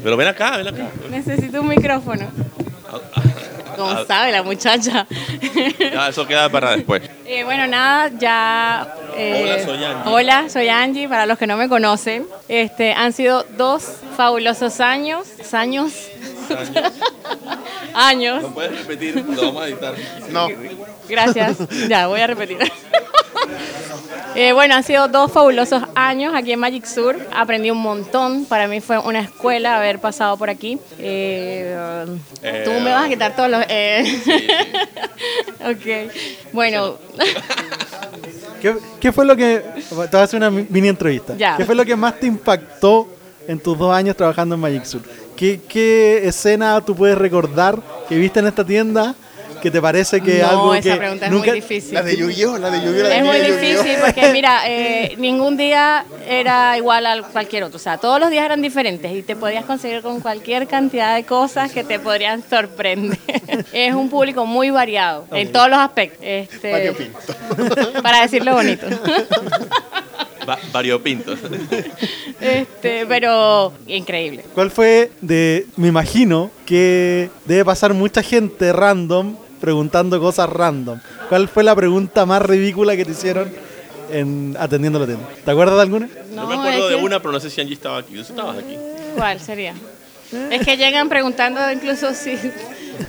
Pero 0.03 0.17
ven 0.17 0.27
acá, 0.27 0.57
ven 0.57 0.67
acá. 0.67 0.89
Necesito 1.09 1.61
un 1.61 1.67
micrófono. 1.67 2.27
Como 3.75 4.05
sabe 4.05 4.31
la 4.31 4.43
muchacha. 4.43 5.07
Ya, 5.79 6.07
eso 6.09 6.25
queda 6.27 6.49
para 6.49 6.75
después. 6.75 7.01
Eh, 7.25 7.43
bueno, 7.43 7.67
nada, 7.67 8.11
ya. 8.17 8.95
eh, 9.15 9.41
Hola, 9.43 9.65
soy 9.65 9.83
Angie. 9.83 10.11
Hola, 10.11 10.49
soy 10.49 10.69
Angie. 10.69 11.09
Para 11.09 11.25
los 11.25 11.37
que 11.37 11.47
no 11.47 11.57
me 11.57 11.67
conocen, 11.69 12.25
este, 12.47 12.93
han 12.93 13.13
sido 13.13 13.45
dos 13.57 13.83
fabulosos 14.15 14.79
años. 14.79 15.27
Años. 15.53 15.93
años. 17.93 18.43
puedes 18.53 18.77
repetir? 18.79 19.15
Lo 19.27 19.41
vamos 19.47 19.63
a 19.63 19.67
editar. 19.67 19.93
No, 20.29 20.47
Gracias. 21.07 21.57
Ya, 21.87 22.07
voy 22.07 22.21
a 22.21 22.27
repetir. 22.27 22.57
Eh, 24.35 24.51
bueno, 24.51 24.75
han 24.75 24.83
sido 24.83 25.07
dos 25.07 25.31
fabulosos 25.31 25.81
años 25.95 26.33
aquí 26.35 26.51
en 26.51 26.59
Magic 26.59 26.85
Sur. 26.85 27.17
Aprendí 27.33 27.71
un 27.71 27.77
montón. 27.77 28.43
Para 28.45 28.67
mí 28.67 28.81
fue 28.81 28.97
una 28.99 29.21
escuela 29.21 29.77
haber 29.77 29.99
pasado 29.99 30.35
por 30.37 30.49
aquí. 30.49 30.77
Eh, 30.99 31.73
tú 32.65 32.71
me 32.81 32.91
vas 32.91 33.05
a 33.05 33.09
quitar 33.09 33.35
todos 33.35 33.49
los... 33.49 33.63
eh. 33.69 34.03
ok. 35.65 36.11
Bueno, 36.51 36.97
¿Qué, 38.61 38.75
qué 38.99 39.11
fue 39.11 39.25
lo 39.25 39.35
que... 39.35 39.63
Te 39.89 39.95
voy 39.95 40.07
a 40.11 40.23
hacer 40.23 40.37
una 40.37 40.49
mi- 40.49 40.65
mini 40.69 40.87
entrevista. 40.89 41.33
Ya. 41.37 41.55
¿Qué 41.57 41.65
fue 41.65 41.75
lo 41.75 41.85
que 41.85 41.95
más 41.95 42.19
te 42.19 42.25
impactó 42.27 43.07
en 43.47 43.59
tus 43.59 43.77
dos 43.77 43.93
años 43.95 44.15
trabajando 44.17 44.55
en 44.55 44.61
Magic 44.61 44.83
Sur? 44.85 45.01
¿Qué, 45.35 45.61
qué 45.67 46.27
escena 46.27 46.81
tú 46.81 46.95
puedes 46.95 47.17
recordar 47.17 47.77
que 48.09 48.17
viste 48.17 48.39
en 48.39 48.47
esta 48.47 48.65
tienda 48.65 49.15
que 49.61 49.71
te 49.71 49.81
parece 49.81 50.21
que 50.21 50.39
no, 50.39 50.49
algo 50.49 50.75
esa 50.75 50.91
que 50.91 50.97
pregunta 50.97 51.25
es 51.25 51.31
nunca... 51.31 51.51
muy 51.51 51.61
difícil. 51.61 51.93
la 51.93 52.03
de 52.03 52.17
Yu-Gi-Oh! 52.17 52.57
La 52.57 52.69
de 52.69 52.77
Yu-Gi-Oh! 52.85 53.07
de 53.07 53.17
Es 53.17 53.23
muy 53.23 53.39
difícil 53.39 53.95
porque, 54.03 54.31
mira, 54.31 54.61
eh, 54.67 55.15
ningún 55.17 55.57
día 55.57 56.05
era 56.27 56.77
igual 56.77 57.05
a 57.05 57.21
cualquier 57.23 57.63
otro. 57.63 57.77
O 57.77 57.79
sea, 57.79 57.97
todos 57.97 58.19
los 58.19 58.29
días 58.29 58.45
eran 58.45 58.61
diferentes 58.61 59.11
y 59.11 59.23
te 59.23 59.35
podías 59.35 59.65
conseguir 59.65 60.01
con 60.01 60.19
cualquier 60.19 60.67
cantidad 60.67 61.15
de 61.15 61.23
cosas 61.23 61.71
que 61.71 61.83
te 61.83 61.99
podrían 61.99 62.43
sorprender. 62.47 63.19
es 63.73 63.93
un 63.93 64.09
público 64.09 64.45
muy 64.45 64.69
variado 64.69 65.27
en 65.31 65.51
todos 65.51 65.69
los 65.69 65.79
aspectos. 65.79 66.19
Este, 66.21 66.71
Variopinto. 66.71 67.19
para 68.01 68.21
decirlo 68.21 68.53
bonito. 68.53 68.87
Va- 70.47 70.59
variopintos. 70.71 71.39
este, 72.41 73.05
pero 73.07 73.73
increíble. 73.87 74.45
¿Cuál 74.53 74.71
fue 74.71 75.11
de... 75.21 75.65
Me 75.77 75.87
imagino 75.87 76.51
que 76.65 77.29
debe 77.45 77.65
pasar 77.65 77.93
mucha 77.93 78.21
gente 78.21 78.71
random 78.73 79.35
preguntando 79.59 80.19
cosas 80.19 80.49
random. 80.49 80.99
¿Cuál 81.29 81.47
fue 81.47 81.63
la 81.63 81.75
pregunta 81.75 82.25
más 82.25 82.41
ridícula 82.41 82.95
que 82.95 83.05
te 83.05 83.11
hicieron 83.11 83.51
en 84.11 84.55
atendiendo 84.59 84.99
la 84.99 85.05
tienda? 85.05 85.27
¿Te 85.43 85.51
acuerdas 85.51 85.75
de 85.77 85.81
alguna? 85.81 86.07
Yo 86.07 86.45
me 86.47 86.53
acuerdo 86.55 86.69
es 86.85 86.89
de 86.91 86.97
que- 86.97 87.03
una, 87.03 87.19
pero 87.19 87.31
no 87.31 87.39
sé 87.39 87.49
si 87.49 87.61
Angie 87.61 87.73
estaba 87.73 87.97
aquí. 87.97 88.13
¿Tú 88.13 88.21
estabas 88.21 88.57
aquí? 88.57 88.75
¿Cuál 89.15 89.39
sería? 89.39 89.73
Es 90.51 90.65
que 90.65 90.77
llegan 90.77 91.09
preguntando 91.09 91.59
incluso 91.71 92.13
si, 92.13 92.37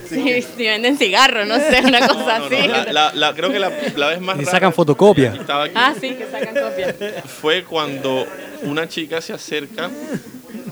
si, 0.09 0.43
si 0.43 0.65
venden 0.65 0.97
cigarros, 0.99 1.47
no 1.47 1.57
sé, 1.57 1.81
una 1.85 2.07
cosa 2.07 2.39
No, 2.39 2.49
no, 2.51 2.57
así. 2.57 2.69
la- 2.69 2.85
la- 2.93 3.13
la- 3.15 3.35
creo 3.35 3.51
que 3.53 3.59
la, 3.59 3.71
la 3.97 4.09
vez 4.09 4.21
más 4.21 4.37
Y 4.37 4.41
rara 4.41 4.51
sacan 4.51 4.73
fotocopia. 4.73 5.33
que 5.33 5.41
estaba 5.41 5.65
aquí 5.65 5.73
Ah, 5.77 5.95
sí, 6.01 6.11
que 6.15 6.27
sacan 6.31 6.55
copia. 6.55 6.95
fue 7.25 7.65
cuando 7.65 8.27
una 8.63 8.89
chica 8.89 9.21
se 9.21 9.33
acerca 9.33 9.91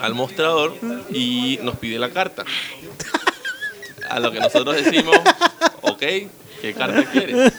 al 0.01 0.15
mostrador 0.15 0.75
y 1.13 1.59
nos 1.63 1.77
pide 1.79 1.99
la 1.99 2.11
carta. 2.11 2.45
A 4.11 4.21
lo 4.21 4.31
que 4.33 4.39
nosotros 4.41 4.77
decimos, 4.77 5.17
ok, 5.83 6.01
¿qué 6.61 6.75
carta 6.77 7.05
quieres? 7.11 7.53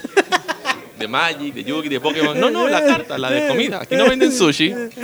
De 0.98 1.06
Magic, 1.08 1.54
de 1.54 1.64
Yugi, 1.64 1.88
de 1.88 2.00
Pokémon. 2.00 2.38
No, 2.38 2.50
no, 2.50 2.68
la 2.68 2.84
carta, 2.84 3.18
la 3.18 3.30
de 3.30 3.48
comida. 3.48 3.80
Aquí 3.82 3.96
no 3.96 4.08
venden 4.08 4.32
sushi. 4.32 4.70
Sí, 4.70 5.00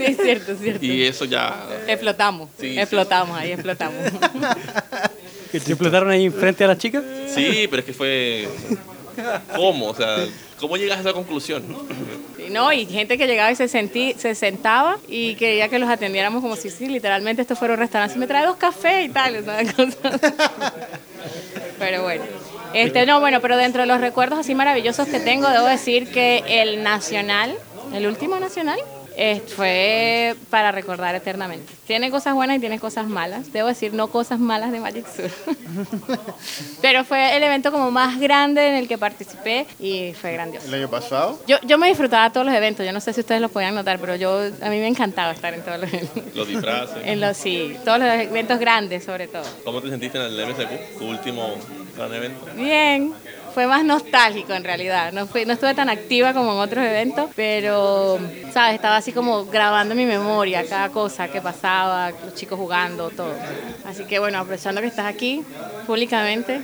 es 0.00 0.16
cierto, 0.16 0.52
es 0.52 0.58
cierto. 0.60 0.84
Y 0.84 1.02
eso 1.02 1.24
ya. 1.24 1.66
Explotamos, 1.86 2.48
Sí, 2.60 2.72
sí. 2.74 2.78
explotamos, 2.78 3.36
ahí 3.38 3.52
explotamos. 3.52 3.96
¿Que 5.52 5.60
te 5.60 5.72
explotaron 5.72 6.10
ahí 6.10 6.28
frente 6.30 6.64
a 6.64 6.68
la 6.68 6.76
chica? 6.78 7.02
Sí, 7.34 7.66
pero 7.70 7.80
es 7.80 7.86
que 7.86 7.92
fue. 7.92 8.48
¿Cómo? 9.54 9.86
O 9.88 9.94
sea, 9.94 10.26
¿cómo 10.60 10.76
llegas 10.76 10.98
a 10.98 11.00
esa 11.00 11.12
conclusión? 11.12 11.64
No, 12.50 12.72
y 12.72 12.86
gente 12.86 13.16
que 13.18 13.26
llegaba 13.26 13.50
y 13.50 13.56
se, 13.56 13.66
sentí, 13.66 14.14
se 14.18 14.34
sentaba 14.34 14.98
y 15.08 15.34
quería 15.36 15.68
que 15.68 15.78
los 15.78 15.88
atendiéramos 15.88 16.42
como 16.42 16.54
si 16.56 16.70
sí, 16.70 16.86
literalmente 16.86 17.42
esto 17.42 17.56
fuera 17.56 17.74
un 17.74 17.80
restaurante. 17.80 18.14
Si 18.14 18.20
me 18.20 18.26
trae 18.26 18.44
dos 18.46 18.56
cafés 18.56 19.06
y 19.06 19.08
tal, 19.08 19.42
una 19.42 19.72
cosa. 19.72 20.20
Pero 21.78 22.02
bueno. 22.02 22.24
Este, 22.76 23.06
no, 23.06 23.20
bueno, 23.20 23.40
pero 23.40 23.56
dentro 23.56 23.80
de 23.80 23.86
los 23.86 24.02
recuerdos 24.02 24.38
así 24.38 24.54
maravillosos 24.54 25.08
que 25.08 25.18
tengo, 25.18 25.48
debo 25.48 25.64
decir 25.64 26.10
que 26.10 26.44
el 26.46 26.82
Nacional, 26.82 27.56
el 27.94 28.06
último 28.06 28.38
Nacional, 28.38 28.78
eh, 29.18 29.40
fue 29.40 30.36
para 30.50 30.72
recordar 30.72 31.14
eternamente. 31.14 31.72
Tiene 31.86 32.10
cosas 32.10 32.34
buenas 32.34 32.58
y 32.58 32.60
tiene 32.60 32.78
cosas 32.78 33.06
malas. 33.06 33.50
Debo 33.50 33.68
decir, 33.68 33.94
no 33.94 34.08
cosas 34.08 34.38
malas 34.38 34.72
de 34.72 34.78
Magic 34.78 35.06
Sur. 35.06 35.30
Pero 36.82 37.02
fue 37.02 37.34
el 37.34 37.42
evento 37.42 37.72
como 37.72 37.90
más 37.90 38.20
grande 38.20 38.68
en 38.68 38.74
el 38.74 38.88
que 38.88 38.98
participé 38.98 39.66
y 39.80 40.12
fue 40.12 40.32
grandioso. 40.32 40.66
El 40.68 40.74
año 40.74 40.90
pasado, 40.90 41.40
Yo, 41.46 41.56
yo 41.62 41.78
me 41.78 41.88
disfrutaba 41.88 42.30
todos 42.30 42.44
los 42.44 42.54
eventos, 42.54 42.84
yo 42.84 42.92
no 42.92 43.00
sé 43.00 43.14
si 43.14 43.20
ustedes 43.20 43.40
lo 43.40 43.48
podían 43.48 43.74
notar, 43.74 43.98
pero 43.98 44.16
yo 44.16 44.38
a 44.38 44.68
mí 44.68 44.78
me 44.80 44.88
encantaba 44.88 45.32
estar 45.32 45.54
en 45.54 45.62
todos 45.62 45.80
los 45.80 45.92
eventos. 45.92 46.22
Los 46.34 46.48
disfraces. 46.48 46.98
En 47.06 47.20
los, 47.20 47.36
sí, 47.38 47.74
todos 47.84 47.98
los 47.98 48.08
eventos 48.08 48.58
grandes 48.58 49.04
sobre 49.04 49.28
todo. 49.28 49.44
¿Cómo 49.64 49.80
te 49.80 49.88
sentiste 49.88 50.18
en 50.18 50.24
el 50.24 50.46
MSQ, 50.46 50.98
tu 50.98 51.06
último 51.08 51.54
gran 51.96 52.12
evento? 52.12 52.46
Bien, 52.54 53.14
fue 53.56 53.66
más 53.66 53.86
nostálgico 53.86 54.52
en 54.52 54.64
realidad, 54.64 55.14
no, 55.14 55.26
fui, 55.26 55.46
no 55.46 55.54
estuve 55.54 55.72
tan 55.72 55.88
activa 55.88 56.34
como 56.34 56.52
en 56.52 56.58
otros 56.58 56.84
eventos, 56.84 57.30
pero, 57.34 58.18
¿sabes? 58.52 58.74
Estaba 58.74 58.98
así 58.98 59.12
como 59.12 59.46
grabando 59.46 59.92
en 59.92 59.98
mi 59.98 60.04
memoria 60.04 60.62
cada 60.68 60.90
cosa 60.90 61.28
que 61.28 61.40
pasaba, 61.40 62.10
los 62.10 62.34
chicos 62.34 62.58
jugando, 62.58 63.08
todo. 63.08 63.32
Así 63.86 64.04
que 64.04 64.18
bueno, 64.18 64.40
aprovechando 64.40 64.82
que 64.82 64.88
estás 64.88 65.06
aquí 65.06 65.42
públicamente, 65.86 66.60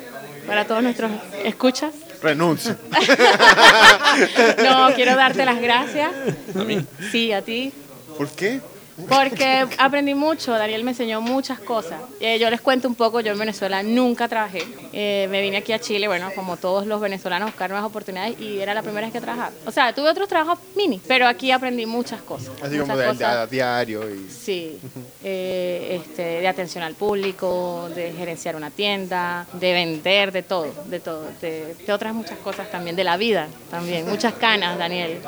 para 0.47 0.67
todos 0.67 0.83
nuestros 0.83 1.11
escuchas, 1.43 1.95
renuncio. 2.21 2.77
no, 4.63 4.93
quiero 4.95 5.17
darte 5.17 5.47
las 5.47 5.63
gracias. 5.63 6.11
A 6.55 6.63
mí. 6.63 6.85
Sí, 7.11 7.33
a 7.33 7.41
ti, 7.41 7.73
¿Por 8.19 8.29
qué? 8.29 8.61
Porque 9.09 9.67
aprendí 9.79 10.15
mucho, 10.15 10.53
Daniel 10.53 10.85
me 10.85 10.93
enseñó 10.93 11.21
muchas 11.21 11.59
cosas. 11.61 12.01
Eh, 12.21 12.39
yo 12.39 12.51
les 12.51 12.61
cuento 12.61 12.89
un 12.89 12.95
poco, 12.95 13.21
yo 13.21 13.33
en 13.33 13.39
Venezuela 13.39 13.83
nunca 13.83 14.29
trabajé. 14.29 14.63
Eh, 14.93 15.27
me 15.31 15.41
vine 15.41 15.59
aquí 15.59 15.73
a 15.73 15.79
Chile, 15.79 16.07
bueno, 16.09 16.31
como 16.35 16.57
todos 16.57 16.87
los 16.87 17.01
venezolanos, 17.01 17.49
a 17.49 17.51
buscar 17.51 17.71
nuevas 17.71 17.87
oportunidades 17.89 18.39
y 18.41 18.59
era 18.61 18.75
la 18.75 18.83
primera 18.83 19.07
vez 19.07 19.13
que 19.13 19.21
trabajaba. 19.21 19.51
O 19.67 19.71
sea, 19.71 19.95
tuve 19.95 20.11
otros 20.11 20.29
trabajos 20.29 20.59
mini, 20.77 21.01
pero 21.07 21.27
aquí 21.27 21.51
aprendí 21.51 21.87
muchas 21.87 22.23
cosas. 22.23 22.51
Así 22.63 22.77
muchas 22.77 22.89
como 22.89 22.97
de, 22.99 23.07
cosas. 23.07 23.51
de- 23.51 23.57
diario. 23.57 24.11
Y... 24.11 24.29
Sí, 24.31 24.79
eh, 25.25 26.01
este, 26.03 26.23
de 26.23 26.49
atención 26.49 26.85
al 26.85 26.95
público, 26.95 27.89
de 27.95 28.13
gerenciar 28.13 28.57
una 28.57 28.71
tienda, 28.71 29.47
de 29.53 29.73
vender, 29.73 30.33
de 30.33 30.43
todo, 30.43 30.73
de 30.87 31.01
todo, 31.01 31.27
de, 31.41 31.75
de 31.87 31.93
otras 31.93 32.15
muchas 32.15 32.39
cosas 32.39 32.71
también, 32.71 32.97
de 32.97 33.05
la 33.05 33.17
vida 33.17 33.49
también, 33.71 34.09
muchas 34.09 34.35
canas 34.35 34.79
Daniel 34.79 35.19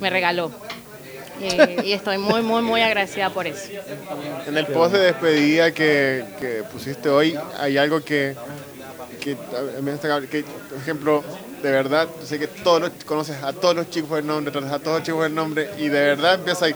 me 0.00 0.10
regaló. 0.10 0.50
Y, 1.42 1.88
y 1.88 1.92
estoy 1.92 2.18
muy, 2.18 2.40
muy, 2.42 2.62
muy 2.62 2.80
agradecida 2.80 3.30
por 3.30 3.46
eso. 3.46 3.68
En 4.46 4.56
el 4.56 4.66
post 4.66 4.94
de 4.94 5.00
despedida 5.00 5.72
que, 5.72 6.24
que 6.38 6.62
pusiste 6.70 7.08
hoy 7.08 7.36
hay 7.58 7.76
algo 7.78 8.00
que, 8.00 8.36
que, 9.20 9.36
que, 10.30 10.44
por 10.44 10.78
ejemplo, 10.78 11.24
de 11.62 11.70
verdad, 11.70 12.08
sé 12.24 12.38
que 12.38 12.46
todos 12.46 12.80
los, 12.80 12.90
conoces 13.04 13.42
a 13.42 13.52
todos 13.52 13.74
los 13.74 13.90
chicos 13.90 14.08
por 14.08 14.18
el 14.18 14.26
nombre, 14.26 14.52
tratas 14.52 14.72
a 14.72 14.78
todos 14.78 14.98
los 14.98 15.02
chicos 15.06 15.18
por 15.18 15.26
el 15.26 15.34
nombre 15.34 15.70
y 15.78 15.88
de 15.88 16.00
verdad 16.00 16.34
empieza 16.34 16.66
ahí, 16.66 16.74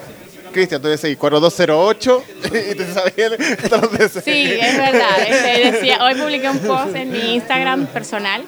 Cristian, 0.52 0.80
tú 0.80 0.88
decís 0.88 1.16
4208 1.16 2.24
y 2.44 2.74
te 2.74 3.76
los 3.76 3.98
de 3.98 4.08
Sí, 4.08 4.58
es 4.60 4.76
verdad. 4.78 5.20
este, 5.28 5.72
decía, 5.72 6.04
hoy 6.04 6.14
publiqué 6.14 6.48
un 6.48 6.58
post 6.58 6.94
en 6.94 7.12
mi 7.12 7.34
Instagram 7.34 7.86
personal 7.86 8.44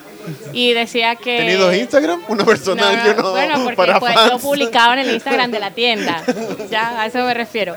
y 0.52 0.72
decía 0.72 1.16
que... 1.16 1.38
¿Tenéis 1.38 1.58
dos 1.58 1.74
Instagram? 1.74 2.22
Uno 2.28 2.44
personal 2.44 2.96
No, 2.96 3.02
y 3.02 3.14
no, 3.14 3.20
uno 3.20 3.30
bueno, 3.30 3.54
porque 3.64 3.76
para 3.76 4.00
pues, 4.00 4.14
fans. 4.14 4.32
lo 4.32 4.38
publicaba 4.38 4.94
en 4.94 5.00
el 5.00 5.14
Instagram 5.14 5.50
de 5.50 5.60
la 5.60 5.70
tienda. 5.70 6.22
Ya, 6.70 7.00
a 7.00 7.06
eso 7.06 7.18
me 7.18 7.34
refiero. 7.34 7.76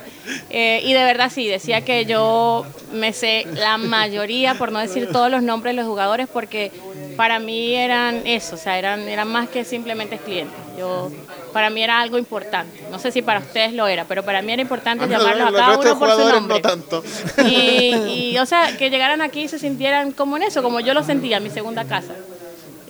Eh, 0.50 0.82
y 0.84 0.94
de 0.94 1.04
verdad 1.04 1.32
sí, 1.34 1.48
decía 1.48 1.82
que 1.82 2.06
yo 2.06 2.66
me 2.92 3.14
sé 3.14 3.46
la 3.54 3.78
mayoría, 3.78 4.56
por 4.56 4.72
no 4.72 4.80
decir 4.80 5.10
todos 5.12 5.32
los 5.32 5.44
nombres 5.44 5.76
de 5.76 5.82
los 5.82 5.88
jugadores, 5.90 6.28
porque 6.32 6.72
para 7.16 7.40
mí 7.40 7.76
eran 7.76 8.22
eso, 8.26 8.56
o 8.56 8.58
sea, 8.58 8.78
eran, 8.78 9.08
eran 9.08 9.28
más 9.28 9.50
que 9.50 9.64
simplemente 9.64 10.18
clientes. 10.18 10.58
Yo, 10.78 11.12
para 11.54 11.70
mí 11.70 11.84
era 11.84 12.00
algo 12.00 12.18
importante. 12.18 12.84
No 12.90 13.00
sé 13.00 13.12
si 13.12 13.22
para 13.22 13.40
ustedes 13.40 13.74
lo 13.74 13.88
era, 13.88 14.06
pero 14.06 14.24
para 14.24 14.42
mí 14.42 14.52
era 14.52 14.62
importante 14.62 15.08
llamarlos 15.08 15.48
a 15.48 15.52
cada 15.52 15.78
uno 15.78 16.00
por 16.00 16.12
su 16.12 16.30
nombre. 16.30 16.56
no 16.56 16.62
tanto. 16.62 17.04
Y, 17.46 18.32
y, 18.32 18.38
o 18.40 18.46
sea, 18.46 18.76
que 18.78 18.90
llegaran 18.90 19.22
aquí 19.22 19.42
y 19.42 19.48
se 19.48 19.60
sintieran 19.60 20.12
como 20.12 20.38
en 20.38 20.44
eso, 20.44 20.64
como 20.64 20.80
yo 20.80 20.94
lo 20.94 21.04
sentía, 21.04 21.38
en 21.38 21.44
mi 21.44 21.50
segunda 21.50 21.86
casa. 21.86 22.14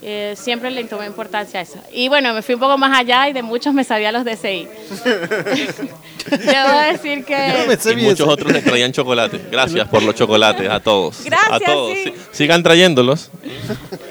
Eh, 0.04 0.34
siempre 0.36 0.70
le 0.72 0.82
tomé 0.84 1.06
importancia 1.06 1.60
a 1.60 1.62
eso. 1.62 1.78
Y 1.92 2.08
bueno, 2.08 2.34
me 2.34 2.42
fui 2.42 2.54
un 2.56 2.60
poco 2.60 2.76
más 2.76 2.98
allá 2.98 3.28
y 3.28 3.32
de 3.32 3.42
muchos 3.42 3.72
me 3.72 3.84
sabía 3.84 4.10
los 4.10 4.24
DCI. 4.24 4.68
Debo 6.30 6.78
decir 6.92 7.24
que... 7.24 7.92
Y 7.92 7.96
muchos 7.96 8.20
eso. 8.20 8.28
otros 8.28 8.52
les 8.52 8.64
traían 8.64 8.90
chocolate. 8.90 9.40
Gracias 9.50 9.86
por 9.88 10.02
los 10.02 10.16
chocolates 10.16 10.68
a 10.68 10.80
todos. 10.80 11.24
Gracias, 11.24 11.52
a 11.52 11.60
todos. 11.60 11.92
Sí, 11.92 12.12
Sigan 12.32 12.64
trayéndolos. 12.64 13.30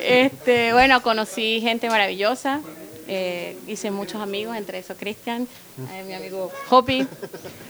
Este, 0.02 0.72
bueno, 0.72 1.02
conocí 1.02 1.60
gente 1.62 1.90
maravillosa. 1.90 2.62
Eh, 3.14 3.58
hice 3.68 3.92
muchos 3.92 4.22
amigos, 4.22 4.56
entre 4.56 4.78
esos 4.80 4.96
Cristian, 4.98 5.46
eh, 5.92 6.04
mi 6.08 6.14
amigo 6.14 6.50
Hopi. 6.70 7.06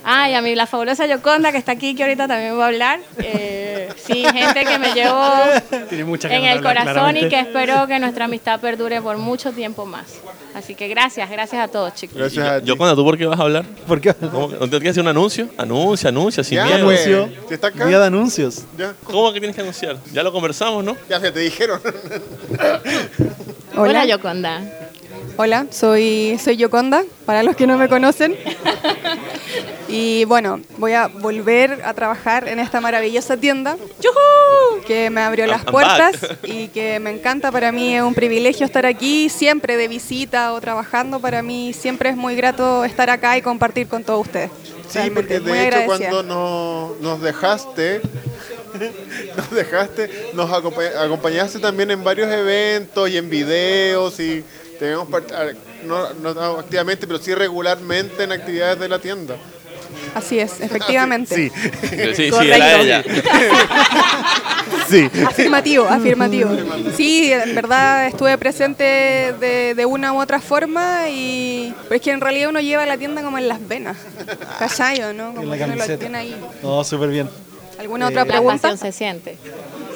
Ah, 0.04 0.30
y 0.30 0.34
a 0.34 0.40
mí 0.40 0.54
la 0.54 0.66
fabulosa 0.68 1.04
Yoconda, 1.06 1.50
que 1.50 1.58
está 1.58 1.72
aquí, 1.72 1.96
que 1.96 2.04
ahorita 2.04 2.28
también 2.28 2.56
va 2.56 2.64
a 2.64 2.68
hablar. 2.68 3.00
Eh, 3.18 3.88
sí, 3.96 4.24
gente 4.24 4.64
que 4.64 4.78
me 4.78 4.92
llevó 4.94 5.32
en 5.72 6.44
el 6.44 6.58
hablar, 6.58 6.62
corazón 6.62 7.16
y 7.16 7.28
que 7.28 7.40
espero 7.40 7.88
que 7.88 7.98
nuestra 7.98 8.26
amistad 8.26 8.60
perdure 8.60 9.02
por 9.02 9.18
mucho 9.18 9.50
tiempo 9.52 9.84
más. 9.84 10.06
Así 10.54 10.74
que 10.76 10.86
gracias, 10.86 11.28
gracias 11.28 11.60
a 11.64 11.68
todos, 11.68 11.92
chicos. 11.94 12.16
Gracias 12.18 12.46
a 12.46 12.60
ti. 12.60 12.66
Yo, 12.66 12.76
cuando 12.76 12.94
¿tú 12.94 13.04
por 13.04 13.16
qué 13.18 13.26
vas 13.26 13.40
a 13.40 13.42
hablar? 13.42 13.64
¿Por 13.88 14.00
qué? 14.00 14.14
¿Cómo 14.14 14.48
que- 14.48 14.54
¿No 14.56 14.60
tienes 14.68 14.80
que 14.82 14.88
hacer 14.90 15.02
un 15.02 15.08
anuncio? 15.08 15.48
Anuncia, 15.58 16.10
anuncia, 16.10 16.44
sin 16.44 16.56
Ya, 16.56 16.66
miedo. 16.66 16.84
pues. 16.84 17.04
Anuncio. 17.06 17.50
Está 17.50 17.66
acá. 17.68 17.86
Día 17.86 17.98
de 17.98 18.06
anuncios. 18.06 18.62
Ya, 18.78 18.94
¿Cómo 19.04 19.32
que 19.32 19.40
tienes 19.40 19.56
que 19.56 19.62
anunciar? 19.62 19.96
Ya 20.12 20.22
lo 20.22 20.30
conversamos, 20.32 20.84
¿no? 20.84 20.96
ya 21.08 21.18
se 21.20 21.32
te 21.32 21.40
dijeron. 21.40 21.80
Hola, 23.74 23.80
Hola, 23.90 24.04
Yoconda. 24.04 24.60
Hola, 25.36 25.66
soy, 25.70 26.38
soy 26.42 26.56
Yoconda, 26.56 27.02
para 27.26 27.42
los 27.42 27.56
que 27.56 27.66
no 27.66 27.76
me 27.78 27.88
conocen. 27.88 28.36
Y 29.88 30.24
bueno, 30.24 30.60
voy 30.78 30.92
a 30.92 31.08
volver 31.08 31.82
a 31.84 31.92
trabajar 31.92 32.48
en 32.48 32.58
esta 32.58 32.80
maravillosa 32.80 33.36
tienda 33.36 33.76
que 34.86 35.10
me 35.10 35.20
abrió 35.20 35.46
las 35.46 35.64
puertas 35.64 36.14
y 36.44 36.68
que 36.68 36.98
me 36.98 37.10
encanta. 37.10 37.52
Para 37.52 37.72
mí 37.72 37.94
es 37.94 38.02
un 38.02 38.14
privilegio 38.14 38.64
estar 38.64 38.86
aquí, 38.86 39.28
siempre 39.28 39.76
de 39.76 39.88
visita 39.88 40.54
o 40.54 40.60
trabajando. 40.60 41.20
Para 41.20 41.42
mí 41.42 41.72
siempre 41.74 42.08
es 42.10 42.16
muy 42.16 42.36
grato 42.36 42.84
estar 42.84 43.10
acá 43.10 43.36
y 43.36 43.42
compartir 43.42 43.86
con 43.86 44.02
todos 44.02 44.22
ustedes. 44.26 44.50
Sí, 44.88 44.98
Realmente, 44.98 45.34
porque 45.38 45.40
muy 45.50 45.58
de 45.58 45.68
hecho 45.68 45.76
agradecida. 45.78 46.08
cuando 46.10 46.22
nos, 46.22 47.00
nos 47.00 47.20
dejaste, 47.20 48.00
nos 49.36 49.50
dejaste, 49.50 50.10
nos 50.34 50.50
acompa- 50.50 50.96
acompañaste 51.04 51.58
también 51.58 51.90
en 51.90 52.02
varios 52.02 52.30
eventos 52.30 53.08
y 53.10 53.16
en 53.18 53.28
videos 53.28 54.18
y 54.20 54.42
tenemos 54.82 55.08
no, 55.84 56.34
no 56.34 56.58
activamente, 56.58 57.06
pero 57.06 57.18
sí 57.20 57.34
regularmente 57.34 58.24
en 58.24 58.32
actividades 58.32 58.80
de 58.80 58.88
la 58.88 58.98
tienda. 58.98 59.36
Así 60.14 60.38
es, 60.40 60.60
efectivamente. 60.60 61.34
Sí, 61.34 61.50
Sí, 61.50 62.14
sí, 62.16 62.30
Correcto. 62.30 62.54
era 62.56 62.80
ella. 62.80 63.04
sí. 64.88 65.08
Afirmativo, 65.26 65.86
afirmativo. 65.88 66.50
Sí, 66.96 67.32
en 67.32 67.54
verdad 67.54 68.06
estuve 68.08 68.36
presente 68.38 68.82
de, 69.38 69.74
de 69.76 69.86
una 69.86 70.12
u 70.12 70.20
otra 70.20 70.40
forma 70.40 71.08
y 71.08 71.72
pero 71.84 71.94
es 71.94 72.00
que 72.02 72.10
en 72.10 72.20
realidad 72.20 72.48
uno 72.50 72.60
lleva 72.60 72.84
la 72.84 72.96
tienda 72.96 73.22
como 73.22 73.38
en 73.38 73.48
las 73.48 73.66
venas. 73.66 73.96
¿Cachayo, 74.58 75.12
no? 75.12 75.34
Como 75.34 75.54
En 75.54 75.60
la 75.60 75.66
uno 75.66 75.76
lo 75.76 75.98
tiene 75.98 76.18
ahí. 76.18 76.36
No, 76.62 76.82
súper 76.82 77.10
bien. 77.10 77.28
¿Alguna 77.78 78.08
otra 78.08 78.24
La 78.24 78.26
pregunta? 78.30 78.70
pasión 78.70 78.78
se 78.78 78.92
siente. 78.92 79.38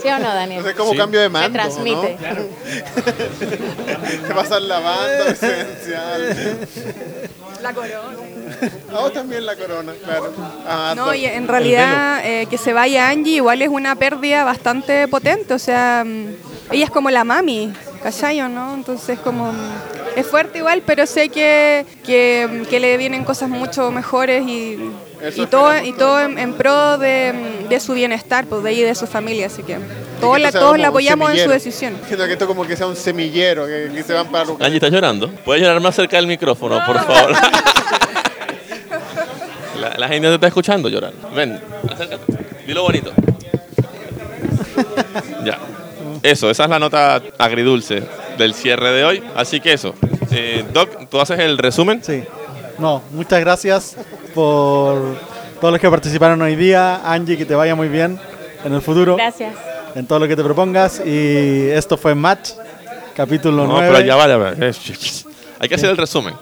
¿Sí 0.06 0.12
o 0.12 0.18
no, 0.20 0.34
Daniel? 0.34 0.64
Es 0.64 0.74
como 0.76 0.92
Sí. 0.92 0.98
cambio 0.98 1.18
de 1.20 1.26
Se 1.26 1.30
mando, 1.30 1.52
transmite. 1.52 2.16
¿no? 2.20 4.22
Te 4.28 4.34
pasan 4.34 4.68
la 4.68 4.78
banda 4.78 5.24
presidencial. 5.26 6.58
La 7.62 7.72
corona. 7.72 8.16
Ah, 8.92 9.10
también 9.12 9.44
la 9.44 9.56
corona, 9.56 9.92
claro. 10.04 10.32
Ah, 10.64 10.94
No, 10.96 11.12
y 11.12 11.26
en 11.26 11.48
realidad 11.48 12.20
eh, 12.24 12.46
que 12.48 12.56
se 12.56 12.72
vaya 12.72 13.08
Angie 13.08 13.36
igual 13.36 13.62
es 13.62 13.68
una 13.68 13.96
pérdida 13.96 14.44
bastante 14.44 15.08
potente, 15.08 15.54
o 15.54 15.58
sea, 15.58 16.04
mm, 16.06 16.26
ella 16.70 16.84
es 16.84 16.90
como 16.90 17.10
la 17.10 17.24
mami, 17.24 17.72
¿cachayo, 18.02 18.48
no? 18.48 18.74
Entonces 18.74 19.18
como 19.18 19.52
mm, 19.52 19.70
es 20.14 20.24
fuerte 20.26 20.58
igual, 20.58 20.82
pero 20.86 21.04
sé 21.06 21.30
que, 21.30 21.84
que, 22.04 22.48
mm, 22.48 22.62
que 22.66 22.78
le 22.78 22.96
vienen 22.96 23.24
cosas 23.24 23.48
mucho 23.48 23.90
mejores 23.90 24.46
y, 24.46 24.78
Eso 25.26 25.42
y 25.42 25.46
todo, 25.46 25.76
y 25.82 25.92
todo 25.92 26.20
en, 26.20 26.38
en 26.38 26.54
pro 26.54 26.98
de, 26.98 27.32
de 27.68 27.80
su 27.80 27.94
bienestar, 27.94 28.46
pues 28.46 28.62
de 28.62 28.70
ella 28.70 28.80
y 28.82 28.84
de 28.84 28.94
su 28.94 29.06
familia, 29.06 29.46
así 29.46 29.62
que 29.62 29.78
todos 30.20 30.40
la, 30.40 30.52
todos 30.52 30.78
la 30.78 30.88
apoyamos 30.88 31.30
en 31.32 31.44
su 31.44 31.50
decisión. 31.50 31.96
Siento 32.06 32.26
que 32.26 32.32
esto 32.32 32.46
como 32.46 32.66
que 32.66 32.76
sea 32.76 32.86
un 32.86 32.96
semillero, 32.96 33.66
que, 33.66 33.90
que 33.94 34.02
se 34.02 34.12
van 34.12 34.26
para. 34.28 34.44
Angie, 34.60 34.76
¿estás 34.76 34.90
llorando? 34.90 35.30
¿Puedes 35.44 35.62
llorar 35.62 35.80
más 35.80 35.94
cerca 35.94 36.16
del 36.16 36.26
micrófono, 36.26 36.80
por 36.86 36.96
favor? 37.04 37.32
la, 39.80 39.94
la 39.96 40.08
gente 40.08 40.28
te 40.28 40.34
está 40.34 40.46
escuchando 40.48 40.88
llorar. 40.88 41.12
Ven, 41.34 41.60
acércate. 41.90 42.22
Dilo 42.66 42.82
bonito. 42.82 43.12
ya. 45.44 45.58
Eso, 46.22 46.50
esa 46.50 46.64
es 46.64 46.70
la 46.70 46.78
nota 46.78 47.22
agridulce 47.38 48.02
del 48.38 48.54
cierre 48.54 48.90
de 48.90 49.04
hoy. 49.04 49.22
Así 49.34 49.60
que 49.60 49.72
eso. 49.72 49.94
Eh, 50.32 50.64
Doc, 50.72 51.08
¿tú 51.08 51.20
haces 51.20 51.38
el 51.38 51.58
resumen? 51.58 52.02
Sí. 52.02 52.24
No, 52.78 53.02
muchas 53.12 53.40
gracias 53.40 53.96
por 54.34 55.16
todos 55.60 55.72
los 55.72 55.80
que 55.80 55.88
participaron 55.90 56.40
hoy 56.42 56.56
día. 56.56 57.00
Angie, 57.10 57.36
que 57.36 57.46
te 57.46 57.54
vaya 57.54 57.74
muy 57.74 57.88
bien 57.88 58.18
en 58.64 58.74
el 58.74 58.82
futuro, 58.82 59.16
Gracias. 59.16 59.54
en 59.94 60.06
todo 60.06 60.18
lo 60.18 60.28
que 60.28 60.36
te 60.36 60.44
propongas. 60.44 61.00
Y 61.04 61.68
esto 61.70 61.96
fue 61.96 62.14
Match, 62.14 62.50
capítulo 63.14 63.66
No, 63.66 63.72
9. 63.74 63.88
pero 63.92 64.06
ya 64.06 64.14
vale. 64.16 64.36
vale. 64.36 64.72
Hay 65.58 65.68
que 65.68 65.74
hacer 65.74 65.90
el 65.90 65.96
resumen. 65.96 66.34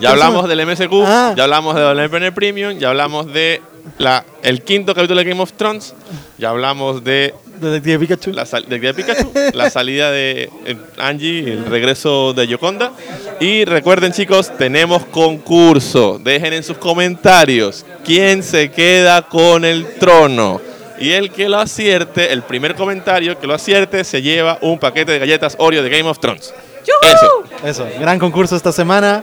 Ya 0.00 0.10
hablamos 0.10 0.46
del 0.48 0.60
MSQ, 0.66 0.90
Ah. 1.06 1.32
ya 1.36 1.44
hablamos 1.44 1.74
de 1.74 1.80
WPN 1.82 2.32
Premium, 2.32 2.78
ya 2.78 2.90
hablamos 2.90 3.32
de 3.32 3.62
la, 3.98 4.24
el 4.42 4.62
quinto 4.62 4.94
capítulo 4.94 5.20
de 5.20 5.24
Game 5.30 5.40
of 5.42 5.52
Thrones, 5.54 5.94
ya 6.36 6.50
hablamos 6.50 7.02
de 7.02 7.34
Detective 7.60 7.98
Pikachu. 7.98 8.32
la 8.32 8.46
sal- 8.46 8.66
de 8.68 8.94
Pikachu, 8.94 9.32
la 9.54 9.70
salida 9.70 10.10
de 10.10 10.50
Angie, 10.98 11.52
el 11.52 11.64
regreso 11.66 12.32
de 12.32 12.46
Yoconda. 12.46 12.92
Y 13.40 13.64
recuerden, 13.64 14.12
chicos, 14.12 14.50
tenemos 14.56 15.04
concurso. 15.06 16.18
Dejen 16.22 16.52
en 16.52 16.62
sus 16.62 16.78
comentarios 16.78 17.84
quién 18.04 18.42
se 18.42 18.70
queda 18.70 19.22
con 19.22 19.64
el 19.64 19.86
trono. 19.98 20.60
Y 20.98 21.12
el 21.12 21.30
que 21.30 21.48
lo 21.48 21.58
acierte, 21.58 22.32
el 22.32 22.42
primer 22.42 22.74
comentario 22.74 23.38
que 23.38 23.46
lo 23.46 23.52
acierte, 23.54 24.02
se 24.04 24.22
lleva 24.22 24.58
un 24.62 24.78
paquete 24.78 25.12
de 25.12 25.18
galletas 25.18 25.54
Oreo 25.58 25.82
de 25.82 25.90
Game 25.90 26.08
of 26.08 26.18
Thrones. 26.18 26.54
Eso. 27.02 27.44
Eso, 27.64 27.88
gran 28.00 28.18
concurso 28.18 28.56
esta 28.56 28.72
semana. 28.72 29.22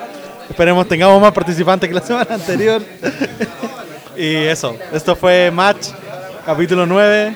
Esperemos 0.49 0.87
tengamos 0.87 1.19
más 1.21 1.31
participantes 1.31 1.87
que 1.89 1.95
la 1.95 2.01
semana 2.05 2.35
anterior. 2.35 2.81
y 4.15 4.35
eso, 4.35 4.75
esto 4.93 5.15
fue 5.15 5.49
Match, 5.51 5.87
capítulo 6.45 6.85
9. 6.85 7.33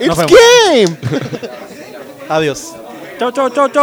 It's 0.00 0.18
game! 0.26 0.96
Adiós. 2.28 2.74
Chau, 3.18 3.30
chau, 3.30 3.48
chau, 3.50 3.68
chau. 3.68 3.82